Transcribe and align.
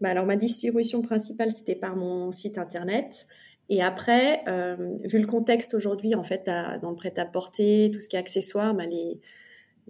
bah 0.00 0.10
alors, 0.10 0.26
ma 0.26 0.36
distribution 0.36 1.02
principale, 1.02 1.50
c'était 1.50 1.74
par 1.74 1.96
mon 1.96 2.30
site 2.30 2.58
internet. 2.58 3.26
Et 3.68 3.82
après, 3.82 4.42
euh, 4.48 4.96
vu 5.04 5.18
le 5.18 5.26
contexte 5.26 5.74
aujourd'hui, 5.74 6.14
en 6.14 6.22
fait, 6.22 6.48
dans 6.82 6.90
le 6.90 6.96
prêt-à-porter, 6.96 7.90
tout 7.92 8.00
ce 8.00 8.08
qui 8.08 8.16
est 8.16 8.18
accessoires, 8.18 8.74
bah, 8.74 8.86
les, 8.86 9.20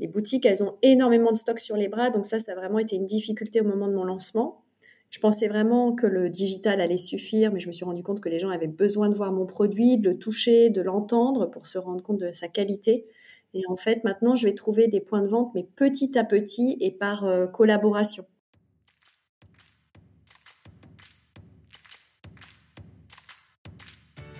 boutiques, 0.08 0.46
elles 0.46 0.62
ont 0.62 0.76
énormément 0.82 1.30
de 1.30 1.36
stock 1.36 1.58
sur 1.60 1.76
les 1.76 1.88
bras. 1.88 2.10
Donc 2.10 2.26
ça, 2.26 2.40
ça 2.40 2.52
a 2.52 2.54
vraiment 2.54 2.79
été 2.79 2.96
une 2.96 3.06
difficulté 3.06 3.60
au 3.60 3.64
moment 3.64 3.88
de 3.88 3.94
mon 3.94 4.04
lancement. 4.04 4.64
Je 5.10 5.21
pensais 5.21 5.48
vraiment 5.48 5.95
que 5.95 6.07
le 6.07 6.29
digital 6.29 6.80
allait 6.80 6.98
suffire, 6.98 7.52
mais 7.52 7.61
je 7.61 7.66
me 7.68 7.72
suis 7.72 7.84
rendu 7.84 8.02
compte 8.02 8.20
que 8.20 8.29
les 8.29 8.38
gens 8.38 8.50
avaient 8.50 8.66
besoin 8.66 9.09
de 9.09 9.14
voir 9.14 9.32
mon 9.32 9.46
produit, 9.46 9.96
de 9.98 10.11
le 10.11 10.18
toucher, 10.18 10.70
de 10.70 10.82
l'entendre 10.82 11.46
pour 11.46 11.66
se 11.66 11.79
rendre 11.79 12.02
compte 12.02 12.18
de 12.18 12.30
sa 12.32 12.48
qualité. 12.48 13.06
Et 13.54 13.62
en 13.68 13.77
fait, 13.77 14.04
maintenant, 14.04 14.34
je 14.34 14.46
vais 14.46 14.54
trouver 14.54 14.88
des 14.88 15.00
points 15.00 15.22
de 15.22 15.29
vente, 15.29 15.52
mais 15.54 15.64
petit 15.77 16.18
à 16.18 16.25
petit 16.25 16.77
et 16.80 16.90
par 16.90 17.25
euh, 17.25 17.46
collaboration. 17.46 18.27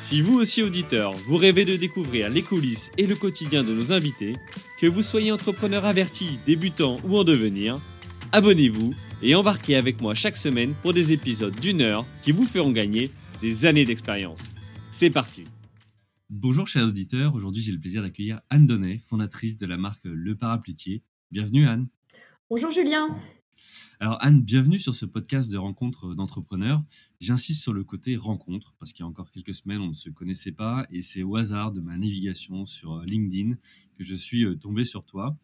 Si 0.00 0.22
vous 0.22 0.38
aussi 0.38 0.62
auditeur, 0.62 1.12
vous 1.12 1.36
rêvez 1.36 1.64
de 1.64 1.76
découvrir 1.76 2.30
les 2.30 2.42
coulisses 2.42 2.90
et 2.98 3.06
le 3.06 3.14
quotidien 3.14 3.62
de 3.62 3.72
nos 3.72 3.92
invités, 3.92 4.36
que 4.78 4.86
vous 4.86 5.02
soyez 5.02 5.30
entrepreneur 5.30 5.84
averti, 5.84 6.38
débutant 6.46 6.98
ou 7.04 7.16
en 7.16 7.24
devenir, 7.24 7.80
abonnez-vous 8.32 8.94
et 9.22 9.34
embarquez 9.34 9.76
avec 9.76 10.00
moi 10.00 10.14
chaque 10.14 10.36
semaine 10.36 10.74
pour 10.82 10.94
des 10.94 11.12
épisodes 11.12 11.58
d'une 11.60 11.82
heure 11.82 12.06
qui 12.22 12.32
vous 12.32 12.44
feront 12.44 12.72
gagner 12.72 13.10
des 13.42 13.66
années 13.66 13.84
d'expérience. 13.84 14.42
C'est 14.90 15.10
parti 15.10 15.44
Bonjour 16.28 16.68
chers 16.68 16.86
auditeurs, 16.86 17.34
aujourd'hui 17.34 17.62
j'ai 17.62 17.72
le 17.72 17.80
plaisir 17.80 18.02
d'accueillir 18.02 18.40
Anne 18.50 18.66
Donnet, 18.66 19.00
fondatrice 19.06 19.56
de 19.56 19.66
la 19.66 19.76
marque 19.76 20.04
Le 20.04 20.36
Paraplutier. 20.36 21.02
Bienvenue 21.30 21.66
Anne. 21.66 21.88
Bonjour 22.48 22.70
Julien. 22.70 23.08
Alors 24.02 24.16
Anne, 24.22 24.40
bienvenue 24.40 24.78
sur 24.78 24.94
ce 24.94 25.04
podcast 25.04 25.50
de 25.50 25.58
rencontres 25.58 26.14
d'entrepreneurs. 26.14 26.82
J'insiste 27.20 27.60
sur 27.60 27.74
le 27.74 27.84
côté 27.84 28.16
rencontre 28.16 28.74
parce 28.78 28.94
qu'il 28.94 29.02
y 29.02 29.06
a 29.06 29.06
encore 29.06 29.30
quelques 29.30 29.52
semaines, 29.52 29.82
on 29.82 29.88
ne 29.88 29.92
se 29.92 30.08
connaissait 30.08 30.52
pas 30.52 30.86
et 30.90 31.02
c'est 31.02 31.22
au 31.22 31.36
hasard 31.36 31.70
de 31.70 31.82
ma 31.82 31.98
navigation 31.98 32.64
sur 32.64 32.94
euh, 32.94 33.04
LinkedIn 33.04 33.56
que 33.98 34.02
je 34.02 34.14
suis 34.14 34.46
euh, 34.46 34.56
tombé 34.56 34.86
sur 34.86 35.04
toi. 35.04 35.36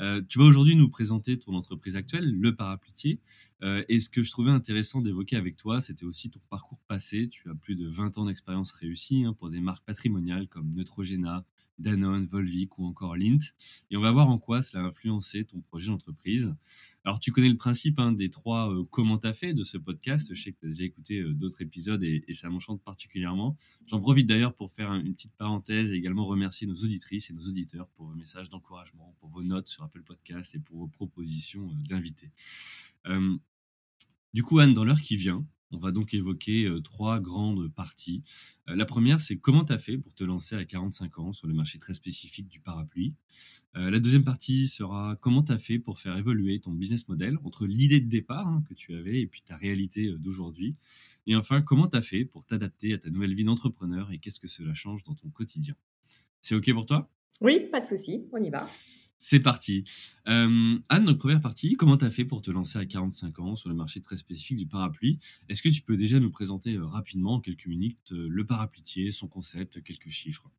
Euh, 0.00 0.20
tu 0.28 0.40
vas 0.40 0.46
aujourd'hui 0.46 0.74
nous 0.74 0.88
présenter 0.88 1.38
ton 1.38 1.54
entreprise 1.54 1.94
actuelle, 1.94 2.28
Le 2.28 2.56
Paraplutier. 2.56 3.20
et 3.62 4.00
ce 4.00 4.10
que 4.10 4.24
je 4.24 4.32
trouvais 4.32 4.50
intéressant 4.50 5.00
d'évoquer 5.00 5.36
avec 5.36 5.56
toi, 5.56 5.80
c'était 5.80 6.04
aussi 6.04 6.28
ton 6.28 6.40
parcours 6.50 6.80
passé. 6.88 7.28
Tu 7.28 7.48
as 7.48 7.54
plus 7.54 7.76
de 7.76 7.86
20 7.86 8.18
ans 8.18 8.24
d'expérience 8.24 8.72
réussie 8.72 9.22
hein, 9.22 9.32
pour 9.32 9.48
des 9.48 9.60
marques 9.60 9.84
patrimoniales 9.84 10.48
comme 10.48 10.72
Neutrogena, 10.74 11.44
Danone, 11.78 12.26
Volvic 12.26 12.78
ou 12.78 12.86
encore 12.86 13.16
Lint. 13.16 13.38
Et 13.90 13.96
on 13.96 14.00
va 14.00 14.10
voir 14.10 14.28
en 14.28 14.38
quoi 14.38 14.62
cela 14.62 14.82
a 14.82 14.86
influencé 14.86 15.44
ton 15.44 15.60
projet 15.60 15.88
d'entreprise. 15.88 16.52
Alors, 17.04 17.18
tu 17.18 17.32
connais 17.32 17.48
le 17.48 17.56
principe 17.56 17.98
hein, 17.98 18.12
des 18.12 18.30
trois 18.30 18.72
euh, 18.72 18.84
comment 18.90 19.18
t'as 19.18 19.34
fait 19.34 19.54
de 19.54 19.64
ce 19.64 19.76
podcast. 19.76 20.32
Je 20.32 20.40
sais 20.40 20.52
que 20.52 20.60
tu 20.60 20.66
as 20.66 20.68
déjà 20.68 20.84
écouté 20.84 21.18
euh, 21.18 21.34
d'autres 21.34 21.60
épisodes 21.60 22.02
et, 22.04 22.22
ça 22.32 22.48
m'enchante 22.48 22.80
particulièrement. 22.82 23.56
J'en 23.86 24.00
profite 24.00 24.28
d'ailleurs 24.28 24.54
pour 24.54 24.70
faire 24.70 24.92
une 24.92 25.14
petite 25.14 25.34
parenthèse 25.34 25.90
et 25.90 25.94
également 25.94 26.24
remercier 26.24 26.66
nos 26.66 26.76
auditrices 26.76 27.30
et 27.30 27.32
nos 27.32 27.42
auditeurs 27.42 27.88
pour 27.88 28.06
vos 28.06 28.14
messages 28.14 28.48
d'encouragement, 28.48 29.16
pour 29.18 29.30
vos 29.30 29.42
notes 29.42 29.68
sur 29.68 29.82
Apple 29.82 30.02
Podcast 30.02 30.54
et 30.54 30.60
pour 30.60 30.78
vos 30.78 30.88
propositions 30.88 31.68
euh, 31.68 31.88
d'invités. 31.88 32.30
du 34.32 34.42
coup, 34.44 34.60
Anne, 34.60 34.74
dans 34.74 34.84
l'heure 34.84 35.00
qui 35.00 35.16
vient, 35.16 35.44
on 35.72 35.78
va 35.78 35.92
donc 35.92 36.14
évoquer 36.14 36.70
trois 36.84 37.20
grandes 37.20 37.68
parties. 37.68 38.22
la 38.66 38.84
première, 38.84 39.20
c'est 39.20 39.36
comment 39.36 39.64
tu 39.64 39.72
as 39.72 39.78
fait 39.78 39.98
pour 39.98 40.14
te 40.14 40.24
lancer 40.24 40.54
à 40.56 40.64
45 40.64 41.18
ans 41.18 41.32
sur 41.32 41.46
le 41.46 41.54
marché 41.54 41.78
très 41.78 41.94
spécifique 41.94 42.48
du 42.48 42.60
parapluie? 42.60 43.14
la 43.74 44.00
deuxième 44.00 44.24
partie 44.24 44.68
sera 44.68 45.16
comment 45.22 45.42
tu 45.42 45.50
as 45.52 45.58
fait 45.58 45.78
pour 45.78 45.98
faire 45.98 46.16
évoluer 46.18 46.60
ton 46.60 46.72
business 46.72 47.08
model 47.08 47.38
entre 47.42 47.66
l'idée 47.66 48.00
de 48.00 48.08
départ 48.08 48.46
hein, 48.46 48.62
que 48.68 48.74
tu 48.74 48.94
avais 48.94 49.20
et 49.22 49.26
puis 49.26 49.40
ta 49.40 49.56
réalité 49.56 50.12
d'aujourd'hui? 50.18 50.76
Et 51.26 51.36
enfin, 51.36 51.62
comment 51.62 51.88
tu 51.88 51.96
as 51.96 52.02
fait 52.02 52.24
pour 52.24 52.44
t'adapter 52.44 52.92
à 52.92 52.98
ta 52.98 53.10
nouvelle 53.10 53.34
vie 53.34 53.44
d'entrepreneur 53.44 54.10
et 54.12 54.18
qu'est-ce 54.18 54.40
que 54.40 54.48
cela 54.48 54.74
change 54.74 55.04
dans 55.04 55.14
ton 55.14 55.30
quotidien? 55.30 55.74
C'est 56.40 56.54
OK 56.54 56.72
pour 56.72 56.86
toi? 56.86 57.08
Oui, 57.40 57.68
pas 57.70 57.80
de 57.80 57.86
souci, 57.86 58.24
on 58.32 58.42
y 58.42 58.50
va. 58.50 58.68
C'est 59.24 59.38
parti. 59.38 59.84
Euh, 60.26 60.74
Anne, 60.88 61.04
notre 61.04 61.20
première 61.20 61.40
partie, 61.40 61.74
comment 61.74 61.96
tu 61.96 62.04
as 62.04 62.10
fait 62.10 62.24
pour 62.24 62.42
te 62.42 62.50
lancer 62.50 62.80
à 62.80 62.84
45 62.84 63.38
ans 63.38 63.54
sur 63.54 63.68
le 63.68 63.74
marché 63.76 64.00
très 64.00 64.16
spécifique 64.16 64.56
du 64.56 64.66
parapluie? 64.66 65.20
Est-ce 65.48 65.62
que 65.62 65.68
tu 65.68 65.80
peux 65.80 65.96
déjà 65.96 66.18
nous 66.18 66.32
présenter 66.32 66.74
euh, 66.74 66.84
rapidement, 66.84 67.34
en 67.34 67.40
quelques 67.40 67.68
minutes, 67.68 68.10
euh, 68.10 68.26
le 68.28 68.44
paraplutier, 68.44 69.12
son 69.12 69.28
concept, 69.28 69.80
quelques 69.84 70.08
chiffres? 70.08 70.50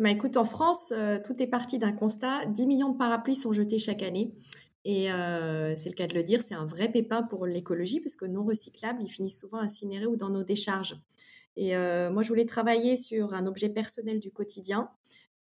Bah 0.00 0.10
écoute, 0.10 0.38
en 0.38 0.44
France, 0.44 0.90
tout 1.26 1.42
est 1.42 1.46
parti 1.46 1.78
d'un 1.78 1.92
constat. 1.92 2.46
10 2.46 2.66
millions 2.66 2.92
de 2.92 2.96
parapluies 2.96 3.36
sont 3.36 3.52
jetés 3.52 3.78
chaque 3.78 4.02
année. 4.02 4.32
Et 4.86 5.08
c'est 5.76 5.88
le 5.88 5.94
cas 5.94 6.06
de 6.06 6.14
le 6.14 6.22
dire, 6.22 6.42
c'est 6.42 6.54
un 6.54 6.66
vrai 6.66 6.90
pépin 6.90 7.22
pour 7.22 7.46
l'écologie 7.46 8.00
parce 8.00 8.14
que 8.16 8.26
non 8.26 8.44
recyclables, 8.44 9.02
ils 9.02 9.08
finissent 9.08 9.40
souvent 9.40 9.58
incinérés 9.58 10.06
ou 10.06 10.16
dans 10.16 10.28
nos 10.28 10.44
décharges. 10.44 11.00
Et 11.56 11.74
moi, 12.10 12.22
je 12.22 12.28
voulais 12.28 12.44
travailler 12.44 12.96
sur 12.96 13.32
un 13.32 13.46
objet 13.46 13.70
personnel 13.70 14.20
du 14.20 14.30
quotidien 14.30 14.90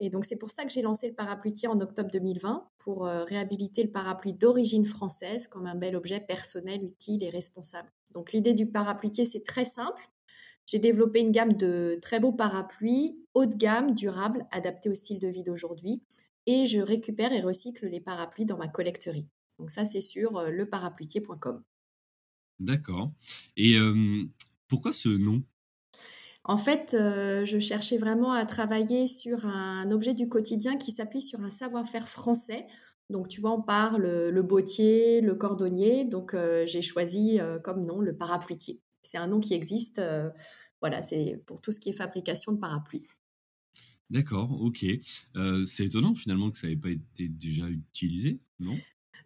et 0.01 0.09
donc, 0.09 0.25
c'est 0.25 0.35
pour 0.35 0.51
ça 0.51 0.65
que 0.65 0.71
j'ai 0.71 0.81
lancé 0.81 1.07
le 1.07 1.13
parapluie 1.13 1.53
en 1.67 1.79
octobre 1.79 2.11
2020 2.11 2.69
pour 2.79 3.07
euh, 3.07 3.23
réhabiliter 3.23 3.83
le 3.83 3.91
parapluie 3.91 4.33
d'origine 4.33 4.85
française 4.85 5.47
comme 5.47 5.67
un 5.67 5.75
bel 5.75 5.95
objet 5.95 6.19
personnel, 6.19 6.83
utile 6.83 7.23
et 7.23 7.29
responsable. 7.29 7.89
Donc, 8.13 8.33
l'idée 8.33 8.53
du 8.53 8.67
parapluie 8.67 9.25
c'est 9.25 9.45
très 9.45 9.65
simple. 9.65 10.09
J'ai 10.65 10.79
développé 10.79 11.21
une 11.21 11.31
gamme 11.31 11.53
de 11.53 11.97
très 12.01 12.19
beaux 12.19 12.33
parapluies 12.33 13.17
haut 13.33 13.45
de 13.45 13.55
gamme, 13.55 13.93
durables, 13.93 14.45
adaptés 14.51 14.89
au 14.89 14.95
style 14.95 15.19
de 15.19 15.27
vie 15.27 15.43
d'aujourd'hui. 15.43 16.01
Et 16.45 16.65
je 16.65 16.79
récupère 16.79 17.31
et 17.31 17.41
recycle 17.41 17.87
les 17.87 18.01
parapluies 18.01 18.45
dans 18.45 18.57
ma 18.57 18.67
collecterie. 18.67 19.27
Donc, 19.59 19.71
ça, 19.71 19.85
c'est 19.85 20.01
sur 20.01 20.37
euh. 20.37 20.49
D'accord. 22.59 23.11
Et 23.55 23.77
pourquoi 24.67 24.91
ce 24.91 25.09
nom? 25.09 25.43
En 26.47 26.57
fait, 26.57 26.93
euh, 26.93 27.43
je 27.43 27.57
cherchais 27.57 27.97
vraiment 27.97 28.31
à 28.31 28.45
travailler 28.45 29.07
sur 29.07 29.47
un 29.47 29.89
objet 29.89 30.13
du 30.13 30.29
quotidien 30.29 30.77
qui 30.77 30.91
s'appuie 30.91 31.21
sur 31.21 31.41
un 31.41 31.49
savoir-faire 31.49 32.07
français. 32.07 32.67
Donc, 33.09 33.29
tu 33.29 33.41
vois, 33.41 33.51
on 33.51 33.63
parle 33.63 34.29
le 34.29 34.41
bottier, 34.43 35.21
le 35.21 35.33
cordonnier. 35.33 36.05
Donc, 36.05 36.35
euh, 36.35 36.67
j'ai 36.67 36.83
choisi 36.83 37.39
euh, 37.39 37.57
comme 37.57 37.83
nom 37.83 37.99
le 37.99 38.15
parapluitier. 38.15 38.79
C'est 39.01 39.17
un 39.17 39.25
nom 39.25 39.39
qui 39.39 39.55
existe. 39.55 39.99
voilà, 40.81 41.01
c'est 41.01 41.41
pour 41.47 41.61
tout 41.61 41.71
ce 41.71 41.79
qui 41.79 41.89
est 41.89 41.93
fabrication 41.93 42.51
de 42.51 42.59
parapluies. 42.59 43.07
D'accord, 44.11 44.61
ok. 44.61 44.85
c'est 45.65 45.85
étonnant 45.85 46.13
finalement 46.13 46.51
que 46.51 46.59
ça 46.59 46.67
n'ait 46.67 46.75
pas 46.75 46.89
été 46.89 47.27
déjà 47.27 47.67
utilisé, 47.67 48.39
non? 48.59 48.77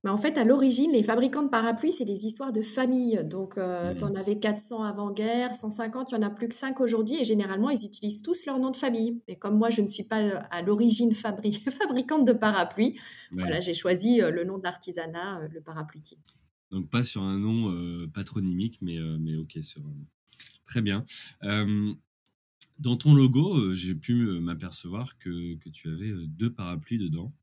Mais 0.04 0.10
en 0.10 0.18
fait, 0.18 0.38
à 0.38 0.46
l'origine, 0.46 0.92
les 0.92 1.04
fabricants 1.04 1.44
de 1.44 1.50
parapluies, 1.50 1.92
c'est 1.92 2.06
des 2.06 2.26
histoires 2.26 2.54
de 2.54 2.62
famille. 2.62 3.20
Donc, 3.26 3.58
euh, 3.58 3.94
tu 3.94 4.04
en 4.04 4.16
avais 4.16 4.40
400 4.40 4.84
avant-guerre, 4.84 5.54
150, 5.54 6.12
il 6.12 6.18
n'y 6.18 6.24
en 6.24 6.28
a 6.28 6.30
plus 6.30 6.48
que 6.48 6.54
5 6.54 6.80
aujourd'hui. 6.80 7.16
Et 7.20 7.26
généralement, 7.26 7.70
ils 7.70 7.86
utilisent 7.86 8.22
tous 8.22 8.46
leur 8.46 8.60
nom 8.60 8.72
de 8.72 8.78
famille. 8.78 9.22
Et 9.28 9.36
comme 9.36 9.58
moi, 9.58 9.70
je 9.70 9.82
ne 9.82 9.88
suis 9.88 10.04
pas 10.04 10.22
euh, 10.22 10.40
à 10.52 10.62
l'origine 10.62 11.14
fabricante 11.14 12.26
de 12.26 12.34
parapluies, 12.34 12.98
voilà, 13.32 13.60
j'ai 13.60 13.74
choisi 13.74 14.22
euh, 14.22 14.32
le 14.32 14.46
nom 14.46 14.58
de 14.58 14.64
l'artisanat, 14.64 15.42
le 15.52 15.62
parapluitier. 15.62 16.18
Donc, 16.72 16.90
pas 16.90 17.04
sur 17.04 17.22
un 17.22 17.38
nom 17.38 18.08
patronymique, 18.14 18.78
mais, 18.81 18.98
mais 19.20 19.36
ok, 19.36 19.58
sur 19.64 19.81
Très 20.68 20.81
bien. 20.84 21.04
dans 21.42 22.96
ton 22.96 23.16
logo, 23.16 23.74
j'ai 23.74 23.96
pu 23.96 24.40
m'apercevoir 24.40 25.18
que, 25.18 25.56
que, 25.56 25.69
tu 25.69 25.90
avais 25.90 26.13
deux 26.28 26.54
parapluies 26.54 27.00
dedans. 27.00 27.34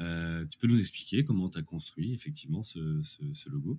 Euh, 0.00 0.44
tu 0.46 0.58
peux 0.58 0.68
nous 0.68 0.78
expliquer 0.78 1.24
comment 1.24 1.48
tu 1.48 1.58
as 1.58 1.62
construit 1.62 2.14
effectivement 2.14 2.62
ce, 2.62 2.78
logo? 3.48 3.78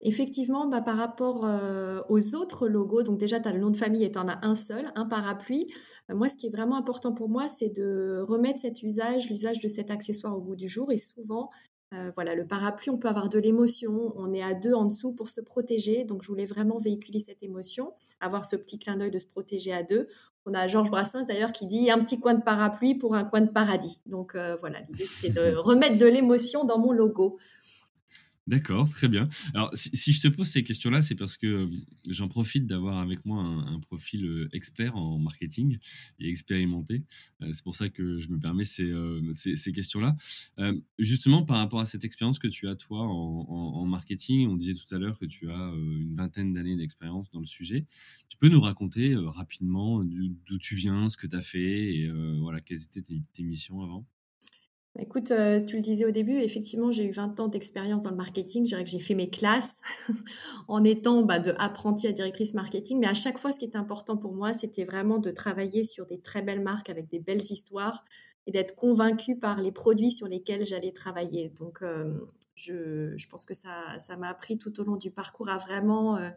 Effectivement, 0.00 0.68
bah, 0.68 0.82
par 0.82 0.96
rapport 0.96 1.46
euh, 1.46 2.02
aux 2.08 2.34
autres 2.34 2.68
logos, 2.68 3.02
donc 3.02 3.18
déjà 3.18 3.40
tu 3.40 3.48
as 3.48 3.52
le 3.52 3.60
nom 3.60 3.70
de 3.70 3.76
famille 3.76 4.04
et 4.04 4.12
tu 4.12 4.18
en 4.18 4.28
as 4.28 4.44
un 4.44 4.54
seul, 4.54 4.92
un 4.96 5.06
parapluie. 5.06 5.72
Euh, 6.10 6.14
moi, 6.14 6.28
ce 6.28 6.36
qui 6.36 6.46
est 6.46 6.50
vraiment 6.50 6.76
important 6.76 7.12
pour 7.12 7.28
moi, 7.28 7.48
c'est 7.48 7.70
de 7.70 8.22
remettre 8.26 8.58
cet 8.58 8.82
usage, 8.82 9.30
l'usage 9.30 9.60
de 9.60 9.68
cet 9.68 9.90
accessoire 9.90 10.36
au 10.36 10.40
bout 10.40 10.56
du 10.56 10.68
jour. 10.68 10.92
Et 10.92 10.96
souvent, 10.96 11.50
voilà, 12.14 12.34
le 12.34 12.46
parapluie, 12.46 12.90
on 12.90 12.98
peut 12.98 13.08
avoir 13.08 13.28
de 13.28 13.38
l'émotion, 13.38 14.12
on 14.16 14.32
est 14.32 14.42
à 14.42 14.54
deux 14.54 14.74
en 14.74 14.84
dessous 14.84 15.12
pour 15.12 15.28
se 15.28 15.40
protéger. 15.40 16.04
Donc, 16.04 16.22
je 16.22 16.28
voulais 16.28 16.46
vraiment 16.46 16.78
véhiculer 16.78 17.18
cette 17.18 17.42
émotion, 17.42 17.92
avoir 18.20 18.44
ce 18.44 18.56
petit 18.56 18.78
clin 18.78 18.96
d'œil 18.96 19.10
de 19.10 19.18
se 19.18 19.26
protéger 19.26 19.72
à 19.72 19.82
deux. 19.82 20.08
On 20.46 20.52
a 20.52 20.66
Georges 20.66 20.90
Brassens 20.90 21.26
d'ailleurs 21.26 21.52
qui 21.52 21.66
dit 21.66 21.90
un 21.90 21.98
petit 22.00 22.20
coin 22.20 22.34
de 22.34 22.42
parapluie 22.42 22.94
pour 22.94 23.14
un 23.14 23.24
coin 23.24 23.40
de 23.40 23.50
paradis. 23.50 24.00
Donc 24.04 24.34
euh, 24.34 24.56
voilà, 24.60 24.80
l'idée 24.88 25.06
c'est 25.06 25.30
de 25.30 25.54
remettre 25.56 25.96
de 25.96 26.06
l'émotion 26.06 26.64
dans 26.64 26.78
mon 26.78 26.92
logo. 26.92 27.38
D'accord, 28.46 28.86
très 28.90 29.08
bien. 29.08 29.30
Alors, 29.54 29.70
si, 29.72 30.12
je 30.12 30.20
te 30.20 30.28
pose 30.28 30.46
ces 30.46 30.62
questions-là, 30.62 31.00
c'est 31.00 31.14
parce 31.14 31.38
que 31.38 31.46
euh, 31.46 31.66
j'en 32.10 32.28
profite 32.28 32.66
d'avoir 32.66 32.98
avec 32.98 33.24
moi 33.24 33.42
un, 33.42 33.80
profil 33.80 34.26
euh, 34.26 34.48
expert 34.52 34.96
en 34.96 35.18
marketing 35.18 35.78
et 36.18 36.28
expérimenté. 36.28 37.04
Euh, 37.40 37.48
c'est 37.54 37.64
pour 37.64 37.74
ça 37.74 37.88
que 37.88 38.18
je 38.18 38.28
me 38.28 38.38
permets 38.38 38.64
ces, 38.64 38.92
ces, 39.32 39.72
questions-là. 39.72 40.14
justement, 40.98 41.42
par 41.42 41.56
rapport 41.56 41.80
à 41.80 41.86
cette 41.86 42.04
expérience 42.04 42.38
que 42.38 42.48
tu 42.48 42.68
as, 42.68 42.76
toi, 42.76 43.00
en, 43.00 43.86
marketing, 43.86 44.48
on 44.48 44.56
disait 44.56 44.74
tout 44.74 44.94
à 44.94 44.98
l'heure 44.98 45.18
que 45.18 45.26
tu 45.26 45.50
as 45.50 45.72
une 45.74 46.14
vingtaine 46.14 46.52
d'années 46.52 46.76
d'expérience 46.76 47.30
dans 47.30 47.40
le 47.40 47.46
sujet. 47.46 47.86
Tu 48.28 48.36
peux 48.36 48.48
nous 48.48 48.60
raconter 48.60 49.14
rapidement 49.16 50.04
d'où 50.04 50.58
tu 50.58 50.76
viens, 50.76 51.08
ce 51.08 51.16
que 51.16 51.26
tu 51.26 51.36
as 51.36 51.42
fait 51.42 51.94
et 51.94 52.10
voilà, 52.40 52.60
quelles 52.60 52.82
étaient 52.82 53.02
tes 53.32 53.42
missions 53.42 53.82
avant? 53.82 54.06
Écoute, 55.00 55.32
euh, 55.32 55.60
tu 55.60 55.76
le 55.76 55.82
disais 55.82 56.04
au 56.04 56.12
début, 56.12 56.36
effectivement, 56.36 56.90
j'ai 56.90 57.04
eu 57.04 57.10
20 57.10 57.40
ans 57.40 57.48
d'expérience 57.48 58.04
dans 58.04 58.10
le 58.10 58.16
marketing. 58.16 58.64
Je 58.64 58.68
dirais 58.68 58.84
que 58.84 58.90
j'ai 58.90 59.00
fait 59.00 59.14
mes 59.14 59.28
classes 59.28 59.80
en 60.68 60.84
étant 60.84 61.22
bah, 61.22 61.40
de 61.40 61.52
apprentie 61.58 62.06
à 62.06 62.12
directrice 62.12 62.54
marketing. 62.54 63.00
Mais 63.00 63.08
à 63.08 63.14
chaque 63.14 63.38
fois, 63.38 63.50
ce 63.50 63.58
qui 63.58 63.64
était 63.64 63.76
important 63.76 64.16
pour 64.16 64.34
moi, 64.34 64.52
c'était 64.52 64.84
vraiment 64.84 65.18
de 65.18 65.30
travailler 65.30 65.82
sur 65.82 66.06
des 66.06 66.20
très 66.20 66.42
belles 66.42 66.62
marques 66.62 66.90
avec 66.90 67.08
des 67.08 67.18
belles 67.18 67.42
histoires 67.42 68.04
et 68.46 68.52
d'être 68.52 68.76
convaincue 68.76 69.36
par 69.36 69.60
les 69.60 69.72
produits 69.72 70.12
sur 70.12 70.28
lesquels 70.28 70.64
j'allais 70.64 70.92
travailler. 70.92 71.48
Donc, 71.48 71.82
euh, 71.82 72.14
je, 72.54 73.28
pense 73.28 73.44
que 73.46 73.54
ça, 73.54 73.98
ça 73.98 74.16
m'a 74.16 74.28
appris 74.28 74.58
tout 74.58 74.78
au 74.80 74.84
long 74.84 74.96
du 74.96 75.10
parcours 75.10 75.48
à 75.48 75.58
vraiment 75.58 76.18
euh, 76.18 76.30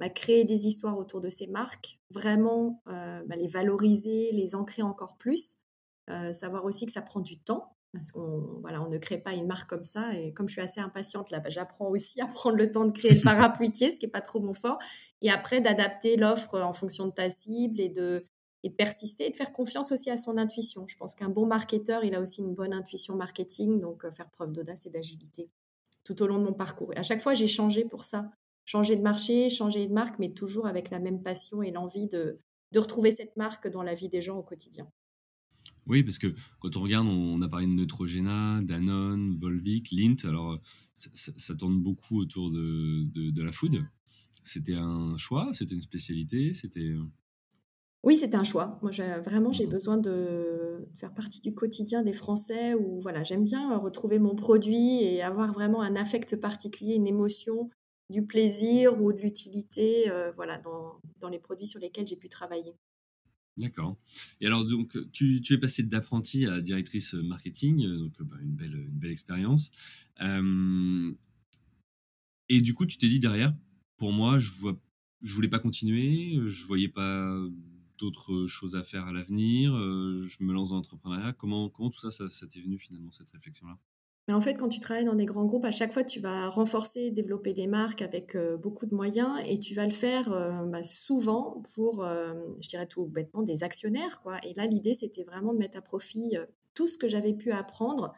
bah, 0.00 0.08
créer 0.08 0.44
des 0.44 0.66
histoires 0.66 0.98
autour 0.98 1.20
de 1.20 1.28
ces 1.28 1.46
marques, 1.46 2.00
vraiment 2.10 2.82
les 3.28 3.46
valoriser, 3.46 4.32
les 4.32 4.54
ancrer 4.56 4.82
encore 4.82 5.16
plus. 5.16 5.56
savoir 6.32 6.64
aussi 6.64 6.86
que 6.86 6.92
ça 6.92 7.02
prend 7.02 7.20
du 7.20 7.38
temps 7.38 7.76
parce 7.92 8.12
qu'on 8.12 8.58
voilà, 8.60 8.82
on 8.82 8.88
ne 8.88 8.98
crée 8.98 9.18
pas 9.18 9.32
une 9.32 9.46
marque 9.46 9.68
comme 9.68 9.82
ça. 9.82 10.14
Et 10.14 10.32
comme 10.32 10.48
je 10.48 10.52
suis 10.52 10.62
assez 10.62 10.80
impatiente 10.80 11.30
là, 11.30 11.40
bah, 11.40 11.48
j'apprends 11.48 11.88
aussi 11.88 12.20
à 12.20 12.26
prendre 12.26 12.56
le 12.56 12.70
temps 12.70 12.84
de 12.84 12.92
créer 12.92 13.14
le 13.14 13.20
parapluier, 13.22 13.90
ce 13.90 13.98
qui 13.98 14.06
n'est 14.06 14.10
pas 14.10 14.20
trop 14.20 14.40
mon 14.40 14.54
fort. 14.54 14.78
Et 15.22 15.30
après, 15.30 15.60
d'adapter 15.60 16.16
l'offre 16.16 16.60
en 16.60 16.72
fonction 16.72 17.06
de 17.06 17.12
ta 17.12 17.28
cible 17.28 17.80
et 17.80 17.88
de, 17.88 18.24
et 18.62 18.68
de 18.68 18.74
persister 18.74 19.26
et 19.26 19.30
de 19.30 19.36
faire 19.36 19.52
confiance 19.52 19.92
aussi 19.92 20.10
à 20.10 20.16
son 20.16 20.38
intuition. 20.38 20.86
Je 20.86 20.96
pense 20.96 21.14
qu'un 21.14 21.28
bon 21.28 21.46
marketeur, 21.46 22.04
il 22.04 22.14
a 22.14 22.20
aussi 22.20 22.40
une 22.40 22.54
bonne 22.54 22.72
intuition 22.72 23.16
marketing, 23.16 23.80
donc 23.80 24.04
euh, 24.04 24.10
faire 24.10 24.30
preuve 24.30 24.52
d'audace 24.52 24.86
et 24.86 24.90
d'agilité 24.90 25.50
tout 26.04 26.22
au 26.22 26.26
long 26.26 26.38
de 26.38 26.44
mon 26.44 26.54
parcours. 26.54 26.92
Et 26.94 26.96
à 26.96 27.02
chaque 27.02 27.20
fois, 27.20 27.34
j'ai 27.34 27.46
changé 27.46 27.84
pour 27.84 28.04
ça. 28.04 28.30
Changer 28.64 28.96
de 28.96 29.02
marché, 29.02 29.48
changer 29.50 29.86
de 29.86 29.92
marque, 29.92 30.18
mais 30.18 30.30
toujours 30.30 30.66
avec 30.66 30.90
la 30.90 30.98
même 30.98 31.22
passion 31.22 31.62
et 31.62 31.70
l'envie 31.70 32.06
de, 32.06 32.40
de 32.72 32.78
retrouver 32.78 33.10
cette 33.10 33.36
marque 33.36 33.68
dans 33.68 33.82
la 33.82 33.94
vie 33.94 34.08
des 34.08 34.22
gens 34.22 34.38
au 34.38 34.42
quotidien. 34.42 34.90
Oui, 35.86 36.02
parce 36.02 36.18
que 36.18 36.28
quand 36.60 36.76
on 36.76 36.82
regarde, 36.82 37.06
on 37.06 37.40
a 37.42 37.48
parlé 37.48 37.66
de 37.66 37.72
Neutrogena, 37.72 38.60
Danone, 38.62 39.36
Volvic, 39.38 39.90
Lint. 39.92 40.16
Alors, 40.24 40.58
ça, 40.94 41.54
tourne 41.54 41.80
beaucoup 41.80 42.20
autour 42.20 42.50
de, 42.50 43.04
de, 43.30 43.42
la 43.42 43.52
food. 43.52 43.84
C'était 44.42 44.74
un 44.74 45.16
choix 45.16 45.50
C'était 45.52 45.74
une 45.74 45.82
spécialité 45.82 46.54
C'était 46.54 46.80
euh 46.80 47.02
oui, 48.02 48.16
c'était 48.16 48.36
un 48.36 48.44
choix. 48.44 48.78
Moi, 48.80 48.90
vraiment, 49.20 49.52
j'ai 49.52 49.66
besoin 49.66 49.98
de 49.98 50.88
faire 50.96 51.12
partie 51.12 51.40
du 51.42 51.52
quotidien 51.52 52.02
des 52.02 52.14
Français 52.14 52.72
où 52.72 52.98
voilà, 52.98 53.24
j'aime 53.24 53.44
bien 53.44 53.76
retrouver 53.76 54.18
mon 54.18 54.34
produit 54.34 55.02
et 55.02 55.20
avoir 55.20 55.52
vraiment 55.52 55.82
un 55.82 55.96
affect 55.96 56.36
particulier, 56.36 56.94
une 56.94 57.06
émotion, 57.06 57.68
du 58.08 58.24
plaisir 58.24 59.00
ou 59.02 59.12
de 59.12 59.18
l'utilité 59.18 60.10
euh, 60.10 60.32
voilà, 60.32 60.56
dans, 60.58 61.00
dans 61.20 61.28
les 61.28 61.38
produits 61.38 61.66
sur 61.66 61.78
lesquels 61.78 62.06
j'ai 62.06 62.16
pu 62.16 62.30
travailler. 62.30 62.74
D'accord. 63.60 63.98
Et 64.40 64.46
alors, 64.46 64.64
donc, 64.64 64.96
tu, 65.12 65.42
es 65.50 65.58
passé 65.58 65.82
d'apprenti 65.82 66.46
à 66.46 66.60
directrice 66.60 67.14
marketing, 67.14 67.84
euh, 67.84 67.98
donc 67.98 68.22
bah, 68.22 68.36
une, 68.40 68.54
belle, 68.54 68.74
une 68.74 68.98
belle 68.98 69.10
expérience. 69.10 69.70
Euh, 70.20 71.12
et 72.48 72.60
du 72.60 72.74
coup, 72.74 72.86
tu 72.86 72.96
t'es 72.96 73.08
dit 73.08 73.20
derrière, 73.20 73.54
pour 73.96 74.12
moi, 74.12 74.38
je 74.38 74.50
vois, 74.52 74.80
je 75.22 75.34
voulais 75.34 75.48
pas 75.48 75.58
continuer, 75.58 76.40
je 76.46 76.66
voyais 76.66 76.88
pas 76.88 77.38
d'autres 77.98 78.46
choses 78.46 78.76
à 78.76 78.82
faire 78.82 79.06
à 79.06 79.12
l'avenir, 79.12 79.74
euh, 79.74 80.26
je 80.26 80.42
me 80.42 80.52
lance 80.52 80.70
dans 80.70 80.76
l'entrepreneuriat. 80.76 81.34
Comment, 81.34 81.68
comment 81.68 81.90
tout 81.90 82.00
ça, 82.00 82.10
ça, 82.10 82.30
ça 82.30 82.46
t'est 82.46 82.60
venu 82.60 82.78
finalement, 82.78 83.10
cette 83.10 83.30
réflexion-là? 83.30 83.78
En 84.32 84.40
fait, 84.40 84.54
quand 84.54 84.68
tu 84.68 84.80
travailles 84.80 85.04
dans 85.04 85.14
des 85.14 85.24
grands 85.24 85.46
groupes, 85.46 85.64
à 85.64 85.70
chaque 85.70 85.92
fois, 85.92 86.04
tu 86.04 86.20
vas 86.20 86.48
renforcer, 86.48 87.10
développer 87.10 87.54
des 87.54 87.66
marques 87.66 88.02
avec 88.02 88.34
euh, 88.34 88.56
beaucoup 88.56 88.84
de 88.84 88.94
moyens 88.94 89.38
et 89.46 89.58
tu 89.58 89.74
vas 89.74 89.86
le 89.86 89.92
faire 89.92 90.30
euh, 90.32 90.64
bah, 90.66 90.82
souvent 90.82 91.62
pour, 91.74 92.04
euh, 92.04 92.34
je 92.60 92.68
dirais 92.68 92.86
tout 92.86 93.06
bêtement, 93.06 93.42
des 93.42 93.62
actionnaires. 93.62 94.20
Quoi. 94.22 94.38
Et 94.42 94.52
là, 94.54 94.66
l'idée, 94.66 94.92
c'était 94.92 95.24
vraiment 95.24 95.54
de 95.54 95.58
mettre 95.58 95.78
à 95.78 95.80
profit 95.80 96.36
tout 96.74 96.86
ce 96.86 96.98
que 96.98 97.08
j'avais 97.08 97.32
pu 97.32 97.50
apprendre 97.52 98.12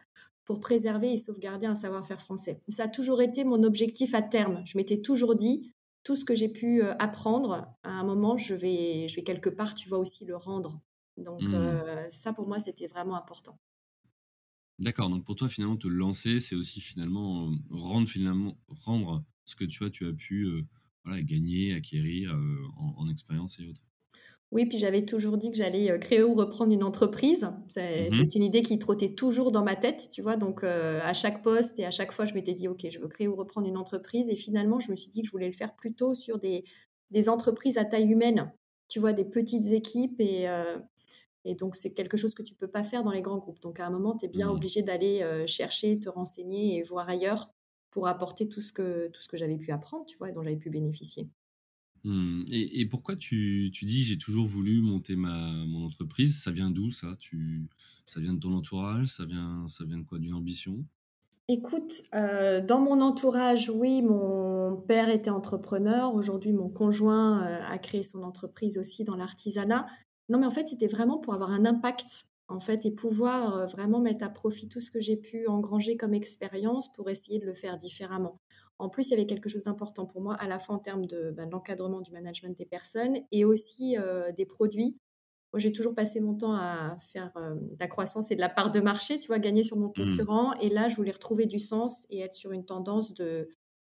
pour 0.44 0.58
préserver 0.58 1.12
et 1.12 1.16
sauvegarder 1.16 1.66
un 1.66 1.76
savoir-faire 1.76 2.20
français. 2.20 2.60
Ça 2.68 2.84
a 2.84 2.88
toujours 2.88 3.22
été 3.22 3.44
mon 3.44 3.62
objectif 3.62 4.14
à 4.14 4.22
terme. 4.22 4.60
Je 4.64 4.76
m'étais 4.76 5.00
toujours 5.00 5.36
dit, 5.36 5.72
tout 6.02 6.16
ce 6.16 6.24
que 6.24 6.34
j'ai 6.34 6.48
pu 6.48 6.82
apprendre, 6.98 7.72
à 7.84 7.90
un 7.90 8.02
moment, 8.02 8.36
je 8.36 8.56
vais, 8.56 9.06
je 9.06 9.14
vais 9.14 9.22
quelque 9.22 9.48
part, 9.48 9.76
tu 9.76 9.88
vas 9.88 9.98
aussi 9.98 10.24
le 10.24 10.34
rendre. 10.34 10.80
Donc 11.16 11.42
mmh. 11.42 12.10
ça, 12.10 12.32
pour 12.32 12.48
moi, 12.48 12.58
c'était 12.58 12.88
vraiment 12.88 13.14
important. 13.14 13.56
D'accord, 14.82 15.08
donc 15.08 15.24
pour 15.24 15.36
toi, 15.36 15.48
finalement, 15.48 15.76
te 15.76 15.86
lancer, 15.86 16.40
c'est 16.40 16.56
aussi 16.56 16.80
finalement 16.80 17.46
euh, 17.46 17.54
rendre, 17.70 18.08
finalement, 18.08 18.58
rendre 18.66 19.22
ce 19.44 19.54
que 19.54 19.64
tu 19.64 19.84
as, 19.84 19.90
tu 19.90 20.08
as 20.08 20.12
pu 20.12 20.42
euh, 20.42 20.62
voilà, 21.04 21.22
gagner, 21.22 21.72
acquérir 21.72 22.34
euh, 22.34 22.56
en, 22.76 23.08
expérience 23.08 23.60
et 23.60 23.68
autres. 23.68 23.80
Oui, 24.50 24.66
puis 24.66 24.78
j'avais 24.78 25.04
toujours 25.04 25.38
dit 25.38 25.50
que 25.52 25.56
j'allais 25.56 25.98
créer 26.00 26.24
ou 26.24 26.34
reprendre 26.34 26.72
une 26.72 26.82
entreprise. 26.82 27.44
Mmh 27.44 27.70
c'est 28.10 28.34
une 28.34 28.42
idée 28.42 28.62
qui 28.62 28.78
trottait 28.78 29.14
toujours 29.14 29.52
dans 29.52 29.62
ma 29.62 29.76
tête, 29.76 30.10
tu 30.10 30.20
vois. 30.20 30.36
Donc, 30.36 30.62
à 30.62 31.14
chaque 31.14 31.42
poste 31.42 31.78
et 31.78 31.86
à 31.86 31.90
chaque 31.90 32.12
fois, 32.12 32.26
je 32.26 32.34
m'étais 32.34 32.52
dit, 32.52 32.68
OK, 32.68 32.84
je 32.90 32.98
veux 32.98 33.08
créer 33.08 33.28
ou 33.28 33.34
reprendre 33.34 33.66
une 33.66 33.78
entreprise. 33.78 34.28
Et 34.28 34.36
finalement, 34.36 34.78
je 34.78 34.90
me 34.90 34.96
suis 34.96 35.08
dit 35.10 35.22
que 35.22 35.28
je 35.28 35.32
voulais 35.32 35.46
le 35.46 35.54
faire 35.54 35.74
plutôt 35.74 36.14
sur 36.14 36.38
des, 36.38 36.64
des 37.10 37.30
entreprises 37.30 37.78
à 37.78 37.86
taille 37.86 38.10
humaine, 38.10 38.52
tu 38.88 39.00
vois, 39.00 39.14
des 39.14 39.24
petites 39.24 39.72
équipes 39.72 40.20
et, 40.20 40.46
et 41.44 41.54
donc, 41.54 41.76
c'est 41.76 41.92
quelque 41.92 42.16
chose 42.16 42.34
que 42.34 42.42
tu 42.42 42.54
peux 42.54 42.68
pas 42.68 42.84
faire 42.84 43.02
dans 43.02 43.10
les 43.10 43.22
grands 43.22 43.38
groupes. 43.38 43.60
Donc, 43.60 43.80
à 43.80 43.86
un 43.86 43.90
moment, 43.90 44.16
tu 44.16 44.26
es 44.26 44.28
bien 44.28 44.48
mmh. 44.48 44.54
obligé 44.54 44.82
d'aller 44.82 45.44
chercher, 45.46 45.98
te 45.98 46.08
renseigner 46.08 46.76
et 46.78 46.82
voir 46.82 47.08
ailleurs 47.08 47.50
pour 47.90 48.06
apporter 48.06 48.48
tout 48.48 48.60
ce 48.60 48.72
que, 48.72 49.08
tout 49.08 49.20
ce 49.20 49.28
que 49.28 49.36
j'avais 49.36 49.58
pu 49.58 49.72
apprendre, 49.72 50.06
tu 50.06 50.16
vois, 50.16 50.30
et 50.30 50.32
dont 50.32 50.42
j'avais 50.42 50.56
pu 50.56 50.70
bénéficier. 50.70 51.28
Mmh. 52.04 52.44
Et, 52.50 52.86
pourquoi 52.86 53.16
tu, 53.16 53.70
tu 53.72 53.84
dis 53.84 54.02
j'ai 54.02 54.18
toujours 54.18 54.46
voulu 54.46 54.80
monter 54.80 55.16
ma, 55.16 55.52
mon 55.66 55.86
entreprise? 55.86 56.40
Ça 56.40 56.50
vient 56.50 56.70
d'où 56.70 56.90
ça? 56.90 57.12
Tu, 57.18 57.68
Ça 58.06 58.20
vient 58.20 58.34
de 58.34 58.40
ton 58.40 58.52
entourage? 58.54 59.08
Ça 59.08 59.24
vient, 59.24 59.66
ça 59.68 59.84
vient 59.84 59.98
de 59.98 60.04
quoi? 60.04 60.18
D'une 60.18 60.34
ambition? 60.34 60.84
Écoute, 61.48 62.04
dans 62.12 62.80
mon 62.80 63.00
entourage, 63.00 63.68
oui, 63.68 64.00
mon 64.00 64.76
père 64.76 65.10
était 65.10 65.28
entrepreneur. 65.30 66.14
Aujourd'hui, 66.14 66.52
mon 66.52 66.68
conjoint 66.68 67.40
a 67.42 67.78
créé 67.78 68.02
son 68.02 68.22
entreprise 68.22 68.78
aussi 68.78 69.04
dans 69.04 69.16
l'artisanat. 69.16 69.86
Non, 70.28 70.38
mais 70.38 70.46
en 70.46 70.50
fait, 70.50 70.68
c'était 70.68 70.86
vraiment 70.86 71.18
pour 71.18 71.34
avoir 71.34 71.50
un 71.50 71.64
impact, 71.64 72.24
en 72.48 72.60
fait, 72.60 72.86
et 72.86 72.90
pouvoir 72.90 73.66
vraiment 73.66 74.00
mettre 74.00 74.24
à 74.24 74.28
profit 74.28 74.68
tout 74.68 74.80
ce 74.80 74.90
que 74.90 75.00
j'ai 75.00 75.16
pu 75.16 75.46
engranger 75.48 75.96
comme 75.96 76.14
expérience 76.14 76.92
pour 76.92 77.10
essayer 77.10 77.38
de 77.38 77.46
le 77.46 77.54
faire 77.54 77.76
différemment. 77.76 78.40
En 78.78 78.88
plus, 78.88 79.08
il 79.08 79.10
y 79.10 79.14
avait 79.14 79.26
quelque 79.26 79.48
chose 79.48 79.64
d'important 79.64 80.06
pour 80.06 80.22
moi, 80.22 80.34
à 80.34 80.48
la 80.48 80.58
fois 80.58 80.74
en 80.74 80.78
termes 80.78 81.06
de, 81.06 81.30
ben, 81.30 81.48
l'encadrement 81.50 82.00
du 82.00 82.10
management 82.12 82.56
des 82.56 82.66
personnes 82.66 83.18
et 83.30 83.44
aussi 83.44 83.96
des 84.36 84.46
produits. 84.46 84.96
Moi, 85.52 85.60
j'ai 85.60 85.72
toujours 85.72 85.94
passé 85.94 86.18
mon 86.20 86.34
temps 86.34 86.54
à 86.54 86.96
faire 87.12 87.30
de 87.34 87.76
la 87.78 87.86
croissance 87.86 88.30
et 88.30 88.36
de 88.36 88.40
la 88.40 88.48
part 88.48 88.70
de 88.70 88.80
marché, 88.80 89.18
tu 89.18 89.26
vois, 89.26 89.38
gagner 89.38 89.62
sur 89.62 89.76
mon 89.76 89.88
mmh. 89.88 89.92
concurrent. 89.94 90.54
Et 90.60 90.70
là, 90.70 90.88
je 90.88 90.96
voulais 90.96 91.10
retrouver 91.10 91.46
du 91.46 91.58
sens 91.58 92.06
et 92.08 92.20
être 92.20 92.32
sur 92.32 92.52
une 92.52 92.64
tendance 92.64 93.12
de, 93.12 93.48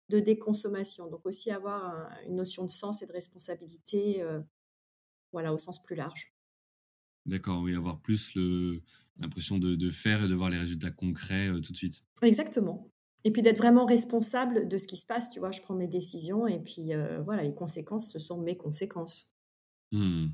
de 0.09 0.19
déconsommation. 0.19 1.07
Donc 1.07 1.25
aussi 1.25 1.51
avoir 1.51 2.09
une 2.27 2.35
notion 2.35 2.65
de 2.65 2.69
sens 2.69 3.01
et 3.01 3.05
de 3.05 3.13
responsabilité, 3.13 4.23
voilà, 5.33 5.53
au 5.53 5.57
sens 5.57 5.83
plus 5.83 5.95
large. 5.95 6.33
D'accord, 7.25 7.61
oui, 7.61 7.75
avoir 7.75 7.99
plus 7.99 8.37
l'impression 9.19 9.57
de, 9.59 9.91
faire 9.91 10.23
et 10.23 10.27
de 10.27 10.35
voir 10.35 10.49
les 10.49 10.57
résultats 10.57 10.91
concrets 10.91 11.49
tout 11.61 11.71
de 11.71 11.77
suite. 11.77 12.03
Exactement. 12.21 12.89
Et 13.25 13.31
puis 13.31 13.41
d'être 13.41 13.57
vraiment 13.57 13.85
responsable 13.85 14.67
de 14.67 14.77
ce 14.77 14.87
qui 14.87 14.97
se 14.97 15.05
passe, 15.05 15.29
tu 15.31 15.39
vois, 15.39 15.51
je 15.51 15.61
prends 15.61 15.75
mes 15.75 15.87
décisions 15.87 16.47
et 16.47 16.59
puis 16.59 16.91
voilà, 17.23 17.43
les 17.43 17.53
conséquences, 17.53 18.11
ce 18.11 18.19
sont 18.19 18.41
mes 18.41 18.57
conséquences. 18.57 19.33
Mmh. 19.91 20.27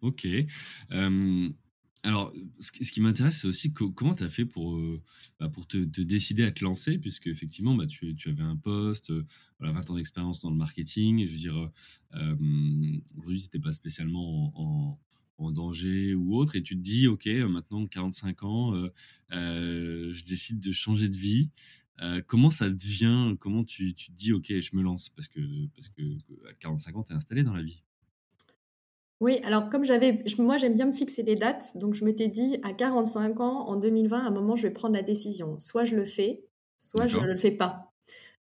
Ok. 0.00 0.26
Alors, 2.04 2.32
ce, 2.58 2.70
qui 2.70 3.00
m'intéresse, 3.00 3.40
c'est 3.40 3.48
aussi 3.48 3.72
comment 3.72 4.14
tu 4.14 4.22
as 4.22 4.28
fait 4.28 4.44
pour, 4.44 4.78
bah, 5.40 5.48
pour 5.48 5.66
te, 5.66 5.78
décider 5.78 6.44
à 6.44 6.52
te 6.52 6.62
lancer, 6.62 6.98
puisque 6.98 7.26
effectivement, 7.28 7.74
bah, 7.74 7.86
tu, 7.86 8.14
avais 8.26 8.42
un 8.42 8.56
poste, 8.56 9.10
voilà, 9.58 9.72
20 9.72 9.90
ans 9.90 9.94
d'expérience 9.94 10.40
dans 10.40 10.50
le 10.50 10.56
marketing. 10.56 11.26
Je 11.26 11.32
veux 11.32 11.38
dire, 11.38 11.70
aujourd'hui, 13.16 13.40
tu 13.40 13.46
n'étais 13.46 13.58
pas 13.58 13.72
spécialement 13.72 14.52
en 15.38 15.52
danger 15.52 16.14
ou 16.14 16.36
autre, 16.36 16.56
et 16.56 16.62
tu 16.62 16.76
te 16.76 16.82
dis, 16.82 17.06
OK, 17.06 17.26
maintenant 17.26 17.86
45 17.86 18.42
ans, 18.42 18.74
euh, 18.74 18.88
euh, 19.32 20.12
je 20.12 20.24
décide 20.24 20.60
de 20.60 20.72
changer 20.72 21.08
de 21.08 21.16
vie. 21.16 21.50
Euh, 22.00 22.20
comment 22.26 22.50
ça 22.50 22.70
devient? 22.70 23.36
Comment 23.38 23.64
tu, 23.64 23.94
tu, 23.94 24.10
te 24.10 24.16
dis, 24.16 24.32
OK, 24.32 24.46
je 24.48 24.76
me 24.76 24.82
lance? 24.82 25.08
Parce 25.10 25.28
que, 25.28 25.40
parce 25.74 25.88
que 25.88 26.02
à 26.48 26.54
45 26.54 26.96
ans, 26.96 27.02
tu 27.04 27.12
es 27.12 27.16
installé 27.16 27.42
dans 27.42 27.54
la 27.54 27.62
vie. 27.62 27.82
Oui, 29.20 29.40
alors 29.44 29.70
comme 29.70 29.84
j'avais, 29.84 30.24
moi 30.38 30.58
j'aime 30.58 30.74
bien 30.74 30.86
me 30.86 30.92
fixer 30.92 31.22
des 31.22 31.36
dates, 31.36 31.76
donc 31.76 31.94
je 31.94 32.04
m'étais 32.04 32.28
dit 32.28 32.58
à 32.62 32.72
45 32.72 33.40
ans, 33.40 33.68
en 33.68 33.76
2020, 33.76 34.18
à 34.18 34.22
un 34.26 34.30
moment, 34.30 34.56
je 34.56 34.66
vais 34.66 34.72
prendre 34.72 34.94
la 34.94 35.02
décision. 35.02 35.58
Soit 35.58 35.84
je 35.84 35.96
le 35.96 36.04
fais, 36.04 36.44
soit 36.78 37.06
je 37.06 37.18
ne 37.18 37.26
le 37.26 37.36
fais 37.36 37.52
pas. 37.52 37.92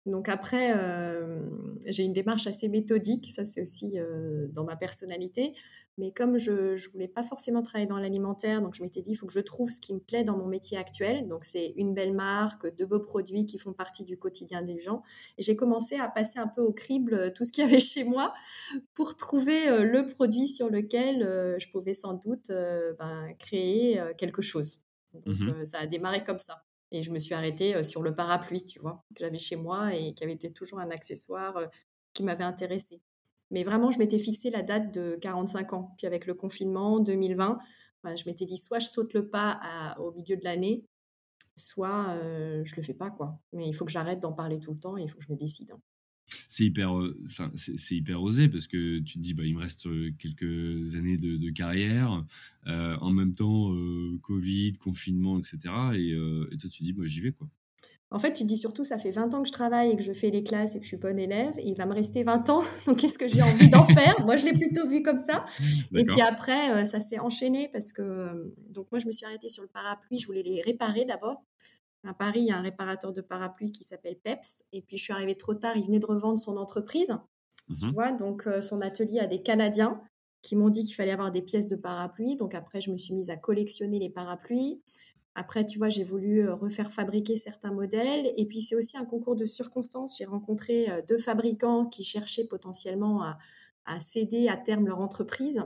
Donc 0.06 0.28
après, 0.28 0.74
j'ai 1.86 2.04
une 2.04 2.12
démarche 2.12 2.46
assez 2.46 2.68
méthodique, 2.68 3.30
ça 3.34 3.44
c'est 3.44 3.62
aussi 3.62 3.94
dans 4.48 4.64
ma 4.64 4.76
personnalité. 4.76 5.54
Mais 5.98 6.10
comme 6.10 6.38
je 6.38 6.72
ne 6.72 6.90
voulais 6.92 7.08
pas 7.08 7.22
forcément 7.22 7.62
travailler 7.62 7.86
dans 7.86 7.98
l'alimentaire, 7.98 8.62
donc 8.62 8.74
je 8.74 8.82
m'étais 8.82 9.02
dit, 9.02 9.10
il 9.10 9.14
faut 9.14 9.26
que 9.26 9.32
je 9.32 9.40
trouve 9.40 9.70
ce 9.70 9.78
qui 9.78 9.92
me 9.92 10.00
plaît 10.00 10.24
dans 10.24 10.36
mon 10.36 10.46
métier 10.46 10.78
actuel. 10.78 11.28
Donc 11.28 11.44
c'est 11.44 11.74
une 11.76 11.92
belle 11.92 12.14
marque, 12.14 12.74
de 12.76 12.84
beaux 12.84 13.00
produits 13.00 13.44
qui 13.44 13.58
font 13.58 13.74
partie 13.74 14.04
du 14.04 14.18
quotidien 14.18 14.62
des 14.62 14.80
gens. 14.80 15.02
Et 15.36 15.42
j'ai 15.42 15.54
commencé 15.54 15.96
à 15.96 16.08
passer 16.08 16.38
un 16.38 16.48
peu 16.48 16.62
au 16.62 16.72
crible 16.72 17.32
tout 17.34 17.44
ce 17.44 17.52
qu'il 17.52 17.64
y 17.64 17.66
avait 17.66 17.80
chez 17.80 18.04
moi 18.04 18.32
pour 18.94 19.16
trouver 19.16 19.84
le 19.84 20.06
produit 20.06 20.48
sur 20.48 20.70
lequel 20.70 21.20
je 21.58 21.70
pouvais 21.70 21.94
sans 21.94 22.14
doute 22.14 22.48
ben, 22.48 23.34
créer 23.38 24.00
quelque 24.16 24.42
chose. 24.42 24.80
Donc 25.12 25.26
mmh 25.26 25.64
ça 25.66 25.80
a 25.80 25.86
démarré 25.86 26.24
comme 26.24 26.38
ça. 26.38 26.64
Et 26.90 27.02
je 27.02 27.10
me 27.10 27.18
suis 27.18 27.34
arrêtée 27.34 27.82
sur 27.82 28.02
le 28.02 28.14
parapluie, 28.14 28.64
tu 28.64 28.78
vois, 28.78 29.04
que 29.14 29.24
j'avais 29.24 29.38
chez 29.38 29.56
moi 29.56 29.94
et 29.94 30.14
qui 30.14 30.24
avait 30.24 30.34
été 30.34 30.52
toujours 30.52 30.78
un 30.78 30.90
accessoire 30.90 31.58
qui 32.12 32.22
m'avait 32.22 32.44
intéressée. 32.44 33.00
Mais 33.52 33.64
vraiment, 33.64 33.90
je 33.90 33.98
m'étais 33.98 34.18
fixé 34.18 34.50
la 34.50 34.62
date 34.62 34.92
de 34.92 35.16
45 35.20 35.72
ans. 35.74 35.94
Puis 35.98 36.06
avec 36.06 36.26
le 36.26 36.34
confinement 36.34 36.98
2020, 37.00 37.58
ben, 38.02 38.16
je 38.16 38.24
m'étais 38.26 38.46
dit 38.46 38.56
soit 38.56 38.80
je 38.80 38.88
saute 38.88 39.14
le 39.14 39.28
pas 39.28 39.94
au 40.00 40.12
milieu 40.12 40.36
de 40.36 40.42
l'année, 40.44 40.84
soit 41.54 42.18
je 42.18 42.62
je 42.64 42.76
le 42.76 42.82
fais 42.82 42.94
pas 42.94 43.10
quoi. 43.10 43.38
Mais 43.52 43.68
il 43.68 43.72
faut 43.74 43.84
que 43.84 43.92
j'arrête 43.92 44.20
d'en 44.20 44.32
parler 44.32 44.58
tout 44.58 44.72
le 44.72 44.78
temps 44.78 44.96
et 44.96 45.02
il 45.02 45.08
faut 45.08 45.18
que 45.18 45.24
je 45.24 45.32
me 45.32 45.36
décide. 45.36 45.70
Hein 45.70 45.80
c'est 46.48 46.64
hyper, 46.64 46.92
c'est 47.54 47.94
hyper 47.94 48.22
osé 48.22 48.48
parce 48.48 48.66
que 48.66 48.98
tu 49.00 49.14
te 49.14 49.18
dis, 49.18 49.34
bah, 49.34 49.44
il 49.44 49.54
me 49.54 49.60
reste 49.60 49.88
quelques 50.18 50.94
années 50.94 51.16
de, 51.16 51.50
carrière, 51.50 52.24
en 52.66 53.10
même 53.10 53.34
temps, 53.34 53.74
Covid, 54.22 54.74
confinement, 54.74 55.38
etc. 55.38 55.58
Et, 55.94 56.14
toi, 56.58 56.70
tu 56.70 56.82
dis, 56.82 56.92
moi, 56.92 57.06
j'y 57.06 57.20
vais, 57.20 57.32
quoi. 57.32 57.48
En 58.12 58.18
fait, 58.18 58.32
tu 58.32 58.42
te 58.42 58.48
dis 58.48 58.58
surtout, 58.58 58.84
ça 58.84 58.98
fait 58.98 59.10
20 59.10 59.34
ans 59.34 59.42
que 59.42 59.48
je 59.48 59.52
travaille 59.52 59.90
et 59.90 59.96
que 59.96 60.02
je 60.02 60.12
fais 60.12 60.30
les 60.30 60.44
classes 60.44 60.76
et 60.76 60.78
que 60.78 60.84
je 60.84 60.88
suis 60.88 60.96
bonne 60.98 61.18
élève, 61.18 61.54
et 61.58 61.68
il 61.68 61.76
va 61.76 61.86
me 61.86 61.94
rester 61.94 62.22
20 62.22 62.50
ans, 62.50 62.62
donc 62.86 62.98
qu'est-ce 62.98 63.18
que 63.18 63.26
j'ai 63.26 63.42
envie 63.42 63.68
d'en 63.68 63.84
faire? 63.84 64.20
Moi, 64.24 64.36
je 64.36 64.44
l'ai 64.44 64.52
plutôt 64.52 64.86
vu 64.86 65.02
comme 65.02 65.18
ça. 65.18 65.46
Et 65.94 66.04
puis 66.04 66.20
après, 66.20 66.84
ça 66.86 67.00
s'est 67.00 67.18
enchaîné 67.18 67.68
parce 67.72 67.92
que, 67.92 68.52
donc 68.68 68.86
moi, 68.92 68.98
je 68.98 69.06
me 69.06 69.12
suis 69.12 69.24
arrêtée 69.24 69.48
sur 69.48 69.62
le 69.62 69.68
parapluie, 69.68 70.18
je 70.18 70.26
voulais 70.26 70.42
les 70.42 70.60
réparer 70.60 71.04
d'abord. 71.04 71.42
À 72.04 72.14
Paris, 72.14 72.40
il 72.40 72.46
y 72.46 72.50
a 72.50 72.56
un 72.56 72.62
réparateur 72.62 73.12
de 73.12 73.20
parapluies 73.20 73.70
qui 73.70 73.84
s'appelle 73.84 74.16
Peps. 74.16 74.64
Et 74.72 74.82
puis, 74.82 74.98
je 74.98 75.04
suis 75.04 75.12
arrivée 75.12 75.36
trop 75.36 75.54
tard. 75.54 75.76
Il 75.76 75.86
venait 75.86 76.00
de 76.00 76.06
revendre 76.06 76.38
son 76.38 76.56
entreprise. 76.56 77.16
Tu 77.78 77.86
mmh 77.86 77.92
vois, 77.92 78.10
donc 78.10 78.48
euh, 78.48 78.60
son 78.60 78.80
atelier 78.80 79.20
a 79.20 79.26
des 79.26 79.40
Canadiens 79.40 80.00
qui 80.42 80.56
m'ont 80.56 80.68
dit 80.68 80.82
qu'il 80.82 80.96
fallait 80.96 81.12
avoir 81.12 81.30
des 81.30 81.42
pièces 81.42 81.68
de 81.68 81.76
parapluies. 81.76 82.36
Donc, 82.36 82.56
après, 82.56 82.80
je 82.80 82.90
me 82.90 82.96
suis 82.96 83.14
mise 83.14 83.30
à 83.30 83.36
collectionner 83.36 84.00
les 84.00 84.10
parapluies. 84.10 84.82
Après, 85.34 85.64
tu 85.64 85.78
vois, 85.78 85.88
j'ai 85.88 86.04
voulu 86.04 86.46
euh, 86.46 86.54
refaire 86.54 86.92
fabriquer 86.92 87.36
certains 87.36 87.72
modèles. 87.72 88.32
Et 88.36 88.46
puis, 88.46 88.60
c'est 88.60 88.76
aussi 88.76 88.96
un 88.96 89.04
concours 89.04 89.36
de 89.36 89.46
circonstances. 89.46 90.18
J'ai 90.18 90.24
rencontré 90.24 90.90
euh, 90.90 91.02
deux 91.08 91.18
fabricants 91.18 91.84
qui 91.84 92.04
cherchaient 92.04 92.46
potentiellement 92.46 93.22
à, 93.22 94.00
céder 94.00 94.48
à 94.48 94.56
terme 94.56 94.86
leur 94.86 95.00
entreprise. 95.00 95.64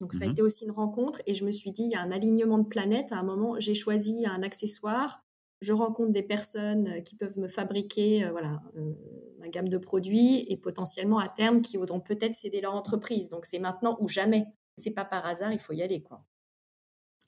Donc, 0.00 0.14
ça 0.14 0.24
a 0.24 0.28
mmh 0.28 0.32
été 0.32 0.42
aussi 0.42 0.64
une 0.64 0.70
rencontre. 0.72 1.22
Et 1.26 1.34
je 1.34 1.44
me 1.44 1.50
suis 1.50 1.72
dit, 1.72 1.82
il 1.82 1.90
y 1.90 1.94
a 1.94 2.00
un 2.00 2.10
alignement 2.10 2.58
de 2.58 2.66
planètes. 2.66 3.12
À 3.12 3.18
un 3.18 3.22
moment, 3.22 3.58
j'ai 3.58 3.74
choisi 3.74 4.26
un 4.26 4.42
accessoire 4.42 5.24
je 5.60 5.72
rencontre 5.72 6.12
des 6.12 6.22
personnes 6.22 6.88
euh, 6.88 7.00
qui 7.00 7.14
peuvent 7.16 7.38
me 7.38 7.48
fabriquer 7.48 8.24
euh, 8.24 8.30
voilà, 8.30 8.62
euh, 8.76 8.92
ma 9.38 9.48
gamme 9.48 9.68
de 9.68 9.78
produits 9.78 10.46
et 10.48 10.56
potentiellement 10.56 11.18
à 11.18 11.28
terme 11.28 11.60
qui 11.60 11.76
voudront 11.76 12.00
peut-être 12.00 12.34
céder 12.34 12.60
leur 12.60 12.74
entreprise. 12.74 13.28
Donc 13.28 13.44
c'est 13.44 13.58
maintenant 13.58 13.96
ou 14.00 14.08
jamais. 14.08 14.46
C'est 14.76 14.90
pas 14.90 15.04
par 15.04 15.26
hasard, 15.26 15.52
il 15.52 15.58
faut 15.58 15.72
y 15.72 15.82
aller 15.82 16.02
quoi. 16.02 16.24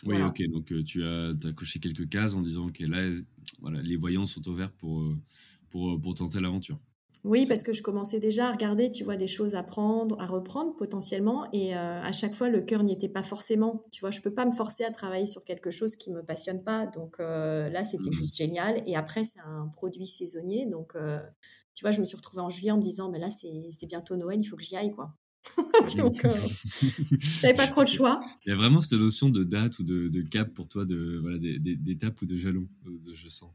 Oui, 0.05 0.21
ok. 0.21 0.43
Donc 0.51 0.73
tu 0.85 1.05
as, 1.05 1.29
as, 1.31 1.53
coché 1.53 1.79
quelques 1.79 2.09
cases 2.09 2.35
en 2.35 2.43
disant 2.43 2.71
que 2.71 2.85
là, 2.85 3.09
voilà, 3.61 3.81
les 3.83 3.97
voyants 3.97 4.27
sont 4.27 4.47
ouverts 4.49 4.73
pour, 4.73 5.05
pour, 5.71 6.01
pour 6.01 6.15
tenter 6.15 6.41
l'aventure. 6.41 6.79
Oui, 7.25 7.47
parce 7.47 7.63
que 7.63 7.73
je 7.73 7.83
commençais 7.83 8.19
déjà 8.19 8.49
à 8.49 8.53
regarder, 8.53 8.91
tu 8.91 9.05
vois, 9.05 9.17
des 9.17 9.29
choses 9.29 9.55
à 9.55 9.63
prendre, 9.63 10.21
à 10.21 10.27
reprendre 10.27 10.75
potentiellement. 10.75 11.49
Et 11.53 11.77
euh, 11.77 12.03
à 12.03 12.13
chaque 12.13 12.35
fois, 12.35 12.49
le 12.49 12.63
cœur 12.63 12.83
n'y 12.83 12.93
était 12.93 13.09
pas 13.09 13.23
forcément. 13.23 13.85
Tu 13.93 14.01
vois, 14.01 14.11
je 14.11 14.19
ne 14.19 14.23
peux 14.25 14.35
pas 14.35 14.45
me 14.45 14.51
forcer 14.51 14.83
à 14.83 14.91
travailler 14.91 15.27
sur 15.27 15.45
quelque 15.45 15.71
chose 15.71 15.95
qui 15.95 16.11
ne 16.11 16.17
me 16.17 16.23
passionne 16.25 16.65
pas. 16.65 16.87
Donc 16.87 17.21
euh, 17.21 17.69
là, 17.69 17.85
c'était 17.85 18.11
mmh 18.11 18.13
juste 18.13 18.37
génial. 18.37 18.83
Et 18.89 18.97
après, 18.97 19.23
c'est 19.23 19.39
un 19.39 19.69
produit 19.69 20.09
saisonnier. 20.09 20.67
Donc, 20.67 20.97
euh, 20.97 21.21
tu 21.75 21.85
vois, 21.85 21.93
je 21.93 22.01
me 22.01 22.05
suis 22.05 22.17
retrouvée 22.17 22.43
en 22.43 22.51
juillet 22.51 22.73
en 22.73 22.79
me 22.79 22.83
disant, 22.83 23.09
mais 23.09 23.21
là, 23.21 23.31
c'est 23.31 23.87
bientôt 23.87 24.17
Noël, 24.17 24.41
il 24.41 24.45
faut 24.45 24.57
que 24.57 24.65
j'y 24.65 24.77
aille, 24.77 24.91
quoi. 24.91 25.15
donc, 25.97 26.25
n'avais 27.43 27.55
pas 27.55 27.67
trop 27.67 27.83
de 27.83 27.89
choix. 27.89 28.25
Il 28.47 28.51
y 28.51 28.53
a 28.53 28.57
vraiment 28.57 28.81
cette 28.81 28.99
notion 28.99 29.29
de 29.29 29.45
date 29.45 29.79
ou 29.79 29.83
de, 29.83 30.23
cap 30.23 30.53
pour 30.53 30.69
toi, 30.69 30.85
de 30.85 31.19
voilà, 31.21 31.39
d'étape 31.39 32.21
ou 32.23 32.27
de 32.27 32.37
jalon, 32.37 32.69
je 33.13 33.29
sens. 33.29 33.51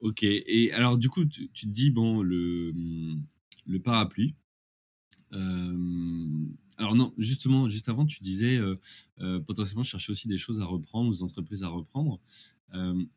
Ok. 0.00 0.22
Et 0.22 0.72
alors, 0.72 0.98
du 0.98 1.08
coup, 1.08 1.24
tu, 1.24 1.48
te 1.48 1.66
dis, 1.66 1.90
bon, 1.90 2.22
le, 2.22 2.72
mmh, 2.74 3.22
le 3.66 3.78
parapluie. 3.80 4.34
alors 5.32 6.94
non, 6.94 7.14
justement, 7.16 7.68
juste 7.68 7.88
avant, 7.88 8.04
tu 8.04 8.22
disais 8.22 8.60
potentiellement 9.46 9.82
chercher 9.82 10.12
aussi 10.12 10.28
des 10.28 10.38
choses 10.38 10.60
à 10.60 10.64
reprendre, 10.64 11.10
des 11.10 11.22
entreprises 11.22 11.62
à 11.62 11.68
reprendre. 11.68 12.20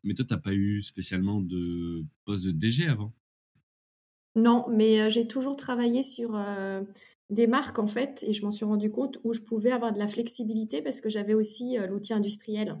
mais 0.02 0.14
toi, 0.14 0.24
tu 0.24 0.32
n'as 0.32 0.40
pas 0.40 0.54
eu 0.54 0.80
spécialement 0.82 1.40
de 1.40 2.04
poste 2.24 2.44
de 2.44 2.52
DG 2.52 2.86
avant? 2.86 3.12
Non, 4.36 4.66
mais 4.68 5.10
j'ai 5.10 5.26
toujours 5.26 5.56
travaillé 5.56 6.02
sur 6.02 6.38
des 7.30 7.46
marques, 7.46 7.78
en 7.78 7.86
fait, 7.86 8.22
et 8.26 8.32
je 8.32 8.42
m'en 8.44 8.50
suis 8.50 8.64
rendu 8.64 8.90
compte 8.90 9.18
où 9.24 9.32
je 9.32 9.40
pouvais 9.40 9.72
avoir 9.72 9.92
de 9.92 9.98
la 9.98 10.06
flexibilité 10.08 10.82
parce 10.82 11.00
que 11.00 11.08
j'avais 11.08 11.34
aussi 11.34 11.76
l'outil 11.88 12.12
industriel. 12.12 12.78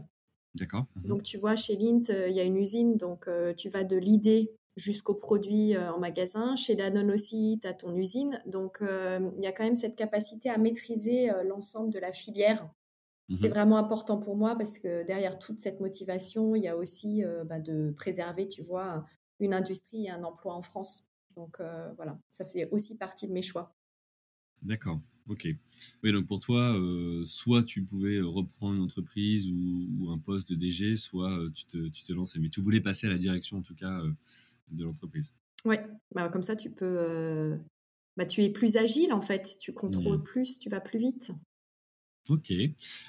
D'accord. 0.54 0.86
Mmh 0.96 1.04
donc, 1.04 1.22
tu 1.22 1.38
vois, 1.38 1.56
chez 1.56 1.76
Lint, 1.76 2.02
il 2.28 2.32
y 2.34 2.40
a 2.40 2.44
une 2.44 2.56
usine, 2.56 2.96
donc 2.96 3.28
tu 3.56 3.68
vas 3.68 3.84
de 3.84 3.96
l'idée 3.96 4.52
jusqu'au 4.76 5.14
produit 5.14 5.76
en 5.76 5.98
magasin. 5.98 6.56
Chez 6.56 6.76
Danone 6.76 7.10
aussi, 7.10 7.58
tu 7.62 7.66
as 7.68 7.74
ton 7.74 7.94
usine. 7.96 8.42
Donc, 8.46 8.78
il 8.82 9.42
y 9.42 9.46
a 9.46 9.52
quand 9.52 9.64
même 9.64 9.76
cette 9.76 9.96
capacité 9.96 10.50
à 10.50 10.58
maîtriser 10.58 11.30
l'ensemble 11.44 11.90
de 11.92 11.98
la 11.98 12.12
filière. 12.12 12.70
Mmh 13.28 13.44
C'est 13.44 13.48
vraiment 13.48 13.78
important 13.78 14.18
pour 14.18 14.36
moi 14.36 14.56
parce 14.56 14.78
que 14.78 15.04
derrière 15.04 15.38
toute 15.38 15.60
cette 15.60 15.80
motivation, 15.80 16.56
il 16.56 16.64
y 16.64 16.68
a 16.68 16.76
aussi 16.76 17.24
bah, 17.46 17.60
de 17.60 17.92
préserver, 17.96 18.48
tu 18.48 18.62
vois, 18.62 19.06
une 19.40 19.54
industrie 19.54 20.06
et 20.06 20.10
un 20.10 20.24
emploi 20.24 20.54
en 20.54 20.62
France. 20.62 21.09
Donc, 21.36 21.58
voilà, 21.96 22.18
ça 22.30 22.44
faisait 22.44 22.68
aussi 22.70 22.96
partie 22.96 23.26
de 23.26 23.32
mes 23.32 23.42
choix. 23.42 23.74
D'accord. 24.62 25.00
Ok. 25.28 25.46
Oui, 26.02 26.12
donc 26.12 26.26
pour 26.26 26.40
toi, 26.40 26.76
euh, 26.76 27.24
soit 27.24 27.62
tu 27.62 27.82
pouvais 27.84 28.20
reprendre 28.20 28.74
une 28.74 28.82
entreprise 28.82 29.48
ou, 29.48 30.10
un 30.10 30.18
poste 30.18 30.50
de 30.50 30.56
DG, 30.56 30.96
soit 30.96 31.30
euh, 31.30 31.50
tu, 31.54 31.66
te, 31.66 31.88
tu 31.88 32.02
te 32.02 32.12
lançais. 32.12 32.40
Mais 32.40 32.48
tu 32.48 32.60
voulais 32.60 32.80
passer 32.80 33.06
à 33.06 33.10
la 33.10 33.18
direction, 33.18 33.58
en 33.58 33.62
tout 33.62 33.74
cas, 33.74 34.00
euh, 34.00 34.10
de 34.72 34.84
l'entreprise. 34.84 35.32
Oui, 35.64 35.76
bah, 36.12 36.28
comme 36.30 36.42
ça, 36.42 36.56
tu 36.56 36.70
peux. 36.70 37.56
Bah, 38.16 38.26
tu 38.26 38.42
es 38.42 38.50
plus 38.50 38.76
agile, 38.76 39.12
en 39.12 39.20
fait. 39.20 39.56
Tu 39.60 39.72
contrôles 39.72 40.18
mmh. 40.18 40.24
plus, 40.24 40.58
tu 40.58 40.68
vas 40.68 40.80
plus 40.80 40.98
vite. 40.98 41.30
Ok. 42.30 42.52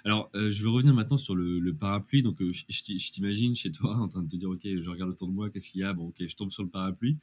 Alors, 0.04 0.30
je 0.34 0.64
vais 0.64 0.70
revenir 0.70 0.94
maintenant 0.94 1.18
sur 1.18 1.36
le, 1.36 1.74
parapluie. 1.74 2.24
Donc, 2.24 2.42
je, 2.42 3.12
t'imagine 3.12 3.56
chez 3.56 3.72
toi 3.72 3.96
en 3.96 4.08
train 4.08 4.24
de 4.24 4.30
te 4.30 4.36
dire, 4.36 4.50
ok, 4.50 4.62
je 4.64 4.90
regarde 4.90 5.12
autour 5.12 5.28
de 5.28 5.34
moi, 5.34 5.50
qu'est-ce 5.50 5.70
qu'il 5.70 5.82
y 5.82 5.84
a? 5.84 5.94
Bon, 5.94 6.08
ok, 6.08 6.26
je 6.28 6.36
tombe 6.36 6.52
sur 6.52 6.64
le 6.64 6.70
parapluie. 6.70 7.18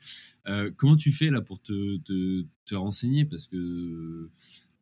comment 0.76 0.96
tu 0.96 1.12
fais 1.12 1.30
là 1.30 1.40
pour 1.40 1.60
te, 1.60 1.98
te, 1.98 2.46
te 2.66 2.74
renseigner? 2.74 3.24
Parce 3.24 3.46
que 3.46 4.30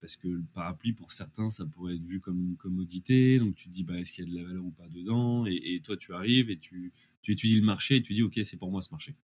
parce 0.00 0.16
que 0.16 0.28
le 0.28 0.44
parapluie, 0.54 0.92
pour 0.92 1.10
certains, 1.10 1.50
ça 1.50 1.66
pourrait 1.66 1.96
être 1.96 2.04
vu 2.04 2.20
comme 2.20 2.40
une 2.40 2.56
commodité. 2.56 3.38
Donc 3.38 3.56
tu 3.56 3.68
te 3.68 3.72
dis, 3.72 3.82
bah, 3.82 3.98
est-ce 3.98 4.12
qu'il 4.12 4.24
y 4.24 4.28
a 4.28 4.30
de 4.30 4.36
la 4.36 4.46
valeur 4.46 4.64
ou 4.64 4.70
pas 4.70 4.88
dedans? 4.88 5.46
Et, 5.46 5.80
toi, 5.82 5.96
tu 5.96 6.12
arrives 6.12 6.50
et 6.50 6.58
tu, 6.58 6.92
tu, 7.22 7.32
étudies 7.32 7.58
le 7.58 7.66
marché 7.66 7.96
et 7.96 8.02
tu 8.02 8.14
dis, 8.14 8.22
OK, 8.22 8.38
c'est 8.44 8.56
pour 8.56 8.70
moi 8.70 8.82
ce 8.82 8.90
marché. 8.90 9.16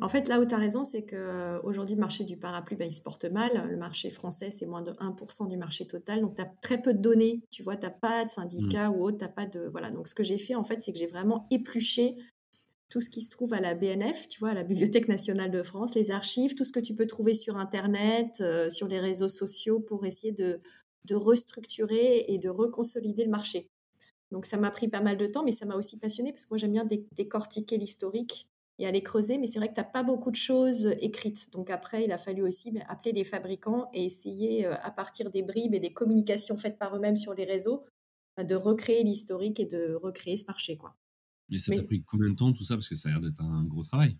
En 0.00 0.08
fait, 0.08 0.26
là 0.26 0.40
où 0.40 0.44
tu 0.44 0.54
as 0.54 0.58
raison, 0.58 0.82
c'est 0.82 1.04
qu'aujourd'hui, 1.04 1.94
le 1.94 2.00
marché 2.00 2.24
du 2.24 2.36
parapluie, 2.36 2.76
bah, 2.76 2.84
il 2.84 2.92
se 2.92 3.00
porte 3.00 3.26
mal. 3.26 3.68
Le 3.70 3.76
marché 3.76 4.10
français, 4.10 4.50
c'est 4.50 4.66
moins 4.66 4.82
de 4.82 4.90
1% 4.92 5.48
du 5.48 5.56
marché 5.56 5.86
total. 5.86 6.20
Donc, 6.20 6.34
tu 6.34 6.42
as 6.42 6.52
très 6.62 6.82
peu 6.82 6.94
de 6.94 6.98
données. 6.98 7.42
Tu 7.50 7.62
vois, 7.62 7.76
tu 7.76 7.86
n'as 7.86 7.90
pas 7.90 8.24
de 8.24 8.30
syndicat 8.30 8.90
mmh. 8.90 8.94
ou 8.96 9.04
autre. 9.04 9.18
Tu 9.18 9.32
pas 9.32 9.46
de. 9.46 9.68
Voilà. 9.70 9.90
Donc, 9.90 10.08
ce 10.08 10.14
que 10.14 10.24
j'ai 10.24 10.38
fait, 10.38 10.56
en 10.56 10.64
fait, 10.64 10.82
c'est 10.82 10.92
que 10.92 10.98
j'ai 10.98 11.06
vraiment 11.06 11.46
épluché 11.52 12.16
tout 12.88 13.00
ce 13.00 13.08
qui 13.08 13.22
se 13.22 13.30
trouve 13.30 13.54
à 13.54 13.60
la 13.60 13.74
BNF, 13.74 14.28
tu 14.28 14.40
vois, 14.40 14.50
à 14.50 14.54
la 14.54 14.62
Bibliothèque 14.62 15.08
nationale 15.08 15.50
de 15.50 15.62
France, 15.62 15.94
les 15.94 16.10
archives, 16.10 16.54
tout 16.54 16.64
ce 16.64 16.72
que 16.72 16.80
tu 16.80 16.94
peux 16.94 17.06
trouver 17.06 17.32
sur 17.32 17.56
Internet, 17.56 18.40
euh, 18.40 18.70
sur 18.70 18.88
les 18.88 19.00
réseaux 19.00 19.28
sociaux 19.28 19.80
pour 19.80 20.06
essayer 20.06 20.32
de, 20.32 20.60
de 21.04 21.14
restructurer 21.14 22.24
et 22.28 22.38
de 22.38 22.48
reconsolider 22.48 23.24
le 23.24 23.30
marché. 23.30 23.68
Donc 24.30 24.46
ça 24.46 24.56
m'a 24.56 24.70
pris 24.70 24.88
pas 24.88 25.00
mal 25.00 25.16
de 25.16 25.26
temps, 25.26 25.44
mais 25.44 25.52
ça 25.52 25.66
m'a 25.66 25.76
aussi 25.76 25.98
passionné 25.98 26.32
parce 26.32 26.44
que 26.44 26.50
moi 26.50 26.58
j'aime 26.58 26.72
bien 26.72 26.86
décortiquer 27.12 27.78
l'historique 27.78 28.48
et 28.78 28.86
aller 28.86 29.02
creuser, 29.02 29.38
mais 29.38 29.46
c'est 29.46 29.58
vrai 29.58 29.68
que 29.68 29.74
tu 29.74 29.80
n'as 29.80 29.84
pas 29.84 30.02
beaucoup 30.02 30.30
de 30.30 30.36
choses 30.36 30.86
écrites. 31.00 31.50
Donc 31.52 31.70
après, 31.70 32.04
il 32.04 32.12
a 32.12 32.18
fallu 32.18 32.42
aussi 32.42 32.72
ben, 32.72 32.82
appeler 32.88 33.12
les 33.12 33.24
fabricants 33.24 33.88
et 33.92 34.04
essayer, 34.04 34.66
euh, 34.66 34.74
à 34.82 34.90
partir 34.90 35.30
des 35.30 35.42
bribes 35.42 35.74
et 35.74 35.80
des 35.80 35.92
communications 35.92 36.56
faites 36.56 36.78
par 36.78 36.96
eux-mêmes 36.96 37.16
sur 37.16 37.34
les 37.34 37.44
réseaux, 37.44 37.84
ben, 38.36 38.44
de 38.44 38.54
recréer 38.54 39.04
l'historique 39.04 39.60
et 39.60 39.66
de 39.66 39.94
recréer 39.94 40.36
ce 40.36 40.46
marché. 40.46 40.76
quoi. 40.76 40.96
Et 41.50 41.58
ça 41.58 41.74
t'a 41.74 41.84
pris 41.84 42.02
combien 42.02 42.30
de 42.30 42.36
temps 42.36 42.52
tout 42.52 42.64
ça? 42.64 42.74
Parce 42.74 42.88
que 42.88 42.96
ça 42.96 43.08
a 43.08 43.12
l'air 43.12 43.20
d'être 43.20 43.40
un 43.40 43.64
gros 43.64 43.84
travail. 43.84 44.18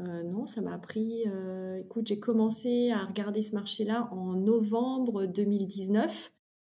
Euh, 0.00 0.22
non, 0.22 0.46
ça 0.46 0.60
m'a 0.60 0.78
pris. 0.78 1.24
Euh, 1.26 1.80
écoute, 1.80 2.06
j'ai 2.06 2.20
commencé 2.20 2.90
à 2.90 3.04
regarder 3.04 3.42
ce 3.42 3.54
marché-là 3.54 4.08
en 4.12 4.34
novembre 4.34 5.26
2019 5.26 6.32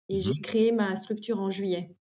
et 0.10 0.20
j'ai 0.20 0.32
mmh 0.32 0.42
créé 0.42 0.72
ma 0.74 0.96
structure 0.96 1.40
en 1.40 1.50
juillet. 1.50 1.96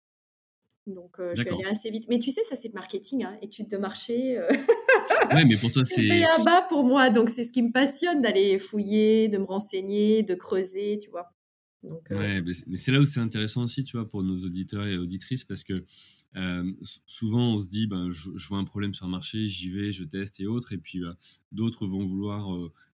Donc, 0.94 1.16
je 1.18 1.40
suis 1.40 1.48
allée 1.48 1.64
assez 1.70 1.90
vite. 1.90 2.06
Mais 2.08 2.18
tu 2.18 2.30
sais, 2.30 2.42
ça, 2.44 2.56
c'est 2.56 2.72
marketing, 2.74 3.24
hein, 3.24 3.36
études 3.42 3.68
de 3.68 3.76
marché. 3.76 4.38
ouais, 4.38 5.44
mais 5.44 5.56
pour 5.56 5.72
toi, 5.72 5.84
c'est. 5.84 6.24
un 6.24 6.42
bas 6.42 6.62
pour 6.68 6.84
moi. 6.84 7.10
Donc, 7.10 7.28
c'est 7.30 7.44
ce 7.44 7.52
qui 7.52 7.62
me 7.62 7.72
passionne 7.72 8.22
d'aller 8.22 8.58
fouiller, 8.58 9.28
de 9.28 9.38
me 9.38 9.44
renseigner, 9.44 10.22
de 10.22 10.34
creuser, 10.34 10.98
tu 11.00 11.10
vois. 11.10 11.32
Donc, 11.82 12.08
ouais, 12.10 12.42
mais 12.42 12.76
c'est 12.76 12.90
là 12.90 13.00
où 13.00 13.04
c'est 13.04 13.20
intéressant 13.20 13.62
aussi, 13.62 13.84
tu 13.84 13.96
vois, 13.96 14.08
pour 14.08 14.22
nos 14.22 14.36
auditeurs 14.38 14.86
et 14.86 14.98
auditrices, 14.98 15.44
parce 15.44 15.62
que 15.62 15.84
souvent 17.06 17.54
on 17.54 17.60
se 17.60 17.68
dit, 17.68 17.86
ben, 17.86 18.10
je, 18.10 18.48
vois 18.48 18.58
un 18.58 18.64
problème 18.64 18.94
sur 18.94 19.06
un 19.06 19.10
marché, 19.10 19.46
j'y 19.46 19.70
vais, 19.70 19.92
je 19.92 20.04
teste 20.04 20.40
et 20.40 20.46
autres, 20.46 20.72
et 20.72 20.78
puis 20.78 21.00
bah, 21.00 21.16
d'autres 21.52 21.86
vont 21.86 22.04
vouloir 22.04 22.48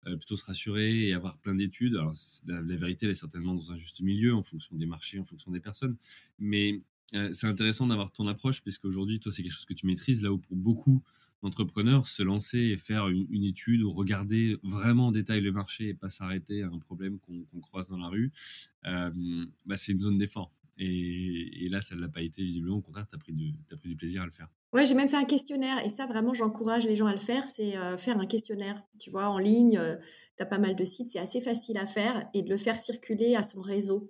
plutôt 0.03 0.37
se 0.37 0.45
rassurer 0.45 1.07
et 1.07 1.13
avoir 1.13 1.37
plein 1.37 1.55
d'études. 1.55 1.95
Alors 1.95 2.13
la, 2.47 2.75
vérité, 2.75 3.05
elle 3.05 3.11
est 3.11 3.15
certainement 3.15 3.53
dans 3.53 3.71
un 3.71 3.75
juste 3.75 4.01
milieu 4.01 4.33
en 4.33 4.43
fonction 4.43 4.75
des 4.75 4.85
marchés, 4.85 5.19
en 5.19 5.25
fonction 5.25 5.51
des 5.51 5.59
personnes, 5.59 5.97
mais 6.39 6.81
c'est 7.11 7.47
intéressant 7.47 7.87
d'avoir 7.87 8.11
ton 8.11 8.27
approche, 8.27 8.61
puisqu'aujourd'hui, 8.61 9.19
toi, 9.19 9.31
c'est 9.31 9.43
quelque 9.43 9.53
chose 9.53 9.65
que 9.65 9.73
tu 9.73 9.85
maîtrises, 9.87 10.21
là 10.21 10.31
où 10.31 10.37
pour 10.37 10.55
beaucoup 10.55 11.03
d'entrepreneurs, 11.41 12.05
se 12.05 12.21
lancer 12.21 12.59
et 12.59 12.77
faire 12.77 13.07
une, 13.07 13.43
étude 13.43 13.81
ou 13.81 13.91
regarder 13.91 14.57
vraiment 14.61 15.07
en 15.07 15.11
détail 15.11 15.41
le 15.41 15.51
marché 15.51 15.89
et 15.89 15.93
pas 15.93 16.09
s'arrêter 16.09 16.63
à 16.63 16.67
un 16.67 16.79
problème 16.79 17.17
qu'on 17.19 17.61
croise 17.61 17.87
dans 17.87 17.97
la 17.97 18.09
rue, 18.09 18.31
bah, 18.83 19.77
c'est 19.77 19.93
une 19.93 20.01
zone 20.01 20.17
d'effort. 20.17 20.51
Et, 20.79 21.67
là, 21.69 21.81
ça 21.81 21.95
ne 21.95 22.01
l'a 22.01 22.07
pas 22.07 22.21
été 22.21 22.41
visiblement. 22.41 22.77
Au 22.77 22.81
contraire, 22.81 23.05
tu 23.07 23.15
as, 23.15 23.19
pris 23.19 23.33
du, 23.33 23.53
as 23.71 23.77
pris 23.77 23.89
du 23.89 23.95
plaisir 23.95 24.21
à 24.21 24.25
le 24.25 24.31
faire. 24.31 24.47
Ouais, 24.71 24.85
j'ai 24.85 24.93
même 24.93 25.09
fait 25.09 25.17
un 25.17 25.25
questionnaire. 25.25 25.83
Et 25.85 25.89
ça, 25.89 26.05
vraiment, 26.05 26.33
j'encourage 26.33 26.85
les 26.85 26.95
gens 26.95 27.07
à 27.07 27.13
le 27.13 27.19
faire. 27.19 27.49
C'est 27.49 27.75
euh, 27.77 27.97
faire 27.97 28.17
un 28.17 28.25
questionnaire. 28.25 28.81
Tu 28.97 29.09
vois, 29.09 29.27
en 29.27 29.39
ligne, 29.39 29.77
euh, 29.77 29.97
tu 30.37 30.43
as 30.43 30.45
pas 30.45 30.57
mal 30.57 30.75
de 30.75 30.83
sites. 30.85 31.09
C'est 31.09 31.19
assez 31.19 31.41
facile 31.41 31.77
à 31.77 31.85
faire 31.85 32.27
et 32.33 32.43
de 32.43 32.49
le 32.49 32.57
faire 32.57 32.79
circuler 32.79 33.35
à 33.35 33.43
son 33.43 33.61
réseau. 33.61 34.09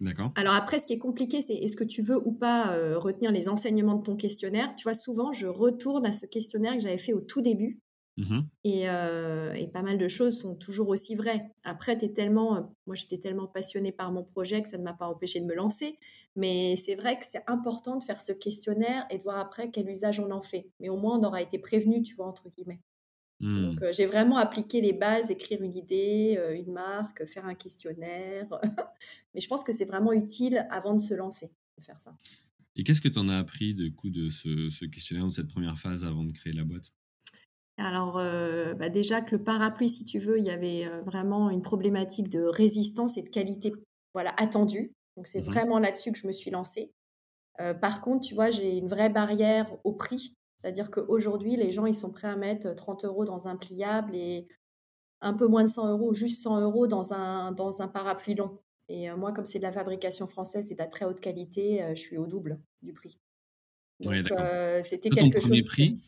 D'accord. 0.00 0.32
Alors 0.34 0.54
après, 0.54 0.78
ce 0.78 0.86
qui 0.86 0.92
est 0.92 0.98
compliqué, 0.98 1.42
c'est 1.42 1.54
est-ce 1.54 1.76
que 1.76 1.84
tu 1.84 2.02
veux 2.02 2.16
ou 2.26 2.32
pas 2.32 2.74
euh, 2.74 2.98
retenir 2.98 3.32
les 3.32 3.48
enseignements 3.48 3.96
de 3.96 4.02
ton 4.02 4.16
questionnaire? 4.16 4.74
Tu 4.76 4.84
vois, 4.84 4.94
souvent, 4.94 5.32
je 5.32 5.46
retourne 5.46 6.04
à 6.06 6.12
ce 6.12 6.26
questionnaire 6.26 6.74
que 6.74 6.80
j'avais 6.80 6.98
fait 6.98 7.12
au 7.14 7.20
tout 7.20 7.40
début 7.40 7.80
Mmh 8.18 8.48
et, 8.64 8.86
pas 9.72 9.82
mal 9.82 9.98
de 9.98 10.08
choses 10.08 10.38
sont 10.38 10.54
toujours 10.54 10.88
aussi 10.88 11.14
vraies. 11.14 11.50
Après, 11.64 11.92
es 12.02 12.12
tellement, 12.12 12.74
moi 12.86 12.94
j'étais 12.94 13.18
tellement 13.18 13.46
passionnée 13.46 13.92
par 13.92 14.10
mon 14.12 14.24
projet 14.24 14.62
que 14.62 14.68
ça 14.68 14.78
ne 14.78 14.82
m'a 14.82 14.94
pas 14.94 15.06
empêché 15.06 15.40
de 15.40 15.44
me 15.46 15.54
lancer. 15.54 15.98
Mais 16.34 16.76
c'est 16.76 16.94
vrai 16.94 17.18
que 17.18 17.26
c'est 17.26 17.42
important 17.46 17.96
de 17.96 18.04
faire 18.04 18.20
ce 18.20 18.32
questionnaire 18.32 19.06
et 19.10 19.18
de 19.18 19.22
voir 19.22 19.38
après 19.38 19.70
quel 19.70 19.88
usage 19.88 20.18
on 20.18 20.30
en 20.30 20.42
fait. 20.42 20.70
Mais 20.80 20.88
au 20.88 20.96
moins, 20.96 21.18
on 21.18 21.24
aura 21.24 21.42
été 21.42 21.58
prévenu, 21.58 22.02
tu 22.02 22.14
vois, 22.16 22.26
entre 22.26 22.48
guillemets. 22.48 22.80
Donc, 23.40 23.82
mmh. 23.82 23.92
j'ai 23.92 24.06
vraiment 24.06 24.38
appliqué 24.38 24.80
les 24.80 24.94
bases, 24.94 25.30
écrire 25.30 25.62
une 25.62 25.74
idée, 25.76 26.38
une 26.54 26.72
marque, 26.72 27.26
faire 27.26 27.44
un 27.44 27.54
questionnaire. 27.54 28.46
Mais 29.34 29.40
je 29.40 29.48
pense 29.48 29.62
que 29.62 29.72
c'est 29.72 29.84
vraiment 29.84 30.12
utile 30.12 30.66
avant 30.70 30.94
de 30.94 31.00
se 31.00 31.12
lancer, 31.12 31.52
de 31.76 31.84
faire 31.84 32.00
ça. 32.00 32.16
Et 32.76 32.84
qu'est-ce 32.84 33.00
que 33.00 33.08
tu 33.08 33.18
en 33.18 33.28
as 33.28 33.36
appris 33.36 33.74
de 33.74 33.88
coup 33.88 34.10
de 34.10 34.30
ce, 34.30 34.70
ce 34.70 34.84
questionnaire, 34.86 35.26
de 35.26 35.32
cette 35.32 35.48
première 35.48 35.78
phase 35.78 36.04
avant 36.04 36.24
de 36.24 36.32
créer 36.32 36.52
la 36.52 36.64
boîte? 36.64 36.92
Alors, 37.78 38.18
euh, 38.18 38.74
bah, 38.74 38.88
déjà 38.88 39.20
que 39.20 39.36
le 39.36 39.42
parapluie, 39.42 39.88
si 39.88 40.04
tu 40.04 40.18
veux, 40.18 40.38
il 40.38 40.46
y 40.46 40.50
avait 40.50 40.86
euh, 40.86 41.02
vraiment 41.02 41.50
une 41.50 41.62
problématique 41.62 42.28
de 42.28 42.42
résistance 42.42 43.18
et 43.18 43.22
de 43.22 43.28
qualité 43.28 43.72
voilà, 44.14 44.34
attendue. 44.38 44.92
Donc, 45.16 45.26
c'est 45.26 45.42
mmh 45.42 45.44
vraiment 45.44 45.78
là-dessus 45.78 46.12
que 46.12 46.18
je 46.18 46.26
me 46.26 46.32
suis 46.32 46.50
lancée. 46.50 46.90
Euh, 47.60 47.74
par 47.74 48.00
contre, 48.00 48.26
tu 48.26 48.34
vois, 48.34 48.50
j'ai 48.50 48.76
une 48.76 48.88
vraie 48.88 49.10
barrière 49.10 49.66
au 49.84 49.92
prix. 49.92 50.34
C'est-à-dire 50.56 50.90
qu'aujourd'hui, 50.90 51.56
les 51.56 51.70
gens, 51.72 51.86
ils 51.86 51.94
sont 51.94 52.10
prêts 52.10 52.28
à 52.28 52.36
mettre 52.36 52.74
30 52.74 53.04
euros 53.04 53.24
dans 53.24 53.48
un 53.48 53.56
pliable 53.56 54.14
et 54.14 54.48
un 55.20 55.34
peu 55.34 55.46
moins 55.46 55.64
de 55.64 55.68
100 55.68 55.90
euros, 55.90 56.14
juste 56.14 56.42
100 56.42 56.60
euros 56.60 56.86
dans 56.86 57.12
un, 57.12 57.52
dans 57.52 57.82
un 57.82 57.88
parapluie 57.88 58.34
long. 58.34 58.58
Et 58.88 59.10
moi, 59.12 59.32
comme 59.32 59.46
c'est 59.46 59.58
de 59.58 59.64
la 59.64 59.72
fabrication 59.72 60.26
française 60.26 60.70
et 60.70 60.74
de 60.74 60.80
la 60.80 60.86
très 60.86 61.04
haute 61.04 61.20
qualité, 61.20 61.84
je 61.90 62.00
suis 62.00 62.16
au 62.16 62.26
double 62.26 62.60
du 62.82 62.92
prix. 62.92 63.18
Donc, 64.00 64.14
c'était 64.82 65.10
quelque 65.10 65.38
premier 65.38 65.58
chose. 65.58 65.68
Prix, 65.68 66.00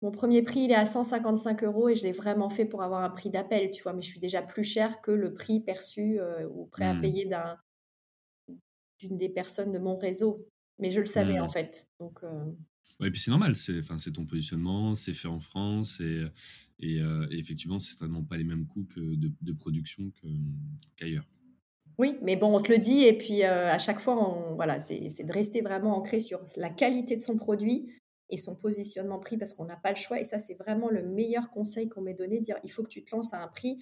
mon 0.00 0.12
premier 0.12 0.42
prix, 0.42 0.60
il 0.60 0.70
est 0.70 0.76
à 0.76 0.86
155 0.86 1.64
euros 1.64 1.88
et 1.88 1.96
je 1.96 2.04
l'ai 2.04 2.12
vraiment 2.12 2.50
fait 2.50 2.64
pour 2.64 2.82
avoir 2.82 3.02
un 3.02 3.10
prix 3.10 3.30
d'appel, 3.30 3.70
tu 3.72 3.82
vois. 3.82 3.92
Mais 3.92 4.02
je 4.02 4.08
suis 4.08 4.20
déjà 4.20 4.42
plus 4.42 4.62
cher 4.62 5.00
que 5.00 5.10
le 5.10 5.34
prix 5.34 5.60
perçu 5.60 6.20
euh, 6.20 6.46
ou 6.48 6.66
prêt 6.66 6.84
à 6.84 6.94
mmh. 6.94 7.00
payer 7.00 7.30
d'une 9.00 9.18
des 9.18 9.28
personnes 9.28 9.72
de 9.72 9.78
mon 9.78 9.96
réseau. 9.96 10.46
Mais 10.78 10.90
je 10.90 11.00
le 11.00 11.06
savais 11.06 11.38
en 11.38 11.46
mmh. 11.46 11.50
fait. 11.50 11.88
Donc, 12.00 12.20
euh 12.22 12.44
et 13.00 13.12
puis 13.12 13.20
c'est 13.20 13.30
normal, 13.30 13.54
c'est 13.54 14.12
ton 14.12 14.26
positionnement, 14.26 14.96
c'est 14.96 15.14
fait 15.14 15.28
en 15.28 15.38
France 15.38 16.00
et, 16.00 16.24
et, 16.80 17.00
euh, 17.00 17.28
effectivement, 17.30 17.78
c'est 17.78 17.90
certainement 17.90 18.24
pas 18.24 18.36
les 18.36 18.42
mêmes 18.42 18.66
coûts 18.66 18.88
que 18.92 19.14
de, 19.14 19.52
production 19.52 20.10
qu'ailleurs. 20.96 21.24
oui, 21.98 22.16
mais 22.22 22.34
bon, 22.34 22.56
on 22.56 22.60
te 22.60 22.72
le 22.72 22.78
dit 22.78 23.04
et 23.04 23.16
puis 23.16 23.44
à 23.44 23.78
chaque 23.78 24.00
fois, 24.00 24.16
on, 24.16 24.56
voilà, 24.56 24.80
c'est 24.80 25.24
de 25.24 25.32
rester 25.32 25.60
vraiment 25.60 25.96
ancré 25.96 26.18
sur 26.18 26.40
la 26.56 26.70
qualité 26.70 27.14
de 27.14 27.20
son 27.20 27.36
produit 27.36 27.88
et 28.30 28.36
son 28.36 28.54
positionnement 28.54 29.18
prix 29.18 29.38
parce 29.38 29.54
qu'on 29.54 29.64
n'a 29.64 29.76
pas 29.76 29.90
le 29.90 29.96
choix. 29.96 30.20
Et 30.20 30.24
ça, 30.24 30.38
c'est 30.38 30.54
vraiment 30.54 30.90
le 30.90 31.02
meilleur 31.02 31.50
conseil 31.50 31.88
qu'on 31.88 32.02
m'ait 32.02 32.14
donné, 32.14 32.40
dire 32.40 32.56
il 32.64 32.70
faut 32.70 32.82
que 32.82 32.88
tu 32.88 33.04
te 33.04 33.14
lances 33.14 33.32
à 33.32 33.42
un 33.42 33.48
prix 33.48 33.78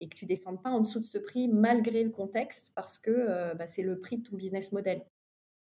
et 0.00 0.08
que 0.08 0.14
tu 0.14 0.26
descendes 0.26 0.62
pas 0.62 0.70
en 0.70 0.80
dessous 0.80 1.00
de 1.00 1.04
ce 1.04 1.18
prix 1.18 1.48
malgré 1.48 2.02
le 2.02 2.10
contexte 2.10 2.72
parce 2.74 2.98
que 2.98 3.10
euh, 3.10 3.54
bah, 3.54 3.66
c'est 3.66 3.82
le 3.82 4.00
prix 4.00 4.18
de 4.18 4.28
ton 4.28 4.36
business 4.36 4.72
model. 4.72 5.02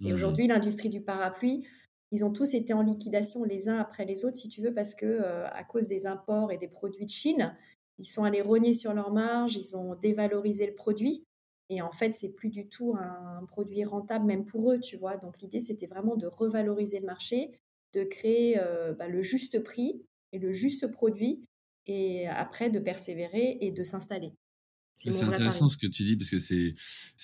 Et 0.04 0.12
mmh. 0.12 0.14
aujourd'hui, 0.14 0.48
l'industrie 0.48 0.90
du 0.90 1.02
parapluie, 1.02 1.64
ils 2.12 2.26
ont 2.26 2.32
tous 2.32 2.54
été 2.54 2.74
en 2.74 2.82
liquidation 2.82 3.44
les 3.44 3.70
uns 3.70 3.78
après 3.78 4.06
les 4.06 4.26
autres, 4.26 4.38
si 4.38 4.50
tu 4.50 4.62
veux, 4.62 4.74
parce 4.74 4.96
que 4.96 5.06
euh, 5.06 5.48
à 5.50 5.64
cause 5.64 5.88
des 5.88 6.08
imports 6.08 6.52
et 6.52 6.58
des 6.58 6.68
produits 6.68 7.06
de 7.06 7.12
Chine, 7.12 7.56
ils 8.00 8.08
sont 8.08 8.24
allés 8.24 8.42
rogner 8.42 8.74
sur 8.74 8.94
leur 8.94 9.12
marge, 9.12 9.56
ils 9.56 9.76
ont 9.76 9.96
dévalorisé 9.96 10.66
le 10.66 10.74
produit. 10.74 11.24
Et 11.70 11.82
en 11.84 11.92
fait, 11.92 12.16
c'est 12.16 12.30
plus 12.30 12.50
du 12.50 12.68
tout 12.68 12.96
un 12.98 13.46
produit 13.46 13.84
rentable, 13.84 14.26
même 14.26 14.46
pour 14.46 14.72
eux, 14.72 14.80
tu 14.80 14.98
vois. 14.98 15.18
Donc 15.18 15.40
l'idée, 15.42 15.60
c'était 15.60 15.86
vraiment 15.86 16.16
de 16.16 16.26
revaloriser 16.26 17.00
le 17.00 17.06
marché, 17.06 17.52
de 17.94 18.04
créer 18.04 18.60
euh, 18.60 18.94
bah, 18.94 19.08
le 19.08 19.22
juste 19.22 19.62
prix 19.64 20.04
et 20.32 20.40
le 20.40 20.52
juste 20.52 20.88
produit, 20.88 21.44
et 21.86 22.28
après 22.28 22.70
de 22.70 22.80
persévérer 22.80 23.58
et 23.62 23.72
de 23.72 23.84
s'installer. 23.84 24.32
C'est 25.02 25.24
intéressant 25.24 25.70
ce 25.70 25.78
que 25.78 25.88
tu 25.88 26.04
dis 26.04 26.18
parce 26.18 26.30
que 26.30 26.40
c'est 26.40 26.76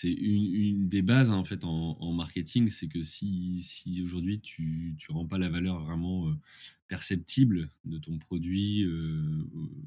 une, 0.03 0.87
des 0.87 1.01
bases 1.01 1.29
hein, 1.29 1.35
en 1.35 1.43
fait 1.43 1.63
en, 1.63 2.13
marketing, 2.13 2.69
c'est 2.69 2.87
que 2.87 3.03
si, 3.03 3.61
si 3.61 4.01
aujourd'hui 4.01 4.39
tu 4.39 4.95
ne 5.09 5.13
rends 5.13 5.27
pas 5.27 5.37
la 5.37 5.49
valeur 5.49 5.83
vraiment 5.83 6.29
euh, 6.29 6.33
perceptible 6.87 7.69
de 7.83 7.97
ton 7.97 8.17
produit 8.17 8.83
euh, 8.83 9.45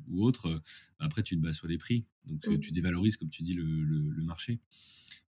ou 0.08 0.22
autre, 0.24 0.62
après 0.98 1.22
tu 1.22 1.36
te 1.36 1.40
bats 1.40 1.54
sur 1.54 1.66
les 1.66 1.78
prix, 1.78 2.04
donc 2.26 2.46
mmh. 2.46 2.58
tu 2.58 2.72
dévalorises 2.72 3.16
comme 3.16 3.30
tu 3.30 3.42
dis 3.42 3.54
le, 3.54 3.64
le, 3.64 4.22
marché. 4.22 4.60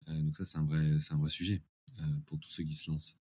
donc 0.07 0.35
ça 0.35 0.45
c'est 0.45 0.59
un 0.59 0.65
vrai 0.65 0.99
c'est 0.99 1.13
un 1.13 1.17
vrai 1.17 1.29
sujet 1.29 1.63
pour 2.27 2.39
tous 2.39 2.49
ceux 2.49 2.63
qui 2.63 2.75
se 2.75 2.91
lancent. 2.91 3.17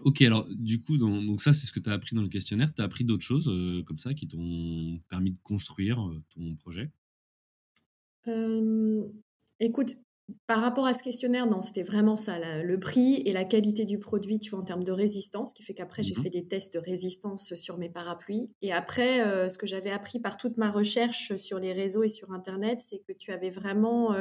Ok, 0.00 0.22
alors 0.22 0.46
du 0.54 0.80
coup, 0.80 0.98
donc 0.98 1.40
ça, 1.40 1.52
c'est 1.52 1.66
ce 1.66 1.72
que 1.72 1.78
tu 1.78 1.88
as 1.88 1.92
appris 1.92 2.16
dans 2.16 2.22
le 2.22 2.28
questionnaire. 2.28 2.72
Tu 2.74 2.82
as 2.82 2.84
appris 2.84 3.04
d'autres 3.04 3.24
choses 3.24 3.48
euh, 3.48 3.82
comme 3.84 3.98
ça 3.98 4.12
qui 4.12 4.26
t'ont 4.26 5.00
permis 5.08 5.30
de 5.30 5.38
construire 5.42 6.08
euh, 6.08 6.22
ton 6.34 6.56
projet? 6.56 6.90
Écoute, 9.60 9.94
par 10.46 10.60
rapport 10.60 10.86
à 10.86 10.94
ce 10.94 11.02
questionnaire, 11.02 11.46
non, 11.46 11.60
c'était 11.60 11.82
vraiment 11.82 12.16
ça, 12.16 12.62
le 12.62 12.80
prix 12.80 13.22
et 13.26 13.32
la 13.32 13.44
qualité 13.44 13.84
du 13.84 13.98
produit, 13.98 14.38
tu 14.38 14.50
vois, 14.50 14.60
en 14.60 14.64
termes 14.64 14.84
de 14.84 14.92
résistance, 14.92 15.52
qui 15.52 15.62
fait 15.62 15.74
qu'après, 15.74 16.02
j'ai 16.02 16.14
mmh 16.14 16.22
fait 16.22 16.30
des 16.30 16.46
tests 16.46 16.74
de 16.74 16.78
résistance 16.78 17.54
sur 17.54 17.76
mes 17.76 17.90
parapluies. 17.90 18.50
Et 18.62 18.72
après, 18.72 19.20
euh, 19.26 19.48
ce 19.48 19.58
que 19.58 19.66
j'avais 19.66 19.90
appris 19.90 20.20
par 20.20 20.36
toute 20.38 20.56
ma 20.56 20.70
recherche 20.70 21.36
sur 21.36 21.58
les 21.58 21.72
réseaux 21.72 22.02
et 22.04 22.08
sur 22.08 22.32
Internet, 22.32 22.80
c'est 22.80 23.00
que 23.00 23.12
tu 23.12 23.32
avais 23.32 23.50
vraiment 23.50 24.14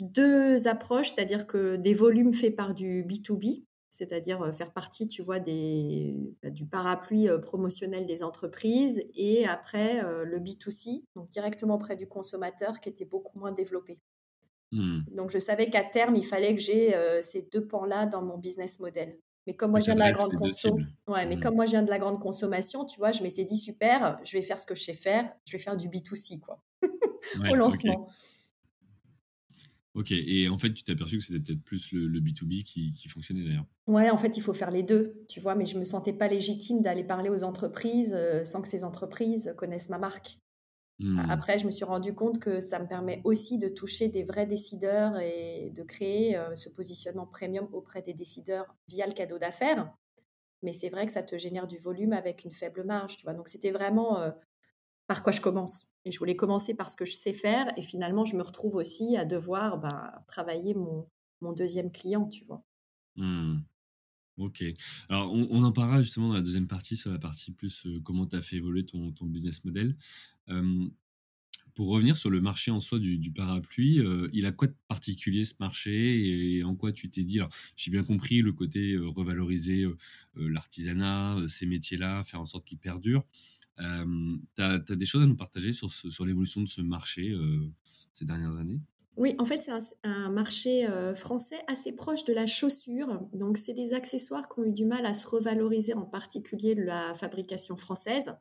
deux 0.00 0.66
approches, 0.68 1.10
c'est-à-dire 1.14 1.46
que 1.46 1.76
des 1.76 1.94
volumes 1.94 2.32
faits 2.32 2.56
par 2.56 2.74
du 2.74 3.04
B2B, 3.04 3.64
c'est-à-dire 3.90 4.54
faire 4.54 4.72
partie, 4.72 5.08
tu 5.08 5.20
vois, 5.20 5.40
des, 5.40 6.16
bah, 6.42 6.50
du 6.50 6.64
parapluie 6.64 7.28
promotionnel 7.42 8.06
des 8.06 8.22
entreprises, 8.22 9.04
et 9.14 9.46
après 9.46 10.00
le 10.24 10.38
B2C, 10.38 11.04
donc 11.16 11.28
directement 11.28 11.74
auprès 11.74 11.96
du 11.96 12.06
consommateur, 12.06 12.80
qui 12.80 12.88
était 12.88 13.04
beaucoup 13.04 13.38
moins 13.38 13.52
développé. 13.52 14.00
Mmh. 14.72 15.00
Donc 15.12 15.30
je 15.30 15.38
savais 15.38 15.68
qu'à 15.68 15.84
terme, 15.84 16.16
il 16.16 16.24
fallait 16.24 16.54
que 16.54 16.62
j'ai 16.62 16.94
ces 17.20 17.42
deux 17.52 17.66
pans-là 17.66 18.06
dans 18.06 18.22
mon 18.22 18.38
business 18.38 18.80
model. 18.80 19.18
Mais 19.46 19.54
comme 19.54 19.70
moi, 19.70 19.80
je 19.80 19.86
viens 19.86 19.94
de 19.94 20.00
la 20.00 20.12
grande 20.12 20.34
ouais, 20.34 21.26
mais 21.26 21.36
mmh. 21.36 21.40
comme 21.40 21.54
moi 21.54 21.66
je 21.66 21.70
viens 21.72 21.82
de 21.82 21.90
la 21.90 21.98
grande 21.98 22.20
consommation, 22.20 22.84
tu 22.84 22.98
vois, 22.98 23.10
je 23.10 23.22
m'étais 23.22 23.44
dit 23.44 23.56
super, 23.56 24.20
je 24.22 24.36
vais 24.36 24.42
faire 24.42 24.58
ce 24.58 24.66
que 24.66 24.74
je 24.74 24.82
sais 24.82 24.94
faire, 24.94 25.32
je 25.46 25.52
vais 25.56 25.62
faire 25.62 25.76
du 25.76 25.88
B2C 25.88 26.40
quoi, 26.40 26.62
au 27.50 27.54
lancement. 27.54 28.08
Ok, 29.94 30.12
et 30.12 30.48
en 30.48 30.56
fait, 30.56 30.72
tu 30.72 30.84
t'es 30.84 30.92
aperçu 30.92 31.18
que 31.18 31.24
c'était 31.24 31.40
peut-être 31.40 31.64
plus 31.64 31.90
le, 31.90 32.20
B2B 32.20 32.62
qui, 32.62 33.08
fonctionnait 33.08 33.44
d'ailleurs. 33.44 33.66
Ouais, 33.88 34.08
en 34.08 34.18
fait, 34.18 34.36
il 34.36 34.40
faut 34.40 34.54
faire 34.54 34.70
les 34.70 34.84
deux, 34.84 35.24
tu 35.28 35.40
vois, 35.40 35.56
mais 35.56 35.66
je 35.66 35.78
me 35.78 35.84
sentais 35.84 36.12
pas 36.12 36.28
légitime 36.28 36.80
d'aller 36.80 37.02
parler 37.02 37.28
aux 37.28 37.42
entreprises 37.42 38.14
euh, 38.16 38.44
sans 38.44 38.62
que 38.62 38.68
ces 38.68 38.84
entreprises 38.84 39.52
connaissent 39.56 39.88
ma 39.88 39.98
marque. 39.98 40.38
Mmh. 41.00 41.18
Après, 41.28 41.58
je 41.58 41.66
me 41.66 41.72
suis 41.72 41.84
rendu 41.84 42.14
compte 42.14 42.38
que 42.38 42.60
ça 42.60 42.78
me 42.78 42.86
permet 42.86 43.20
aussi 43.24 43.58
de 43.58 43.68
toucher 43.68 44.08
des 44.08 44.22
vrais 44.22 44.46
décideurs 44.46 45.18
et 45.18 45.72
de 45.74 45.82
créer 45.82 46.36
euh, 46.36 46.54
ce 46.54 46.68
positionnement 46.68 47.26
premium 47.26 47.68
auprès 47.72 48.02
des 48.02 48.14
décideurs 48.14 48.76
via 48.86 49.06
le 49.06 49.12
cadeau 49.12 49.38
d'affaires. 49.38 49.92
Mais 50.62 50.72
c'est 50.72 50.90
vrai 50.90 51.06
que 51.06 51.12
ça 51.12 51.22
te 51.22 51.36
génère 51.36 51.66
du 51.66 51.78
volume 51.78 52.12
avec 52.12 52.44
une 52.44 52.52
faible 52.52 52.84
marge, 52.84 53.16
tu 53.16 53.24
vois. 53.24 53.34
Donc, 53.34 53.48
c'était 53.48 53.70
vraiment 53.72 54.20
euh, 54.20 54.30
par 55.10 55.24
quoi 55.24 55.32
je 55.32 55.40
commence. 55.40 55.88
Et 56.04 56.12
je 56.12 56.20
voulais 56.20 56.36
commencer 56.36 56.72
par 56.72 56.88
ce 56.88 56.96
que 56.96 57.04
je 57.04 57.14
sais 57.14 57.32
faire. 57.32 57.66
Et 57.76 57.82
finalement, 57.82 58.24
je 58.24 58.36
me 58.36 58.44
retrouve 58.44 58.76
aussi 58.76 59.16
à 59.16 59.24
devoir 59.24 59.80
bah, 59.80 60.24
travailler 60.28 60.72
mon, 60.72 61.04
mon 61.40 61.52
deuxième 61.52 61.90
client, 61.90 62.28
tu 62.28 62.44
vois. 62.44 62.64
Mmh. 63.16 63.58
Ok. 64.36 64.62
Alors, 65.08 65.32
on, 65.32 65.64
en 65.64 65.72
parlera 65.72 66.00
justement 66.00 66.28
dans 66.28 66.34
la 66.34 66.42
deuxième 66.42 66.68
partie, 66.68 66.96
sur 66.96 67.10
la 67.10 67.18
partie 67.18 67.50
plus 67.50 67.88
comment 68.04 68.24
tu 68.24 68.36
as 68.36 68.40
fait 68.40 68.54
évoluer 68.54 68.86
ton, 68.86 69.10
ton 69.10 69.26
business 69.26 69.64
model. 69.64 69.96
pour 71.74 71.88
revenir 71.88 72.16
sur 72.16 72.30
le 72.30 72.40
marché 72.40 72.70
en 72.70 72.78
soi 72.78 73.00
du, 73.00 73.32
parapluie, 73.32 74.00
il 74.32 74.46
a 74.46 74.52
quoi 74.52 74.68
de 74.68 74.76
particulier 74.86 75.44
ce 75.44 75.54
marché 75.58 76.54
et, 76.54 76.62
en 76.62 76.76
quoi 76.76 76.92
tu 76.92 77.10
t'es 77.10 77.24
dit 77.24 77.40
Alors, 77.40 77.52
j'ai 77.74 77.90
bien 77.90 78.04
compris 78.04 78.42
le 78.42 78.52
côté 78.52 78.96
revaloriser 78.96 79.86
l'artisanat, 80.36 81.48
ces 81.48 81.66
métiers-là, 81.66 82.22
faire 82.22 82.40
en 82.40 82.46
sorte 82.46 82.64
qu'ils 82.64 82.78
perdurent. 82.78 83.24
Tu 83.80 84.62
as, 84.62 84.78
des 84.78 85.06
choses 85.06 85.22
à 85.22 85.26
nous 85.26 85.36
partager 85.36 85.72
sur, 85.72 86.24
l'évolution 86.24 86.62
de 86.62 86.68
ce 86.68 86.80
marché 86.80 87.34
ces 88.12 88.24
dernières 88.24 88.56
années? 88.58 88.80
Oui, 89.16 89.34
en 89.38 89.44
fait, 89.44 89.60
c'est 89.62 89.72
un, 90.04 90.30
marché 90.30 90.88
français 91.14 91.60
assez 91.66 91.92
proche 91.92 92.24
de 92.24 92.32
la 92.32 92.46
chaussure. 92.46 93.20
Donc, 93.32 93.58
c'est 93.58 93.74
des 93.74 93.92
accessoires 93.92 94.48
qui 94.48 94.60
ont 94.60 94.64
eu 94.64 94.72
du 94.72 94.84
mal 94.86 95.04
à 95.06 95.14
se 95.14 95.26
revaloriser, 95.26 95.94
en 95.94 96.06
particulier 96.06 96.74
la 96.74 97.14
fabrication 97.14 97.76
française. 97.76 98.36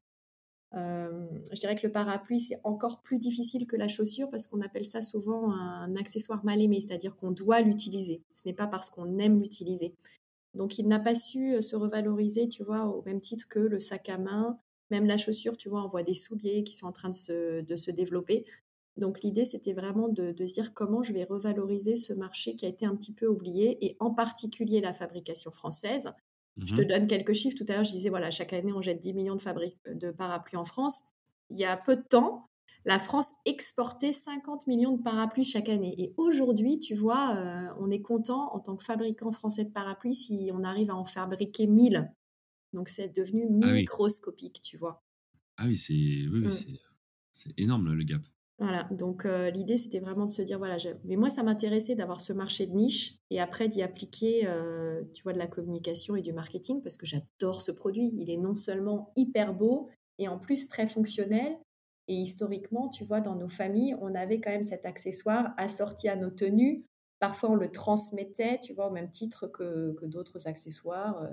je 0.73 1.59
dirais 1.59 1.75
que 1.75 1.87
le 1.87 1.91
parapluie, 1.91 2.39
c'est 2.39 2.59
encore 2.63 3.01
plus 3.01 3.17
difficile 3.19 3.65
que 3.67 3.75
la 3.75 3.87
chaussure 3.87 4.29
parce 4.29 4.47
qu'on 4.47 4.61
appelle 4.61 4.85
ça 4.85 5.01
souvent 5.01 5.51
un 5.51 5.95
accessoire 5.95 6.45
mal 6.45 6.61
aimé, 6.61 6.79
c'est-à-dire 6.81 7.15
qu'on 7.15 7.31
doit 7.31 7.61
l'utiliser. 7.61 8.21
Ce 8.33 8.47
n'est 8.47 8.55
pas 8.55 8.67
parce 8.67 8.89
qu'on 8.89 9.17
aime 9.17 9.41
l'utiliser. 9.41 9.95
Donc, 10.53 10.79
il 10.79 10.87
n'a 10.87 10.99
pas 10.99 11.15
su 11.15 11.61
se 11.61 11.75
revaloriser, 11.75 12.49
tu 12.49 12.63
vois, 12.63 12.85
au 12.85 13.03
même 13.03 13.21
titre 13.21 13.47
que 13.47 13.59
le 13.59 13.79
sac 13.79 14.09
à 14.09 14.17
main, 14.17 14.59
même 14.91 15.05
la 15.05 15.17
chaussure, 15.17 15.57
tu 15.57 15.69
vois, 15.69 15.83
on 15.83 15.87
voit 15.87 16.03
des 16.03 16.13
souliers 16.13 16.63
qui 16.63 16.73
sont 16.73 16.87
en 16.87 16.91
train 16.91 17.09
de 17.09 17.15
se 17.75 17.91
développer. 17.91 18.45
Donc 18.99 19.21
l'idée, 19.21 19.45
c'était 19.45 19.73
vraiment 19.73 20.09
de, 20.09 20.31
dire 20.31 20.73
comment 20.73 21.03
je 21.03 21.13
vais 21.13 21.23
revaloriser 21.23 21.95
ce 21.95 22.13
marché 22.13 22.55
qui 22.55 22.65
a 22.65 22.69
été 22.69 22.85
un 22.85 22.95
petit 22.95 23.13
peu 23.13 23.27
oublié, 23.27 23.83
et 23.85 23.95
en 23.99 24.11
particulier 24.11 24.81
la 24.81 24.93
fabrication 24.93 25.51
française. 25.51 26.11
Je 26.57 26.75
te 26.75 26.81
mmh 26.81 26.85
donne 26.85 27.07
quelques 27.07 27.33
chiffres. 27.33 27.57
Tout 27.57 27.65
à 27.69 27.75
l'heure, 27.75 27.85
je 27.85 27.91
disais, 27.91 28.09
voilà, 28.09 28.31
chaque 28.31 28.51
année, 28.51 28.73
on 28.73 28.81
jette 28.81 28.99
10 28.99 29.13
millions 29.13 29.35
de, 29.35 29.93
de 29.93 30.11
parapluies 30.11 30.57
en 30.57 30.65
France. 30.65 31.03
Il 31.49 31.57
y 31.57 31.63
a 31.63 31.77
peu 31.77 31.95
de 31.95 32.01
temps, 32.01 32.49
la 32.83 32.99
France 32.99 33.31
exportait 33.45 34.11
50 34.11 34.67
millions 34.67 34.97
de 34.97 35.01
parapluies 35.01 35.45
chaque 35.45 35.69
année. 35.69 35.95
Et 35.97 36.13
aujourd'hui, 36.17 36.79
tu 36.79 36.95
vois, 36.95 37.35
euh, 37.37 37.67
on 37.79 37.89
est 37.91 38.01
content 38.01 38.53
en 38.53 38.59
tant 38.59 38.75
que 38.75 38.83
fabricant 38.83 39.31
français 39.31 39.63
de 39.63 39.71
parapluies 39.71 40.15
si 40.15 40.51
on 40.53 40.63
arrive 40.63 40.91
à 40.91 40.95
en 40.95 41.05
fabriquer 41.05 41.67
1000. 41.67 42.11
Donc 42.73 42.89
c'est 42.89 43.09
devenu 43.09 43.47
ah 43.63 43.73
microscopique, 43.73 44.61
tu 44.61 44.77
vois. 44.77 45.03
Ah 45.57 45.65
oui, 45.67 45.75
c'est 45.75 45.93
oui, 45.93 46.47
mmh. 46.47 46.77
c'est 47.31 47.59
énorme 47.59 47.93
le 47.93 48.03
gap. 48.03 48.21
Voilà, 48.59 48.83
donc 48.91 49.25
euh, 49.25 49.49
l'idée 49.51 49.77
c'était 49.77 49.99
vraiment 49.99 50.25
de 50.25 50.31
se 50.31 50.41
dire 50.41 50.57
voilà, 50.57 50.75
mais 51.05 51.15
moi 51.15 51.29
ça 51.29 51.43
m'intéressait 51.43 51.95
d'avoir 51.95 52.19
ce 52.19 52.33
marché 52.33 52.67
de 52.67 52.73
niche 52.73 53.15
et 53.29 53.39
après 53.39 53.69
d'y 53.69 53.81
appliquer, 53.81 54.45
euh, 54.47 55.01
tu 55.13 55.23
vois, 55.23 55.31
de 55.31 55.37
la 55.37 55.47
communication 55.47 56.17
et 56.17 56.21
du 56.21 56.33
marketing 56.33 56.81
parce 56.81 56.97
que 56.97 57.05
j'adore 57.05 57.61
ce 57.61 57.71
produit. 57.71 58.11
Il 58.17 58.29
est 58.29 58.37
non 58.37 58.55
seulement 58.55 59.13
hyper 59.15 59.53
beau 59.53 59.89
et 60.17 60.27
en 60.27 60.37
plus 60.37 60.67
très 60.67 60.87
fonctionnel. 60.87 61.57
Et 62.09 62.15
historiquement, 62.15 62.89
tu 62.89 63.05
vois, 63.05 63.21
dans 63.21 63.35
nos 63.35 63.47
familles, 63.47 63.95
on 64.01 64.13
avait 64.13 64.41
quand 64.41 64.49
même 64.49 64.63
cet 64.63 64.85
accessoire 64.85 65.53
assorti 65.57 66.09
à 66.09 66.17
nos 66.17 66.31
tenues. 66.31 66.83
Parfois, 67.19 67.51
on 67.51 67.55
le 67.55 67.71
transmettait, 67.71 68.59
tu 68.61 68.73
vois, 68.73 68.87
au 68.87 68.91
même 68.91 69.11
titre 69.11 69.47
que, 69.47 69.93
que 69.93 70.05
d'autres 70.05 70.47
accessoires. 70.47 71.23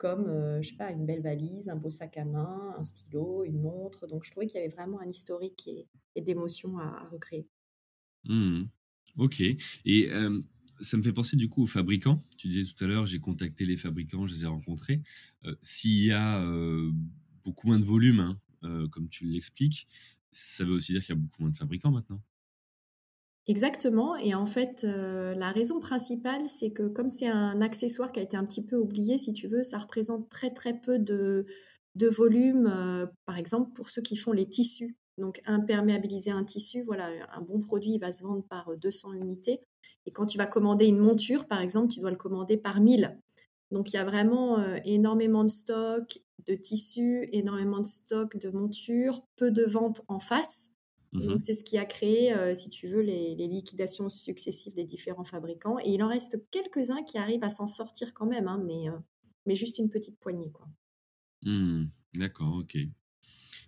Euh, 0.00 0.14
comme, 0.14 0.28
euh, 0.28 0.62
je 0.62 0.70
sais 0.70 0.76
pas, 0.76 0.92
une 0.92 1.06
belle 1.06 1.22
valise, 1.22 1.68
un 1.68 1.76
beau 1.76 1.90
sac 1.90 2.16
à 2.16 2.24
main, 2.24 2.74
un 2.78 2.82
stylo, 2.82 3.44
une 3.44 3.60
montre. 3.60 4.06
Donc, 4.06 4.24
je 4.24 4.30
trouvais 4.30 4.46
qu'il 4.46 4.60
y 4.60 4.64
avait 4.64 4.72
vraiment 4.72 5.00
un 5.00 5.08
historique 5.08 5.68
et, 6.16 6.20
d'émotions 6.20 6.78
à, 6.78 7.08
recréer. 7.10 7.46
Mmh 8.24 8.64
ok. 9.16 9.42
Et 9.84 10.08
ça 10.80 10.96
me 10.96 11.02
fait 11.02 11.12
penser 11.12 11.36
du 11.36 11.48
coup 11.48 11.64
aux 11.64 11.66
fabricants. 11.66 12.22
Tu 12.38 12.48
disais 12.48 12.72
tout 12.72 12.84
à 12.84 12.86
l'heure, 12.86 13.04
j'ai 13.04 13.18
contacté 13.18 13.66
les 13.66 13.76
fabricants, 13.76 14.26
je 14.26 14.34
les 14.34 14.44
ai 14.44 14.46
rencontrés. 14.46 15.02
S'il 15.60 16.04
y 16.04 16.12
a 16.12 16.40
beaucoup 17.42 17.66
moins 17.66 17.78
de 17.78 17.84
volume, 17.84 18.20
hein, 18.62 18.88
comme 18.92 19.08
tu 19.08 19.24
l'expliques, 19.26 19.88
ça 20.32 20.64
veut 20.64 20.72
aussi 20.72 20.92
dire 20.92 21.02
qu'il 21.02 21.14
y 21.14 21.18
a 21.18 21.20
beaucoup 21.20 21.42
moins 21.42 21.50
de 21.50 21.56
fabricants 21.56 21.90
maintenant. 21.90 22.22
Exactement. 23.46 24.16
Et 24.16 24.34
en 24.34 24.46
fait, 24.46 24.84
euh, 24.84 25.34
la 25.34 25.50
raison 25.50 25.80
principale, 25.80 26.48
c'est 26.48 26.70
que 26.70 26.84
comme 26.88 27.08
c'est 27.08 27.28
un 27.28 27.60
accessoire 27.62 28.12
qui 28.12 28.20
a 28.20 28.22
été 28.22 28.36
un 28.36 28.44
petit 28.44 28.62
peu 28.62 28.76
oublié, 28.76 29.18
si 29.18 29.32
tu 29.32 29.48
veux, 29.48 29.62
ça 29.62 29.78
représente 29.78 30.28
très 30.28 30.50
très 30.50 30.74
peu 30.78 30.98
de, 30.98 31.46
volume. 31.96 32.66
Euh, 32.66 33.06
par 33.26 33.38
exemple, 33.38 33.72
pour 33.72 33.88
ceux 33.88 34.02
qui 34.02 34.16
font 34.16 34.32
les 34.32 34.48
tissus. 34.48 34.96
Donc, 35.18 35.42
imperméabiliser 35.46 36.30
un 36.30 36.44
tissu, 36.44 36.82
voilà, 36.82 37.10
un 37.34 37.40
bon 37.42 37.60
produit, 37.60 37.92
il 37.94 37.98
va 37.98 38.12
se 38.12 38.22
vendre 38.22 38.44
par 38.48 38.70
200 38.76 39.12
unités. 39.14 39.60
Et 40.06 40.12
quand 40.12 40.26
tu 40.26 40.38
vas 40.38 40.46
commander 40.46 40.86
une 40.86 40.98
monture, 40.98 41.46
par 41.46 41.60
exemple, 41.60 41.92
tu 41.92 42.00
dois 42.00 42.10
le 42.10 42.16
commander 42.16 42.56
par 42.56 42.80
1000. 42.80 43.18
Donc, 43.70 43.92
il 43.92 43.96
y 43.96 43.98
a 43.98 44.04
vraiment 44.04 44.58
euh, 44.58 44.78
énormément 44.84 45.44
de 45.44 45.50
stock 45.50 46.18
de 46.46 46.54
tissus, 46.54 47.28
énormément 47.32 47.78
de 47.80 47.86
stock 47.86 48.36
de 48.36 48.50
montures, 48.50 49.22
peu 49.36 49.50
de 49.50 49.64
ventes 49.64 50.02
en 50.08 50.18
face. 50.20 50.69
Donc, 51.12 51.24
mmh 51.24 51.38
c'est 51.40 51.54
ce 51.54 51.64
qui 51.64 51.76
a 51.76 51.84
créé, 51.84 52.32
euh, 52.32 52.54
si 52.54 52.70
tu 52.70 52.86
veux, 52.86 53.00
les, 53.00 53.34
liquidations 53.34 54.08
successives 54.08 54.74
des 54.74 54.84
différents 54.84 55.24
fabricants. 55.24 55.78
Et 55.80 55.90
il 55.90 56.02
en 56.02 56.08
reste 56.08 56.38
quelques-uns 56.52 57.02
qui 57.02 57.18
arrivent 57.18 57.42
à 57.42 57.50
s'en 57.50 57.66
sortir 57.66 58.14
quand 58.14 58.26
même, 58.26 58.46
hein, 58.46 58.62
mais, 58.64 58.88
euh, 58.88 58.96
mais 59.44 59.56
juste 59.56 59.78
une 59.78 59.90
petite 59.90 60.20
poignée. 60.20 60.52
Quoi. 60.52 60.68
Mmh. 61.42 61.86
D'accord, 62.14 62.54
ok. 62.54 62.78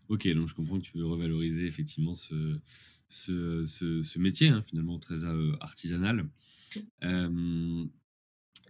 Ok, 0.09 0.29
donc 0.29 0.49
je 0.49 0.55
comprends 0.55 0.79
que 0.79 0.85
tu 0.85 0.99
veux 0.99 1.07
revaloriser 1.07 1.67
effectivement 1.67 2.15
ce, 2.15 2.61
ce, 3.09 3.65
ce, 3.65 4.19
métier, 4.19 4.49
hein, 4.49 4.63
finalement 4.69 4.99
très 5.01 5.25
euh, 5.25 5.57
artisanal. 5.61 6.29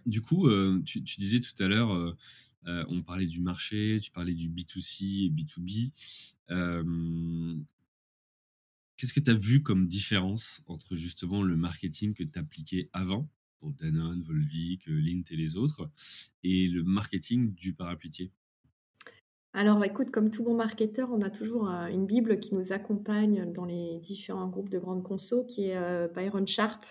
Du 0.05 0.21
coup, 0.21 0.49
tu, 0.83 1.03
tu, 1.03 1.17
disais 1.17 1.39
tout 1.39 1.55
à 1.63 1.67
l'heure, 1.67 2.17
on 2.65 3.03
parlait 3.03 3.25
du 3.25 3.41
marché, 3.41 3.99
tu 4.01 4.11
parlais 4.11 4.33
du 4.33 4.49
B2C 4.49 5.25
et 5.25 5.29
B2B. 5.29 5.93
Qu'est-ce 9.03 9.13
que 9.13 9.19
tu 9.19 9.31
as 9.31 9.37
vu 9.37 9.61
comme 9.61 9.85
différence 9.85 10.61
entre 10.65 10.95
justement 10.95 11.43
le 11.43 11.57
marketing 11.57 12.13
que 12.13 12.23
tu 12.23 12.39
appliquais 12.39 12.89
avant 12.93 13.27
pour 13.59 13.73
Danone, 13.73 14.23
Volvic, 14.23 14.87
euh, 14.87 14.97
Lint 14.97 15.23
et 15.29 15.35
les 15.35 15.57
autres, 15.57 15.89
et 16.41 16.69
le 16.69 16.83
marketing 16.83 17.53
du 17.53 17.73
parapluier 17.73 18.31
alors, 19.55 19.83
écoute, 19.83 20.09
comme 20.09 20.31
tout 20.31 20.41
bon 20.41 20.55
marketeur, 20.55 21.11
on 21.11 21.21
a 21.21 21.29
toujours 21.29 21.67
une 21.67 22.07
Bible 22.07 22.39
qui 22.39 22.55
nous 22.55 22.71
accompagne 22.71 23.51
dans 23.51 23.65
les 23.65 23.99
différents 23.99 24.47
groupes 24.47 24.69
de 24.69 24.79
grandes 24.79 25.03
conso, 25.03 25.43
qui 25.43 25.65
est 25.65 25.77
euh, 25.77 26.07
Byron 26.07 26.47
Sharp. 26.47 26.83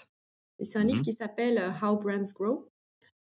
Et 0.61 0.65
c'est 0.65 0.79
un 0.79 0.85
livre 0.85 1.01
mmh 1.01 1.03
qui 1.03 1.13
s'appelle 1.13 1.59
euh, 1.59 1.71
How 1.83 1.97
Brands 1.97 2.33
Grow. 2.35 2.69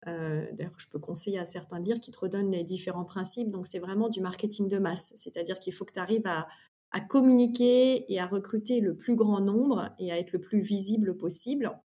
D'ailleurs, 0.06 0.74
je 0.78 0.88
peux 0.88 0.98
conseiller 0.98 1.38
à 1.38 1.44
certains 1.44 1.78
de 1.80 1.84
lire 1.84 2.00
qui 2.00 2.10
te 2.10 2.18
redonnent 2.18 2.50
les 2.50 2.64
différents 2.64 3.04
principes. 3.04 3.50
Donc, 3.50 3.66
c'est 3.66 3.78
vraiment 3.78 4.08
du 4.08 4.22
marketing 4.22 4.66
de 4.66 4.78
masse. 4.78 5.12
C'est-à-dire 5.16 5.60
qu'il 5.60 5.74
faut 5.74 5.84
que 5.84 5.92
tu 5.92 6.00
arrives 6.00 6.26
à, 6.26 6.48
à 6.90 7.00
communiquer 7.00 8.10
et 8.12 8.18
à 8.18 8.26
recruter 8.26 8.80
le 8.80 8.96
plus 8.96 9.16
grand 9.16 9.40
nombre 9.40 9.90
et 9.98 10.10
à 10.10 10.18
être 10.18 10.32
le 10.32 10.40
plus 10.40 10.60
visible 10.60 11.16
possible. 11.16 11.78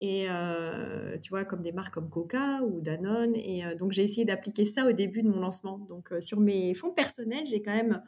Et 0.00 0.26
euh, 0.30 1.18
tu 1.18 1.28
vois, 1.28 1.44
comme 1.44 1.62
des 1.62 1.72
marques 1.72 1.92
comme 1.92 2.08
Coca 2.08 2.62
ou 2.62 2.80
Danone. 2.80 3.36
Et 3.36 3.64
euh, 3.64 3.74
donc, 3.74 3.92
j'ai 3.92 4.02
essayé 4.02 4.24
d'appliquer 4.24 4.64
ça 4.64 4.86
au 4.88 4.92
début 4.92 5.22
de 5.22 5.28
mon 5.28 5.40
lancement. 5.40 5.78
Donc, 5.78 6.12
euh, 6.12 6.20
sur 6.20 6.40
mes 6.40 6.72
fonds 6.72 6.92
personnels, 6.92 7.46
j'ai 7.46 7.60
quand 7.60 7.74
même 7.74 8.02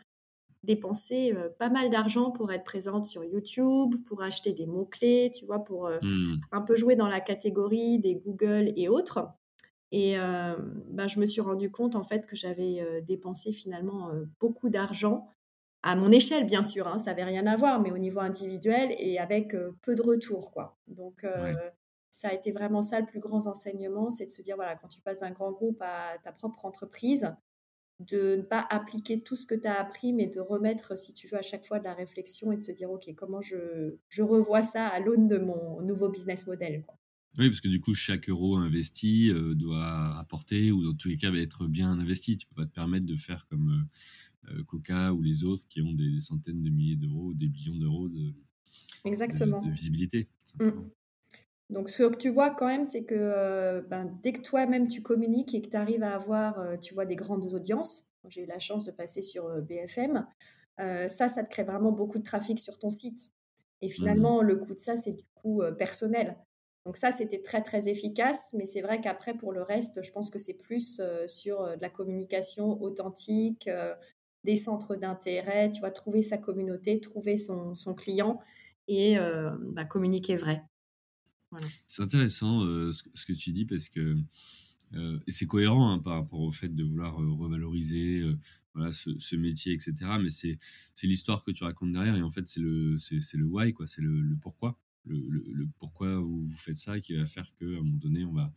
dépensé 0.62 1.34
pas 1.58 1.70
mal 1.70 1.90
d'argent 1.90 2.30
pour 2.30 2.52
être 2.52 2.62
présente 2.62 3.04
sur 3.04 3.24
YouTube, 3.24 3.96
pour 4.06 4.22
acheter 4.22 4.52
des 4.52 4.64
mots-clés, 4.64 5.32
tu 5.34 5.44
vois, 5.44 5.64
pour 5.64 5.90
mmh. 5.90 6.36
un 6.52 6.60
peu 6.60 6.76
jouer 6.76 6.94
dans 6.94 7.08
la 7.08 7.20
catégorie 7.20 7.98
des 7.98 8.14
Google 8.14 8.72
et 8.76 8.88
autres. 8.88 9.26
Et 9.90 10.14
ben, 10.14 11.08
je 11.08 11.18
me 11.18 11.26
suis 11.26 11.40
rendu 11.40 11.72
compte, 11.72 11.96
en 11.96 12.04
fait, 12.04 12.26
que 12.26 12.36
j'avais 12.36 13.02
dépensé 13.02 13.50
finalement 13.50 14.12
beaucoup 14.38 14.68
d'argent 14.68 15.26
à 15.82 15.96
mon 15.96 16.12
échelle, 16.12 16.46
bien 16.46 16.62
sûr, 16.62 16.86
hein, 16.86 16.98
ça 16.98 17.10
n'avait 17.10 17.24
rien 17.24 17.46
à 17.46 17.56
voir, 17.56 17.80
mais 17.80 17.90
au 17.90 17.98
niveau 17.98 18.20
individuel 18.20 18.94
et 18.98 19.18
avec 19.18 19.56
peu 19.82 19.94
de 19.94 20.02
retours. 20.02 20.50
Quoi. 20.52 20.78
Donc, 20.86 21.26
ça 22.10 22.28
a 22.28 22.34
été 22.34 22.52
vraiment 22.52 22.82
ça 22.82 23.00
le 23.00 23.06
plus 23.06 23.20
grand 23.20 23.46
enseignement, 23.46 24.10
c'est 24.10 24.26
de 24.26 24.30
se 24.30 24.42
dire, 24.42 24.56
voilà, 24.56 24.76
quand 24.76 24.88
tu 24.88 25.00
passes 25.00 25.20
d'un 25.20 25.30
grand 25.30 25.50
groupe 25.50 25.80
à 25.80 26.18
ta 26.22 26.30
propre 26.30 26.64
entreprise, 26.64 27.34
de 28.00 28.36
ne 28.36 28.42
pas 28.42 28.66
appliquer 28.70 29.22
tout 29.22 29.36
ce 29.36 29.46
que 29.46 29.54
tu 29.54 29.66
as 29.66 29.80
appris, 29.80 30.12
mais 30.12 30.26
de 30.26 30.40
remettre, 30.40 30.96
si 30.96 31.14
tu 31.14 31.26
veux, 31.28 31.38
à 31.38 31.42
chaque 31.42 31.64
fois 31.64 31.78
de 31.78 31.84
la 31.84 31.94
réflexion 31.94 32.52
et 32.52 32.56
de 32.56 32.62
se 32.62 32.72
dire, 32.72 32.90
OK, 32.90 33.12
comment 33.16 33.40
je, 33.40 33.96
je 34.08 34.22
revois 34.22 34.62
ça 34.62 34.86
à 34.86 35.00
l'aune 35.00 35.26
de 35.26 35.38
mon 35.38 35.80
nouveau 35.80 36.08
business 36.08 36.46
model. 36.46 36.82
Quoi. 36.84 36.98
Oui, 37.38 37.48
parce 37.48 37.62
que 37.62 37.68
du 37.68 37.80
coup, 37.80 37.94
chaque 37.94 38.28
euro 38.28 38.56
investi 38.56 39.32
doit 39.54 40.12
rapporter 40.14 40.70
ou 40.70 40.84
dans 40.84 40.94
tous 40.94 41.08
les 41.08 41.16
cas 41.16 41.32
être 41.32 41.66
bien 41.66 41.90
investi. 41.92 42.36
Tu 42.36 42.46
ne 42.46 42.54
peux 42.54 42.62
pas 42.62 42.66
te 42.66 42.74
permettre 42.74 43.06
de 43.06 43.16
faire 43.16 43.46
comme 43.48 43.70
euh, 43.70 43.98
Coca 44.66 45.12
ou 45.12 45.22
les 45.22 45.44
autres 45.44 45.66
qui 45.68 45.80
ont 45.80 45.92
des, 45.92 46.20
centaines 46.20 46.62
de 46.62 46.70
milliers 46.70 46.96
d'euros, 46.96 47.32
des 47.34 47.48
billions 47.48 47.76
d'euros 47.76 48.08
de, 48.08 48.32
Exactement. 49.04 49.60
De, 49.60 49.70
visibilité. 49.70 50.28
Mmh. 50.60 50.70
Donc, 51.70 51.88
ce 51.88 52.02
que 52.02 52.16
tu 52.16 52.28
vois 52.28 52.50
quand 52.50 52.66
même, 52.66 52.84
c'est 52.84 53.04
que 53.04 53.14
euh, 53.16 53.80
ben, 53.82 54.18
dès 54.22 54.32
que 54.32 54.42
toi-même 54.42 54.88
tu 54.88 55.02
communiques 55.02 55.54
et 55.54 55.62
que 55.62 55.68
tu 55.68 55.76
arrives 55.76 56.02
à 56.02 56.14
avoir, 56.14 56.58
euh, 56.58 56.76
tu 56.76 56.94
vois, 56.94 57.06
des 57.06 57.16
grandes 57.16 57.52
audiences, 57.54 58.08
j'ai 58.28 58.42
eu 58.42 58.46
la 58.46 58.58
chance 58.58 58.84
de 58.84 58.92
passer 58.92 59.22
sur 59.22 59.48
BFM, 59.62 60.26
ça, 60.78 61.28
ça 61.28 61.44
te 61.44 61.48
crée 61.48 61.64
vraiment 61.64 61.92
beaucoup 61.92 62.18
de 62.18 62.24
trafic 62.24 62.58
sur 62.58 62.78
ton 62.78 62.90
site. 62.90 63.30
Et 63.80 63.88
mmh 63.88 63.90
finalement, 63.90 64.42
le 64.42 64.56
coût 64.56 64.74
de 64.74 64.78
ça, 64.78 64.96
c'est 64.96 65.12
du 65.12 65.24
coup 65.34 65.62
personnel. 65.78 66.36
Donc 66.84 66.96
ça, 66.96 67.12
c'était 67.12 67.42
très, 67.42 67.62
très 67.62 67.88
efficace, 67.88 68.52
mais 68.56 68.66
c'est 68.66 68.80
vrai 68.80 69.00
qu'après, 69.00 69.34
pour 69.34 69.52
le 69.52 69.62
reste, 69.62 70.02
je 70.02 70.12
pense 70.12 70.30
que 70.30 70.38
c'est 70.38 70.54
plus 70.54 71.00
sur 71.26 71.64
de 71.64 71.80
la 71.80 71.90
communication 71.90 72.80
authentique, 72.80 73.68
des 74.44 74.56
centres 74.56 74.96
d'intérêt, 74.96 75.70
tu 75.70 75.80
vois, 75.80 75.90
trouver 75.90 76.22
sa 76.22 76.38
communauté, 76.38 77.00
trouver 77.00 77.36
son, 77.36 77.74
client 77.96 78.40
et 78.88 79.16
bah, 79.72 79.84
communiquer 79.84 80.36
vrai. 80.36 80.62
C'est 81.86 82.02
intéressant 82.02 82.60
ce, 82.60 83.26
que 83.26 83.32
tu 83.32 83.52
dis 83.52 83.64
parce 83.64 83.88
que 83.88 84.16
c'est 85.28 85.46
cohérent 85.46 85.92
hein, 85.92 85.98
par 85.98 86.14
rapport 86.14 86.40
au 86.40 86.50
fait 86.50 86.74
de 86.74 86.82
vouloir 86.82 87.16
revaloriser 87.16 88.24
voilà, 88.74 88.92
ce, 88.92 89.36
métier, 89.36 89.72
etc. 89.72 89.94
Mais 90.20 90.30
c'est 90.30 90.58
l'histoire 91.06 91.44
que 91.44 91.50
tu 91.50 91.64
racontes 91.64 91.92
derrière 91.92 92.16
et 92.16 92.22
en 92.22 92.30
fait, 92.30 92.48
c'est 92.48 92.60
le, 92.60 92.96
le 93.34 93.44
why, 93.44 93.74
c'est 93.86 94.00
le, 94.02 94.36
pourquoi 94.40 94.78
le, 95.06 95.68
pourquoi 95.78 96.18
vous, 96.18 96.50
faites 96.56 96.76
ça 96.76 97.00
qui 97.00 97.14
va 97.14 97.26
faire 97.26 97.52
qu'à 97.58 97.64
un 97.64 97.82
moment 97.82 97.96
donné, 97.96 98.24
on 98.24 98.32
va, 98.32 98.52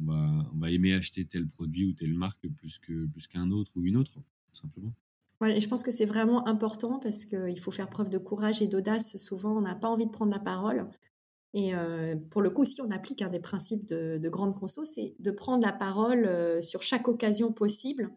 on, 0.00 0.04
va, 0.04 0.50
on 0.52 0.58
va 0.58 0.70
aimer 0.70 0.94
acheter 0.94 1.24
tel 1.24 1.48
produit 1.48 1.84
ou 1.84 1.92
telle 1.92 2.14
marque 2.14 2.46
plus 2.48 2.78
qu'un 2.78 3.06
plus 3.08 3.26
qu'un 3.26 3.50
autre 3.50 3.72
ou 3.76 3.84
une 3.84 3.96
autre, 3.96 4.14
tout 4.14 4.54
simplement. 4.54 4.94
Ouais, 5.40 5.56
et 5.56 5.60
je 5.60 5.68
pense 5.68 5.82
que 5.82 5.90
c'est 5.90 6.04
vraiment 6.04 6.46
important 6.46 6.98
parce 6.98 7.24
qu'il 7.24 7.58
faut 7.58 7.70
faire 7.70 7.88
preuve 7.88 8.10
de 8.10 8.18
courage 8.18 8.60
et 8.60 8.66
d'audace. 8.66 9.16
Souvent, 9.16 9.56
on 9.56 9.62
n'a 9.62 9.74
pas 9.74 9.88
envie 9.88 10.06
de 10.06 10.10
prendre 10.10 10.32
la 10.32 10.38
parole. 10.38 10.86
Et 11.54 11.74
euh, 11.74 12.14
pour 12.30 12.42
le 12.42 12.50
coup, 12.50 12.64
si 12.64 12.80
on 12.80 12.90
applique 12.90 13.22
un 13.22 13.30
des 13.30 13.40
principes 13.40 13.86
de, 13.86 14.18
de 14.18 14.28
grande 14.28 14.54
conso, 14.54 14.84
c'est 14.84 15.14
de 15.18 15.30
prendre 15.30 15.64
la 15.64 15.72
parole 15.72 16.26
euh, 16.26 16.62
sur 16.62 16.82
chaque 16.82 17.08
occasion 17.08 17.52
possible. 17.52 18.10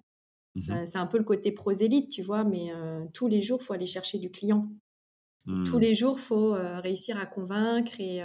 Mmh 0.56 0.72
euh, 0.72 0.86
c'est 0.86 1.00
un 1.00 1.08
peu 1.08 1.18
le 1.18 1.24
côté 1.24 1.52
prosélyte, 1.52 2.10
tu 2.10 2.22
vois, 2.22 2.44
mais 2.44 2.72
tous 3.14 3.28
les 3.28 3.42
jours, 3.42 3.60
il 3.62 3.66
faut 3.66 3.74
aller 3.74 3.88
chercher 3.88 4.20
du 4.20 4.30
client. 4.30 4.70
Tous 5.46 5.78
mmh. 5.78 5.82
les 5.82 5.96
jours, 5.96 6.16
il 6.18 6.22
faut 6.22 6.52
réussir 6.54 7.18
à 7.18 7.26
convaincre 7.26 8.00
et, 8.00 8.22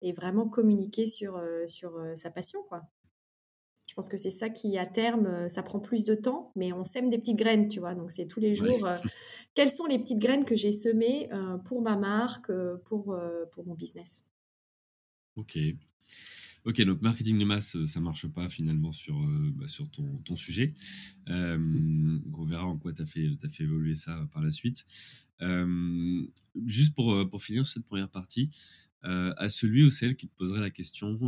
et 0.00 0.12
vraiment 0.12 0.48
communiquer 0.48 1.06
sur, 1.06 1.40
sur 1.66 1.92
sa 2.14 2.30
passion. 2.30 2.60
Quoi. 2.68 2.82
Pense 3.98 4.08
que 4.08 4.16
c'est 4.16 4.30
ça 4.30 4.48
qui, 4.48 4.78
à 4.78 4.86
terme, 4.86 5.48
ça 5.48 5.64
prend 5.64 5.80
plus 5.80 6.04
de 6.04 6.14
temps, 6.14 6.52
mais 6.54 6.72
on 6.72 6.84
sème 6.84 7.10
des 7.10 7.18
petites 7.18 7.36
graines, 7.36 7.66
tu 7.66 7.80
vois. 7.80 7.96
Donc, 7.96 8.12
c'est 8.12 8.28
tous 8.28 8.38
les 8.38 8.54
jours. 8.54 8.86
quelles 9.54 9.70
sont 9.70 9.86
les 9.86 9.98
petites 9.98 10.20
graines 10.20 10.44
que 10.44 10.54
j'ai 10.54 10.70
semées 10.70 11.28
pour 11.64 11.82
ma 11.82 11.96
marque, 11.96 12.52
pour, 12.84 13.18
pour 13.50 13.66
mon 13.66 13.74
business? 13.74 14.24
Ok. 15.34 15.58
Ok, 16.64 16.80
donc 16.82 17.02
marketing 17.02 17.40
de 17.40 17.44
masse, 17.44 17.76
ça 17.86 17.98
marche 17.98 18.28
pas 18.28 18.48
finalement 18.48 18.92
sur, 18.92 19.16
bah, 19.56 19.66
sur 19.66 19.90
ton, 19.90 20.18
ton 20.18 20.36
sujet. 20.36 20.74
on 21.26 22.44
verra 22.46 22.66
en 22.66 22.78
quoi 22.78 22.92
tu 22.92 23.02
as, 23.02 23.04
as, 23.04 23.48
fait 23.48 23.64
évoluer 23.64 23.96
ça 23.96 24.28
par 24.32 24.42
la 24.42 24.52
suite 24.52 24.86
juste 26.66 26.94
pour, 26.94 27.28
pour 27.28 27.42
finir 27.42 27.66
cette 27.66 27.84
première 27.84 28.10
partie, 28.10 28.48
à 29.02 29.48
celui 29.48 29.82
ou 29.82 29.90
celle 29.90 30.14
qui 30.14 30.28
te 30.28 30.36
poserait 30.36 30.60
la 30.60 30.70
question, 30.70 31.18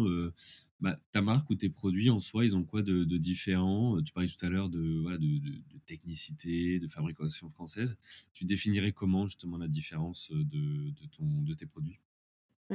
bah, 0.81 0.99
ta 1.13 1.21
marque 1.21 1.51
ou 1.51 1.55
tes 1.55 1.69
produits 1.69 2.11
en 2.11 2.21
soi, 2.21 2.45
ils 2.45 2.57
ont 2.57 2.65
quoi 2.65 2.83
de, 2.83 3.05
différent? 3.17 4.01
Tu 4.03 4.13
parlais 4.13 4.29
tout 4.29 4.45
à 4.45 4.49
l'heure 4.49 4.69
de, 4.69 4.99
voilà, 5.01 5.19
de, 5.19 5.41
technicité, 5.87 6.79
de 6.79 6.89
fabrication 6.89 7.51
française. 7.51 7.97
Tu 8.33 8.45
définirais 8.45 8.93
comment 8.93 9.27
justement 9.27 9.59
la 9.59 9.69
différence 9.69 10.31
de, 10.33 10.93
ton, 11.17 11.43
de 11.43 11.55
tes 11.55 11.67
produits? 11.67 11.99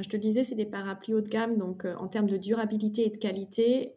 Je 0.02 0.08
te 0.08 0.16
disais, 0.16 0.44
c'est 0.44 0.54
des 0.54 0.66
parapluies 0.66 1.14
haut 1.14 1.20
de 1.20 1.28
gamme. 1.28 1.56
Donc, 1.56 1.84
en 1.84 2.06
termes 2.08 2.28
de 2.28 2.36
durabilité 2.36 3.06
et 3.06 3.10
de 3.10 3.16
qualité, 3.16 3.94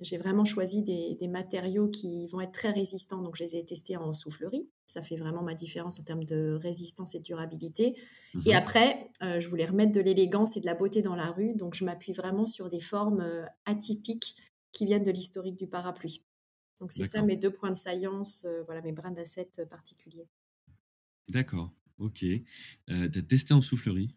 j'ai 0.00 0.18
vraiment 0.18 0.44
choisi 0.44 0.82
des, 0.82 1.28
matériaux 1.28 1.88
qui 1.88 2.26
vont 2.28 2.40
être 2.40 2.52
très 2.52 2.70
résistants. 2.70 3.22
Donc, 3.22 3.36
je 3.36 3.44
les 3.44 3.56
ai 3.56 3.64
testés 3.64 3.96
en 3.96 4.12
soufflerie. 4.12 4.68
Ça 4.86 5.02
fait 5.02 5.16
vraiment 5.16 5.42
ma 5.42 5.54
différence 5.54 5.98
en 5.98 6.04
termes 6.04 6.24
de 6.24 6.56
résistance 6.62 7.14
et 7.14 7.18
de 7.18 7.24
durabilité. 7.24 7.96
Et 8.44 8.52
mmh 8.52 8.56
après, 8.56 9.08
je 9.20 9.48
voulais 9.48 9.64
remettre 9.64 9.92
de 9.92 10.00
l'élégance 10.00 10.56
et 10.56 10.60
de 10.60 10.66
la 10.66 10.74
beauté 10.74 11.02
dans 11.02 11.16
la 11.16 11.30
rue. 11.30 11.54
Donc, 11.54 11.74
je 11.74 11.84
m'appuie 11.84 12.12
vraiment 12.12 12.46
sur 12.46 12.70
des 12.70 12.80
formes 12.80 13.24
atypiques 13.64 14.36
qui 14.72 14.86
viennent 14.86 15.02
de 15.02 15.10
l'historique 15.10 15.56
du 15.56 15.66
parapluie. 15.66 16.22
Donc, 16.80 16.92
c'est 16.92 17.04
ça 17.04 17.22
mes 17.22 17.36
deux 17.36 17.50
points 17.50 17.70
de 17.70 17.76
saillance, 17.76 18.46
voilà 18.66 18.80
mes 18.82 18.92
brins 18.92 19.10
d'assets 19.10 19.50
particuliers. 19.68 20.28
D'accord, 21.28 21.72
ok. 21.98 22.18
tu 22.18 22.44
as 22.88 23.22
testé 23.22 23.54
en 23.54 23.60
soufflerie? 23.60 24.14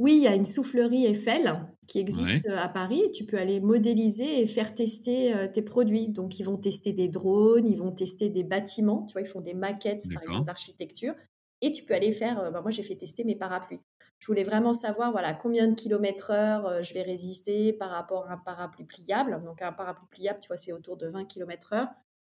Oui, 0.00 0.16
il 0.16 0.22
y 0.22 0.26
a 0.26 0.34
une 0.34 0.46
soufflerie 0.46 1.04
Eiffel 1.04 1.66
qui 1.86 1.98
existe 1.98 2.48
à 2.48 2.70
Paris 2.70 3.02
tu 3.12 3.26
peux 3.26 3.36
aller 3.36 3.60
modéliser 3.60 4.40
et 4.40 4.46
faire 4.46 4.74
tester 4.74 5.34
tes 5.52 5.60
produits. 5.60 6.08
Donc, 6.08 6.38
ils 6.38 6.42
vont 6.42 6.56
tester 6.56 6.94
des 6.94 7.08
drones, 7.08 7.66
ils 7.68 7.76
vont 7.76 7.92
tester 7.92 8.30
des 8.30 8.42
bâtiments, 8.42 9.04
tu 9.06 9.12
vois, 9.12 9.20
ils 9.20 9.28
font 9.28 9.42
des 9.42 9.52
maquettes, 9.52 10.08
par 10.14 10.22
exemple, 10.22 10.46
d'architecture. 10.46 11.14
Et 11.60 11.70
tu 11.70 11.84
peux 11.84 11.92
aller 11.92 12.12
faire, 12.12 12.50
bah, 12.50 12.62
moi 12.62 12.70
j'ai 12.70 12.82
fait 12.82 12.96
tester 12.96 13.24
mes 13.24 13.36
parapluies. 13.36 13.80
Je 14.20 14.26
voulais 14.26 14.44
vraiment 14.44 14.72
savoir 14.72 15.12
voilà, 15.12 15.34
combien 15.34 15.68
de 15.68 15.74
kilomètres 15.74 16.30
heure 16.30 16.82
je 16.82 16.94
vais 16.94 17.02
résister 17.02 17.74
par 17.74 17.90
rapport 17.90 18.30
à 18.30 18.32
un 18.34 18.38
parapluie 18.38 18.84
pliable. 18.84 19.42
Donc, 19.44 19.60
un 19.60 19.72
parapluie 19.72 20.08
pliable, 20.10 20.38
tu 20.40 20.48
vois, 20.48 20.56
c'est 20.56 20.72
autour 20.72 20.96
de 20.96 21.08
20 21.08 21.26
km 21.26 21.74
heure. 21.74 21.88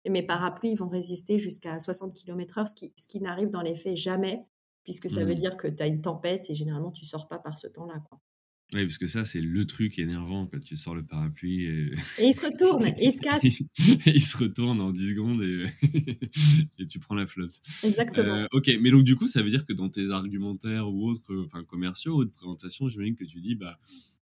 Et 0.07 0.11
mes 0.11 0.23
parapluies 0.23 0.75
vont 0.75 0.89
résister 0.89 1.39
jusqu'à 1.39 1.79
60 1.79 2.15
km 2.15 2.59
heure, 2.59 2.69
ce 2.69 2.75
qui, 2.75 2.95
ce 2.97 3.07
qui 3.09 3.21
n'arrive 3.21 3.51
dans 3.51 3.61
les 3.61 3.75
faits 3.75 3.97
jamais 3.97 4.47
puisque 4.85 5.11
ça 5.11 5.25
veut 5.25 5.35
mmh. 5.35 5.39
dire 5.39 5.57
que 5.57 5.69
tu 5.69 5.83
as 5.83 5.87
une 5.87 6.01
tempête 6.01 6.49
et 6.51 6.55
généralement 6.55 6.91
tu 6.91 7.05
sors 7.05 7.29
pas 7.29 7.39
par 7.39 7.59
ce 7.59 7.67
temps-là. 7.67 8.01
Quoi. 8.09 8.21
Oui, 8.75 8.85
parce 8.85 8.99
que 8.99 9.07
ça, 9.07 9.25
c'est 9.25 9.41
le 9.41 9.67
truc 9.67 9.99
énervant 9.99 10.47
quand 10.47 10.61
tu 10.63 10.77
sors 10.77 10.95
le 10.95 11.03
parapluie. 11.03 11.65
Et, 11.65 11.91
il 12.19 12.35
se 12.35 12.45
retourne, 12.45 12.87
et 12.87 13.07
il 13.07 13.13
se 13.13 13.21
casse. 13.23 13.43
il 14.07 14.23
se 14.23 14.37
retourne 14.37 14.81
en 14.83 14.91
10 14.91 15.09
secondes 15.09 15.43
et, 15.43 15.65
et 16.79 16.87
tu 16.87 16.99
prends 16.99 17.15
la 17.15 17.27
flotte. 17.27 17.63
Exactement. 17.83 18.35
Euh, 18.35 18.47
ok, 18.53 18.71
mais 18.81 18.91
donc 18.91 19.05
du 19.05 19.17
coup, 19.17 19.27
ça 19.27 19.43
veut 19.43 19.49
dire 19.49 19.65
que 19.65 19.73
dans 19.73 19.89
tes 19.89 20.11
argumentaires 20.11 20.87
ou 20.87 21.09
autres, 21.09 21.35
enfin 21.47 21.65
commerciaux 21.65 22.17
ou 22.17 22.25
de 22.27 22.31
présentation, 22.31 22.91
j'imagine 22.91 23.17
que 23.17 23.25
tu 23.25 23.41
dis, 23.41 23.55
bah, 23.55 23.79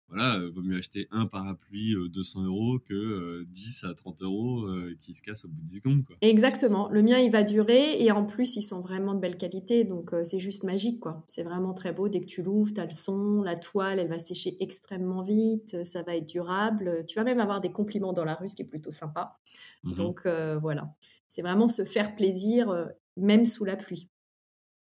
voilà, 0.09 0.39
vaut 0.55 0.63
mieux 0.63 0.77
acheter 0.77 1.09
un 1.11 1.27
parapluie 1.27 1.95
200 2.11 2.45
euros 2.45 2.79
que 2.79 3.45
10 3.49 3.85
à 3.85 3.95
30 3.95 4.23
euros 4.23 4.69
qui 5.01 5.15
se 5.15 5.23
cassent 5.23 5.45
au 5.45 5.49
bout 5.49 5.61
de 5.63 5.67
10 5.67 5.77
secondes. 5.77 6.05
Quoi. 6.05 6.17
Exactement. 6.21 6.89
Le 6.91 7.03
mien, 7.03 7.19
il 7.19 7.33
va 7.33 7.43
durer 7.43 8.01
et 8.01 8.13
en 8.13 8.25
plus, 8.25 8.57
ils 8.57 8.63
sont 8.63 8.81
vraiment 8.81 9.15
de 9.15 9.21
belle 9.21 9.37
qualité. 9.37 9.83
Donc, 9.85 10.15
c'est 10.23 10.39
juste 10.39 10.63
magique. 10.63 11.01
quoi. 11.01 11.25
C'est 11.27 11.43
vraiment 11.43 11.75
très 11.75 11.93
beau. 11.93 12.09
Dès 12.09 12.21
que 12.21 12.27
tu 12.27 12.43
l'ouvres, 12.43 12.73
tu 12.73 12.81
as 12.81 12.85
le 12.85 12.93
son, 12.93 13.43
la 13.43 13.57
toile, 13.57 13.99
elle 13.99 14.09
va 14.09 14.19
sécher 14.19 14.57
extrêmement 14.61 15.23
vite. 15.23 15.83
Ça 15.83 16.03
va 16.03 16.15
être 16.15 16.29
durable. 16.29 17.05
Tu 17.09 17.17
vas 17.17 17.25
même 17.25 17.41
avoir 17.41 17.61
des 17.61 17.73
compliments 17.73 18.13
dans 18.13 18.25
la 18.25 18.35
rue, 18.35 18.49
ce 18.49 18.55
qui 18.55 18.63
est 18.63 18.67
plutôt 18.67 18.93
sympa. 18.93 19.39
Mmh 19.83 19.95
donc, 19.95 20.27
voilà. 20.61 20.95
C'est 21.27 21.43
vraiment 21.43 21.69
se 21.69 21.85
faire 21.85 22.15
plaisir, 22.15 22.89
même 23.17 23.45
sous 23.45 23.65
la 23.65 23.75
pluie. 23.77 24.09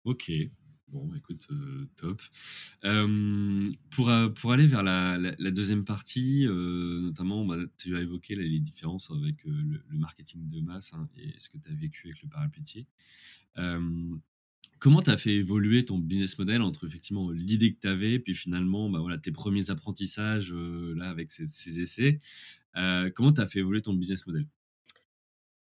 Ok, 0.05 0.31
Bon, 0.89 1.13
écoute, 1.15 1.47
euh, 1.51 1.85
top. 1.97 2.21
pour, 3.91 4.09
euh, 4.09 4.29
pour 4.29 4.53
aller 4.53 4.67
vers 4.67 4.83
la, 4.83 5.51
deuxième 5.51 5.83
partie, 5.83 6.47
euh, 6.47 7.01
notamment, 7.01 7.45
bah, 7.45 7.57
tu 7.77 7.97
as 7.97 8.01
évoqué 8.01 8.35
les 8.35 8.59
différences 8.61 9.11
avec 9.11 9.43
le, 9.43 9.81
marketing 9.91 10.49
de 10.49 10.61
masse 10.61 10.93
hein, 10.93 11.09
et 11.17 11.33
ce 11.39 11.49
que 11.49 11.57
tu 11.57 11.69
as 11.69 11.75
vécu 11.75 12.07
avec 12.07 12.21
le 12.23 12.29
parapluier. 12.29 12.87
comment 14.79 15.01
tu 15.01 15.09
as 15.09 15.17
fait 15.17 15.35
évoluer 15.35 15.83
ton 15.83 15.97
business 15.99 16.37
model 16.37 16.61
entre 16.61 16.85
effectivement 16.87 17.31
l'idée 17.31 17.73
que 17.73 17.81
tu 17.81 17.87
avais, 17.87 18.19
puis 18.19 18.33
finalement 18.33 18.89
bah, 18.89 18.99
voilà, 18.99 19.17
tes 19.17 19.31
premiers 19.31 19.69
apprentissages 19.69 20.53
là, 20.53 21.09
avec 21.09 21.31
ces, 21.31 21.47
ces 21.49 21.81
essais? 21.81 22.21
Comment 23.15 23.33
tu 23.33 23.41
as 23.41 23.47
fait 23.47 23.59
évoluer 23.59 23.81
ton 23.81 23.93
business 23.93 24.25
model? 24.25 24.47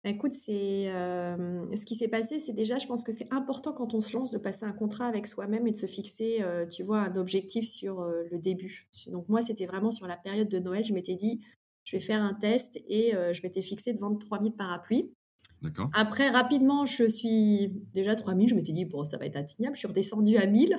Écoute, 0.05 0.33
c'est 0.33 0.87
ce 0.87 1.85
qui 1.85 1.95
s'est 1.95 2.09
passé, 2.09 2.39
c'est 2.39 2.53
déjà, 2.53 2.79
je 2.79 2.87
pense 2.87 3.03
que 3.05 3.13
c'est 3.13 3.33
important 3.33 3.73
quand 3.73 3.95
on 3.95 4.01
se 4.01 4.17
lance 4.17 4.31
de 4.31 4.39
passer 4.39 4.65
un 4.65 4.73
contrat 4.73 5.07
avec 5.07 5.27
soi-même 5.27 5.67
et 5.67 5.73
de 5.73 5.77
se 5.77 5.87
fixer, 5.87 6.43
tu 6.71 6.83
vois, 6.83 7.01
un 7.01 7.17
objectif 7.17 7.69
sur 7.69 8.03
le 8.03 8.39
début. 8.39 8.89
Donc 9.09 9.29
moi, 9.29 9.43
c'était 9.43 9.67
vraiment 9.67 9.91
sur 9.91 10.07
la 10.07 10.17
période 10.17 10.49
de 10.49 10.59
Noël, 10.61 10.85
je 10.85 10.93
m'étais 10.93 11.17
dit, 11.17 11.41
je 11.85 11.97
vais 11.97 12.01
faire 12.01 12.23
un 12.23 12.35
test 12.35 12.79
et 12.87 13.13
je 13.13 13.43
m'étais 13.43 13.61
fixé 13.61 13.93
de 13.93 13.99
vendre 13.99 14.19
3000 14.19 14.53
parapluies. 14.53 15.13
D'accord. 15.61 15.91
Après, 15.93 16.29
rapidement, 16.31 16.87
je 16.87 17.09
suis 17.09 17.73
déjà 17.93 18.15
3000, 18.15 18.49
je 18.49 18.55
m'étais 18.55 18.71
dit, 18.71 18.85
bon, 18.85 19.03
ça 19.03 19.19
va 19.19 19.27
être 19.27 19.37
atteignable, 19.37 19.75
je 19.75 19.81
suis 19.81 19.89
redescendue 19.89 20.37
à 20.37 20.47
1000. 20.47 20.77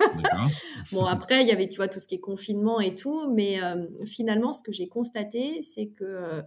D'accord. 0.00 0.46
bon, 0.92 1.04
après, 1.04 1.42
il 1.42 1.48
y 1.48 1.52
avait, 1.52 1.68
tu 1.68 1.76
vois, 1.76 1.88
tout 1.88 2.00
ce 2.00 2.06
qui 2.06 2.14
est 2.14 2.20
confinement 2.20 2.80
et 2.80 2.94
tout, 2.94 3.30
mais 3.30 3.58
finalement, 4.06 4.54
ce 4.54 4.62
que 4.62 4.72
j'ai 4.72 4.88
constaté, 4.88 5.60
c'est 5.60 5.88
que 5.88 6.40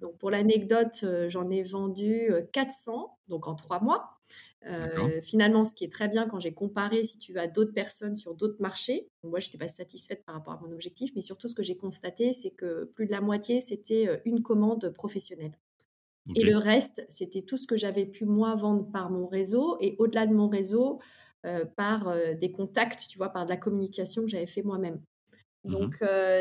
donc 0.00 0.16
pour 0.18 0.30
l'anecdote, 0.30 1.00
euh, 1.04 1.28
j'en 1.28 1.50
ai 1.50 1.62
vendu 1.62 2.30
400, 2.52 2.92
euh, 2.92 3.30
donc 3.30 3.46
en 3.46 3.54
trois 3.54 3.80
mois. 3.80 4.10
Euh, 4.66 5.20
finalement, 5.22 5.62
ce 5.62 5.74
qui 5.74 5.84
est 5.84 5.92
très 5.92 6.08
bien 6.08 6.26
quand 6.26 6.40
j'ai 6.40 6.52
comparé, 6.52 7.04
si 7.04 7.18
tu 7.18 7.32
veux, 7.32 7.38
à 7.38 7.46
d'autres 7.46 7.72
personnes 7.72 8.16
sur 8.16 8.34
d'autres 8.34 8.60
marchés. 8.60 9.08
moi, 9.22 9.38
je 9.38 9.46
n'étais 9.46 9.58
pas 9.58 9.68
satisfaite 9.68 10.24
par 10.24 10.34
rapport 10.34 10.54
à 10.54 10.60
mon 10.60 10.72
objectif, 10.72 11.12
mais 11.14 11.20
surtout, 11.20 11.48
ce 11.48 11.54
que 11.54 11.62
j'ai 11.62 11.76
constaté, 11.76 12.32
c'est 12.32 12.50
que 12.50 12.84
plus 12.84 13.06
de 13.06 13.12
la 13.12 13.20
moitié, 13.20 13.60
c'était 13.60 14.20
une 14.24 14.42
commande 14.42 14.90
professionnelle. 14.90 15.56
Et 16.34 16.42
le 16.42 16.56
reste, 16.58 17.06
c'était 17.08 17.40
tout 17.40 17.56
ce 17.56 17.66
que 17.66 17.76
j'avais 17.76 18.04
pu, 18.04 18.26
moi, 18.26 18.54
vendre 18.56 18.90
par 18.90 19.10
mon 19.10 19.26
réseau 19.28 19.78
et 19.80 19.94
au-delà 19.98 20.26
de 20.26 20.34
mon 20.34 20.48
réseau, 20.48 20.98
par 21.76 22.14
des 22.38 22.50
contacts, 22.50 23.06
tu 23.08 23.16
vois, 23.16 23.30
par 23.30 23.44
de 23.46 23.50
la 23.50 23.56
communication 23.56 24.22
que 24.22 24.28
j'avais 24.28 24.46
fait 24.46 24.62
moi-même. 24.62 25.00
Mmh 25.68 25.74
Donc, 25.74 25.96